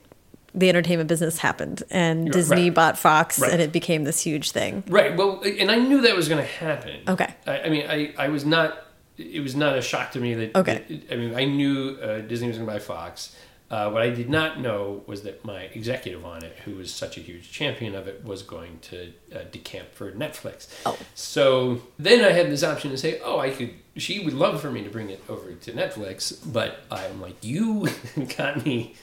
the 0.54 0.68
entertainment 0.70 1.08
business 1.08 1.36
happened, 1.38 1.82
and 1.90 2.24
Right. 2.24 2.32
Disney 2.32 2.70
bought 2.70 2.96
Fox, 2.98 3.38
Right. 3.38 3.52
and 3.52 3.60
it 3.60 3.70
became 3.70 4.04
this 4.04 4.20
huge 4.20 4.52
thing. 4.52 4.82
Right. 4.88 5.14
Well, 5.14 5.42
and 5.44 5.70
I 5.70 5.76
knew 5.76 6.00
that 6.00 6.16
was 6.16 6.26
going 6.28 6.40
to 6.42 6.48
happen. 6.50 7.02
Okay. 7.06 7.34
I, 7.46 7.58
I 7.60 7.68
mean, 7.68 7.84
I, 7.86 8.14
I 8.18 8.28
was 8.28 8.46
not. 8.46 8.86
It 9.20 9.40
was 9.42 9.54
not 9.54 9.76
a 9.76 9.82
shock 9.82 10.12
to 10.12 10.20
me 10.20 10.34
that. 10.34 10.56
Okay. 10.56 10.84
that- 10.88 11.12
I 11.12 11.16
mean, 11.16 11.34
I 11.34 11.44
knew 11.44 11.98
uh, 12.02 12.20
Disney 12.20 12.48
was 12.48 12.56
going 12.56 12.66
to 12.68 12.72
buy 12.72 12.78
Fox. 12.78 13.36
Uh, 13.70 13.88
what 13.88 14.02
I 14.02 14.10
did 14.10 14.28
not 14.28 14.58
know 14.60 15.04
was 15.06 15.22
that 15.22 15.44
my 15.44 15.60
executive 15.62 16.24
on 16.26 16.42
it, 16.44 16.56
who 16.64 16.74
was 16.74 16.92
such 16.92 17.16
a 17.16 17.20
huge 17.20 17.52
champion 17.52 17.94
of 17.94 18.08
it, 18.08 18.24
was 18.24 18.42
going 18.42 18.80
to 18.82 19.12
uh, 19.32 19.38
decamp 19.52 19.92
for 19.92 20.10
Netflix. 20.10 20.66
Oh. 20.84 20.98
So 21.14 21.80
then 21.96 22.24
I 22.24 22.32
had 22.32 22.50
this 22.50 22.64
option 22.64 22.90
to 22.90 22.98
say, 22.98 23.20
oh, 23.24 23.38
I 23.38 23.50
could. 23.50 23.74
She 23.96 24.24
would 24.24 24.34
love 24.34 24.60
for 24.60 24.72
me 24.72 24.82
to 24.82 24.90
bring 24.90 25.10
it 25.10 25.22
over 25.28 25.52
to 25.52 25.72
Netflix, 25.72 26.36
but 26.52 26.80
I'm 26.90 27.20
like, 27.20 27.44
you 27.44 27.88
got 28.36 28.64
me 28.64 28.94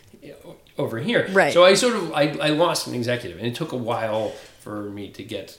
over 0.78 1.00
here. 1.00 1.30
Right. 1.32 1.54
So 1.54 1.64
I 1.64 1.74
sort 1.74 1.96
of 1.96 2.12
I, 2.12 2.36
I 2.42 2.50
lost 2.50 2.88
an 2.88 2.94
executive, 2.94 3.38
and 3.38 3.48
it 3.48 3.56
took 3.56 3.72
a 3.72 3.78
while 3.78 4.32
for 4.60 4.90
me 4.90 5.10
to 5.12 5.24
get 5.24 5.58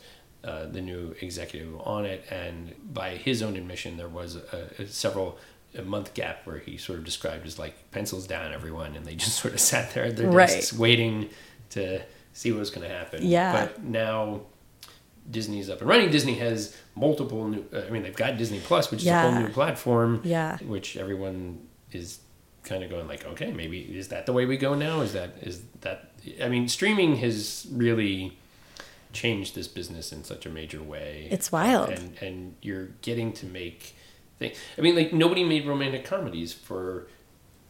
uh, 0.48 0.66
the 0.66 0.80
new 0.80 1.14
executive 1.20 1.70
on 1.80 2.04
it. 2.12 2.20
And 2.30 2.74
by 3.00 3.10
his 3.26 3.42
own 3.42 3.54
admission, 3.56 3.96
there 3.96 4.08
was 4.20 4.36
a, 4.36 4.70
a 4.82 4.86
several 4.86 5.38
a 5.76 5.82
month 5.82 6.14
gap 6.14 6.36
where 6.46 6.58
he 6.66 6.76
sort 6.78 6.98
of 6.98 7.04
described 7.04 7.46
as 7.46 7.58
like 7.58 7.74
pencils 7.90 8.26
down, 8.26 8.52
everyone, 8.52 8.96
and 8.96 9.04
they 9.06 9.14
just 9.14 9.36
sort 9.42 9.52
of 9.54 9.60
sat 9.60 9.92
there 9.94 10.04
at 10.04 10.16
their 10.16 10.28
Right. 10.30 10.46
desks 10.48 10.72
waiting 10.72 11.14
to 11.70 12.00
see 12.32 12.50
what 12.52 12.60
was 12.60 12.70
going 12.70 12.88
to 12.88 12.94
happen. 12.94 13.18
Yeah. 13.26 13.52
But 13.66 13.82
now. 13.84 14.40
Disney's 15.30 15.68
up 15.68 15.80
and 15.80 15.88
running. 15.90 16.10
Disney 16.10 16.36
has 16.38 16.74
multiple 16.94 17.48
new. 17.48 17.62
Uh, 17.70 17.82
I 17.86 17.90
mean, 17.90 18.02
they've 18.02 18.16
got 18.16 18.38
Disney 18.38 18.60
Plus, 18.60 18.90
which 18.90 19.02
is 19.02 19.08
a 19.08 19.20
whole 19.20 19.38
new 19.42 19.50
platform. 19.50 20.22
Yeah. 20.24 20.56
Which 20.64 20.96
everyone 20.96 21.68
is 21.92 22.20
kind 22.64 22.82
of 22.82 22.88
going 22.88 23.06
like, 23.06 23.26
okay, 23.26 23.52
maybe 23.52 23.80
is 23.80 24.08
that 24.08 24.24
the 24.24 24.32
way 24.32 24.46
we 24.46 24.56
go 24.56 24.74
now? 24.74 25.02
Is 25.02 25.12
that 25.12 25.30
is 25.42 25.64
that? 25.82 26.12
I 26.42 26.48
mean, 26.48 26.66
streaming 26.66 27.16
has 27.16 27.66
really 27.70 28.38
changed 29.22 29.54
this 29.54 29.68
business 29.78 30.12
in 30.12 30.20
such 30.24 30.46
a 30.46 30.50
major 30.60 30.82
way. 30.82 31.28
It's 31.30 31.50
wild. 31.52 31.88
and 31.90 32.06
and 32.26 32.38
you're 32.62 32.88
getting 33.08 33.32
to 33.40 33.46
make 33.46 33.80
things. 34.38 34.56
I 34.76 34.80
mean, 34.84 34.94
like 35.00 35.12
nobody 35.12 35.44
made 35.44 35.66
romantic 35.66 36.04
comedies 36.04 36.52
for 36.52 37.08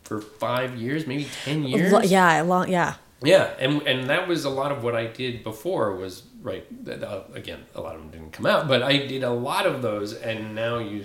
for 0.05 0.21
five 0.21 0.71
years, 0.77 1.07
maybe 1.07 1.27
ten 1.45 1.65
years. 1.65 1.93
Lo- 1.93 2.01
Yeah, 2.01 2.43
long. 2.43 2.69
Yeah, 2.69 2.95
Yeah, 3.23 3.45
and 3.59 3.73
and 3.91 4.09
that 4.13 4.29
was 4.29 4.45
a 4.45 4.51
lot 4.51 4.71
of 4.75 4.79
what 4.85 4.95
I 4.95 5.07
did 5.23 5.43
before 5.43 5.87
was 5.97 6.23
right. 6.51 6.65
Uh, 6.89 7.23
again, 7.35 7.61
a 7.75 7.81
lot 7.81 7.95
of 7.97 8.01
them 8.03 8.11
didn't 8.11 8.33
come 8.33 8.47
out, 8.47 8.69
but 8.73 8.81
I 8.83 8.95
did 9.13 9.23
a 9.23 9.31
lot 9.51 9.65
of 9.67 9.83
those, 9.83 10.13
and 10.15 10.55
now 10.55 10.79
you 10.79 11.05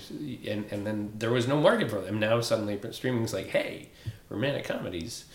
and 0.51 0.61
and 0.71 0.85
then 0.87 0.99
there 1.21 1.31
was 1.31 1.47
no 1.47 1.57
market 1.59 1.89
for 1.89 2.01
them. 2.01 2.19
Now 2.19 2.41
suddenly 2.41 2.79
streaming's 2.91 3.33
like, 3.33 3.47
hey, 3.47 3.89
romantic 4.29 4.63
comedies, 4.65 5.25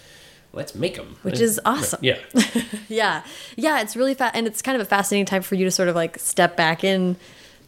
let's 0.53 0.75
make 0.75 0.97
them, 0.97 1.17
Which 1.23 1.41
is 1.41 1.61
awesome. 1.65 2.01
Yeah, 2.03 2.19
yeah, 2.89 3.23
yeah. 3.57 3.81
It's 3.81 3.97
really 3.97 4.15
fast, 4.15 4.35
and 4.35 4.47
it's 4.47 4.63
kind 4.63 4.77
of 4.77 4.83
a 4.83 4.89
fascinating 4.89 5.27
time 5.27 5.43
for 5.43 5.55
you 5.55 5.65
to 5.65 5.71
sort 5.71 5.89
of 5.89 5.95
like 5.95 6.19
step 6.19 6.57
back 6.57 6.85
in, 6.85 7.17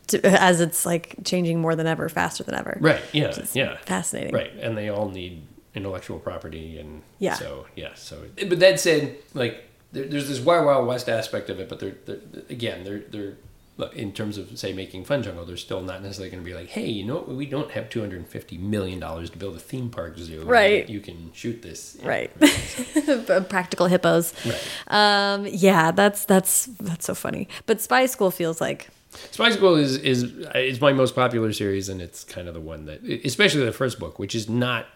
to, 0.09 0.25
as 0.25 0.61
it's 0.61 0.85
like 0.87 1.17
changing 1.25 1.61
more 1.61 1.77
than 1.77 1.87
ever, 1.87 2.09
faster 2.09 2.45
than 2.45 2.55
ever. 2.55 2.77
right. 2.81 3.03
Yeah, 3.13 3.33
yeah, 3.53 3.77
fascinating. 3.87 4.35
right. 4.35 4.53
And 4.61 4.77
they 4.77 4.89
all 4.89 5.09
need 5.09 5.43
intellectual 5.75 6.19
property, 6.19 6.79
and 6.79 7.03
Yeah. 7.19 7.35
So 7.35 7.67
yeah, 7.77 7.95
so 7.95 8.25
but 8.49 8.59
that 8.61 8.81
said, 8.81 9.17
like 9.35 9.65
there, 9.93 10.05
there's 10.07 10.29
this 10.29 10.41
wild 10.41 10.67
wild 10.67 10.87
west 10.87 11.09
aspect 11.09 11.51
of 11.51 11.61
it, 11.61 11.69
but 11.69 11.81
they're, 11.81 11.97
they're 12.07 12.21
again 12.49 12.85
they're 12.85 13.01
they're 13.01 13.37
look, 13.81 13.97
in 13.97 14.13
terms 14.13 14.39
of 14.39 14.57
say 14.59 14.73
making 14.73 15.05
Fun 15.05 15.23
Jungle, 15.23 15.45
they're 15.45 15.57
still 15.57 15.81
not 15.81 16.03
necessarily 16.03 16.31
going 16.31 16.45
to 16.45 16.49
be 16.49 16.55
like, 16.55 16.69
hey, 16.69 16.87
you 16.87 17.05
know 17.05 17.17
what? 17.17 17.29
We 17.29 17.47
don't 17.47 17.71
have 17.73 17.89
two 17.89 18.01
hundred 18.01 18.19
and 18.19 18.29
fifty 18.29 18.59
million 18.59 19.01
dollars 19.01 19.31
to 19.31 19.39
build 19.39 19.57
a 19.57 19.59
theme 19.59 19.91
park 19.91 20.17
zoo. 20.19 20.45
Right. 20.45 20.89
You 20.89 21.01
can 21.01 21.33
shoot 21.33 21.63
this. 21.63 21.97
Right. 22.03 22.31
Practical 23.49 23.87
hippos. 23.87 24.33
Right. 24.47 24.69
Um, 24.89 25.47
yeah, 25.51 25.91
that's 25.91 26.25
that's 26.27 26.67
that's 26.79 27.07
so 27.07 27.15
funny. 27.15 27.49
But 27.67 27.81
Spy 27.81 28.07
School 28.07 28.31
feels 28.31 28.61
like 28.61 28.91
Spy 29.31 29.51
School 29.51 29.75
is 29.77 29.97
is 29.97 30.25
is 30.55 30.81
my 30.81 30.93
most 30.93 31.15
popular 31.15 31.53
series, 31.53 31.89
and 31.89 32.01
it's 32.01 32.23
kind 32.23 32.47
of 32.47 32.55
the 32.55 32.61
one 32.61 32.85
that, 32.85 33.03
especially 33.25 33.65
the 33.65 33.73
first 33.73 33.99
book, 33.99 34.19
which 34.19 34.35
is 34.35 34.49
not 34.49 34.87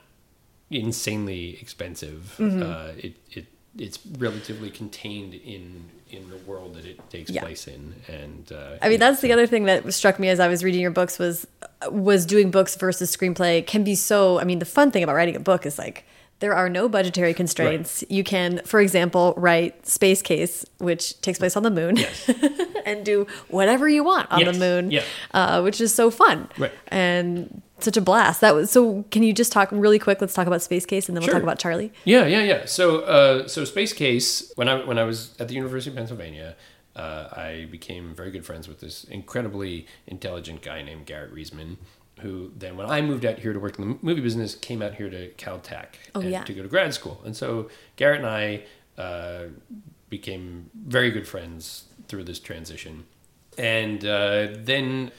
insanely 0.70 1.58
expensive. 1.60 2.36
Mm-hmm. 2.38 2.62
Uh, 2.62 2.92
it 2.98 3.16
it 3.32 3.46
it's 3.76 3.98
relatively 4.18 4.70
contained 4.70 5.34
in 5.34 5.90
in 6.16 6.28
the 6.30 6.36
world 6.38 6.74
that 6.74 6.84
it 6.84 6.98
takes 7.10 7.30
Yeah. 7.30 7.42
place 7.42 7.66
in, 7.66 7.94
and 8.08 8.50
uh, 8.52 8.76
I 8.82 8.88
mean, 8.88 8.98
that's 9.00 9.20
the 9.20 9.32
other 9.32 9.46
thing 9.46 9.64
that 9.64 9.92
struck 9.94 10.18
me 10.18 10.28
as 10.28 10.40
I 10.40 10.48
was 10.48 10.62
reading 10.64 10.80
your 10.80 10.90
books 10.90 11.18
was 11.18 11.46
was 11.90 12.24
doing 12.26 12.50
books 12.50 12.76
versus 12.76 13.14
screenplay 13.14 13.66
can 13.66 13.84
be 13.84 13.94
so. 13.94 14.38
I 14.40 14.44
mean, 14.44 14.58
the 14.58 14.64
fun 14.66 14.90
thing 14.90 15.02
about 15.02 15.14
writing 15.16 15.36
a 15.36 15.40
book 15.40 15.66
is 15.66 15.78
like 15.78 16.04
there 16.40 16.54
are 16.54 16.68
no 16.68 16.88
budgetary 16.88 17.32
constraints. 17.34 18.02
You 18.08 18.24
can, 18.24 18.60
for 18.64 18.80
example, 18.80 19.34
write 19.36 19.86
Space 19.86 20.20
Case, 20.22 20.64
which 20.78 21.20
takes 21.20 21.38
place 21.38 21.56
on 21.56 21.62
the 21.62 21.70
moon, 21.70 21.96
Yes. 21.96 22.30
and 22.86 23.04
do 23.04 23.26
whatever 23.48 23.88
you 23.88 24.02
want 24.04 24.30
on 24.32 24.40
Yes. 24.40 24.52
the 24.54 24.58
moon, 24.58 24.90
Yeah. 24.90 25.02
uh, 25.32 25.62
which 25.62 25.80
is 25.80 25.94
so 25.94 26.10
fun 26.10 26.48
Right. 26.58 26.72
and 26.88 27.62
such 27.84 27.96
a 27.96 28.00
blast. 28.00 28.40
That 28.40 28.54
was 28.54 28.70
so. 28.70 29.04
Can 29.10 29.22
you 29.22 29.32
just 29.32 29.52
talk 29.52 29.68
really 29.70 29.98
quick? 29.98 30.20
Let's 30.20 30.34
talk 30.34 30.46
about 30.46 30.62
Space 30.62 30.86
Case, 30.86 31.08
and 31.08 31.16
then 31.16 31.20
we'll 31.22 31.26
Sure. 31.28 31.34
talk 31.34 31.42
about 31.42 31.58
Charlie. 31.58 31.92
Yeah, 32.04 32.26
yeah, 32.26 32.42
yeah. 32.42 32.64
So, 32.64 33.00
uh, 33.00 33.46
so 33.48 33.64
Space 33.64 33.92
Case. 33.92 34.52
When 34.56 34.68
I 34.68 34.84
when 34.84 34.98
I 34.98 35.04
was 35.04 35.34
at 35.38 35.48
the 35.48 35.54
University 35.54 35.90
of 35.90 35.96
Pennsylvania, 35.96 36.56
uh, 36.96 37.28
I 37.32 37.68
became 37.70 38.14
very 38.14 38.30
good 38.30 38.44
friends 38.44 38.66
with 38.68 38.80
this 38.80 39.04
incredibly 39.04 39.86
intelligent 40.06 40.62
guy 40.62 40.82
named 40.82 41.06
Garrett 41.06 41.34
Reisman, 41.34 41.76
who 42.20 42.52
then, 42.56 42.76
when 42.76 42.86
I 42.88 43.00
moved 43.02 43.24
out 43.24 43.38
here 43.38 43.52
to 43.52 43.58
work 43.60 43.78
in 43.78 43.88
the 43.88 43.98
movie 44.02 44.20
business, 44.20 44.54
came 44.54 44.80
out 44.82 44.94
here 44.94 45.10
to 45.10 45.30
Caltech 45.34 45.86
Oh, 46.14 46.20
and 46.20 46.30
yeah. 46.30 46.44
to 46.44 46.52
go 46.54 46.62
to 46.62 46.68
grad 46.68 46.94
school. 46.94 47.20
And 47.24 47.36
so 47.36 47.68
Garrett 47.96 48.20
and 48.20 48.28
I 48.28 48.64
uh, 49.00 49.44
became 50.08 50.70
very 50.86 51.10
good 51.10 51.26
friends 51.26 51.84
through 52.08 52.24
this 52.24 52.38
transition, 52.38 53.04
and 53.58 54.04
uh, 54.04 54.48
then. 54.58 55.10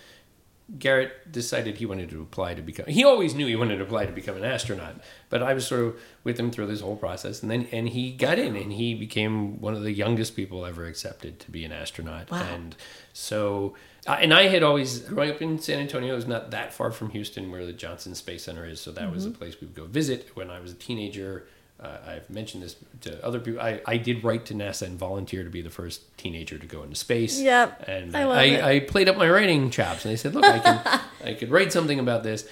Garrett 0.79 1.31
decided 1.31 1.77
he 1.77 1.85
wanted 1.85 2.09
to 2.09 2.21
apply 2.23 2.55
to 2.55 2.61
become. 2.63 2.85
He 2.87 3.03
always 3.03 3.35
knew 3.35 3.45
he 3.45 3.55
wanted 3.55 3.77
to 3.77 3.83
apply 3.83 4.07
to 4.07 4.11
become 4.11 4.35
an 4.35 4.43
astronaut, 4.43 4.95
but 5.29 5.43
I 5.43 5.53
was 5.53 5.67
sort 5.67 5.81
of 5.81 5.99
with 6.23 6.39
him 6.39 6.49
through 6.49 6.65
this 6.67 6.81
whole 6.81 6.95
process, 6.95 7.43
and 7.43 7.51
then 7.51 7.67
and 7.71 7.87
he 7.89 8.11
got 8.11 8.39
in, 8.39 8.55
and 8.55 8.73
he 8.73 8.95
became 8.95 9.61
one 9.61 9.75
of 9.75 9.83
the 9.83 9.91
youngest 9.91 10.35
people 10.35 10.65
ever 10.65 10.85
accepted 10.85 11.39
to 11.41 11.51
be 11.51 11.65
an 11.65 11.71
astronaut. 11.71 12.31
Wow. 12.31 12.41
And 12.51 12.75
so, 13.13 13.75
I- 14.07 14.21
and 14.21 14.33
I 14.33 14.47
had 14.47 14.63
always 14.63 14.99
growing 14.99 15.29
up 15.31 15.41
in 15.41 15.59
San 15.59 15.79
Antonio, 15.79 16.13
it 16.13 16.15
was 16.15 16.27
not 16.27 16.49
that 16.51 16.73
far 16.73 16.91
from 16.91 17.11
Houston, 17.11 17.51
where 17.51 17.65
the 17.65 17.73
Johnson 17.73 18.15
Space 18.15 18.43
Center 18.45 18.65
is. 18.65 18.81
So 18.81 18.91
that 18.91 19.11
was 19.11 19.25
a 19.25 19.29
Mm-hmm. 19.29 19.37
place 19.37 19.61
we 19.61 19.67
would 19.67 19.75
go 19.75 19.85
visit 19.85 20.31
when 20.33 20.49
I 20.49 20.59
was 20.59 20.71
a 20.71 20.75
teenager. 20.75 21.47
Uh, 21.79 21.97
I've 22.07 22.29
mentioned 22.29 22.63
this 22.63 22.75
to 23.01 23.23
other 23.23 23.39
people. 23.39 23.59
I, 23.61 23.81
I 23.85 23.97
did 23.97 24.23
write 24.23 24.45
to 24.47 24.53
NASA 24.53 24.83
and 24.83 24.97
volunteer 24.97 25.43
to 25.43 25.49
be 25.49 25.61
the 25.61 25.69
first 25.69 26.17
teenager 26.17 26.57
to 26.57 26.65
go 26.65 26.83
into 26.83 26.95
space. 26.95 27.39
Yep, 27.39 27.83
and 27.87 28.15
I 28.15 28.21
I. 28.23 28.69
I 28.71 28.79
played 28.79 29.09
up 29.09 29.17
my 29.17 29.29
writing 29.29 29.69
chops, 29.69 30.05
and 30.05 30.11
they 30.11 30.15
said, 30.15 30.33
"Look, 30.35 30.45
I 30.45 30.59
can, 30.59 31.01
I 31.25 31.33
could 31.33 31.51
write 31.51 31.73
something 31.73 31.99
about 31.99 32.23
this." 32.23 32.47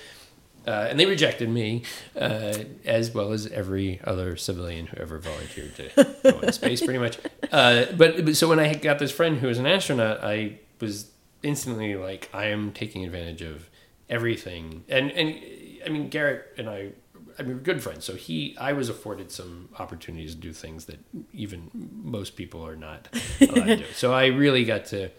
Uh, 0.65 0.87
and 0.89 0.99
they 0.99 1.05
rejected 1.05 1.49
me, 1.49 1.83
uh, 2.15 2.53
as 2.85 3.13
well 3.13 3.33
as 3.33 3.47
every 3.47 3.99
other 4.05 4.37
civilian 4.37 4.85
who 4.87 4.97
ever 4.97 5.19
volunteered 5.19 5.75
to 5.75 5.89
go 6.23 6.39
into 6.39 6.53
space, 6.53 6.81
pretty 6.81 6.99
much. 6.99 7.17
Uh, 7.51 7.85
but, 7.97 8.23
but 8.23 8.37
so 8.37 8.47
when 8.47 8.59
I 8.59 8.73
got 8.73 8.97
this 8.97 9.11
friend 9.11 9.39
who 9.39 9.47
was 9.47 9.59
an 9.59 9.65
astronaut, 9.65 10.23
I 10.23 10.59
was 10.79 11.11
instantly 11.41 11.95
like, 11.95 12.29
I 12.33 12.45
am 12.45 12.71
taking 12.71 13.03
advantage 13.03 13.41
of 13.41 13.69
everything. 14.09 14.85
And 14.87 15.11
and 15.11 15.37
I 15.85 15.89
mean, 15.89 16.07
Garrett 16.07 16.53
and 16.57 16.69
I, 16.69 16.91
I 17.39 17.43
mean, 17.43 17.55
we're 17.55 17.61
good 17.61 17.81
friends. 17.81 18.05
So 18.05 18.15
he, 18.15 18.55
I 18.59 18.73
was 18.73 18.89
afforded 18.89 19.31
some 19.31 19.69
opportunities 19.79 20.35
to 20.35 20.41
do 20.41 20.53
things 20.53 20.85
that 20.85 20.99
even 21.33 21.69
most 22.03 22.35
people 22.35 22.65
are 22.65 22.75
not 22.75 23.07
allowed 23.41 23.65
to 23.65 23.75
do. 23.77 23.83
So 23.95 24.13
I 24.13 24.27
really 24.27 24.63
got 24.65 24.85
to 24.87 25.09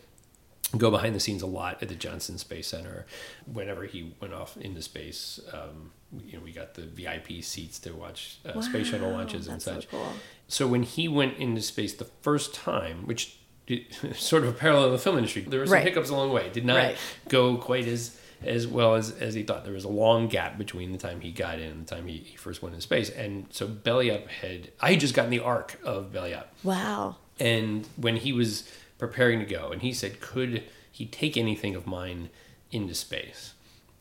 go 0.76 0.90
behind 0.90 1.14
the 1.14 1.20
scenes 1.20 1.42
a 1.42 1.46
lot 1.46 1.82
at 1.82 1.88
the 1.88 1.94
Johnson 1.94 2.36
Space 2.38 2.68
Center. 2.68 3.06
Whenever 3.52 3.84
he 3.84 4.14
went 4.20 4.34
off 4.34 4.56
into 4.56 4.82
space, 4.82 5.38
um, 5.52 5.92
you 6.24 6.36
know, 6.38 6.44
we 6.44 6.52
got 6.52 6.74
the 6.74 6.82
VIP 6.82 7.42
seats 7.42 7.78
to 7.80 7.92
watch 7.92 8.38
uh, 8.44 8.60
space 8.60 8.88
shuttle 8.88 9.10
launches 9.10 9.46
and 9.46 9.54
that's 9.56 9.64
so 9.64 9.74
such. 9.74 9.88
cool. 9.90 10.08
So 10.48 10.66
when 10.66 10.82
he 10.82 11.08
went 11.08 11.38
into 11.38 11.60
space 11.62 11.94
the 11.94 12.04
first 12.22 12.54
time, 12.54 13.06
which 13.06 13.36
did- 13.66 13.86
sort 14.16 14.42
of 14.44 14.48
a 14.50 14.52
parallel 14.52 14.86
in 14.86 14.92
the 14.92 14.98
film 14.98 15.16
industry, 15.18 15.42
there 15.42 15.60
were 15.60 15.66
some 15.66 15.74
Right. 15.74 15.84
hiccups 15.84 16.10
along 16.10 16.28
the 16.28 16.34
way. 16.34 16.50
Did 16.52 16.64
not 16.64 16.76
Right. 16.76 16.96
go 17.28 17.56
quite 17.56 17.86
as 17.86 18.18
as 18.46 18.66
well 18.66 18.94
as 18.94 19.10
as 19.12 19.34
he 19.34 19.42
thought. 19.42 19.64
There 19.64 19.74
was 19.74 19.84
a 19.84 19.88
long 19.88 20.28
gap 20.28 20.58
between 20.58 20.92
the 20.92 20.98
time 20.98 21.20
he 21.20 21.32
got 21.32 21.58
in 21.58 21.70
and 21.70 21.86
the 21.86 21.94
time 21.94 22.06
he, 22.06 22.18
he 22.18 22.36
first 22.36 22.62
went 22.62 22.74
in 22.74 22.80
space. 22.80 23.10
And 23.10 23.46
so 23.50 23.66
Belly 23.66 24.10
Up 24.10 24.28
had 24.28 24.70
I 24.80 24.92
had 24.92 25.00
just 25.00 25.14
gotten 25.14 25.30
the 25.30 25.40
arc 25.40 25.78
of 25.84 26.12
Belly 26.12 26.34
Up. 26.34 26.52
Wow. 26.62 27.16
And 27.40 27.86
when 27.96 28.16
he 28.16 28.32
was 28.32 28.70
preparing 28.98 29.40
to 29.40 29.44
go, 29.44 29.70
and 29.70 29.82
he 29.82 29.92
said, 29.92 30.20
could 30.20 30.62
he 30.90 31.06
take 31.06 31.36
anything 31.36 31.74
of 31.74 31.86
mine 31.86 32.30
into 32.70 32.94
space? 32.94 33.54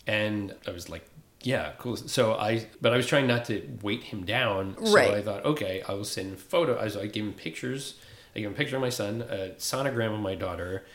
And 0.05 0.53
I 0.67 0.71
was 0.71 0.87
like, 0.89 1.05
yeah, 1.41 1.71
cool. 1.79 1.97
So 1.97 2.33
I, 2.35 2.67
but 2.79 2.93
I 2.93 2.97
was 2.97 3.07
trying 3.07 3.25
not 3.27 3.45
to 3.45 3.67
weight 3.81 4.03
him 4.03 4.23
down. 4.23 4.75
So 4.85 4.93
Right. 4.93 5.11
I 5.15 5.21
thought, 5.21 5.43
okay, 5.45 5.81
I 5.87 5.93
will 5.93 6.05
send 6.05 6.39
photo. 6.39 6.75
I, 6.75 6.83
was, 6.85 6.95
I 6.95 7.07
gave 7.07 7.23
him 7.23 7.33
pictures. 7.33 7.95
I 8.35 8.39
gave 8.39 8.47
him 8.47 8.53
a 8.53 8.55
picture 8.55 8.75
of 8.75 8.81
my 8.81 8.89
son, 8.89 9.21
a 9.23 9.49
sonogram 9.57 10.13
of 10.13 10.19
my 10.19 10.35
daughter, 10.35 10.85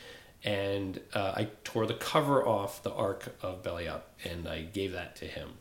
and 0.45 1.01
uh, 1.15 1.33
I 1.37 1.49
tore 1.65 1.87
the 1.87 1.95
cover 1.95 2.47
off 2.47 2.83
the 2.83 2.93
arc 2.93 3.35
of 3.43 3.63
Belly 3.63 3.89
Up, 3.89 4.15
and 4.25 4.49
I 4.49 4.63
gave 4.63 4.93
that 4.93 5.17
to 5.17 5.25
him. 5.25 5.55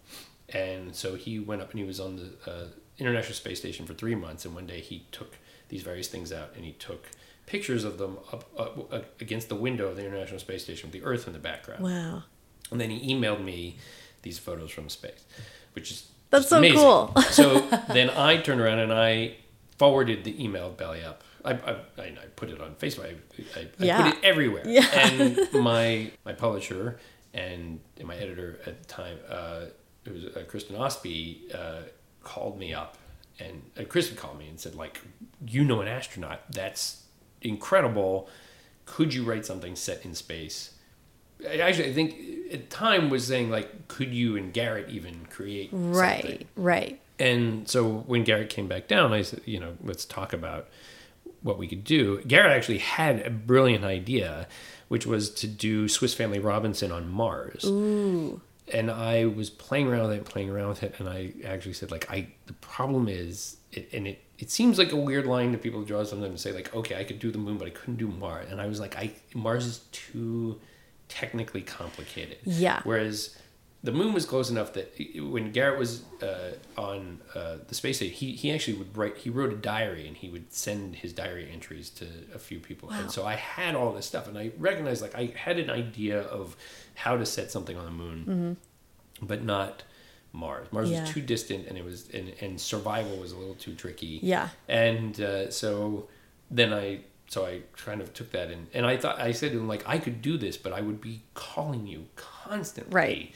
And 0.49 0.95
so 0.95 1.15
he 1.15 1.39
went 1.39 1.61
up 1.61 1.71
and 1.71 1.79
he 1.79 1.85
was 1.85 1.99
on 1.99 2.15
the 2.15 2.51
uh, 2.51 2.65
International 2.97 3.33
Space 3.33 3.59
Station 3.59 3.85
for 3.85 3.93
three 3.93 4.15
months. 4.15 4.45
And 4.45 4.55
one 4.55 4.65
day 4.65 4.79
he 4.79 5.05
took 5.11 5.37
these 5.69 5.81
various 5.83 6.07
things 6.07 6.31
out 6.31 6.51
and 6.55 6.63
he 6.63 6.71
took 6.73 7.09
pictures 7.45 7.83
of 7.83 7.97
them 7.97 8.17
up, 8.31 8.49
up, 8.57 9.21
against 9.21 9.49
the 9.49 9.55
window 9.55 9.87
of 9.87 9.95
the 9.95 10.05
International 10.05 10.39
Space 10.39 10.63
Station 10.63 10.89
with 10.89 11.01
the 11.01 11.05
Earth 11.05 11.27
in 11.27 11.33
the 11.33 11.39
background. 11.39 11.83
Wow. 11.83 12.23
And 12.71 12.79
then 12.79 12.89
he 12.89 13.13
emailed 13.13 13.43
me 13.43 13.77
these 14.21 14.39
photos 14.39 14.71
from 14.71 14.89
space, 14.89 15.25
which 15.73 15.91
is 15.91 16.09
That's 16.29 16.49
so 16.49 16.57
amazing. 16.57 16.77
cool. 16.79 17.13
so 17.29 17.59
then 17.89 18.09
I 18.09 18.37
turned 18.37 18.61
around 18.61 18.79
and 18.79 18.93
I 18.93 19.35
forwarded 19.77 20.23
the 20.23 20.43
email 20.43 20.67
of 20.67 20.77
Belly 20.77 21.03
Up. 21.03 21.23
I, 21.47 21.51
I, 21.53 21.71
I 21.97 22.03
I 22.05 22.25
put 22.35 22.49
it 22.49 22.59
on 22.61 22.75
Facebook. 22.75 23.05
I, 23.05 23.59
I, 23.59 23.61
I 23.79 23.85
Yeah. 23.85 24.03
put 24.03 24.13
it 24.17 24.23
everywhere. 24.23 24.63
Yeah. 24.67 24.85
And 24.93 25.39
my 25.53 26.11
my 26.25 26.33
publisher 26.33 26.99
and 27.33 27.79
my 28.03 28.15
editor 28.15 28.59
at 28.65 28.79
the 28.81 28.85
time, 28.87 29.17
uh, 29.29 29.61
it 30.05 30.13
was 30.13 30.25
uh, 30.25 30.43
Kristin 30.51 30.77
Ostby, 30.77 31.53
uh, 31.53 31.81
called 32.23 32.57
me 32.57 32.73
up, 32.73 32.97
and 33.39 33.61
uh, 33.77 33.81
Kristin 33.81 34.15
called 34.17 34.37
me 34.39 34.47
and 34.47 34.59
said, 34.59 34.73
like, 34.75 34.99
you 35.45 35.63
know, 35.63 35.81
an 35.81 35.87
astronaut. 35.87 36.39
That's 36.51 37.03
incredible. 37.41 38.29
Could 38.85 39.13
you 39.13 39.23
write 39.23 39.45
something 39.45 39.75
set 39.75 40.05
in 40.05 40.15
space? 40.15 40.73
I 41.47 41.57
Actually, 41.59 41.89
I 41.89 41.93
think 41.93 42.15
at 42.51 42.59
the 42.69 42.75
time 42.75 43.09
was 43.09 43.27
saying 43.27 43.49
like, 43.51 43.87
could 43.87 44.13
you 44.13 44.35
and 44.37 44.51
Garrett 44.53 44.89
even 44.89 45.25
create 45.29 45.69
Right. 45.71 46.21
something? 46.21 46.47
Right. 46.55 46.99
And 47.19 47.67
so 47.67 47.83
when 48.07 48.23
Garrett 48.23 48.49
came 48.49 48.67
back 48.67 48.87
down, 48.87 49.11
I 49.13 49.21
said, 49.23 49.41
you 49.45 49.59
know, 49.59 49.75
let's 49.83 50.05
talk 50.05 50.33
about 50.33 50.67
what 51.47 51.57
we 51.57 51.67
could 51.67 51.83
do. 51.83 52.21
Garrett 52.23 52.51
actually 52.51 52.77
had 52.77 53.25
a 53.25 53.29
brilliant 53.29 53.83
idea, 53.83 54.47
which 54.87 55.05
was 55.05 55.29
to 55.31 55.47
do 55.47 55.87
Swiss 55.87 56.13
Family 56.13 56.39
Robinson 56.39 56.91
on 56.91 57.09
Mars. 57.09 57.65
Ooh. 57.65 58.41
And 58.71 58.91
I 58.91 59.25
was 59.25 59.49
playing 59.49 59.87
around 59.87 60.09
with 60.09 60.17
it, 60.17 60.25
playing 60.25 60.49
around 60.49 60.69
with 60.69 60.83
it, 60.83 60.95
and 60.99 61.07
I 61.07 61.31
actually 61.45 61.73
said, 61.73 61.89
like, 61.89 62.11
I 62.11 62.27
the 62.47 62.53
problem 62.53 63.07
is, 63.07 63.57
it, 63.71 63.89
and 63.93 64.05
it 64.07 64.21
it 64.39 64.51
seems 64.51 64.77
like 64.77 64.91
a 64.91 64.97
weird 64.97 65.25
line 65.25 65.51
to 65.53 65.57
people 65.57 65.83
draw 65.83 66.03
sometimes 66.03 66.29
and 66.29 66.39
say, 66.39 66.51
like, 66.51 66.75
okay, 66.75 66.99
I 66.99 67.03
could 67.03 67.19
do 67.19 67.31
the 67.31 67.37
moon, 67.37 67.57
but 67.57 67.67
I 67.67 67.71
couldn't 67.71 67.95
do 67.95 68.07
Mars. 68.07 68.51
And 68.51 68.61
I 68.61 68.67
was 68.67 68.79
like, 68.79 68.95
I 68.95 69.13
Mars 69.33 69.65
is 69.65 69.79
too 69.91 70.59
technically 71.07 71.61
complicated. 71.61 72.37
Yeah. 72.43 72.81
Whereas 72.83 73.37
the 73.87 73.91
moon 73.93 74.11
was 74.13 74.25
close 74.25 74.49
enough 74.49 74.73
that 74.73 74.87
when 75.35 75.51
Garrett 75.57 75.79
was 75.79 76.03
uh, 76.21 76.51
on 76.77 77.21
uh, 77.33 77.55
the 77.69 77.73
space 77.81 77.95
station, 77.97 78.13
he, 78.13 78.33
he 78.33 78.51
actually 78.51 78.77
would 78.79 78.97
write, 78.97 79.15
he 79.17 79.29
wrote 79.29 79.53
a 79.53 79.55
diary 79.55 80.05
and 80.09 80.15
he 80.17 80.27
would 80.29 80.51
send 80.51 80.97
his 81.03 81.13
diary 81.13 81.49
entries 81.57 81.89
to 81.91 82.05
a 82.35 82.39
few 82.39 82.59
people. 82.59 82.89
Wow. 82.89 82.99
And 82.99 83.09
so 83.11 83.25
I 83.25 83.35
had 83.35 83.75
all 83.75 83.93
this 83.93 84.05
stuff 84.05 84.27
and 84.27 84.37
I 84.37 84.51
recognized 84.57 85.01
like 85.01 85.15
I 85.15 85.33
had 85.45 85.57
an 85.57 85.69
idea 85.69 86.19
of 86.21 86.57
how 86.95 87.15
to 87.15 87.25
set 87.25 87.49
something 87.49 87.77
on 87.77 87.85
the 87.85 87.91
moon, 88.03 88.57
but 89.21 89.41
not 89.43 89.83
Mars. 90.33 90.67
Mars 90.73 90.87
Mm-hmm. 90.87 90.93
Yeah. 90.95 91.01
was 91.03 91.11
too 91.13 91.21
distant 91.21 91.67
and 91.67 91.77
it 91.77 91.85
was, 91.85 92.09
and, 92.13 92.33
and 92.41 92.59
survival 92.59 93.15
was 93.17 93.31
a 93.31 93.37
little 93.37 93.55
too 93.55 93.73
tricky. 93.73 94.19
Yeah. 94.21 94.49
And 94.67 95.19
uh, 95.21 95.49
so 95.49 96.09
then 96.51 96.73
I, 96.73 96.99
so 97.29 97.45
I 97.45 97.61
kind 97.77 98.01
of 98.01 98.13
took 98.13 98.31
that 98.31 98.51
in, 98.51 98.67
and 98.73 98.85
I 98.85 98.95
thought 98.97 99.19
I 99.19 99.31
said 99.33 99.51
to 99.51 99.57
him 99.59 99.67
like 99.67 99.83
I 99.87 99.97
could 99.97 100.21
do 100.21 100.37
this, 100.37 100.55
but 100.55 100.71
I 100.73 100.81
would 100.81 100.99
be 101.01 101.21
calling 101.33 101.85
you 101.87 102.07
constantly. 102.15 102.93
Right. 102.93 103.33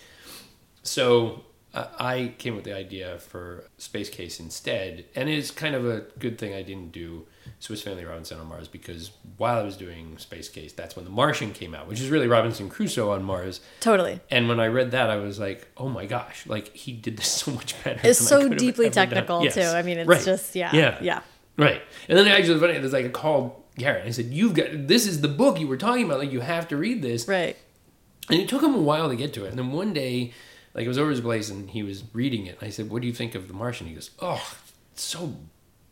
So 0.84 1.44
uh, 1.74 1.88
I 2.00 2.34
came 2.38 2.56
with 2.56 2.66
the 2.66 2.76
idea 2.76 3.18
for 3.20 3.66
Space 3.78 4.10
Case 4.10 4.40
instead, 4.40 5.06
and 5.16 5.30
it's 5.30 5.52
kind 5.52 5.76
of 5.76 5.86
a 5.86 6.02
good 6.20 6.38
thing 6.38 6.54
I 6.54 6.62
didn't 6.64 6.92
do 6.92 7.26
Swiss 7.60 7.82
Family 7.82 8.04
Robinson 8.04 8.40
on 8.40 8.48
Mars 8.48 8.68
because 8.68 9.12
while 9.38 9.60
I 9.60 9.64
was 9.64 9.78
doing 9.78 10.18
Space 10.18 10.50
Case, 10.50 10.74
that's 10.74 10.96
when 10.96 11.06
The 11.06 11.12
Martian 11.12 11.54
came 11.54 11.74
out, 11.76 11.88
which 11.88 12.02
is 12.02 12.10
really 12.10 12.28
Robinson 12.28 12.70
Crusoe 12.70 13.12
on 13.12 13.24
Mars. 13.24 13.62
Totally. 13.80 14.20
And 14.30 14.50
when 14.50 14.60
I 14.60 14.68
read 14.68 14.92
that, 14.92 15.10
I 15.10 15.18
was 15.18 15.40
like, 15.40 15.68
"Oh 15.78 15.88
my 15.88 16.06
gosh! 16.06 16.46
Like 16.48 16.76
he 16.76 16.92
did 16.94 17.18
this 17.18 17.28
so 17.42 17.52
much 17.52 17.82
better." 17.84 18.00
It's 18.04 18.20
so 18.20 18.50
deeply 18.50 18.90
technical 18.90 19.44
Yes. 19.44 19.54
too. 19.56 19.62
I 19.62 19.82
mean, 19.84 19.98
it's 20.00 20.08
Right. 20.10 20.24
just 20.26 20.56
yeah. 20.56 20.72
yeah, 20.76 20.98
Yeah. 21.02 21.22
Right. 21.58 21.82
And 22.10 22.18
then 22.18 22.28
actually, 22.28 22.60
funny. 22.60 22.74
There's 22.80 22.94
like 22.94 23.06
a 23.06 23.10
call 23.10 23.66
Garrett. 23.78 24.06
I 24.06 24.12
said, 24.12 24.26
"You've 24.26 24.56
got 24.56 24.68
this 24.88 25.06
is 25.08 25.22
the 25.22 25.28
book 25.28 25.60
you 25.60 25.68
were 25.68 25.78
talking 25.78 26.06
about. 26.06 26.20
Like 26.20 26.32
you 26.32 26.40
have 26.42 26.68
to 26.70 26.78
read 26.78 27.02
this." 27.02 27.28
Right. 27.28 27.56
And 28.30 28.40
it 28.40 28.50
took 28.50 28.62
him 28.64 28.74
a 28.76 28.82
while 28.82 29.10
to 29.10 29.16
get 29.16 29.34
to 29.36 29.46
it. 29.46 29.50
And 29.50 29.60
then 29.60 29.72
one 29.72 29.94
day, 29.94 30.32
like 30.74 30.86
it 30.86 30.88
was 30.88 30.98
over 30.98 31.12
his 31.12 31.22
place, 31.22 31.50
and 31.50 31.70
he 31.70 31.84
was 31.84 32.04
reading 32.14 32.46
it. 32.46 32.58
I 32.62 32.70
said, 32.70 32.90
"What 32.90 33.02
do 33.02 33.08
you 33.08 33.14
think 33.14 33.36
of 33.36 33.48
The 33.48 33.54
Martian?" 33.54 33.88
He 33.88 33.94
goes, 33.94 34.12
"Oh, 34.20 34.56
so 34.96 35.36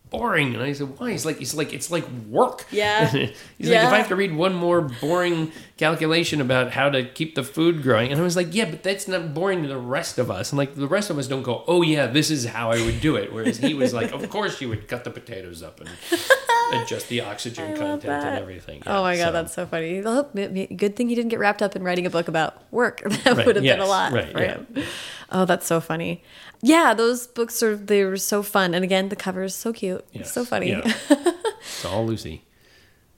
boring." 0.09 0.53
And 0.55 0.63
I 0.63 0.73
said, 0.73 0.97
"Why?" 0.99 1.11
He's 1.11 1.25
like, 1.25 1.41
"It's 1.41 1.53
like 1.53 1.73
it's 1.73 1.89
like 1.91 2.05
work." 2.29 2.65
Yeah. 2.71 3.07
He's 3.57 3.69
like, 3.69 3.83
"If 3.83 3.93
I 3.93 3.97
have 3.97 4.07
to 4.09 4.15
read 4.15 4.35
one 4.35 4.53
more 4.53 4.81
boring 4.81 5.51
calculation 5.77 6.41
about 6.41 6.71
how 6.71 6.89
to 6.89 7.03
keep 7.05 7.35
the 7.35 7.43
food 7.43 7.81
growing," 7.83 8.11
and 8.11 8.19
I 8.19 8.23
was 8.23 8.35
like, 8.35 8.53
"Yeah, 8.53 8.69
but 8.69 8.83
that's 8.83 9.07
not 9.07 9.33
boring 9.33 9.61
to 9.63 9.67
the 9.69 9.77
rest 9.77 10.17
of 10.19 10.29
us." 10.31 10.51
And 10.51 10.57
like 10.57 10.75
the 10.75 10.87
rest 10.87 11.09
of 11.09 11.17
us 11.17 11.27
don't 11.27 11.43
go, 11.43 11.63
"Oh 11.67 11.81
yeah, 11.81 12.07
this 12.07 12.29
is 12.31 12.45
how 12.45 12.71
I 12.71 12.81
would 12.83 13.01
do 13.01 13.15
it." 13.15 13.31
Whereas 13.33 13.57
he 13.57 13.73
was 13.73 13.93
like, 13.93 14.11
"Of 14.11 14.29
course 14.29 14.59
you 14.61 14.69
would 14.69 14.87
cut 14.87 15.03
the 15.03 15.11
potatoes 15.11 15.61
up 15.63 15.79
and 15.79 15.89
adjust 16.73 17.09
the 17.09 17.21
oxygen 17.21 17.75
content 17.75 18.05
and 18.05 18.23
that. 18.23 18.41
everything." 18.41 18.83
Oh 18.87 19.01
my 19.01 19.15
god, 19.17 19.25
so- 19.27 19.31
that's 19.31 19.53
so 19.53 19.65
funny. 19.65 20.01
Oh, 20.05 20.23
Good 20.33 20.95
thing 20.95 21.09
he 21.09 21.15
didn't 21.15 21.29
get 21.29 21.39
wrapped 21.39 21.61
up 21.61 21.75
in 21.75 21.83
writing 21.83 22.05
a 22.05 22.09
book 22.09 22.27
about 22.27 22.61
work. 22.71 23.01
That 23.23 23.35
Right, 23.37 23.45
would 23.45 23.55
have 23.57 23.63
been 23.63 23.79
a 23.79 23.85
lot 23.85 24.11
right, 24.13 24.31
for 24.31 24.39
yeah. 24.41 24.53
him. 24.57 24.83
Oh, 25.31 25.45
that's 25.45 25.67
so 25.67 25.79
funny. 25.79 26.23
Yeah, 26.61 26.93
those 26.93 27.27
books 27.27 27.63
are 27.63 27.75
they 27.75 28.03
were 28.03 28.17
so 28.17 28.43
fun, 28.43 28.73
and 28.73 28.83
again, 28.83 29.09
the 29.09 29.15
cover 29.15 29.43
is 29.43 29.55
so 29.55 29.71
cute. 29.73 30.03
Yes, 30.11 30.31
So 30.33 30.43
funny. 30.43 30.69
yeah. 30.71 30.81
it's 31.09 31.85
all 31.85 32.05
Lucy. 32.05 32.43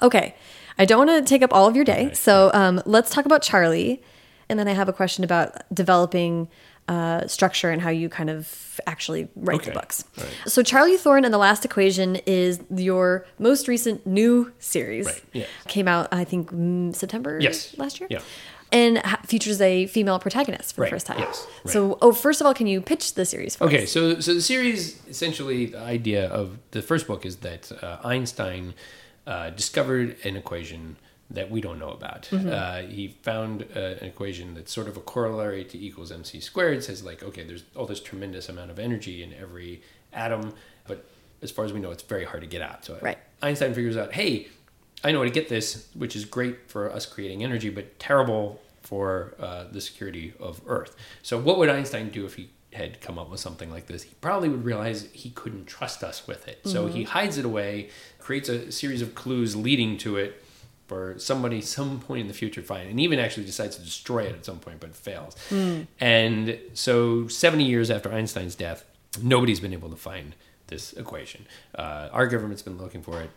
Okay. 0.01 0.35
I 0.77 0.85
don't 0.85 1.05
want 1.07 1.25
to 1.25 1.29
take 1.29 1.43
up 1.43 1.53
all 1.53 1.67
of 1.67 1.75
your 1.75 1.85
day. 1.85 2.05
Okay. 2.07 2.13
So 2.13 2.49
um, 2.53 2.81
let's 2.85 3.11
talk 3.11 3.25
about 3.25 3.41
Charlie. 3.41 4.01
And 4.49 4.57
then 4.59 4.67
I 4.67 4.73
have 4.73 4.89
a 4.89 4.93
question 4.93 5.23
about 5.23 5.61
developing 5.73 6.49
uh, 6.87 7.27
structure 7.27 7.69
and 7.69 7.81
how 7.81 7.89
you 7.89 8.09
kind 8.09 8.29
of 8.29 8.81
actually 8.87 9.27
write 9.35 9.63
the 9.63 9.71
books. 9.71 10.03
Right. 10.17 10.27
So 10.47 10.63
Charlie 10.63 10.97
Thorne 10.97 11.23
and 11.23 11.33
the 11.33 11.37
Last 11.37 11.63
Equation 11.65 12.17
is 12.25 12.59
your 12.75 13.25
most 13.39 13.67
recent 13.67 14.05
new 14.07 14.51
series. 14.59 15.05
Right, 15.05 15.23
yes. 15.33 15.47
Came 15.67 15.87
out, 15.87 16.07
I 16.11 16.23
think, 16.25 16.51
mm, 16.51 16.93
September 16.95 17.39
Yes. 17.39 17.77
last 17.77 17.99
year. 17.99 18.07
Yeah. 18.11 18.19
And 18.73 18.99
ha- 18.99 19.19
features 19.25 19.59
a 19.59 19.85
female 19.87 20.17
protagonist 20.19 20.75
for 20.75 20.81
Right, 20.81 20.87
the 20.89 20.95
first 20.95 21.05
time. 21.07 21.19
yes, 21.19 21.45
right. 21.65 21.73
So, 21.73 21.97
oh, 22.01 22.13
first 22.13 22.39
of 22.39 22.47
all, 22.47 22.53
can 22.53 22.67
you 22.67 22.79
pitch 22.79 23.15
the 23.15 23.25
series 23.25 23.55
for 23.57 23.65
Okay, 23.65 23.83
us? 23.83 23.91
so 23.91 24.19
so 24.21 24.33
the 24.33 24.41
series 24.41 24.99
essentially 25.09 25.65
the 25.67 25.79
idea 25.79 26.27
of 26.29 26.57
the 26.71 26.81
first 26.81 27.05
book 27.07 27.25
is 27.25 27.37
that 27.37 27.71
uh, 27.83 27.97
Einstein 28.03 28.73
uh, 29.27 29.49
discovered 29.49 30.15
an 30.23 30.37
equation 30.37 30.95
that 31.29 31.49
we 31.51 31.59
don't 31.61 31.79
know 31.79 31.91
about. 31.91 32.23
Mm-hmm. 32.31 32.49
Uh, 32.49 32.81
he 32.93 33.15
found 33.23 33.63
uh, 33.75 33.79
an 33.79 34.05
equation 34.07 34.53
that's 34.53 34.71
sort 34.71 34.87
of 34.87 34.95
a 34.97 35.01
corollary 35.01 35.63
to 35.65 35.77
equals 35.77 36.11
mc 36.11 36.39
squared. 36.41 36.83
Says 36.83 37.03
like, 37.03 37.23
okay, 37.23 37.43
there's 37.43 37.63
all 37.75 37.85
this 37.85 37.99
tremendous 38.01 38.47
amount 38.49 38.71
of 38.71 38.79
energy 38.79 39.21
in 39.23 39.33
every 39.33 39.81
atom, 40.13 40.53
but 40.87 41.05
as 41.41 41.49
far 41.51 41.65
as 41.65 41.73
we 41.73 41.79
know, 41.79 41.91
it's 41.91 42.03
very 42.03 42.25
hard 42.25 42.41
to 42.41 42.47
get 42.47 42.61
out. 42.61 42.85
So 42.85 42.97
Right. 43.01 43.17
Einstein 43.41 43.73
figures 43.73 43.97
out, 43.97 44.13
hey, 44.13 44.47
I 45.03 45.11
know 45.11 45.19
how 45.19 45.25
to 45.25 45.31
get 45.31 45.49
this, 45.49 45.87
which 45.93 46.15
is 46.15 46.25
great 46.25 46.69
for 46.69 46.91
us 46.91 47.05
creating 47.05 47.43
energy, 47.43 47.69
but 47.69 47.99
terrible 47.99 48.61
for 48.81 49.35
uh, 49.39 49.65
the 49.71 49.81
security 49.81 50.33
of 50.39 50.61
Earth. 50.67 50.95
So, 51.23 51.39
what 51.39 51.57
would 51.57 51.69
Einstein 51.69 52.09
do 52.09 52.25
if 52.25 52.35
he 52.35 52.49
had 52.73 53.01
come 53.01 53.17
up 53.19 53.29
with 53.29 53.39
something 53.39 53.69
like 53.69 53.87
this? 53.87 54.03
He 54.03 54.13
probably 54.21 54.49
would 54.49 54.63
realize 54.63 55.09
he 55.11 55.31
couldn't 55.31 55.65
trust 55.65 56.03
us 56.03 56.27
with 56.27 56.47
it. 56.47 56.59
So, 56.65 56.87
he 56.87 57.03
hides 57.03 57.37
it 57.37 57.45
away, 57.45 57.89
creates 58.19 58.49
a 58.49 58.71
series 58.71 59.01
of 59.01 59.15
clues 59.15 59.55
leading 59.55 59.97
to 59.99 60.17
it 60.17 60.43
for 60.87 61.17
somebody 61.17 61.61
some 61.61 61.99
point 62.01 62.21
in 62.21 62.27
the 62.27 62.33
future 62.33 62.61
to 62.61 62.67
find, 62.67 62.89
and 62.89 62.99
even 62.99 63.17
actually 63.17 63.45
decides 63.45 63.77
to 63.77 63.81
destroy 63.81 64.23
it 64.23 64.35
at 64.35 64.45
some 64.45 64.59
point, 64.59 64.79
but 64.81 64.93
fails. 64.95 65.35
And 65.99 66.59
so, 66.73 67.27
70 67.27 67.63
years 67.63 67.89
after 67.89 68.11
Einstein's 68.11 68.55
death, 68.55 68.83
nobody's 69.21 69.59
been 69.59 69.73
able 69.73 69.89
to 69.89 69.95
find 69.95 70.35
this 70.67 70.93
equation. 70.93 71.45
Uh, 71.75 72.09
our 72.11 72.27
government's 72.27 72.61
been 72.61 72.77
looking 72.77 73.01
for 73.01 73.21
it 73.21 73.29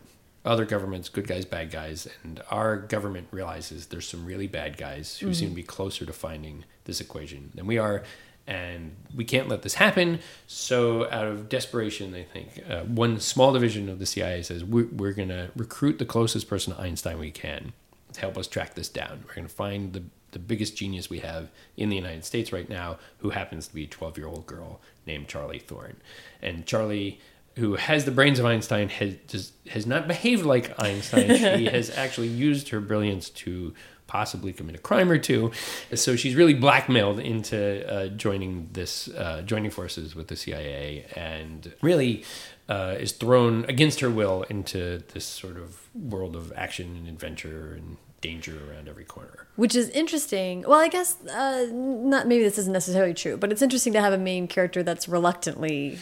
other 0.44 0.64
governments, 0.64 1.08
good 1.08 1.26
guys, 1.26 1.44
bad 1.44 1.70
guys, 1.70 2.06
and 2.22 2.42
our 2.50 2.76
government 2.76 3.28
realizes 3.30 3.86
there's 3.86 4.08
some 4.08 4.26
really 4.26 4.46
bad 4.46 4.76
guys 4.76 5.18
who 5.18 5.32
seem 5.32 5.50
to 5.50 5.54
be 5.54 5.62
closer 5.62 6.04
to 6.04 6.12
finding 6.12 6.64
this 6.84 7.00
equation 7.00 7.50
than 7.54 7.66
we 7.66 7.78
are, 7.78 8.02
and 8.46 8.94
we 9.14 9.24
can't 9.24 9.48
let 9.48 9.62
this 9.62 9.74
happen. 9.74 10.18
So, 10.46 11.10
out 11.10 11.26
of 11.26 11.48
desperation, 11.48 12.12
they 12.12 12.24
think 12.24 12.62
uh, 12.68 12.82
one 12.82 13.20
small 13.20 13.52
division 13.52 13.88
of 13.88 13.98
the 13.98 14.06
CIA 14.06 14.42
says 14.42 14.62
we're, 14.62 14.88
we're 14.88 15.12
going 15.12 15.30
to 15.30 15.50
recruit 15.56 15.98
the 15.98 16.04
closest 16.04 16.48
person 16.48 16.74
to 16.74 16.80
Einstein 16.80 17.18
we 17.18 17.30
can 17.30 17.72
to 18.12 18.20
help 18.20 18.36
us 18.36 18.46
track 18.46 18.74
this 18.74 18.90
down. 18.90 19.24
We're 19.26 19.34
going 19.34 19.48
to 19.48 19.54
find 19.54 19.94
the 19.94 20.02
the 20.34 20.38
biggest 20.40 20.76
genius 20.76 21.08
we 21.08 21.20
have 21.20 21.48
in 21.76 21.88
the 21.88 21.96
United 21.96 22.24
States 22.24 22.52
right 22.52 22.68
now, 22.68 22.98
who 23.18 23.30
happens 23.30 23.68
to 23.68 23.74
be 23.74 23.84
a 23.84 23.86
12 23.86 24.18
year 24.18 24.26
old 24.26 24.46
girl 24.46 24.80
named 25.06 25.28
Charlie 25.28 25.60
Thorne. 25.60 25.96
And 26.42 26.66
Charlie, 26.66 27.20
who 27.56 27.76
has 27.76 28.04
the 28.04 28.10
brains 28.10 28.38
of 28.38 28.46
Einstein, 28.46 28.88
has, 28.88 29.52
has 29.68 29.86
not 29.86 30.08
behaved 30.08 30.44
like 30.44 30.78
Einstein. 30.80 31.36
she 31.36 31.64
has 31.70 31.90
actually 31.90 32.28
used 32.28 32.70
her 32.70 32.80
brilliance 32.80 33.30
to 33.30 33.74
possibly 34.06 34.52
commit 34.52 34.74
a 34.74 34.78
crime 34.78 35.10
or 35.10 35.18
two. 35.18 35.50
So 35.94 36.16
she's 36.16 36.34
really 36.34 36.54
blackmailed 36.54 37.18
into 37.18 37.88
uh, 37.90 38.08
joining 38.08 38.68
this, 38.72 39.08
uh, 39.08 39.42
joining 39.42 39.70
forces 39.70 40.14
with 40.14 40.28
the 40.28 40.36
CIA, 40.36 41.06
and 41.16 41.72
really 41.80 42.24
uh, 42.68 42.96
is 42.98 43.12
thrown 43.12 43.64
against 43.66 44.00
her 44.00 44.10
will 44.10 44.44
into 44.44 45.02
this 45.12 45.24
sort 45.24 45.56
of 45.56 45.88
world 45.94 46.36
of 46.36 46.52
action 46.56 46.96
and 46.96 47.08
adventure 47.08 47.74
and 47.74 47.96
danger 48.24 48.56
around 48.70 48.88
every 48.88 49.04
corner. 49.04 49.46
Which 49.56 49.76
is 49.76 49.88
interesting. 49.90 50.64
Well, 50.66 50.80
I 50.80 50.88
guess 50.88 51.16
uh, 51.28 51.66
not. 51.72 52.26
Maybe 52.26 52.42
this 52.42 52.58
isn't 52.58 52.72
necessarily 52.72 53.14
true, 53.14 53.36
but 53.36 53.52
it's 53.52 53.62
interesting 53.62 53.92
to 53.92 54.00
have 54.00 54.12
a 54.12 54.18
main 54.18 54.48
character 54.48 54.82
that's 54.82 55.06
reluctantly 55.08 55.98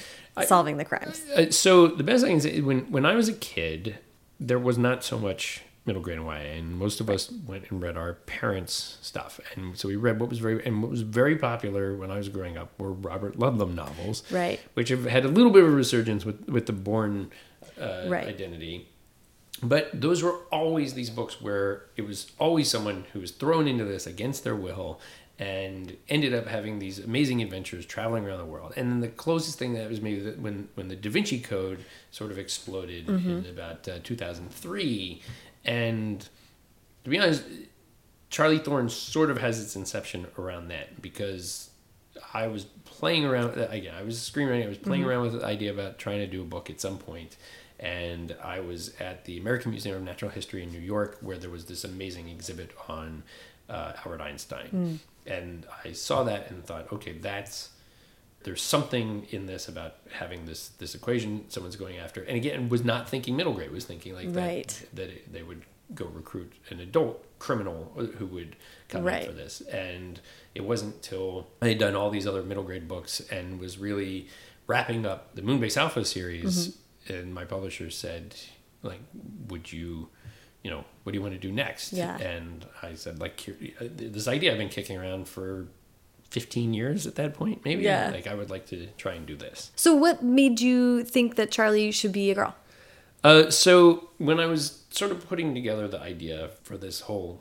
solving 0.47 0.77
the 0.79 0.85
crimes. 0.85 1.21
Uh, 1.37 1.51
so 1.51 1.89
the 1.89 2.05
best 2.05 2.25
thing 2.25 2.37
is 2.37 2.63
when 2.63 2.81
when 2.91 3.05
I 3.05 3.15
was 3.15 3.29
a 3.29 3.33
kid, 3.35 3.99
there 4.41 4.59
was 4.59 4.79
not 4.79 5.05
so 5.05 5.19
much 5.19 5.63
middle 5.85 6.01
grade 6.01 6.17
and 6.19 6.27
YA, 6.27 6.33
and 6.59 6.79
most 6.79 7.01
of 7.01 7.11
us 7.11 7.33
went 7.47 7.69
and 7.71 7.83
read 7.83 7.97
our 7.97 8.13
parents' 8.15 8.99
stuff, 9.03 9.41
and 9.57 9.77
so 9.77 9.89
we 9.89 9.97
read 9.97 10.21
what 10.21 10.29
was 10.31 10.39
very 10.39 10.65
and 10.65 10.81
what 10.81 10.91
was 10.91 11.03
very 11.03 11.37
popular 11.37 11.97
when 11.97 12.11
I 12.11 12.17
was 12.17 12.29
growing 12.29 12.57
up 12.57 12.69
were 12.81 12.93
Robert 12.93 13.37
Ludlum 13.37 13.75
novels, 13.75 14.23
Right. 14.31 14.61
Which 14.75 14.89
have 14.91 15.05
had 15.07 15.25
a 15.25 15.29
little 15.29 15.51
bit 15.51 15.65
of 15.65 15.69
a 15.69 15.73
resurgence 15.73 16.25
with 16.25 16.49
with 16.49 16.67
the 16.67 16.73
Bourne 16.73 17.31
uh, 17.81 18.05
Right. 18.07 18.29
identity. 18.29 18.89
But 19.63 20.01
those 20.01 20.23
were 20.23 20.39
always 20.51 20.95
these 20.95 21.11
books 21.11 21.41
where 21.41 21.85
it 21.97 22.03
was 22.03 22.33
always 22.39 22.69
someone 22.69 23.05
who 23.13 23.21
was 23.21 23.31
thrown 23.31 23.69
into 23.69 23.85
this 23.85 24.07
against 24.07 24.43
their 24.43 24.57
will 24.57 25.01
and 25.39 25.97
ended 26.09 26.35
up 26.35 26.47
having 26.47 26.79
these 26.79 26.99
amazing 26.99 27.41
adventures 27.43 27.87
traveling 27.87 28.25
around 28.25 28.39
the 28.39 28.45
world. 28.45 28.73
And 28.77 28.91
then 28.91 29.01
the 29.01 29.09
closest 29.09 29.59
thing 29.59 29.75
that 29.75 29.89
was 29.89 30.01
maybe 30.01 30.21
that 30.21 30.39
when 30.41 30.69
when 30.75 30.89
the 30.89 30.97
Da 30.97 31.11
Vinci 31.11 31.41
Code 31.41 31.85
sort 32.11 32.31
of 32.31 32.39
exploded 32.39 33.09
in 33.09 33.47
about 33.51 33.89
uh, 33.89 33.99
2003 34.03 35.23
and 35.65 36.29
to 37.05 37.11
be 37.11 37.19
honest, 37.19 37.45
Charlie 38.31 38.59
Thorne 38.59 38.89
sort 38.89 39.31
of 39.31 39.39
has 39.39 39.63
its 39.63 39.77
inception 39.77 40.27
around 40.39 40.69
that 40.69 41.01
because 41.03 41.71
I 42.33 42.47
was 42.47 42.65
playing 42.85 43.25
around 43.25 43.57
again. 43.59 43.95
I 43.95 44.03
was 44.03 44.19
screenwriting. 44.19 44.65
I 44.65 44.69
was 44.69 44.79
playing 44.79 45.05
around 45.05 45.23
with 45.23 45.41
the 45.41 45.47
idea 45.47 45.73
about 45.73 45.99
trying 45.99 46.19
to 46.19 46.27
do 46.27 46.43
a 46.43 46.45
book 46.45 46.71
at 46.71 46.81
some 46.81 46.99
point, 46.99 47.37
and 47.83 48.35
I 48.43 48.61
was 48.61 48.93
at 49.01 49.25
the 49.27 49.37
American 49.39 49.73
Museum 49.73 49.97
of 49.97 50.03
Natural 50.03 50.31
History 50.31 50.63
in 50.63 50.71
New 50.71 50.79
York, 50.81 51.19
where 51.21 51.37
there 51.37 51.51
was 51.51 51.65
this 51.67 51.85
amazing 51.85 52.29
exhibit 52.29 52.71
on 52.89 53.25
uh, 53.69 53.93
Albert 54.05 54.21
Einstein, 54.23 55.01
and 55.27 55.67
I 55.85 55.93
saw 55.93 56.23
that 56.25 56.51
and 56.51 56.65
thought, 56.65 56.91
okay, 56.93 57.13
that's 57.13 57.71
there's 58.45 58.63
something 58.63 59.27
in 59.31 59.47
this 59.47 59.69
about 59.69 59.95
having 60.13 60.47
this 60.47 60.69
this 60.79 60.95
equation 60.97 61.45
someone's 61.49 61.77
going 61.77 61.97
after 61.99 62.23
and 62.25 62.37
again 62.37 62.69
was 62.69 62.85
not 62.85 63.09
thinking 63.09 63.37
middle 63.37 63.53
grade 63.53 63.71
was 63.71 63.85
thinking 63.85 64.15
like 64.17 64.27
Right. 64.35 64.67
that 64.67 64.97
that 64.97 65.09
it, 65.11 65.33
they 65.33 65.45
would 65.45 65.63
go 65.95 66.07
recruit 66.07 66.53
an 66.69 66.81
adult 66.81 67.25
criminal 67.39 67.93
who 68.19 68.27
would 68.27 68.57
come 68.89 69.05
Right. 69.05 69.23
in 69.23 69.27
for 69.29 69.33
this 69.37 69.61
and 69.61 70.19
it 70.57 70.65
wasn't 70.65 71.01
till 71.03 71.47
i 71.61 71.69
had 71.69 71.79
done 71.79 71.95
all 71.95 72.11
these 72.11 72.27
other 72.27 72.43
middle 72.43 72.65
grade 72.65 72.89
books 72.89 73.21
and 73.31 73.61
was 73.61 73.79
really 73.79 74.27
wrapping 74.67 75.07
up 75.07 75.37
the 75.37 75.43
moonbase 75.43 75.77
alpha 75.77 76.05
series 76.05 76.43
Mm-hmm. 76.69 76.79
And 77.09 77.35
my 77.35 77.45
publisher 77.45 77.91
said 77.91 78.35
like 78.83 79.01
would 79.49 79.73
you 79.73 80.09
you 80.63 80.71
know 80.71 80.85
what 81.03 81.13
do 81.13 81.19
you 81.19 81.23
want 81.23 81.35
to 81.35 81.41
do 81.41 81.53
next 81.53 81.93
Yeah. 81.93 82.17
and 82.19 82.67
i 82.83 82.95
said 82.95 83.21
like 83.21 83.37
this 83.81 84.29
idea 84.29 84.53
i've 84.53 84.59
been 84.59 84.69
kicking 84.69 84.97
around 84.97 85.29
for 85.29 85.67
15 86.31 86.73
years 86.73 87.07
at 87.07 87.15
that 87.17 87.35
point 87.35 87.65
maybe 87.65 87.83
Yeah. 87.83 88.11
like 88.11 88.27
i 88.27 88.35
would 88.35 88.51
like 88.51 88.67
to 88.67 88.87
try 88.97 89.15
and 89.15 89.27
do 89.27 89.37
this 89.37 89.71
So, 89.77 89.95
what 89.95 90.23
made 90.23 90.61
you 90.61 91.05
think 91.05 91.35
that 91.37 91.51
Charlie 91.51 91.91
should 91.93 92.13
be 92.13 92.31
a 92.31 92.35
girl? 92.35 92.55
uh, 93.25 93.51
so 93.51 94.09
when 94.19 94.39
i 94.41 94.47
was 94.47 94.85
sort 94.91 95.11
of 95.11 95.27
putting 95.29 95.55
together 95.55 95.87
the 95.89 96.01
idea 96.01 96.51
for 96.63 96.77
this 96.77 97.01
whole 97.03 97.41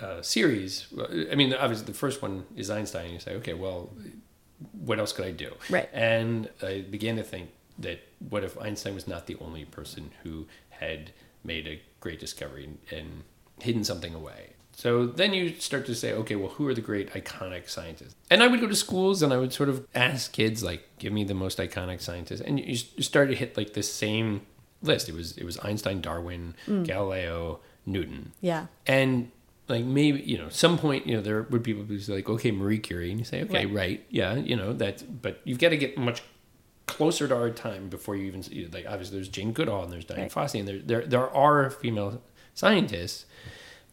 uh, 0.00 0.22
series 0.22 0.86
i 1.30 1.34
mean 1.34 1.52
obviously 1.54 1.86
the 1.86 1.94
first 1.94 2.20
one 2.22 2.44
is 2.56 2.70
einstein 2.70 3.12
you 3.12 3.18
say 3.20 3.34
okay 3.36 3.54
well 3.54 3.90
what 4.72 4.98
else 4.98 5.12
could 5.12 5.24
i 5.26 5.30
do 5.30 5.50
Right. 5.70 5.88
and 5.92 6.48
i 6.62 6.80
began 6.90 7.16
to 7.16 7.22
think 7.22 7.50
that 7.78 8.00
what 8.28 8.44
if 8.44 8.60
einstein 8.60 8.94
was 8.94 9.06
not 9.06 9.26
the 9.26 9.36
only 9.40 9.64
person 9.64 10.10
who 10.22 10.46
had 10.70 11.10
made 11.44 11.66
a 11.66 11.80
great 12.00 12.18
discovery 12.20 12.64
and, 12.64 12.78
and 12.90 13.22
hidden 13.60 13.84
something 13.84 14.14
away? 14.14 14.50
So 14.72 15.06
then 15.06 15.32
you 15.32 15.54
start 15.58 15.86
to 15.86 15.94
say 15.94 16.12
okay 16.12 16.36
well 16.36 16.50
who 16.50 16.68
are 16.68 16.74
the 16.74 16.82
great 16.82 17.10
iconic 17.14 17.68
scientists? 17.70 18.14
And 18.30 18.42
i 18.42 18.46
would 18.46 18.60
go 18.60 18.66
to 18.66 18.76
schools 18.76 19.22
and 19.22 19.32
i 19.32 19.38
would 19.38 19.52
sort 19.52 19.68
of 19.70 19.86
ask 19.94 20.32
kids 20.32 20.62
like 20.62 20.86
give 20.98 21.12
me 21.12 21.24
the 21.24 21.34
most 21.34 21.58
iconic 21.58 22.00
scientists. 22.02 22.42
And 22.42 22.58
you, 22.60 22.76
you 22.96 23.02
start 23.02 23.28
to 23.30 23.34
hit 23.34 23.56
like 23.56 23.72
this 23.72 23.92
same 23.92 24.42
list. 24.82 25.08
It 25.08 25.14
was 25.14 25.36
it 25.38 25.44
was 25.44 25.58
einstein 25.60 26.00
darwin 26.02 26.54
mm. 26.66 26.84
galileo 26.84 27.60
newton. 27.86 28.32
Yeah. 28.42 28.66
and 28.86 29.30
like 29.68 29.84
maybe 29.84 30.20
you 30.20 30.36
know 30.38 30.48
some 30.50 30.76
point 30.78 31.06
you 31.06 31.14
know 31.16 31.22
there 31.22 31.42
would 31.42 31.62
be 31.62 31.72
people 31.72 31.84
who's 31.84 32.08
like 32.10 32.28
okay 32.28 32.50
marie 32.50 32.78
curie. 32.78 33.10
And 33.10 33.18
you 33.18 33.24
say 33.24 33.42
okay 33.44 33.64
Right. 33.66 33.74
right, 33.74 34.06
yeah 34.10 34.34
you 34.34 34.56
know 34.56 34.74
that's 34.74 35.02
but 35.02 35.40
you've 35.44 35.58
got 35.58 35.70
to 35.70 35.76
get 35.78 35.96
much 35.96 36.22
closer 36.86 37.26
to 37.28 37.34
our 37.34 37.50
time 37.50 37.88
before 37.88 38.14
you 38.16 38.24
even 38.26 38.42
see 38.42 38.66
like 38.72 38.86
obviously 38.88 39.16
there's 39.16 39.28
jane 39.28 39.52
goodall 39.52 39.82
and 39.84 39.92
there's 39.92 40.04
dian 40.04 40.20
Right. 40.22 40.30
fossey 40.32 40.60
and 40.60 40.68
there, 40.68 40.78
there 40.78 41.04
there 41.06 41.30
are 41.30 41.68
female 41.70 42.22
scientists 42.54 43.26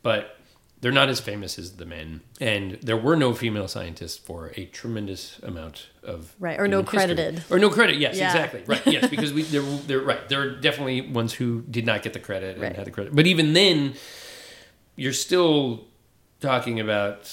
but 0.04 0.38
they're 0.82 0.92
not 0.92 1.08
as 1.10 1.20
famous 1.20 1.58
as 1.58 1.78
the 1.78 1.86
men 1.86 2.22
and 2.40 2.74
there 2.84 2.98
were 2.98 3.16
no 3.16 3.34
female 3.34 3.68
scientists 3.68 4.18
for 4.18 4.52
a 4.58 4.66
tremendous 4.66 5.40
amount 5.40 5.88
of 6.04 6.36
Right, 6.40 6.60
or 6.60 6.68
no 6.68 6.80
human 6.82 6.86
history. 6.86 7.16
credited. 7.16 7.44
or 7.50 7.58
no 7.58 7.70
credit 7.70 7.98
yes 7.98 8.16
Yeah. 8.18 8.28
exactly 8.28 8.64
right 8.68 8.86
yes 8.96 9.08
because 9.10 9.34
we 9.34 9.44
they're, 9.44 9.62
they're 9.62 10.02
right 10.02 10.28
there 10.30 10.42
are 10.42 10.52
definitely 10.52 11.02
ones 11.02 11.34
who 11.34 11.62
did 11.64 11.86
not 11.86 12.04
get 12.04 12.14
the 12.14 12.20
credit 12.20 12.56
and 12.56 12.62
Right. 12.64 12.76
had 12.76 12.86
the 12.86 12.92
credit 12.92 13.16
but 13.16 13.26
even 13.28 13.54
then 13.54 13.96
you're 14.96 15.14
still 15.14 15.86
talking 16.42 16.80
about 16.80 17.24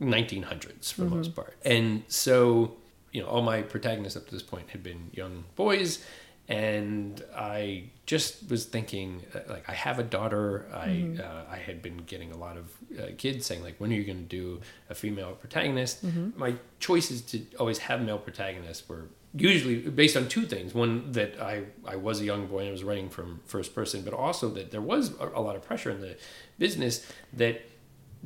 1900s 0.00 0.92
for 0.92 1.00
the 1.02 1.06
mm-hmm. 1.08 1.16
most 1.16 1.34
part. 1.34 1.56
And 1.64 2.04
so, 2.06 2.76
you 3.12 3.22
know, 3.22 3.28
all 3.28 3.42
my 3.42 3.62
protagonists 3.62 4.16
up 4.16 4.26
to 4.26 4.32
this 4.32 4.42
point 4.42 4.70
had 4.70 4.82
been 4.82 5.10
young 5.12 5.44
boys. 5.56 6.04
And 6.50 7.22
I 7.36 7.90
just 8.06 8.48
was 8.50 8.64
thinking, 8.64 9.22
uh, 9.34 9.40
like, 9.50 9.68
I 9.68 9.74
have 9.74 9.98
a 9.98 10.02
daughter. 10.02 10.64
I 10.72 11.10
uh, 11.22 11.52
I 11.52 11.58
had 11.58 11.82
been 11.82 11.98
getting 11.98 12.32
a 12.32 12.38
lot 12.38 12.56
of 12.56 12.72
uh, 12.98 13.08
kids 13.18 13.44
saying, 13.44 13.62
like, 13.62 13.76
when 13.78 13.90
are 13.92 13.94
you 13.94 14.04
going 14.04 14.22
to 14.26 14.36
do 14.40 14.60
a 14.88 14.94
female 14.94 15.32
protagonist? 15.34 16.02
My 16.36 16.54
choices 16.80 17.20
to 17.30 17.42
always 17.58 17.78
have 17.78 18.00
male 18.00 18.16
protagonists 18.18 18.88
were 18.88 19.08
usually 19.34 19.76
based 19.90 20.16
on 20.16 20.26
two 20.26 20.46
things. 20.46 20.72
One 20.72 21.12
that 21.12 21.38
I 21.38 21.64
I 21.84 21.96
was 21.96 22.22
a 22.22 22.24
young 22.24 22.46
boy 22.46 22.60
and 22.60 22.68
I 22.68 22.72
was 22.72 22.82
writing 22.82 23.10
from 23.10 23.40
first 23.44 23.74
person, 23.74 24.00
but 24.02 24.14
also 24.14 24.48
that 24.50 24.70
there 24.70 24.80
was 24.80 25.12
a, 25.20 25.28
a 25.34 25.42
lot 25.42 25.54
of 25.54 25.62
pressure 25.62 25.90
in 25.90 26.00
the 26.00 26.16
business 26.58 27.06
that 27.34 27.60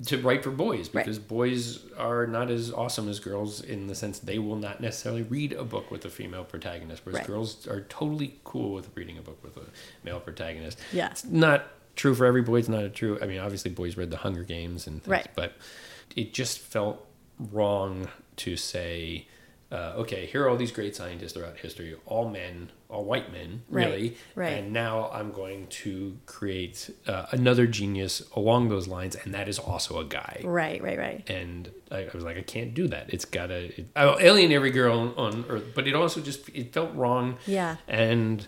to 0.07 0.19
write 0.19 0.43
for 0.43 0.51
boys 0.51 0.89
Right. 0.93 1.05
because 1.05 1.19
boys 1.19 1.81
are 1.99 2.27
not 2.27 2.51
as 2.51 2.73
awesome 2.73 3.09
as 3.09 3.21
girls 3.21 3.61
in 3.61 3.87
the 3.89 3.95
sense 3.95 4.19
they 4.19 4.39
will 4.39 4.57
not 4.57 4.81
necessarily 4.81 5.23
read 5.23 5.53
a 5.53 5.65
book 5.65 5.91
with 5.91 6.05
a 6.05 6.11
female 6.11 6.45
protagonist, 6.45 7.03
whereas 7.05 7.19
Right. 7.21 7.27
girls 7.27 7.67
are 7.67 7.83
totally 7.83 8.39
cool 8.45 8.73
with 8.73 8.89
reading 8.95 9.19
a 9.19 9.23
book 9.23 9.39
with 9.45 9.57
a 9.59 9.67
male 10.03 10.19
protagonist. 10.21 10.79
Yeah. 10.93 11.11
It's 11.11 11.25
not 11.25 11.67
true 11.95 12.15
for 12.15 12.25
every 12.25 12.43
boy. 12.43 12.59
It's 12.61 12.69
not 12.71 12.85
a 12.85 12.89
true. 12.89 13.19
I 13.21 13.27
mean, 13.27 13.39
obviously, 13.39 13.71
boys 13.71 13.97
read 13.99 14.11
the 14.11 14.17
Hunger 14.19 14.45
Games 14.45 14.87
and 14.87 15.03
things, 15.03 15.11
Right. 15.11 15.29
but 15.35 15.53
it 16.17 16.33
just 16.33 16.59
felt 16.59 17.07
wrong 17.39 18.09
to 18.37 18.57
say, 18.57 19.27
uh, 19.73 19.95
okay, 19.97 20.27
here 20.27 20.45
are 20.45 20.49
all 20.51 20.57
these 20.57 20.71
great 20.71 20.95
scientists 20.95 21.33
throughout 21.33 21.57
history, 21.57 21.97
all 22.07 22.29
men, 22.29 22.71
all 22.91 23.05
white 23.05 23.33
men, 23.33 23.63
Right, 23.71 23.87
really. 23.87 24.17
right. 24.35 24.53
And 24.59 24.73
now 24.73 25.11
I'm 25.13 25.33
going 25.33 25.67
to 25.69 26.19
create 26.27 26.91
uh, 27.07 27.27
another 27.31 27.67
genius 27.67 28.23
along 28.37 28.69
those 28.69 28.87
lines, 28.87 29.17
and 29.17 29.33
that 29.33 29.49
is 29.49 29.59
also 29.59 29.99
a 29.99 30.05
guy. 30.05 30.43
Right, 30.45 30.83
right, 30.83 30.99
right. 30.99 31.31
And 31.31 31.71
I, 31.91 32.01
I 32.05 32.11
was 32.13 32.23
like, 32.23 32.37
I 32.37 32.43
can't 32.43 32.75
do 32.75 32.87
that. 32.89 33.13
It's 33.15 33.25
gotta. 33.25 33.81
It, 33.81 33.87
I'll 33.97 34.19
alienate 34.21 34.55
every 34.55 34.71
girl 34.73 34.99
on, 34.99 35.15
on 35.17 35.45
earth, 35.49 35.65
but 35.75 35.89
it 35.89 35.95
also 35.95 36.21
just 36.21 36.49
it 36.51 36.73
felt 36.75 36.95
wrong. 36.95 37.39
Yeah. 37.47 37.77
And 37.89 38.47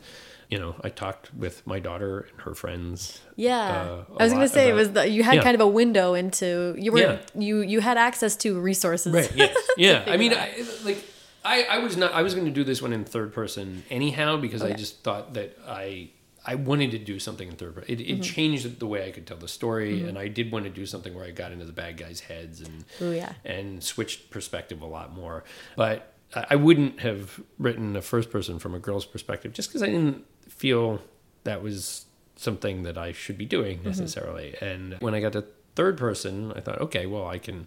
you 0.50 0.58
know, 0.58 0.74
I 0.84 0.90
talked 0.90 1.32
with 1.34 1.66
my 1.66 1.80
daughter 1.80 2.28
and 2.30 2.42
her 2.42 2.54
friends. 2.54 3.22
Yeah, 3.34 3.58
uh, 3.58 4.04
I 4.18 4.24
was 4.24 4.32
going 4.34 4.46
to 4.46 4.52
say 4.52 4.68
it 4.68 4.74
was 4.74 4.92
the, 4.92 5.08
you 5.08 5.22
had 5.24 5.36
Yeah. 5.36 5.42
kind 5.42 5.54
of 5.54 5.62
a 5.62 5.66
window 5.66 6.12
into 6.12 6.74
you 6.78 6.92
were 6.92 6.98
Yeah. 6.98 7.18
you 7.34 7.60
you 7.62 7.80
had 7.80 7.96
access 7.96 8.36
to 8.44 8.60
resources. 8.60 9.14
Right. 9.14 9.32
Yes. 9.34 9.56
Yeah. 9.78 10.04
I 10.06 10.16
mean, 10.18 10.32
I, 10.34 10.52
like, 10.84 11.02
I, 11.44 11.62
I 11.64 11.78
was 11.78 11.96
not. 11.96 12.12
I 12.12 12.22
was 12.22 12.34
going 12.34 12.46
to 12.46 12.52
do 12.52 12.64
this 12.64 12.80
one 12.80 12.92
in 12.92 13.04
third 13.04 13.32
person 13.32 13.82
anyhow 13.90 14.36
because 14.38 14.62
I 14.62 14.72
just 14.72 15.02
thought 15.02 15.34
that 15.34 15.56
I 15.66 16.10
I 16.46 16.54
wanted 16.56 16.90
to 16.92 16.98
do 16.98 17.18
something 17.18 17.48
in 17.48 17.56
third 17.56 17.74
person. 17.74 17.90
It, 17.92 17.98
Mm-hmm. 18.06 18.20
changed 18.22 18.78
the 18.80 18.86
way 18.86 19.06
I 19.06 19.10
could 19.10 19.26
tell 19.26 19.36
the 19.36 19.48
story, 19.48 20.06
and 20.08 20.18
I 20.18 20.28
did 20.28 20.50
want 20.52 20.64
to 20.64 20.70
do 20.70 20.86
something 20.86 21.14
where 21.14 21.24
I 21.24 21.30
got 21.30 21.52
into 21.52 21.64
the 21.64 21.72
bad 21.72 21.96
guys' 21.96 22.20
heads 22.20 22.60
and 22.60 22.84
Ooh, 23.02 23.12
yeah. 23.12 23.32
and 23.44 23.82
switched 23.82 24.30
perspective 24.30 24.80
a 24.82 24.86
lot 24.86 25.12
more. 25.14 25.44
But 25.76 26.12
I 26.34 26.46
I 26.50 26.56
wouldn't 26.56 27.00
have 27.00 27.40
written 27.58 27.94
a 27.96 28.02
first 28.02 28.30
person 28.30 28.58
from 28.58 28.74
a 28.74 28.78
girl's 28.78 29.04
perspective 29.06 29.52
just 29.52 29.68
because 29.68 29.82
I 29.82 29.86
didn't 29.86 30.24
feel 30.48 31.00
that 31.44 31.62
was 31.62 32.06
something 32.36 32.82
that 32.84 32.96
I 32.98 33.12
should 33.12 33.38
be 33.38 33.44
doing 33.46 33.78
Mm-hmm. 33.78 33.88
necessarily. 33.88 34.54
And 34.60 34.96
when 35.00 35.14
I 35.14 35.20
got 35.20 35.32
to 35.34 35.44
third 35.76 35.96
person, 35.98 36.52
I 36.56 36.60
thought, 36.60 36.80
okay, 36.80 37.04
well, 37.06 37.26
I 37.26 37.38
can 37.38 37.66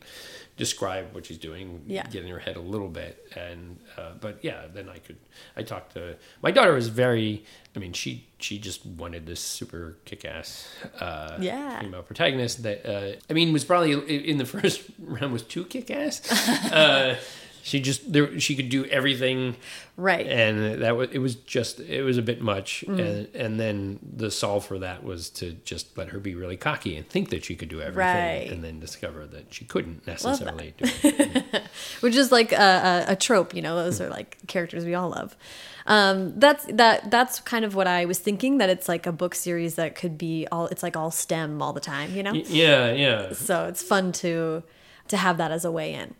describe 0.57 1.13
what 1.13 1.25
she's 1.25 1.37
doing, 1.37 1.83
Yeah. 1.87 2.03
get 2.09 2.23
in 2.25 2.29
her 2.31 2.39
head 2.39 2.57
a 2.57 2.61
little 2.61 2.89
bit, 2.89 3.31
and 3.35 3.79
uh, 3.97 4.13
but 4.19 4.39
yeah, 4.43 4.63
then 4.73 4.89
I 4.89 4.97
could. 4.99 5.17
I 5.55 5.63
talked 5.63 5.93
to 5.93 6.15
my 6.41 6.51
daughter 6.51 6.73
was 6.73 6.87
very. 6.89 7.45
I 7.75 7.79
mean, 7.79 7.93
she 7.93 8.25
she 8.39 8.57
just 8.57 8.85
wanted 8.85 9.25
this 9.27 9.39
super 9.39 9.97
kick-ass 10.05 10.67
uh, 10.99 11.37
Yeah. 11.39 11.79
female 11.79 12.01
protagonist 12.03 12.63
that 12.63 12.85
uh, 12.85 13.15
I 13.29 13.33
mean 13.33 13.53
was 13.53 13.63
probably 13.63 13.93
in 14.29 14.37
the 14.37 14.45
first 14.55 14.81
round 14.99 15.31
was 15.31 15.43
too 15.43 15.63
kick-ass. 15.65 16.21
She 17.67 17.79
just 17.81 18.13
there 18.13 18.39
she 18.39 18.55
could 18.55 18.69
do 18.69 18.85
everything 18.85 19.55
Right. 19.97 20.25
and 20.27 20.81
that 20.83 20.95
was 20.95 21.09
it 21.11 21.19
was 21.19 21.35
just 21.35 21.79
it 21.79 22.03
was 22.03 22.17
a 22.17 22.21
bit 22.21 22.39
much 22.41 22.85
Mm. 22.87 22.99
and 22.99 23.35
and 23.35 23.59
then 23.59 23.99
the 24.15 24.29
solve 24.31 24.65
for 24.65 24.79
that 24.79 25.03
was 25.03 25.29
to 25.41 25.51
just 25.65 25.97
let 25.97 26.09
her 26.09 26.19
be 26.19 26.33
really 26.35 26.55
cocky 26.57 26.95
and 26.95 27.07
think 27.09 27.29
that 27.31 27.43
she 27.43 27.55
could 27.55 27.69
do 27.69 27.81
everything 27.81 28.15
Right. 28.41 28.49
and 28.51 28.63
then 28.63 28.79
discover 28.79 29.25
that 29.27 29.53
she 29.53 29.65
couldn't 29.65 30.05
necessarily 30.07 30.73
do 30.77 30.85
it. 31.03 31.63
which 31.99 32.15
is 32.15 32.31
like 32.31 32.51
a, 32.53 33.05
a, 33.07 33.13
a 33.13 33.15
trope 33.15 33.53
you 33.53 33.61
know 33.61 33.75
those 33.75 33.99
are 33.99 34.09
like 34.09 34.37
characters 34.47 34.85
we 34.85 34.95
all 34.95 35.09
love 35.09 35.35
um, 35.87 36.37
that's 36.39 36.65
that 36.65 37.09
that's 37.11 37.39
kind 37.39 37.63
of 37.65 37.73
what 37.75 37.87
i 37.87 38.05
was 38.05 38.19
thinking 38.19 38.57
that 38.59 38.69
it's 38.69 38.87
like 38.87 39.05
a 39.07 39.11
book 39.11 39.33
series 39.35 39.75
that 39.75 39.95
could 39.95 40.17
be 40.17 40.45
all 40.51 40.67
it's 40.67 40.83
like 40.83 40.95
all 40.97 41.11
stem 41.11 41.61
all 41.61 41.73
the 41.73 41.79
time 41.95 42.13
you 42.15 42.23
know 42.23 42.33
yeah 42.33 42.91
yeah 42.91 43.33
so 43.33 43.65
it's 43.65 43.81
fun 43.83 44.11
to 44.11 44.63
to 45.07 45.17
have 45.17 45.37
that 45.37 45.51
as 45.51 45.63
a 45.65 45.71
way 45.71 45.93
in 45.93 46.13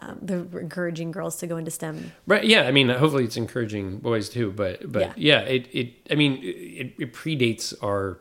um, 0.00 0.18
the 0.22 0.36
encouraging 0.58 1.10
girls 1.10 1.36
to 1.36 1.46
go 1.46 1.56
into 1.56 1.70
stem 1.70 2.12
right 2.26 2.44
yeah 2.44 2.62
i 2.62 2.70
mean 2.70 2.88
hopefully 2.88 3.24
it's 3.24 3.36
encouraging 3.36 3.98
boys 3.98 4.28
too 4.28 4.52
but 4.52 4.90
but 4.90 5.16
yeah, 5.18 5.40
it 5.40 5.68
it 5.72 5.94
i 6.10 6.14
mean 6.14 6.38
it, 6.42 6.94
it 6.98 7.12
predates 7.12 7.74
our 7.82 8.20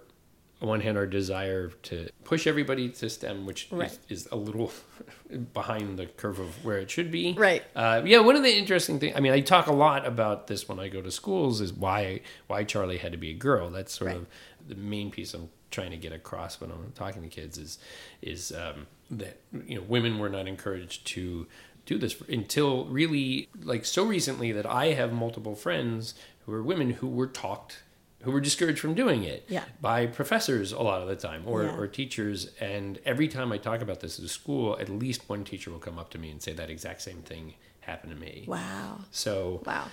on 0.59 0.67
one 0.69 0.81
hand 0.81 0.97
our 0.97 1.05
desire 1.05 1.69
to 1.83 2.09
push 2.23 2.47
everybody 2.47 2.89
to 2.89 3.09
stem 3.09 3.45
which 3.45 3.67
Right. 3.71 3.91
is, 4.09 4.23
is 4.25 4.27
a 4.31 4.35
little 4.35 4.71
behind 5.53 5.99
the 5.99 6.05
curve 6.07 6.39
of 6.39 6.65
where 6.65 6.77
it 6.79 6.89
should 6.89 7.11
be 7.11 7.33
Right. 7.37 7.63
uh, 7.75 8.01
yeah 8.05 8.19
one 8.19 8.35
of 8.35 8.43
the 8.43 8.57
interesting 8.57 8.99
things 8.99 9.13
i 9.15 9.19
mean 9.19 9.33
i 9.33 9.39
talk 9.41 9.67
a 9.67 9.73
lot 9.73 10.07
about 10.07 10.47
this 10.47 10.67
when 10.67 10.79
i 10.79 10.87
go 10.87 11.01
to 11.01 11.11
schools 11.11 11.61
is 11.61 11.73
why 11.73 12.21
why 12.47 12.63
charlie 12.63 12.97
had 12.97 13.11
to 13.11 13.17
be 13.17 13.29
a 13.31 13.35
girl 13.35 13.69
that's 13.69 13.93
sort 13.93 14.07
Right. 14.11 14.17
of 14.17 14.25
the 14.67 14.75
main 14.75 15.11
piece 15.11 15.33
i'm 15.33 15.49
trying 15.71 15.91
to 15.91 15.97
get 15.97 16.11
across 16.13 16.59
when 16.61 16.71
i'm 16.71 16.91
talking 16.95 17.21
to 17.21 17.27
kids 17.27 17.57
is 17.57 17.77
is 18.21 18.51
um, 18.51 18.87
that 19.11 19.39
you 19.65 19.75
know 19.75 19.81
women 19.87 20.19
were 20.19 20.29
not 20.29 20.47
encouraged 20.47 21.05
to 21.07 21.45
do 21.85 21.97
this 21.97 22.19
until 22.29 22.85
really 22.85 23.47
like 23.63 23.85
so 23.85 24.03
recently 24.05 24.51
that 24.51 24.65
i 24.65 24.87
have 24.87 25.11
multiple 25.13 25.55
friends 25.55 26.13
who 26.45 26.53
are 26.53 26.63
women 26.63 26.91
who 26.91 27.07
were 27.07 27.27
talked 27.27 27.83
who 28.23 28.31
were 28.31 28.41
discouraged 28.41 28.79
from 28.79 28.93
doing 28.95 29.23
it 29.23 29.45
Yeah. 29.47 29.63
by 29.79 30.07
professors 30.07 30.71
a 30.71 30.79
lot 30.81 31.01
of 31.01 31.07
the 31.07 31.15
time 31.15 31.43
or, 31.45 31.63
Yeah. 31.63 31.77
or 31.77 31.87
teachers 31.87 32.49
and 32.59 32.99
every 33.05 33.27
time 33.27 33.51
i 33.51 33.57
talk 33.57 33.81
about 33.81 33.99
this 33.99 34.19
at 34.19 34.27
school 34.29 34.77
at 34.79 34.89
least 34.89 35.29
one 35.29 35.43
teacher 35.43 35.69
will 35.71 35.79
come 35.79 35.99
up 35.99 36.09
to 36.11 36.17
me 36.17 36.29
and 36.31 36.41
say 36.41 36.53
that 36.53 36.69
exact 36.69 37.01
same 37.01 37.21
thing 37.21 37.53
happened 37.81 38.11
to 38.13 38.19
me 38.19 38.43
wow 38.47 38.99
so 39.11 39.61
wow 39.65 39.85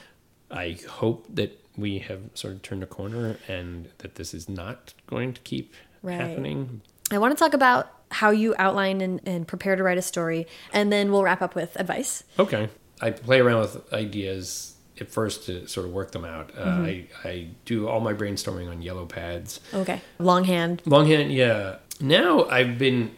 i 0.50 0.76
hope 0.88 1.26
that 1.34 1.58
we 1.76 1.98
have 1.98 2.20
sort 2.34 2.54
of 2.54 2.62
turned 2.62 2.82
a 2.82 2.86
corner 2.86 3.36
and 3.48 3.88
that 3.98 4.14
this 4.16 4.32
is 4.34 4.48
not 4.48 4.94
going 5.06 5.32
to 5.32 5.40
keep 5.42 5.74
Right. 6.02 6.20
happening 6.20 6.82
i 7.10 7.18
want 7.18 7.36
to 7.36 7.42
talk 7.42 7.54
about 7.54 7.90
how 8.10 8.30
you 8.30 8.54
outline 8.58 9.00
and, 9.00 9.20
and 9.26 9.48
prepare 9.48 9.74
to 9.74 9.82
write 9.82 9.98
a 9.98 10.02
story 10.02 10.46
and 10.72 10.92
then 10.92 11.10
we'll 11.10 11.24
wrap 11.24 11.40
up 11.42 11.54
with 11.54 11.74
advice 11.76 12.22
Okay. 12.38 12.68
I 13.00 13.10
play 13.10 13.40
around 13.40 13.60
with 13.62 13.92
ideas 13.92 14.74
at 15.00 15.10
first 15.10 15.46
to 15.46 15.66
sort 15.66 15.84
of 15.86 15.92
work 15.92 16.12
them 16.12 16.24
out. 16.24 16.52
Uh, 16.56 16.64
Mm-hmm. 16.64 16.84
I, 17.26 17.28
I 17.28 17.46
do 17.64 17.88
all 17.88 17.98
my 18.00 18.14
brainstorming 18.14 18.70
on 18.70 18.82
yellow 18.82 19.04
pads. 19.04 19.58
okay 19.74 20.00
longhand 20.20 20.80
Longhand, 20.86 21.32
yeah. 21.32 21.76
Now 22.00 22.44
I've 22.44 22.78
been, 22.78 23.10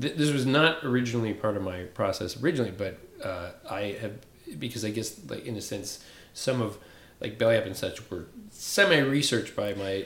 th- 0.00 0.14
this 0.14 0.30
was 0.30 0.46
not 0.46 0.84
originally 0.84 1.34
part 1.34 1.56
of 1.56 1.62
my 1.62 1.82
process 2.00 2.40
originally, 2.40 2.70
but 2.70 2.98
uh, 3.24 3.50
I 3.68 3.96
have, 4.00 4.12
because 4.60 4.84
I 4.84 4.90
guess, 4.90 5.18
like, 5.28 5.44
in 5.44 5.56
a 5.56 5.60
sense, 5.60 6.04
some 6.36 6.60
of, 6.60 6.78
like, 7.20 7.38
Belly 7.38 7.56
Up 7.56 7.64
and 7.66 7.76
such 7.76 8.10
were 8.10 8.26
semi 8.50 8.98
researched 8.98 9.56
by 9.56 9.72
my, 9.74 10.04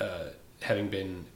uh, 0.00 0.30
having 0.62 0.88
been 0.88 1.26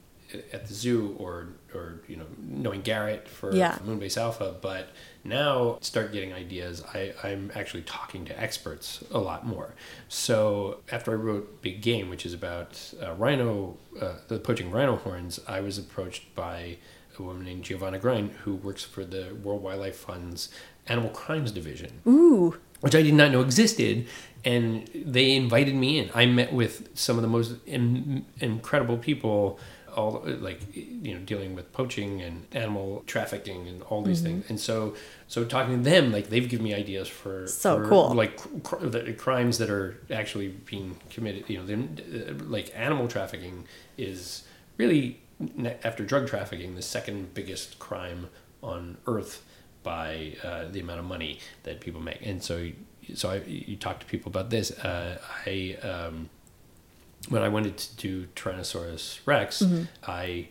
at 0.53 0.65
the 0.67 0.73
zoo 0.73 1.13
or, 1.19 1.49
or 1.75 1.99
you 2.07 2.15
know, 2.15 2.25
knowing 2.39 2.81
Garrett 2.81 3.27
for, 3.27 3.53
Yeah. 3.53 3.75
for 3.75 3.83
Moon 3.83 3.99
Base 3.99 4.17
Alpha, 4.17 4.55
but 4.61 4.87
now 5.25 5.77
start 5.81 6.13
getting 6.13 6.31
ideas. 6.33 6.81
I, 6.93 7.13
I'm 7.21 7.51
actually 7.53 7.81
talking 7.83 8.23
to 8.25 8.39
experts 8.41 9.03
a 9.11 9.19
lot 9.19 9.45
more. 9.45 9.73
So 10.07 10.79
after 10.91 11.11
I 11.11 11.15
wrote 11.15 11.61
Big 11.61 11.81
Game, 11.81 12.09
which 12.09 12.25
is 12.25 12.33
about 12.33 12.93
uh, 13.03 13.13
rhino, 13.13 13.77
uh, 13.99 14.13
the 14.29 14.39
poaching 14.39 14.71
rhino 14.71 14.95
horns, 14.95 15.39
I 15.47 15.59
was 15.59 15.77
approached 15.77 16.33
by 16.33 16.77
a 17.19 17.21
woman 17.21 17.43
named 17.43 17.63
Giovanna 17.63 17.99
Grein 17.99 18.29
who 18.43 18.55
works 18.55 18.83
for 18.85 19.03
the 19.03 19.35
World 19.43 19.61
Wildlife 19.61 19.97
Fund's 19.97 20.47
Animal 20.87 21.09
Crimes 21.11 21.51
Division 21.51 21.91
ooh 22.07 22.57
which 22.81 22.95
I 22.95 23.01
did 23.01 23.13
not 23.13 23.31
know 23.31 23.41
existed. 23.41 24.07
And 24.43 24.87
they 24.93 25.35
invited 25.35 25.75
me 25.75 25.99
in. 25.99 26.09
I 26.15 26.25
met 26.25 26.51
with 26.51 26.89
some 26.95 27.15
of 27.15 27.21
the 27.21 27.27
most 27.27 27.53
in, 27.65 28.25
incredible 28.39 28.97
people, 28.97 29.59
all 29.95 30.23
like 30.25 30.61
you 30.73 31.13
know, 31.13 31.19
dealing 31.19 31.53
with 31.53 31.71
poaching 31.73 32.21
and 32.21 32.47
animal 32.53 33.03
trafficking 33.05 33.67
and 33.67 33.83
all 33.83 34.01
these 34.01 34.21
things. 34.21 34.45
And 34.49 34.59
so, 34.59 34.95
so 35.27 35.43
talking 35.45 35.83
to 35.83 35.89
them, 35.89 36.11
like 36.11 36.29
they've 36.29 36.47
given 36.49 36.63
me 36.63 36.73
ideas 36.73 37.07
for 37.07 37.45
So 37.47 37.83
for, 37.83 37.89
cool. 37.89 38.13
like 38.15 38.63
cr- 38.63 38.85
the 38.85 39.13
crimes 39.13 39.57
that 39.59 39.69
are 39.69 39.97
actually 40.09 40.47
being 40.47 40.97
committed. 41.09 41.47
You 41.47 41.63
know, 41.63 41.73
uh, 41.73 42.33
like 42.45 42.71
animal 42.75 43.07
trafficking 43.07 43.65
is 43.97 44.43
really 44.77 45.19
after 45.83 46.03
drug 46.03 46.27
trafficking 46.27 46.75
the 46.75 46.81
second 46.81 47.33
biggest 47.33 47.79
crime 47.79 48.29
on 48.63 48.97
earth 49.07 49.43
by 49.83 50.33
uh, 50.43 50.65
the 50.69 50.79
amount 50.79 50.99
of 50.99 51.05
money 51.05 51.39
that 51.63 51.79
people 51.81 52.01
make. 52.01 52.19
And 52.25 52.41
so, 52.43 52.69
so 53.15 53.29
I, 53.31 53.35
you 53.47 53.75
talk 53.77 53.99
to 53.99 54.05
people 54.05 54.29
about 54.29 54.49
this. 54.49 54.71
Uh, 54.71 55.19
I 55.45 55.77
um, 55.81 56.29
when 57.29 57.41
I 57.43 57.49
wanted 57.49 57.77
to 57.77 57.95
do 57.97 58.27
Tyrannosaurus 58.35 59.19
Wrecks, 59.25 59.63
I 60.07 60.47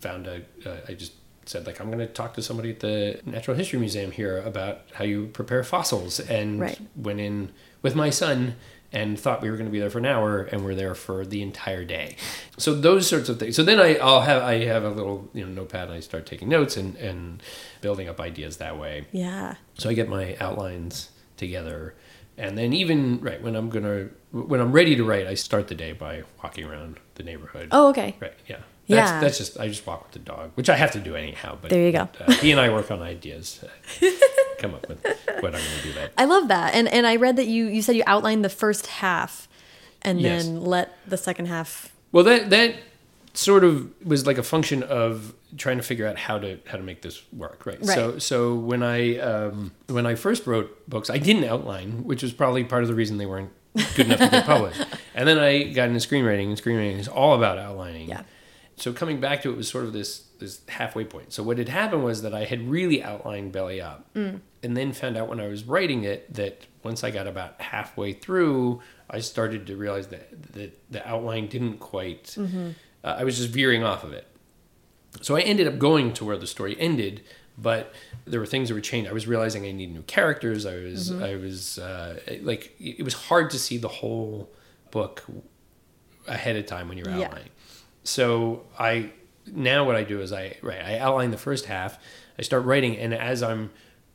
found 0.00 0.26
a. 0.26 0.42
Uh, 0.66 0.76
I 0.88 0.94
just 0.94 1.12
said 1.46 1.66
like 1.66 1.78
I'm 1.80 1.88
going 1.90 1.98
to 1.98 2.06
talk 2.06 2.32
to 2.34 2.42
somebody 2.42 2.70
at 2.70 2.80
the 2.80 3.20
Natural 3.26 3.56
History 3.56 3.78
Museum 3.78 4.10
here 4.10 4.38
about 4.40 4.80
how 4.94 5.04
you 5.04 5.26
prepare 5.26 5.62
fossils, 5.62 6.18
and 6.20 6.60
Right. 6.60 6.78
went 6.96 7.20
in 7.20 7.52
with 7.82 7.94
my 7.94 8.08
son 8.10 8.56
and 8.94 9.18
thought 9.20 9.42
we 9.42 9.50
were 9.50 9.56
going 9.56 9.66
to 9.66 9.72
be 9.72 9.80
there 9.80 9.90
for 9.90 9.98
an 9.98 10.06
hour 10.06 10.42
and 10.44 10.64
we're 10.64 10.74
there 10.74 10.94
for 10.94 11.26
the 11.26 11.42
entire 11.42 11.84
day. 11.84 12.16
So 12.56 12.72
those 12.74 13.06
sorts 13.08 13.28
of 13.28 13.38
things. 13.40 13.56
So 13.56 13.62
then 13.64 13.78
I, 13.80 13.96
i'll 13.96 14.20
have 14.22 14.42
i 14.42 14.64
have 14.64 14.84
a 14.84 14.90
little 14.90 15.28
you 15.34 15.44
know 15.44 15.50
notepad 15.52 15.88
and 15.88 15.92
i 15.96 16.00
start 16.00 16.24
taking 16.24 16.48
notes 16.48 16.76
and 16.76 16.94
and 16.96 17.42
building 17.82 18.08
up 18.08 18.20
ideas 18.20 18.56
that 18.58 18.78
way. 18.78 19.06
Yeah. 19.12 19.56
So 19.76 19.90
i 19.90 19.92
get 19.94 20.08
my 20.08 20.36
outlines 20.40 21.10
together 21.36 21.94
and 22.38 22.56
then 22.58 22.72
even 22.72 23.20
right 23.20 23.40
when 23.42 23.54
i'm 23.56 23.68
gonna 23.70 24.08
when 24.32 24.60
i'm 24.60 24.72
ready 24.72 24.94
to 24.96 25.04
write 25.04 25.26
i 25.26 25.34
start 25.34 25.68
the 25.68 25.74
day 25.74 25.92
by 25.92 26.22
walking 26.42 26.64
around 26.64 26.98
the 27.16 27.22
neighborhood. 27.24 27.68
Oh 27.72 27.88
okay. 27.90 28.16
Right 28.20 28.32
yeah. 28.46 28.56
That's, 28.88 29.10
Yeah. 29.12 29.20
that's 29.20 29.38
just 29.38 29.58
i 29.58 29.66
just 29.68 29.86
walk 29.86 30.02
with 30.04 30.12
the 30.12 30.18
dog 30.20 30.50
which 30.54 30.68
i 30.68 30.76
have 30.76 30.92
to 30.92 31.00
do 31.00 31.16
anyhow 31.16 31.56
but 31.60 31.70
There 31.70 31.84
you 31.86 31.92
go. 31.92 32.08
uh, 32.20 32.32
he 32.34 32.50
and 32.52 32.60
i 32.60 32.68
work 32.70 32.90
on 32.90 33.00
ideas 33.02 33.64
come 34.64 34.74
up 34.74 34.88
with 34.88 34.98
what 35.42 35.54
i'm 35.54 35.62
gonna 35.68 35.82
do 35.82 35.92
that 35.92 36.12
I 36.16 36.24
love 36.24 36.48
that. 36.48 36.74
And 36.74 36.86
and 36.88 37.06
I 37.06 37.16
read 37.16 37.36
that 37.36 37.46
you 37.46 37.66
you 37.66 37.82
said 37.82 37.96
you 37.96 38.02
outlined 38.06 38.44
the 38.44 38.48
first 38.64 38.86
half 39.02 39.48
and 40.02 40.20
Yes. 40.20 40.44
then 40.46 40.60
let 40.74 40.86
the 41.06 41.16
second 41.16 41.46
half 41.46 41.92
Well, 42.12 42.24
that 42.24 42.50
that 42.50 42.70
sort 43.34 43.64
of 43.64 43.90
was 44.04 44.26
like 44.26 44.38
a 44.38 44.42
function 44.42 44.82
of 44.84 45.34
trying 45.56 45.76
to 45.76 45.82
figure 45.82 46.06
out 46.06 46.16
how 46.26 46.38
to 46.38 46.58
how 46.70 46.76
to 46.76 46.82
make 46.90 47.00
this 47.02 47.22
work, 47.32 47.66
right? 47.66 47.84
So 47.84 48.18
so 48.18 48.54
when 48.70 48.82
I 48.82 49.18
um, 49.18 49.72
when 49.88 50.06
I 50.06 50.14
first 50.14 50.46
wrote 50.46 50.68
books, 50.88 51.10
I 51.10 51.18
didn't 51.18 51.44
outline, 51.44 52.04
which 52.04 52.22
was 52.22 52.32
probably 52.32 52.64
part 52.64 52.82
of 52.84 52.88
the 52.88 52.94
reason 52.94 53.18
they 53.18 53.26
weren't 53.26 53.50
good 53.96 54.06
enough 54.06 54.20
to 54.20 54.28
get 54.30 54.46
published. 54.46 54.80
And 55.16 55.28
then 55.28 55.38
I 55.38 55.52
got 55.78 55.88
into 55.90 56.00
screenwriting, 56.08 56.48
and 56.50 56.56
screenwriting 56.60 56.98
is 56.98 57.06
all 57.08 57.34
about 57.34 57.56
outlining. 57.58 58.08
Yeah. 58.08 58.22
So 58.76 58.92
coming 58.92 59.20
back 59.20 59.42
to 59.42 59.50
it 59.52 59.56
was 59.56 59.68
sort 59.68 59.84
of 59.84 59.92
this 59.92 60.22
this 60.44 60.60
halfway 60.68 61.04
point. 61.04 61.32
So 61.32 61.42
what 61.42 61.58
had 61.58 61.68
happened 61.68 62.04
was 62.04 62.22
that 62.22 62.34
I 62.34 62.44
had 62.44 62.68
really 62.68 63.02
outlined 63.02 63.52
Belly 63.52 63.80
Up, 63.80 64.06
and 64.14 64.40
then 64.62 64.92
found 64.92 65.16
out 65.16 65.28
when 65.28 65.40
I 65.40 65.48
was 65.48 65.64
writing 65.64 66.04
it 66.04 66.32
that 66.34 66.66
once 66.82 67.02
I 67.04 67.10
got 67.10 67.26
about 67.26 67.60
halfway 67.60 68.12
through, 68.12 68.80
I 69.10 69.20
started 69.20 69.66
to 69.66 69.76
realize 69.76 70.06
that 70.08 70.52
that 70.54 70.70
the 70.92 71.06
outline 71.08 71.46
didn't 71.48 71.78
quite. 71.78 72.36
Uh, 72.38 72.72
I 73.20 73.24
was 73.24 73.36
just 73.38 73.50
veering 73.50 73.82
off 73.84 74.04
of 74.04 74.12
it. 74.12 74.26
So 75.20 75.36
I 75.36 75.40
ended 75.40 75.66
up 75.68 75.78
going 75.78 76.12
to 76.14 76.24
where 76.24 76.36
the 76.38 76.46
story 76.46 76.74
ended, 76.80 77.22
but 77.58 77.92
there 78.26 78.40
were 78.40 78.46
things 78.46 78.68
that 78.68 78.74
were 78.74 78.80
changed. 78.80 79.08
I 79.08 79.12
was 79.12 79.26
realizing 79.28 79.64
I 79.64 79.72
needed 79.72 79.94
new 79.94 80.02
characters. 80.02 80.66
I 80.66 80.76
was, 80.76 81.12
I 81.12 81.36
was 81.36 81.78
uh, 81.78 82.18
like, 82.42 82.74
it 82.80 83.04
was 83.04 83.14
hard 83.14 83.50
to 83.50 83.58
see 83.58 83.76
the 83.78 83.88
whole 84.00 84.50
book 84.90 85.22
ahead 86.26 86.56
of 86.56 86.66
time 86.66 86.88
when 86.88 86.98
you're 86.98 87.08
Yeah. 87.10 87.26
outlining. 87.26 87.50
So 88.02 88.64
I 88.78 89.12
now 89.52 89.84
what 89.84 89.96
I 89.96 90.04
do 90.04 90.20
is 90.20 90.32
I 90.32 90.56
right 90.62 90.80
I 90.82 90.98
outline 90.98 91.30
the 91.30 91.36
first 91.38 91.66
half. 91.66 91.98
I 92.38 92.42
start 92.42 92.64
writing, 92.64 92.96
and 92.96 93.14
as 93.14 93.42
I'm 93.42 93.70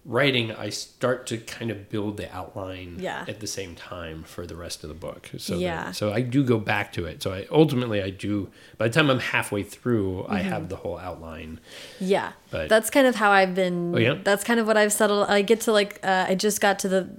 writing, 0.06 0.52
I 0.52 0.70
start 0.70 1.28
to 1.28 1.38
kind 1.38 1.70
of 1.70 1.90
build 1.90 2.18
the 2.18 2.34
outline 2.34 2.98
Yeah. 3.00 3.26
at 3.28 3.42
the 3.42 3.48
same 3.48 3.76
time 3.76 4.24
for 4.24 4.48
the 4.48 4.56
rest 4.56 4.82
of 4.84 4.88
the 4.90 4.96
book. 4.96 5.30
So 5.38 5.54
that- 5.54 5.60
Yeah. 5.62 5.92
so 5.92 6.12
I 6.14 6.22
do 6.22 6.44
go 6.44 6.58
back 6.58 6.92
to 6.94 7.06
it. 7.06 7.22
So 7.22 7.32
I 7.34 7.46
ultimately 7.52 8.02
I 8.02 8.10
do. 8.10 8.50
By 8.78 8.88
the 8.88 8.94
time 8.94 9.10
I'm 9.10 9.20
halfway 9.20 9.62
through, 9.62 10.26
I 10.28 10.40
Mm-hmm. 10.40 10.50
have 10.50 10.70
the 10.70 10.78
whole 10.78 10.98
outline. 10.98 11.60
Yeah, 12.00 12.32
But- 12.50 12.70
that's 12.70 12.90
kind 12.90 13.08
of 13.08 13.16
how 13.16 13.30
I've 13.32 13.54
been. 13.54 13.94
Oh, 13.94 14.00
yeah? 14.00 14.16
that's 14.24 14.44
kind 14.44 14.60
of 14.60 14.66
what 14.68 14.78
I've 14.78 14.94
settled. 14.94 15.28
I 15.30 15.42
get 15.42 15.62
to 15.62 15.72
like 15.74 16.00
uh, 16.04 16.26
I 16.30 16.36
just 16.36 16.60
got 16.62 16.80
to 16.80 16.88
the 16.90 17.10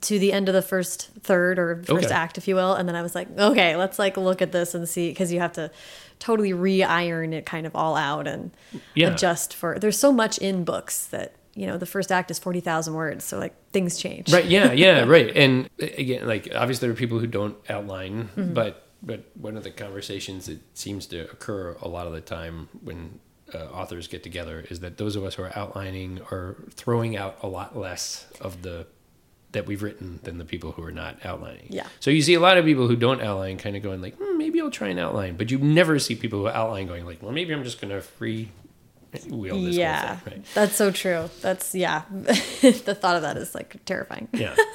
to 0.00 0.18
the 0.18 0.32
end 0.32 0.48
of 0.48 0.54
the 0.54 0.62
first 0.62 1.10
third 1.20 1.58
or 1.58 1.82
first 1.84 2.06
Okay. 2.06 2.14
act, 2.14 2.38
if 2.38 2.48
you 2.48 2.54
will, 2.54 2.74
and 2.74 2.88
then 2.88 2.96
I 2.96 3.02
was 3.02 3.14
like, 3.14 3.28
okay, 3.38 3.76
let's 3.76 3.98
like 3.98 4.16
look 4.16 4.40
at 4.42 4.50
this 4.52 4.74
and 4.74 4.88
see 4.88 5.10
because 5.10 5.32
you 5.32 5.38
have 5.40 5.52
to 5.52 5.70
totally 6.18 6.52
re-iron 6.52 7.32
it 7.32 7.44
kind 7.46 7.66
of 7.66 7.74
all 7.76 7.96
out 7.96 8.26
and 8.26 8.50
Yeah. 8.94 9.12
adjust 9.12 9.54
for. 9.54 9.78
There's 9.78 9.98
so 9.98 10.12
much 10.12 10.38
in 10.38 10.64
books 10.64 11.06
that 11.06 11.34
you 11.54 11.66
know 11.66 11.76
the 11.76 11.84
first 11.86 12.10
act 12.10 12.30
is 12.30 12.38
forty 12.38 12.60
thousand 12.60 12.94
words, 12.94 13.24
so 13.24 13.38
like 13.38 13.54
things 13.72 13.98
change. 13.98 14.32
Right. 14.32 14.46
Yeah. 14.46 14.72
Yeah. 14.84 15.04
right. 15.04 15.36
And 15.36 15.68
again, 15.78 16.26
like 16.26 16.48
obviously 16.54 16.88
there 16.88 16.92
are 16.94 16.98
people 16.98 17.18
who 17.18 17.26
don't 17.26 17.56
outline, 17.68 18.30
Mm-hmm. 18.36 18.54
but 18.54 18.86
but 19.02 19.24
one 19.34 19.56
of 19.56 19.64
the 19.64 19.70
conversations 19.70 20.46
that 20.46 20.60
seems 20.74 21.06
to 21.08 21.20
occur 21.30 21.76
a 21.82 21.88
lot 21.88 22.06
of 22.06 22.12
the 22.12 22.20
time 22.20 22.68
when 22.82 23.18
uh, 23.52 23.58
authors 23.66 24.06
get 24.06 24.22
together 24.22 24.64
is 24.70 24.78
that 24.80 24.96
those 24.96 25.16
of 25.16 25.24
us 25.24 25.34
who 25.34 25.42
are 25.42 25.52
outlining 25.58 26.20
are 26.30 26.56
throwing 26.70 27.16
out 27.16 27.36
a 27.42 27.48
lot 27.48 27.76
less 27.76 28.26
of 28.40 28.62
the 28.62 28.86
that 29.52 29.66
we've 29.66 29.82
written 29.82 30.18
than 30.22 30.38
the 30.38 30.44
people 30.44 30.72
who 30.72 30.82
are 30.82 30.92
not 30.92 31.18
outlining. 31.24 31.66
Yeah. 31.70 31.86
So 32.00 32.10
you 32.10 32.22
see 32.22 32.34
a 32.34 32.40
lot 32.40 32.56
of 32.58 32.64
people 32.64 32.88
who 32.88 32.96
don't 32.96 33.20
outline 33.20 33.58
kind 33.58 33.76
of 33.76 33.82
going 33.82 34.00
like, 34.00 34.16
hmm, 34.16 34.38
maybe 34.38 34.60
I'll 34.60 34.70
try 34.70 34.88
and 34.88 34.98
outline, 34.98 35.36
but 35.36 35.50
you 35.50 35.58
never 35.58 35.98
see 35.98 36.14
people 36.14 36.40
who 36.40 36.48
outline 36.48 36.86
going 36.86 37.04
like, 37.04 37.22
well, 37.22 37.32
maybe 37.32 37.52
I'm 37.54 37.62
just 37.64 37.80
going 37.80 37.92
to 37.92 38.00
free 38.00 38.50
wheel 39.28 39.60
this 39.60 39.76
Yeah, 39.76 40.16
thing. 40.16 40.32
Right. 40.38 40.44
that's 40.54 40.74
so 40.74 40.90
true. 40.90 41.28
That's 41.42 41.74
yeah. 41.74 42.02
the 42.10 42.96
thought 42.98 43.16
of 43.16 43.22
that 43.22 43.36
is 43.36 43.54
like 43.54 43.84
terrifying. 43.84 44.28
Yeah. 44.32 44.56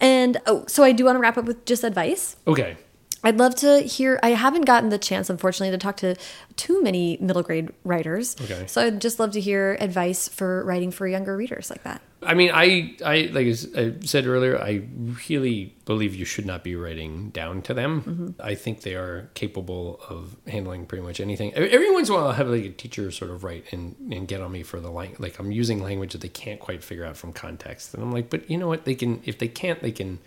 And 0.00 0.38
oh, 0.46 0.64
so 0.66 0.82
I 0.82 0.92
do 0.92 1.04
want 1.04 1.16
to 1.16 1.20
wrap 1.20 1.36
up 1.36 1.44
with 1.44 1.66
just 1.66 1.84
advice. 1.84 2.36
Okay. 2.46 2.76
I'd 3.22 3.36
love 3.38 3.54
to 3.56 3.80
hear. 3.80 4.18
I 4.22 4.30
haven't 4.30 4.64
gotten 4.64 4.88
the 4.88 4.96
chance, 4.98 5.28
unfortunately, 5.28 5.70
to 5.72 5.78
talk 5.78 5.98
to 5.98 6.16
too 6.56 6.82
many 6.82 7.18
middle 7.20 7.42
grade 7.42 7.70
writers. 7.84 8.34
Okay. 8.40 8.66
So 8.66 8.80
I'd 8.86 9.00
just 9.00 9.20
love 9.20 9.32
to 9.32 9.40
hear 9.40 9.76
advice 9.78 10.26
for 10.26 10.64
writing 10.64 10.90
for 10.90 11.06
younger 11.06 11.36
readers 11.36 11.68
like 11.68 11.82
that. 11.82 12.00
I 12.22 12.34
mean, 12.34 12.50
I, 12.52 12.96
I 13.04 13.30
like 13.32 13.46
I 13.46 13.94
said 14.04 14.26
earlier, 14.26 14.60
I 14.60 14.82
really 15.28 15.74
believe 15.86 16.14
you 16.14 16.26
should 16.26 16.44
not 16.44 16.62
be 16.62 16.76
writing 16.76 17.30
down 17.30 17.62
to 17.62 17.74
them. 17.74 18.34
I 18.38 18.54
think 18.54 18.82
they 18.82 18.94
are 18.94 19.30
capable 19.34 20.00
of 20.08 20.36
handling 20.46 20.84
pretty 20.86 21.02
much 21.02 21.18
anything. 21.20 21.54
Every 21.54 21.90
once 21.90 22.08
in 22.08 22.14
a 22.14 22.18
while, 22.18 22.26
I'll 22.28 22.34
have 22.34 22.48
like 22.48 22.64
a 22.64 22.70
teacher 22.70 23.10
sort 23.10 23.30
of 23.30 23.42
write 23.42 23.72
and, 23.72 23.96
and 24.12 24.28
get 24.28 24.42
on 24.42 24.52
me 24.52 24.62
for 24.62 24.80
the 24.80 24.90
lang- 24.90 25.16
like 25.18 25.38
I'm 25.38 25.50
using 25.50 25.82
language 25.82 26.12
that 26.12 26.20
they 26.20 26.28
can't 26.28 26.60
quite 26.60 26.84
figure 26.84 27.06
out 27.06 27.16
from 27.16 27.32
context, 27.32 27.94
and 27.94 28.02
I'm 28.02 28.12
like, 28.12 28.28
but 28.28 28.50
you 28.50 28.58
know 28.58 28.68
what? 28.68 28.84
They 28.84 28.94
can 28.94 29.22
if 29.24 29.38
they 29.38 29.48
can't, 29.48 29.80
they 29.80 29.92
can 29.92 30.18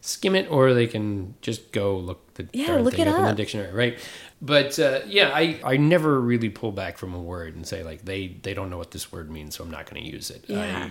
skim 0.00 0.34
it 0.36 0.50
or 0.50 0.72
they 0.72 0.86
can 0.86 1.34
just 1.42 1.72
go 1.72 1.96
look 1.96 2.34
the 2.34 2.48
Yeah, 2.52 2.76
look 2.76 2.98
it 2.98 3.06
up 3.08 3.18
in 3.18 3.24
the 3.24 3.34
dictionary, 3.34 3.72
right? 3.72 3.98
But 4.42 4.78
uh, 4.78 5.00
yeah, 5.06 5.30
I, 5.34 5.58
I 5.64 5.76
never 5.78 6.20
really 6.20 6.50
pull 6.50 6.70
back 6.72 6.98
from 6.98 7.14
a 7.14 7.20
word 7.20 7.56
and 7.56 7.66
say 7.66 7.82
like 7.82 8.04
they 8.04 8.36
they 8.42 8.54
don't 8.54 8.68
know 8.70 8.78
what 8.78 8.90
this 8.90 9.10
word 9.12 9.30
means, 9.30 9.56
so 9.56 9.64
I'm 9.64 9.70
not 9.70 9.88
going 9.88 10.02
to 10.02 10.08
use 10.08 10.30
it. 10.30 10.44
Yeah. 10.48 10.88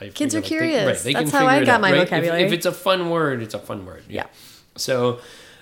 I 0.00 0.08
Kids 0.08 0.34
are 0.34 0.38
like, 0.38 0.46
curious. 0.46 1.02
they 1.02 1.12
That's 1.12 1.30
can 1.30 1.40
how 1.40 1.46
I 1.46 1.60
got 1.60 1.68
out, 1.76 1.80
my 1.80 1.92
right? 1.92 2.02
If- 2.02 2.08
vocabulary. 2.08 2.42
If, 2.44 2.52
it's 2.52 2.66
a 2.66 2.72
fun 2.72 3.10
word, 3.10 3.42
it's 3.42 3.54
a 3.54 3.58
fun 3.58 3.86
word. 3.86 4.04
Yeah. 4.08 4.26
So 4.76 5.20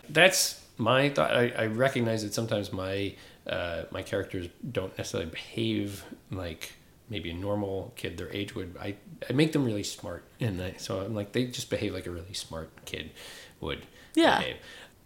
that's 0.08 0.60
my 0.78 1.08
thought. 1.10 1.32
I, 1.34 1.50
I 1.50 1.66
recognize 1.66 2.22
that 2.22 2.34
sometimes 2.34 2.72
my 2.72 3.14
uh, 3.46 3.84
my 3.90 4.02
characters 4.02 4.48
don't 4.70 4.96
necessarily 4.96 5.30
behave 5.30 6.04
like 6.30 6.72
maybe 7.08 7.30
a 7.30 7.34
normal 7.34 7.92
kid 7.96 8.16
their 8.16 8.32
age 8.32 8.54
would. 8.54 8.76
I, 8.80 8.96
I 9.28 9.32
make 9.32 9.52
them 9.52 9.64
really 9.64 9.82
smart, 9.82 10.24
and 10.40 10.60
I, 10.60 10.74
so 10.78 11.00
I'm 11.00 11.14
like 11.14 11.32
they 11.32 11.46
just 11.46 11.70
behave 11.70 11.92
like 11.94 12.06
a 12.06 12.10
really 12.10 12.34
smart 12.34 12.70
kid 12.84 13.10
would. 13.60 13.86
Yeah. 14.14 14.38
behave. 14.38 14.56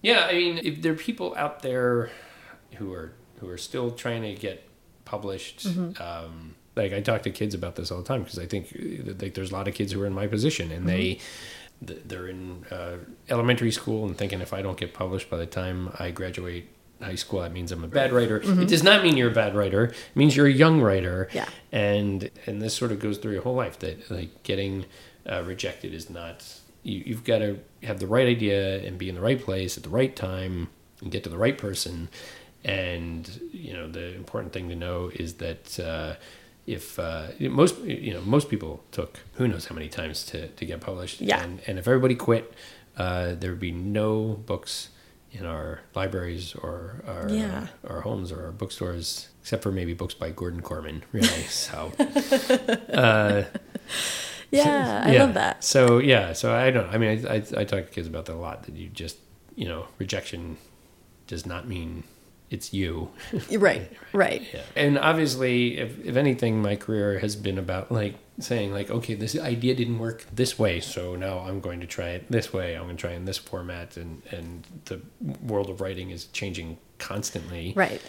Yeah. 0.03 0.27
I 0.29 0.33
mean, 0.33 0.61
if 0.63 0.83
there 0.83 0.93
are 0.93 0.97
people 0.97 1.35
out 1.37 1.63
there 1.63 2.11
who 2.75 2.93
are 2.93 3.13
who 3.41 3.49
are 3.49 3.59
still 3.59 3.91
trying 3.91 4.23
to 4.23 4.35
get 4.35 4.69
published. 5.05 5.67
Mm-hmm. 5.67 6.03
Um, 6.03 6.56
like 6.77 6.93
I 6.93 7.01
talk 7.01 7.23
to 7.23 7.31
kids 7.31 7.55
about 7.55 7.77
this 7.77 7.91
all 7.91 7.99
the 7.99 8.05
time 8.05 8.23
because 8.23 8.39
I 8.39 8.47
think 8.47 8.77
uh, 8.79 9.13
like 9.19 9.35
there's 9.35 9.51
a 9.51 9.55
lot 9.55 9.67
of 9.67 9.75
kids 9.75 9.93
who 9.93 10.03
are 10.03 10.07
in 10.07 10.13
my 10.13 10.27
position 10.27 10.71
and 10.71 10.89
they 10.89 11.19
th- 11.87 12.01
they're 12.05 12.29
in 12.29 12.65
uh, 12.71 12.99
elementary 13.29 13.73
school 13.73 14.07
and 14.07 14.17
thinking 14.17 14.41
if 14.41 14.53
I 14.53 14.63
don't 14.63 14.79
get 14.79 14.95
published 14.95 15.31
by 15.31 15.39
the 15.39 15.47
time 15.47 15.91
I 15.99 16.11
graduate 16.11 16.69
high 17.01 17.15
school 17.15 17.41
that 17.41 17.53
means 17.53 17.73
I'm 17.73 17.85
a 17.85 17.89
bad 17.89 18.13
writer. 18.13 18.41
It 18.43 18.69
does 18.69 18.83
not 18.83 19.03
mean 19.03 19.17
you're 19.17 19.31
a 19.31 19.35
bad 19.35 19.55
writer. 19.55 19.85
It 19.85 19.95
means 20.15 20.37
you're 20.37 20.47
a 20.47 20.53
young 20.53 20.81
writer. 20.81 21.29
Yeah. 21.33 21.49
And 21.73 22.31
and 22.47 22.63
this 22.63 22.75
sort 22.75 22.93
of 22.93 23.01
goes 23.01 23.19
through 23.19 23.33
your 23.33 23.43
whole 23.43 23.55
life 23.55 23.79
that 23.81 24.11
like 24.11 24.43
getting 24.43 24.87
uh, 25.29 25.43
rejected 25.45 25.93
is 25.93 26.09
not 26.09 26.45
you, 26.83 27.03
you've 27.05 27.25
got 27.25 27.39
to 27.39 27.59
have 27.83 27.99
the 27.99 28.07
right 28.07 28.27
idea 28.27 28.79
and 28.87 28.97
be 28.97 29.09
in 29.09 29.15
the 29.15 29.21
right 29.21 29.41
place 29.41 29.77
at 29.77 29.83
the 29.83 29.89
right 29.89 30.15
time 30.15 30.69
and 31.01 31.11
get 31.11 31.25
to 31.25 31.31
the 31.31 31.37
right 31.37 31.59
person 31.59 32.09
and 32.65 33.41
you 33.53 33.73
know 33.73 33.89
the 33.89 34.15
important 34.15 34.53
thing 34.53 34.69
to 34.69 34.75
know 34.75 35.11
is 35.15 35.35
that 35.35 35.79
uh, 35.81 36.15
if 36.67 36.99
uh, 36.99 37.29
most 37.41 37.79
you 37.85 38.13
know 38.15 38.21
most 38.23 38.49
people 38.49 38.83
took 38.91 39.21
who 39.35 39.47
knows 39.49 39.67
how 39.67 39.75
many 39.75 39.89
times 39.89 40.25
to, 40.27 40.49
to 40.49 40.65
get 40.67 40.81
published 40.81 41.21
Yeah. 41.21 41.43
and, 41.43 41.61
and 41.67 41.79
if 41.79 41.87
everybody 41.87 42.15
quit 42.17 42.53
uh, 42.97 43.35
there 43.35 43.51
would 43.51 43.61
be 43.61 43.73
no 43.73 44.35
books 44.47 44.89
in 45.33 45.45
our 45.47 45.81
libraries 45.95 46.55
or 46.55 47.03
our 47.07 47.29
Yeah. 47.31 47.67
uh, 47.85 47.93
our 47.93 48.01
homes 48.01 48.33
or 48.33 48.47
our 48.47 48.53
bookstores 48.53 49.29
except 49.43 49.63
for 49.63 49.71
maybe 49.71 49.95
books 49.95 50.15
by 50.15 50.31
Gordon 50.31 50.61
Korman 50.63 51.03
really 51.13 51.29
so 51.49 51.93
Yeah, 54.51 55.03
I 55.05 55.13
yeah. 55.13 55.23
love 55.25 55.35
that. 55.35 55.65
So 55.65 55.99
yeah, 55.99 56.33
so 56.33 56.55
I 56.55 56.71
don't. 56.71 56.89
I 56.89 56.99
mean, 56.99 57.27
I, 57.27 57.35
I 57.35 57.37
I 57.37 57.65
talk 57.65 57.87
to 57.87 57.91
kids 57.93 58.07
about 58.07 58.27
that 58.27 58.35
a 58.35 58.39
lot. 58.39 58.63
That 58.63 58.77
you 58.77 58.89
just 58.89 59.19
you 59.57 59.67
know 59.67 59.89
rejection 59.99 60.57
does 61.27 61.45
not 61.45 61.67
mean 61.67 62.05
it's 62.51 62.73
you. 62.73 63.11
Right, 63.59 63.91
right. 64.13 64.43
yeah. 64.55 64.63
And 64.75 64.99
obviously, 64.99 65.79
if 65.79 65.99
if 66.05 66.17
anything, 66.17 66.63
my 66.63 66.77
career 66.77 67.19
has 67.19 67.37
been 67.37 67.59
about 67.59 67.91
like 67.91 68.15
saying 68.39 68.73
like, 68.73 68.91
okay, 68.91 69.15
this 69.15 69.37
idea 69.39 69.75
didn't 69.75 69.99
work 69.99 70.25
this 70.35 70.59
way, 70.59 70.81
so 70.81 71.17
now 71.17 71.39
I'm 71.41 71.61
going 71.61 71.81
to 71.81 71.87
try 71.87 72.11
it 72.11 72.31
this 72.31 72.53
way. 72.53 72.75
I'm 72.77 72.85
going 72.85 72.97
to 72.97 73.01
try 73.01 73.13
in 73.13 73.25
this 73.25 73.39
format, 73.39 73.97
and 73.97 74.23
and 74.31 74.67
the 74.87 75.01
world 75.43 75.71
of 75.71 75.81
writing 75.81 76.11
is 76.11 76.27
changing 76.27 76.79
constantly. 76.99 77.73
Right. 77.77 78.01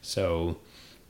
So, 0.00 0.58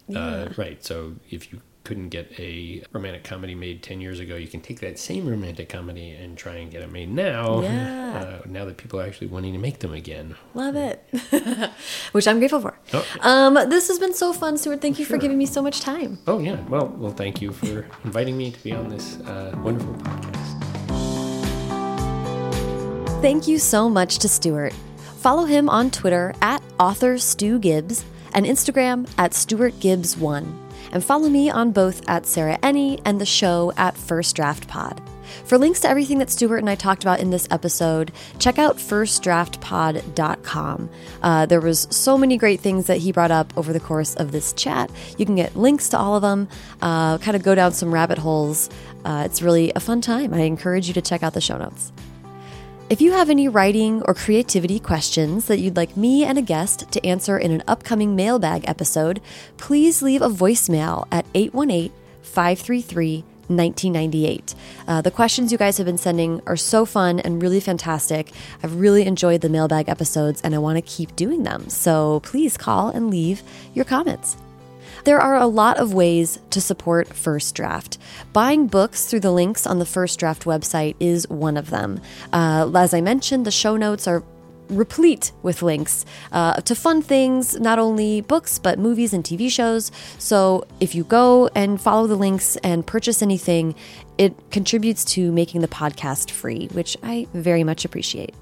Yeah. 0.08 0.18
uh, 0.18 0.52
right. 0.56 0.84
So 0.84 1.14
if 1.30 1.52
you 1.52 1.60
couldn't 1.84 2.10
get 2.10 2.30
a 2.38 2.82
romantic 2.92 3.24
comedy 3.24 3.54
made 3.54 3.82
10 3.82 4.00
years 4.00 4.20
ago, 4.20 4.36
you 4.36 4.46
can 4.46 4.60
take 4.60 4.80
that 4.80 4.98
same 4.98 5.28
romantic 5.28 5.68
comedy 5.68 6.10
and 6.10 6.38
try 6.38 6.54
and 6.54 6.70
get 6.70 6.82
it 6.82 6.92
made 6.92 7.10
now. 7.10 7.60
Yeah. 7.62 8.00
Uh, 8.12 8.40
now 8.46 8.66
that 8.66 8.76
people 8.76 9.00
are 9.00 9.04
actually 9.04 9.26
wanting 9.26 9.54
to 9.54 9.58
make 9.58 9.78
them 9.78 9.94
again. 9.94 10.36
Love 10.52 10.76
it. 10.76 11.02
Which 12.12 12.28
I'm 12.28 12.38
grateful 12.38 12.60
for. 12.60 12.78
Oh. 12.92 13.06
Um, 13.22 13.54
this 13.70 13.88
has 13.88 13.98
been 13.98 14.12
so 14.12 14.34
fun, 14.34 14.58
Stuart. 14.58 14.82
Thank 14.82 14.98
you 14.98 15.06
for 15.06 15.16
giving 15.16 15.38
me 15.38 15.46
so 15.46 15.62
much 15.62 15.80
time. 15.80 16.18
Oh, 16.26 16.38
yeah. 16.38 16.60
Well, 16.68 16.88
well, 16.98 17.12
thank 17.12 17.40
you 17.40 17.52
for 17.52 17.86
inviting 18.04 18.36
me 18.36 18.50
to 18.50 18.62
be 18.62 18.72
on 18.72 18.90
this 18.90 19.18
uh, 19.20 19.58
wonderful 19.64 19.94
podcast. 19.94 20.62
Thank 23.22 23.48
you 23.48 23.58
so 23.58 23.88
much 23.88 24.18
to 24.18 24.28
Stuart. 24.28 24.74
Follow 25.20 25.44
him 25.44 25.70
on 25.70 25.90
Twitter 25.90 26.34
at 26.42 26.62
author 26.78 27.16
Stu 27.16 27.58
Gibbs 27.58 28.04
and 28.34 28.44
Instagram 28.44 29.08
at 29.16 29.32
Stuart 29.32 29.74
Gibbs1. 29.80 30.61
And 30.92 31.02
follow 31.02 31.28
me 31.28 31.50
on 31.50 31.72
both 31.72 32.08
at 32.08 32.26
Sarah 32.26 32.58
Enni 32.58 33.00
and 33.04 33.20
the 33.20 33.26
show 33.26 33.72
at 33.76 33.96
First 33.96 34.36
Draft 34.36 34.68
Pod. 34.68 35.02
For 35.44 35.58
links 35.58 35.80
to 35.80 35.88
everything 35.88 36.18
that 36.18 36.30
Stuart 36.30 36.58
and 36.58 36.70
I 36.70 36.74
talked 36.74 37.02
about 37.02 37.20
in 37.20 37.30
this 37.30 37.48
episode, 37.50 38.12
check 38.38 38.58
out 38.58 38.76
firstdraftpod.com. 38.76 40.90
Uh, 41.22 41.46
there 41.46 41.60
was 41.60 41.86
so 41.90 42.18
many 42.18 42.36
great 42.36 42.60
things 42.60 42.86
that 42.86 42.98
he 42.98 43.12
brought 43.12 43.30
up 43.30 43.52
over 43.56 43.72
the 43.72 43.80
course 43.80 44.14
of 44.16 44.32
this 44.32 44.52
chat. 44.52 44.90
You 45.18 45.26
can 45.26 45.36
get 45.36 45.56
links 45.56 45.88
to 45.90 45.98
all 45.98 46.16
of 46.16 46.22
them, 46.22 46.48
uh, 46.80 47.18
kind 47.18 47.36
of 47.36 47.42
go 47.42 47.54
down 47.54 47.72
some 47.72 47.92
rabbit 47.92 48.16
holes. 48.18 48.70
Uh, 49.04 49.22
it's 49.26 49.42
really 49.42 49.72
a 49.74 49.80
fun 49.80 50.00
time. 50.00 50.32
I 50.34 50.40
encourage 50.40 50.88
you 50.88 50.94
to 50.94 51.02
check 51.02 51.22
out 51.22 51.34
the 51.34 51.40
show 51.40 51.58
notes. 51.58 51.92
If 52.92 53.00
you 53.00 53.12
have 53.12 53.30
any 53.30 53.48
writing 53.48 54.02
or 54.02 54.12
creativity 54.12 54.78
questions 54.78 55.46
that 55.46 55.60
you'd 55.60 55.76
like 55.76 55.96
me 55.96 56.24
and 56.24 56.36
a 56.36 56.42
guest 56.42 56.92
to 56.92 57.06
answer 57.06 57.38
in 57.38 57.50
an 57.50 57.62
upcoming 57.66 58.14
mailbag 58.14 58.68
episode, 58.68 59.22
please 59.56 60.02
leave 60.02 60.20
a 60.20 60.28
voicemail 60.28 61.08
at 61.10 61.24
818 61.34 61.90
533 62.20 63.24
1998. 63.48 64.54
Uh, 64.86 65.00
the 65.00 65.10
questions 65.10 65.50
you 65.50 65.56
guys 65.56 65.78
have 65.78 65.86
been 65.86 65.96
sending 65.96 66.42
are 66.46 66.54
so 66.54 66.84
fun 66.84 67.18
and 67.20 67.40
really 67.40 67.60
fantastic. 67.60 68.30
I've 68.62 68.78
really 68.78 69.06
enjoyed 69.06 69.40
the 69.40 69.48
mailbag 69.48 69.88
episodes 69.88 70.42
and 70.42 70.54
I 70.54 70.58
want 70.58 70.76
to 70.76 70.82
keep 70.82 71.16
doing 71.16 71.44
them. 71.44 71.70
So 71.70 72.20
please 72.20 72.58
call 72.58 72.90
and 72.90 73.08
leave 73.08 73.42
your 73.72 73.86
comments. 73.86 74.36
There 75.04 75.20
are 75.20 75.36
a 75.36 75.46
lot 75.46 75.78
of 75.78 75.92
ways 75.92 76.38
to 76.50 76.60
support 76.60 77.08
First 77.08 77.56
Draft. 77.56 77.98
Buying 78.32 78.68
books 78.68 79.06
through 79.06 79.20
the 79.20 79.32
links 79.32 79.66
on 79.66 79.80
the 79.80 79.84
First 79.84 80.20
Draft 80.20 80.44
website 80.44 80.94
is 81.00 81.28
one 81.28 81.56
of 81.56 81.70
them. 81.70 82.00
Uh, 82.32 82.70
as 82.72 82.94
I 82.94 83.00
mentioned, 83.00 83.44
the 83.44 83.50
show 83.50 83.76
notes 83.76 84.06
are 84.06 84.22
replete 84.68 85.32
with 85.42 85.60
links 85.60 86.04
uh, 86.30 86.54
to 86.54 86.76
fun 86.76 87.02
things, 87.02 87.58
not 87.58 87.80
only 87.80 88.20
books, 88.20 88.60
but 88.60 88.78
movies 88.78 89.12
and 89.12 89.24
TV 89.24 89.50
shows. 89.50 89.90
So 90.18 90.66
if 90.78 90.94
you 90.94 91.02
go 91.02 91.48
and 91.48 91.80
follow 91.80 92.06
the 92.06 92.16
links 92.16 92.54
and 92.58 92.86
purchase 92.86 93.22
anything, 93.22 93.74
it 94.18 94.52
contributes 94.52 95.04
to 95.16 95.32
making 95.32 95.62
the 95.62 95.68
podcast 95.68 96.30
free, 96.30 96.68
which 96.68 96.96
I 97.02 97.26
very 97.34 97.64
much 97.64 97.84
appreciate. 97.84 98.34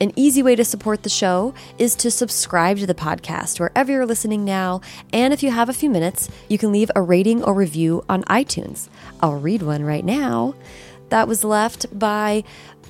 An 0.00 0.12
easy 0.14 0.44
way 0.44 0.54
to 0.54 0.64
support 0.64 1.02
the 1.02 1.08
show 1.08 1.54
is 1.76 1.96
to 1.96 2.08
subscribe 2.10 2.78
to 2.78 2.86
the 2.86 2.94
podcast 2.94 3.58
wherever 3.58 3.90
you're 3.90 4.06
listening 4.06 4.44
now. 4.44 4.80
And 5.12 5.32
if 5.32 5.42
you 5.42 5.50
have 5.50 5.68
a 5.68 5.72
few 5.72 5.90
minutes, 5.90 6.28
you 6.48 6.56
can 6.56 6.70
leave 6.70 6.88
a 6.94 7.02
rating 7.02 7.42
or 7.42 7.52
review 7.52 8.04
on 8.08 8.22
iTunes. 8.24 8.88
I'll 9.20 9.34
read 9.34 9.62
one 9.62 9.82
right 9.82 10.04
now. 10.04 10.54
That 11.08 11.26
was 11.26 11.42
left 11.42 11.86
by 11.98 12.44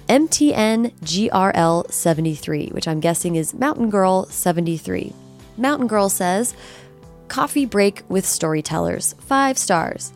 MTNGRL73, 0.09 2.72
which 2.72 2.86
I'm 2.86 3.01
guessing 3.01 3.36
is 3.36 3.55
Mountain 3.55 3.89
Girl 3.89 4.26
73. 4.26 5.14
Mountain 5.56 5.86
Girl 5.86 6.10
says, 6.10 6.55
Coffee 7.28 7.64
break 7.64 8.02
with 8.09 8.26
storytellers, 8.26 9.14
five 9.18 9.56
stars. 9.56 10.12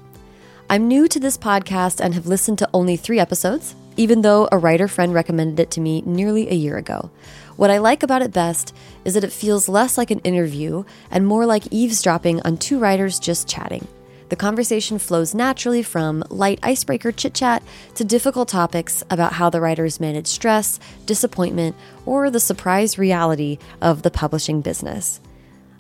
I'm 0.69 0.89
new 0.89 1.09
to 1.09 1.21
this 1.21 1.39
podcast 1.39 2.01
and 2.01 2.13
have 2.15 2.27
listened 2.27 2.59
to 2.59 2.69
only 2.73 2.97
three 2.97 3.19
episodes, 3.19 3.75
even 4.03 4.23
though 4.23 4.49
a 4.51 4.59
writer 4.59 4.89
friend 4.89 5.15
recommended 5.15 5.61
it 5.61 5.71
to 5.71 5.81
me 5.81 6.03
nearly 6.05 6.51
a 6.51 6.55
year 6.55 6.77
ago. 6.77 7.09
What 7.55 7.71
I 7.71 7.79
like 7.79 8.03
about 8.03 8.21
it 8.21 8.33
best 8.33 8.75
is 9.05 9.15
that 9.15 9.23
it 9.23 9.31
feels 9.31 9.69
less 9.69 9.97
like 9.97 10.11
an 10.11 10.19
interview 10.21 10.83
and 11.09 11.25
more 11.25 11.47
like 11.47 11.73
eavesdropping 11.73 12.41
on 12.43 12.57
two 12.57 12.81
writers 12.81 13.21
just 13.21 13.47
chatting. 13.49 13.87
The 14.29 14.35
conversation 14.35 14.99
flows 14.99 15.37
naturally 15.37 15.85
from 15.85 16.25
light 16.31 16.59
icebreaker 16.65 17.13
chit 17.13 17.33
chat 17.33 17.63
to 17.95 18.03
difficult 18.03 18.49
topics 18.49 19.05
about 19.09 19.35
how 19.35 19.51
the 19.51 19.61
writers 19.61 20.01
manage 20.01 20.27
stress, 20.27 20.81
disappointment, 21.07 21.77
or 22.05 22.29
the 22.29 22.41
surprise 22.41 22.99
reality 22.99 23.59
of 23.81 24.03
the 24.03 24.11
publishing 24.11 24.63
business. 24.63 25.21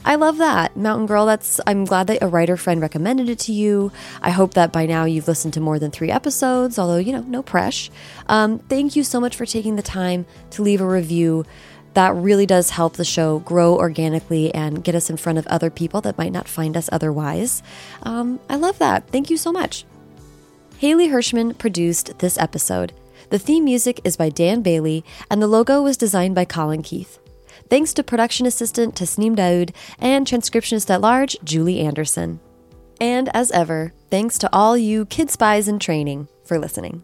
I 0.04 0.16
love 0.16 0.38
that, 0.38 0.76
Mountain 0.76 1.06
Girl. 1.06 1.26
That's 1.26 1.60
I'm 1.66 1.84
glad 1.84 2.08
that 2.08 2.22
a 2.22 2.26
writer 2.26 2.56
friend 2.56 2.80
recommended 2.80 3.28
it 3.28 3.38
to 3.40 3.52
you. 3.52 3.92
I 4.20 4.30
hope 4.30 4.54
that 4.54 4.72
by 4.72 4.84
now 4.86 5.04
you've 5.04 5.28
listened 5.28 5.54
to 5.54 5.60
more 5.60 5.78
than 5.78 5.92
three 5.92 6.10
episodes, 6.10 6.78
although 6.78 6.96
you 6.96 7.12
know, 7.12 7.22
no 7.22 7.42
press. 7.42 7.88
Um, 8.26 8.58
thank 8.58 8.96
you 8.96 9.04
so 9.04 9.20
much 9.20 9.36
for 9.36 9.46
taking 9.46 9.76
the 9.76 9.82
time 9.82 10.26
to 10.50 10.62
leave 10.62 10.80
a 10.80 10.86
review. 10.86 11.44
That 11.94 12.14
really 12.14 12.46
does 12.46 12.70
help 12.70 12.94
the 12.94 13.04
show 13.04 13.40
grow 13.40 13.76
organically 13.76 14.52
and 14.54 14.82
get 14.82 14.94
us 14.94 15.10
in 15.10 15.18
front 15.18 15.38
of 15.38 15.46
other 15.46 15.70
people 15.70 16.00
that 16.00 16.18
might 16.18 16.32
not 16.32 16.48
find 16.48 16.76
us 16.76 16.88
otherwise. 16.90 17.62
Um, 18.02 18.40
I 18.48 18.56
love 18.56 18.78
that. 18.78 19.08
Thank 19.08 19.30
you 19.30 19.36
so 19.36 19.52
much. 19.52 19.84
Haley 20.78 21.10
Hirschman 21.10 21.56
produced 21.58 22.18
this 22.18 22.38
episode. 22.38 22.92
The 23.28 23.38
theme 23.38 23.64
music 23.64 24.00
is 24.04 24.16
by 24.16 24.30
Dan 24.30 24.62
Bailey, 24.62 25.04
and 25.30 25.40
the 25.40 25.46
logo 25.46 25.80
was 25.80 25.96
designed 25.96 26.34
by 26.34 26.44
Colin 26.44 26.82
Keith. 26.82 27.18
Thanks 27.72 27.94
to 27.94 28.02
production 28.02 28.44
assistant 28.44 28.96
Tasneem 28.96 29.34
Daoud 29.34 29.74
and 29.98 30.26
transcriptionist 30.26 30.90
at 30.90 31.00
large 31.00 31.38
Julie 31.42 31.80
Anderson. 31.80 32.38
And 33.00 33.34
as 33.34 33.50
ever, 33.50 33.94
thanks 34.10 34.36
to 34.40 34.50
all 34.52 34.76
you 34.76 35.06
kid 35.06 35.30
spies 35.30 35.68
in 35.68 35.78
training 35.78 36.28
for 36.44 36.58
listening. 36.58 37.02